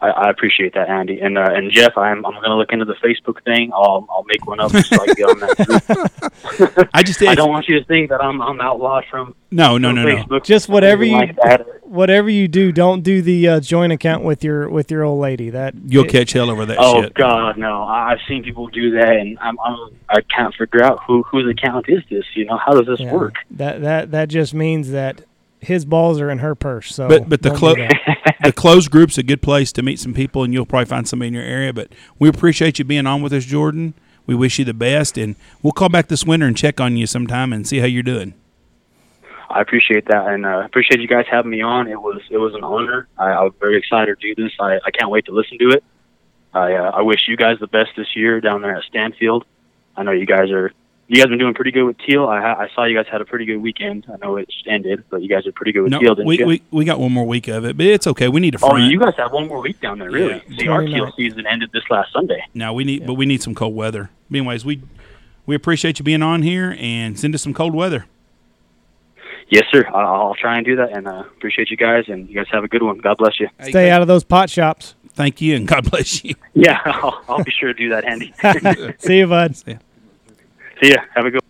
I, 0.00 0.08
I 0.08 0.30
appreciate 0.30 0.74
that, 0.74 0.88
Andy. 0.88 1.20
And 1.20 1.38
uh, 1.38 1.48
and 1.52 1.70
Jeff, 1.72 1.96
I'm 1.96 2.24
I'm 2.26 2.32
going 2.34 2.50
to 2.50 2.56
look 2.56 2.72
into 2.72 2.84
the 2.84 2.94
Facebook 2.94 3.42
thing. 3.44 3.72
I'll 3.72 4.06
I'll 4.10 4.24
make 4.24 4.46
one 4.46 4.60
up 4.60 4.70
so 4.70 5.02
I 5.02 5.06
get 5.14 5.28
on 5.28 5.40
that. 5.40 6.90
I 6.92 7.02
just 7.02 7.22
I 7.22 7.34
don't 7.34 7.50
want 7.50 7.68
you 7.68 7.78
to 7.78 7.84
think 7.86 8.10
that 8.10 8.22
I'm 8.22 8.42
I'm 8.42 8.60
outlawed 8.60 9.04
from, 9.10 9.34
no 9.50 9.78
no 9.78 9.88
from 9.88 10.04
no 10.04 10.24
no. 10.30 10.38
Just 10.40 10.68
whatever 10.68 11.02
you 11.02 11.16
like 11.16 11.66
whatever 11.82 12.28
you 12.28 12.46
do, 12.46 12.72
don't 12.72 13.02
do 13.02 13.22
the 13.22 13.48
uh, 13.48 13.60
joint 13.60 13.92
account 13.92 14.22
with 14.22 14.44
your 14.44 14.68
with 14.68 14.90
your 14.90 15.02
old 15.02 15.20
lady. 15.20 15.50
That 15.50 15.74
You'll 15.86 16.04
it- 16.04 16.10
catch 16.10 16.32
hell 16.32 16.50
over 16.50 16.66
that 16.66 16.76
Oh 16.78 17.02
shit. 17.02 17.14
God, 17.14 17.56
no! 17.56 17.82
I- 17.82 18.12
I've 18.12 18.20
seen 18.28 18.42
people 18.44 18.68
do 18.68 18.92
that, 18.92 19.16
and 19.16 19.38
I'm, 19.40 19.58
I'm 19.60 19.90
I 20.10 20.20
can't 20.20 20.54
figure 20.54 20.82
out 20.82 21.00
who 21.06 21.22
whose 21.22 21.50
account 21.50 21.86
is 21.88 22.02
this. 22.10 22.24
You 22.34 22.44
know, 22.44 22.58
how 22.58 22.72
does 22.72 22.86
this 22.86 23.00
yeah. 23.00 23.12
work? 23.14 23.36
That 23.50 23.80
that 23.82 24.10
that 24.10 24.28
just 24.28 24.52
means 24.52 24.90
that 24.90 25.22
his 25.60 25.84
balls 25.84 26.20
are 26.20 26.30
in 26.30 26.38
her 26.38 26.54
purse. 26.54 26.94
So, 26.94 27.08
But 27.08 27.28
but 27.28 27.42
the 27.42 27.50
don't 27.50 27.58
clo- 27.58 27.74
the 28.42 28.52
closed 28.52 28.90
group's 28.90 29.18
a 29.18 29.22
good 29.22 29.42
place 29.42 29.72
to 29.72 29.82
meet 29.82 29.98
some 29.98 30.14
people, 30.14 30.42
and 30.44 30.52
you'll 30.52 30.66
probably 30.66 30.86
find 30.86 31.08
somebody 31.08 31.28
in 31.28 31.34
your 31.34 31.42
area. 31.42 31.72
But 31.72 31.92
we 32.18 32.28
appreciate 32.28 32.78
you 32.78 32.84
being 32.84 33.06
on 33.06 33.22
with 33.22 33.32
us, 33.32 33.44
Jordan. 33.44 33.94
We 34.26 34.34
wish 34.34 34.58
you 34.58 34.64
the 34.64 34.74
best, 34.74 35.16
and 35.16 35.36
we'll 35.62 35.72
call 35.72 35.88
back 35.88 36.08
this 36.08 36.24
winter 36.24 36.46
and 36.46 36.56
check 36.56 36.80
on 36.80 36.96
you 36.96 37.06
sometime 37.06 37.52
and 37.52 37.66
see 37.66 37.78
how 37.78 37.86
you're 37.86 38.02
doing. 38.02 38.34
I 39.48 39.60
appreciate 39.60 40.06
that, 40.06 40.26
and 40.26 40.44
uh, 40.44 40.62
appreciate 40.64 41.00
you 41.00 41.06
guys 41.06 41.24
having 41.30 41.50
me 41.50 41.62
on. 41.62 41.86
It 41.86 42.00
was 42.00 42.20
it 42.30 42.38
was 42.38 42.54
an 42.54 42.64
honor. 42.64 43.06
I, 43.16 43.30
I 43.30 43.42
was 43.42 43.52
very 43.60 43.78
excited 43.78 44.18
to 44.20 44.34
do 44.34 44.42
this. 44.42 44.52
I, 44.58 44.80
I 44.84 44.90
can't 44.90 45.10
wait 45.10 45.26
to 45.26 45.32
listen 45.32 45.58
to 45.58 45.70
it. 45.70 45.84
I 46.52 46.74
uh, 46.74 46.90
I 46.90 47.02
wish 47.02 47.28
you 47.28 47.36
guys 47.36 47.58
the 47.60 47.68
best 47.68 47.90
this 47.96 48.16
year 48.16 48.40
down 48.40 48.62
there 48.62 48.76
at 48.76 48.84
Stanfield. 48.84 49.44
I 49.96 50.02
know 50.02 50.10
you 50.10 50.26
guys 50.26 50.50
are 50.50 50.72
you 51.08 51.16
guys 51.16 51.26
been 51.26 51.38
doing 51.38 51.54
pretty 51.54 51.70
good 51.70 51.84
with 51.84 51.96
teal. 51.98 52.26
I 52.26 52.38
I 52.38 52.68
saw 52.74 52.84
you 52.84 52.96
guys 52.96 53.06
had 53.10 53.20
a 53.20 53.24
pretty 53.24 53.44
good 53.44 53.58
weekend. 53.58 54.06
I 54.12 54.16
know 54.16 54.36
it 54.36 54.52
ended, 54.66 55.04
but 55.10 55.22
you 55.22 55.28
guys 55.28 55.46
are 55.46 55.52
pretty 55.52 55.72
good 55.72 55.82
with 55.82 55.92
No, 55.92 56.00
teal, 56.00 56.14
didn't 56.14 56.28
we, 56.28 56.38
you? 56.38 56.46
we 56.46 56.62
we 56.70 56.84
got 56.84 56.98
one 56.98 57.12
more 57.12 57.26
week 57.26 57.48
of 57.48 57.64
it, 57.64 57.76
but 57.76 57.86
it's 57.86 58.06
okay. 58.06 58.28
We 58.28 58.40
need 58.40 58.54
a 58.54 58.58
oh, 58.62 58.76
you 58.76 58.98
guys 58.98 59.14
have 59.16 59.32
one 59.32 59.48
more 59.48 59.60
week 59.60 59.80
down 59.80 59.98
there, 59.98 60.10
really? 60.10 60.42
Yeah. 60.48 60.58
See, 60.58 60.68
our 60.68 60.80
29. 60.80 60.94
teal 60.94 61.12
season 61.16 61.46
ended 61.46 61.70
this 61.72 61.84
last 61.90 62.12
Sunday. 62.12 62.42
now 62.54 62.72
we 62.72 62.84
need, 62.84 63.06
but 63.06 63.14
we 63.14 63.26
need 63.26 63.42
some 63.42 63.54
cold 63.54 63.74
weather. 63.74 64.10
But 64.30 64.38
anyways, 64.38 64.64
we 64.64 64.82
we 65.46 65.54
appreciate 65.54 65.98
you 65.98 66.04
being 66.04 66.22
on 66.22 66.42
here 66.42 66.76
and 66.78 67.18
send 67.18 67.34
us 67.34 67.42
some 67.42 67.54
cold 67.54 67.74
weather. 67.74 68.06
Yes, 69.48 69.64
sir. 69.70 69.86
I'll, 69.88 70.28
I'll 70.28 70.34
try 70.34 70.56
and 70.56 70.66
do 70.66 70.74
that, 70.76 70.90
and 70.96 71.06
uh, 71.06 71.22
appreciate 71.36 71.70
you 71.70 71.76
guys. 71.76 72.04
And 72.08 72.28
you 72.28 72.34
guys 72.34 72.46
have 72.50 72.64
a 72.64 72.68
good 72.68 72.82
one. 72.82 72.98
God 72.98 73.16
bless 73.18 73.38
you. 73.38 73.48
Stay 73.62 73.90
out 73.90 74.02
of 74.02 74.08
those 74.08 74.24
pot 74.24 74.50
shops. 74.50 74.94
Thank 75.10 75.40
you, 75.40 75.56
and 75.56 75.66
God 75.68 75.88
bless 75.90 76.24
you. 76.24 76.34
Yeah, 76.54 76.80
I'll, 76.84 77.22
I'll 77.28 77.44
be 77.44 77.52
sure 77.52 77.72
to 77.72 77.74
do 77.74 77.90
that, 77.90 78.04
Andy. 78.04 78.34
See 78.98 79.18
you, 79.18 79.26
bud. 79.26 79.54
See 79.56 79.76
ya. 80.82 81.02
Have 81.14 81.26
a 81.26 81.30
good. 81.30 81.40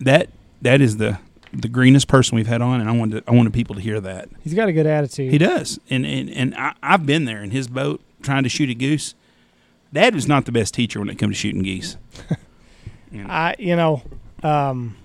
That 0.00 0.30
that 0.62 0.80
is 0.80 0.96
the 0.96 1.18
the 1.52 1.68
greenest 1.68 2.08
person 2.08 2.36
we've 2.36 2.46
had 2.46 2.62
on, 2.62 2.80
and 2.80 2.88
I 2.88 2.92
wanted 2.92 3.24
I 3.26 3.32
wanted 3.32 3.52
people 3.52 3.74
to 3.74 3.80
hear 3.80 4.00
that. 4.00 4.28
He's 4.42 4.54
got 4.54 4.68
a 4.68 4.72
good 4.72 4.86
attitude. 4.86 5.32
He 5.32 5.38
does, 5.38 5.78
and 5.90 6.06
and 6.06 6.30
and 6.30 6.54
I, 6.54 6.74
I've 6.82 7.06
been 7.06 7.24
there 7.24 7.42
in 7.42 7.50
his 7.50 7.68
boat 7.68 8.00
trying 8.22 8.42
to 8.42 8.48
shoot 8.48 8.70
a 8.70 8.74
goose. 8.74 9.14
Dad 9.92 10.14
was 10.14 10.28
not 10.28 10.44
the 10.44 10.52
best 10.52 10.74
teacher 10.74 10.98
when 10.98 11.08
it 11.08 11.18
comes 11.18 11.36
to 11.36 11.40
shooting 11.40 11.62
geese. 11.62 11.96
I, 13.26 13.54
you 13.58 13.74
know, 13.74 14.02
um, 14.42 14.96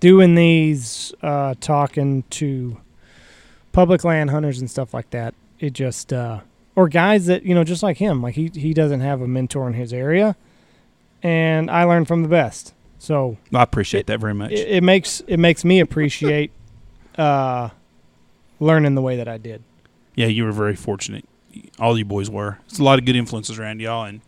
doing 0.00 0.34
these, 0.34 1.14
uh, 1.22 1.54
talking 1.60 2.22
to 2.30 2.76
public 3.72 4.04
land 4.04 4.30
hunters 4.30 4.60
and 4.60 4.70
stuff 4.70 4.92
like 4.92 5.10
that, 5.10 5.34
it 5.58 5.72
just, 5.72 6.12
uh, 6.12 6.40
or 6.76 6.88
guys 6.88 7.26
that, 7.26 7.42
you 7.42 7.54
know, 7.54 7.64
just 7.64 7.82
like 7.82 7.96
him, 7.96 8.22
like 8.22 8.34
he, 8.34 8.50
he 8.54 8.72
doesn't 8.72 9.00
have 9.00 9.20
a 9.20 9.26
mentor 9.26 9.66
in 9.66 9.74
his 9.74 9.92
area. 9.92 10.36
And 11.22 11.70
I 11.70 11.84
learn 11.84 12.04
from 12.04 12.22
the 12.22 12.28
best. 12.28 12.72
So 12.98 13.36
I 13.52 13.62
appreciate 13.62 14.06
that 14.06 14.20
very 14.20 14.34
much. 14.34 14.52
it, 14.52 14.68
it 14.68 14.82
makes, 14.82 15.20
it 15.26 15.38
makes 15.38 15.64
me 15.64 15.80
appreciate, 15.80 16.52
uh, 17.18 17.70
learning 18.60 18.94
the 18.94 19.02
way 19.02 19.16
that 19.16 19.28
I 19.28 19.38
did. 19.38 19.62
yeah, 20.14 20.26
you 20.26 20.44
were 20.44 20.52
very 20.52 20.76
fortunate. 20.76 21.24
All 21.78 21.98
you 21.98 22.04
boys 22.04 22.30
were. 22.30 22.58
It's 22.66 22.78
a 22.78 22.84
lot 22.84 22.98
of 22.98 23.04
good 23.04 23.16
influences 23.16 23.58
around 23.58 23.80
y'all, 23.80 24.04
and 24.04 24.20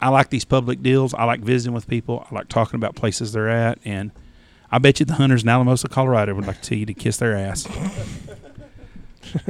I 0.00 0.08
like 0.08 0.30
these 0.30 0.44
public 0.44 0.82
deals. 0.82 1.14
I 1.14 1.24
like 1.24 1.40
visiting 1.40 1.74
with 1.74 1.86
people. 1.86 2.26
I 2.30 2.34
like 2.34 2.48
talking 2.48 2.76
about 2.76 2.94
places 2.94 3.32
they're 3.32 3.48
at, 3.48 3.78
and 3.84 4.10
I 4.70 4.78
bet 4.78 5.00
you 5.00 5.06
the 5.06 5.14
hunters 5.14 5.42
in 5.42 5.48
Alamosa, 5.48 5.88
Colorado, 5.88 6.34
would 6.34 6.46
like 6.46 6.60
to 6.62 6.68
tell 6.68 6.78
you 6.78 6.86
to 6.86 6.94
kiss 6.94 7.18
their 7.18 7.36
ass. 7.36 7.66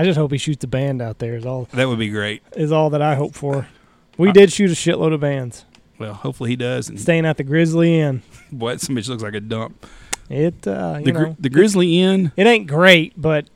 I 0.00 0.04
just 0.04 0.16
hope 0.16 0.32
he 0.32 0.38
shoots 0.38 0.64
a 0.64 0.66
band 0.66 1.02
out 1.02 1.18
there 1.18 1.34
is 1.36 1.44
all, 1.44 1.68
That 1.74 1.86
would 1.88 1.98
be 1.98 2.08
great. 2.08 2.42
is 2.56 2.72
all 2.72 2.88
that 2.90 3.02
I 3.02 3.16
hope 3.16 3.34
for. 3.34 3.68
We 4.16 4.32
did 4.32 4.50
shoot 4.50 4.70
a 4.70 4.74
shitload 4.74 5.12
of 5.12 5.20
bands. 5.20 5.66
Well, 5.98 6.14
hopefully 6.14 6.48
he 6.50 6.56
does. 6.56 6.88
And 6.88 6.98
Staying 6.98 7.26
at 7.26 7.36
the 7.36 7.44
Grizzly 7.44 8.00
Inn. 8.00 8.22
boy, 8.50 8.72
that 8.72 8.80
bitch 8.80 9.08
looks 9.10 9.22
like 9.22 9.34
a 9.34 9.40
dump. 9.40 9.86
It, 10.30 10.66
uh, 10.66 10.96
you 11.00 11.04
The, 11.04 11.12
know, 11.12 11.36
the 11.38 11.50
Grizzly 11.50 12.00
Inn. 12.00 12.32
it 12.36 12.46
ain't 12.46 12.66
great, 12.66 13.12
but 13.20 13.48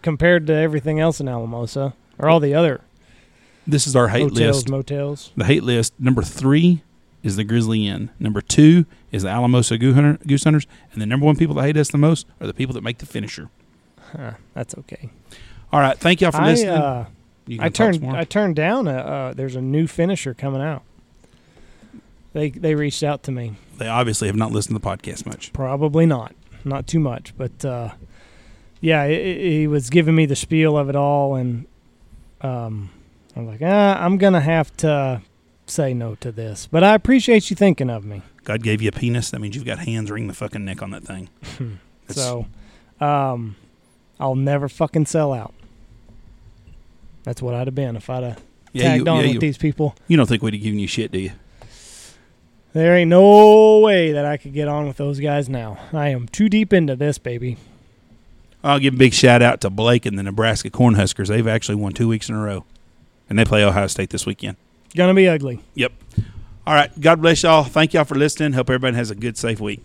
compared 0.00 0.46
to 0.46 0.54
everything 0.54 0.98
else 0.98 1.20
in 1.20 1.28
Alamosa 1.28 1.92
or 2.18 2.30
all 2.30 2.40
the 2.40 2.54
other 2.54 2.80
This 3.66 3.86
is 3.86 3.94
our 3.94 4.08
hate 4.08 4.22
hotels, 4.30 4.56
list. 4.56 4.68
motels, 4.70 5.32
The 5.36 5.44
hate 5.44 5.62
list. 5.62 5.92
Number 5.98 6.22
three 6.22 6.82
is 7.22 7.36
the 7.36 7.44
Grizzly 7.44 7.86
Inn. 7.86 8.08
Number 8.18 8.40
two 8.40 8.86
is 9.12 9.24
the 9.24 9.28
Alamosa 9.28 9.76
Goose 9.76 10.44
Hunters, 10.44 10.66
and 10.94 11.02
the 11.02 11.06
number 11.06 11.26
one 11.26 11.36
people 11.36 11.54
that 11.56 11.64
hate 11.64 11.76
us 11.76 11.90
the 11.90 11.98
most 11.98 12.26
are 12.40 12.46
the 12.46 12.54
people 12.54 12.72
that 12.72 12.82
make 12.82 12.96
the 12.98 13.04
finisher. 13.06 13.50
huh, 14.16 14.32
that's 14.54 14.74
okay. 14.78 15.10
All 15.72 15.80
right, 15.80 15.96
thank 15.98 16.20
y'all 16.20 16.32
for 16.32 16.40
I 16.40 16.46
listening. 16.50 16.72
uh, 16.74 17.06
You 17.46 17.58
I 17.60 17.68
turned. 17.68 18.04
I 18.04 18.24
turned 18.24 18.56
down 18.56 18.88
a 18.88 18.92
uh, 18.96 19.34
there's 19.34 19.56
a 19.56 19.60
new 19.62 19.86
finisher 19.86 20.34
coming 20.34 20.60
out. 20.62 20.82
They 22.32 22.50
they 22.50 22.74
reached 22.74 23.02
out 23.02 23.22
to 23.24 23.32
me. 23.32 23.56
they 23.78 23.88
obviously 23.88 24.28
have 24.28 24.36
not 24.36 24.52
listened 24.52 24.76
to 24.76 24.80
the 24.82 24.86
podcast 24.86 25.26
much. 25.26 25.52
Probably 25.52 26.06
not, 26.06 26.34
not 26.64 26.86
too 26.86 27.00
much, 27.00 27.34
but 27.36 27.64
uh, 27.64 27.90
yeah, 28.80 29.06
he 29.08 29.66
was 29.66 29.90
giving 29.90 30.14
me 30.14 30.26
the 30.26 30.36
spiel 30.36 30.76
of 30.76 30.88
it 30.88 30.96
all, 30.96 31.34
and 31.34 31.66
um, 32.40 32.90
I 33.36 33.40
was 33.40 33.48
like, 33.48 33.60
ah, 33.62 34.04
I'm 34.04 34.16
gonna 34.18 34.40
have 34.40 34.76
to 34.78 35.22
say 35.66 35.92
no 35.94 36.14
to 36.16 36.32
this, 36.32 36.66
but 36.70 36.82
I 36.84 36.94
appreciate 36.94 37.50
you 37.50 37.56
thinking 37.56 37.90
of 37.90 38.04
me. 38.04 38.22
God 38.44 38.62
gave 38.62 38.80
you 38.82 38.88
a 38.88 38.92
penis. 38.92 39.30
That 39.30 39.40
means 39.40 39.54
you've 39.54 39.64
got 39.64 39.78
hands 39.80 40.10
ring 40.10 40.26
the 40.26 40.34
fucking 40.34 40.64
neck 40.64 40.82
on 40.82 40.90
that 40.90 41.04
thing. 41.04 41.28
So, 42.08 42.46
um, 43.00 43.54
I'll 44.18 44.34
never 44.34 44.68
fucking 44.68 45.06
sell 45.06 45.32
out. 45.32 45.54
That's 47.24 47.42
what 47.42 47.54
I'd 47.54 47.66
have 47.66 47.74
been 47.74 47.96
if 47.96 48.08
I'd 48.08 48.22
have 48.22 48.42
yeah, 48.72 48.84
tagged 48.84 49.06
you, 49.06 49.12
on 49.12 49.16
yeah, 49.18 49.26
with 49.26 49.34
you, 49.34 49.40
these 49.40 49.58
people. 49.58 49.94
you 50.08 50.16
don't 50.16 50.26
think 50.26 50.42
we'd 50.42 50.54
have 50.54 50.62
given 50.62 50.78
you 50.78 50.86
shit, 50.86 51.12
do 51.12 51.18
you? 51.18 51.32
There 52.72 52.94
ain't 52.94 53.10
no 53.10 53.80
way 53.80 54.12
that 54.12 54.24
I 54.24 54.36
could 54.36 54.52
get 54.52 54.68
on 54.68 54.86
with 54.86 54.96
those 54.96 55.18
guys 55.18 55.48
now. 55.48 55.78
I 55.92 56.08
am 56.08 56.28
too 56.28 56.48
deep 56.48 56.72
into 56.72 56.94
this, 56.94 57.18
baby. 57.18 57.56
I'll 58.62 58.78
give 58.78 58.94
a 58.94 58.96
big 58.96 59.12
shout 59.12 59.42
out 59.42 59.60
to 59.62 59.70
Blake 59.70 60.06
and 60.06 60.18
the 60.18 60.22
Nebraska 60.22 60.70
Cornhuskers. 60.70 61.28
They've 61.28 61.46
actually 61.46 61.76
won 61.76 61.92
two 61.92 62.06
weeks 62.06 62.28
in 62.28 62.34
a 62.34 62.42
row, 62.42 62.64
and 63.28 63.38
they 63.38 63.44
play 63.44 63.64
Ohio 63.64 63.88
State 63.88 64.10
this 64.10 64.24
weekend. 64.24 64.56
Gonna 64.94 65.14
be 65.14 65.28
ugly. 65.28 65.60
Yep. 65.74 65.92
All 66.66 66.74
right. 66.74 66.90
God 67.00 67.22
bless 67.22 67.42
y'all. 67.42 67.64
Thank 67.64 67.94
y'all 67.94 68.04
for 68.04 68.14
listening. 68.16 68.52
Hope 68.52 68.70
everybody 68.70 68.96
has 68.96 69.10
a 69.10 69.14
good, 69.14 69.36
safe 69.36 69.60
week. 69.60 69.80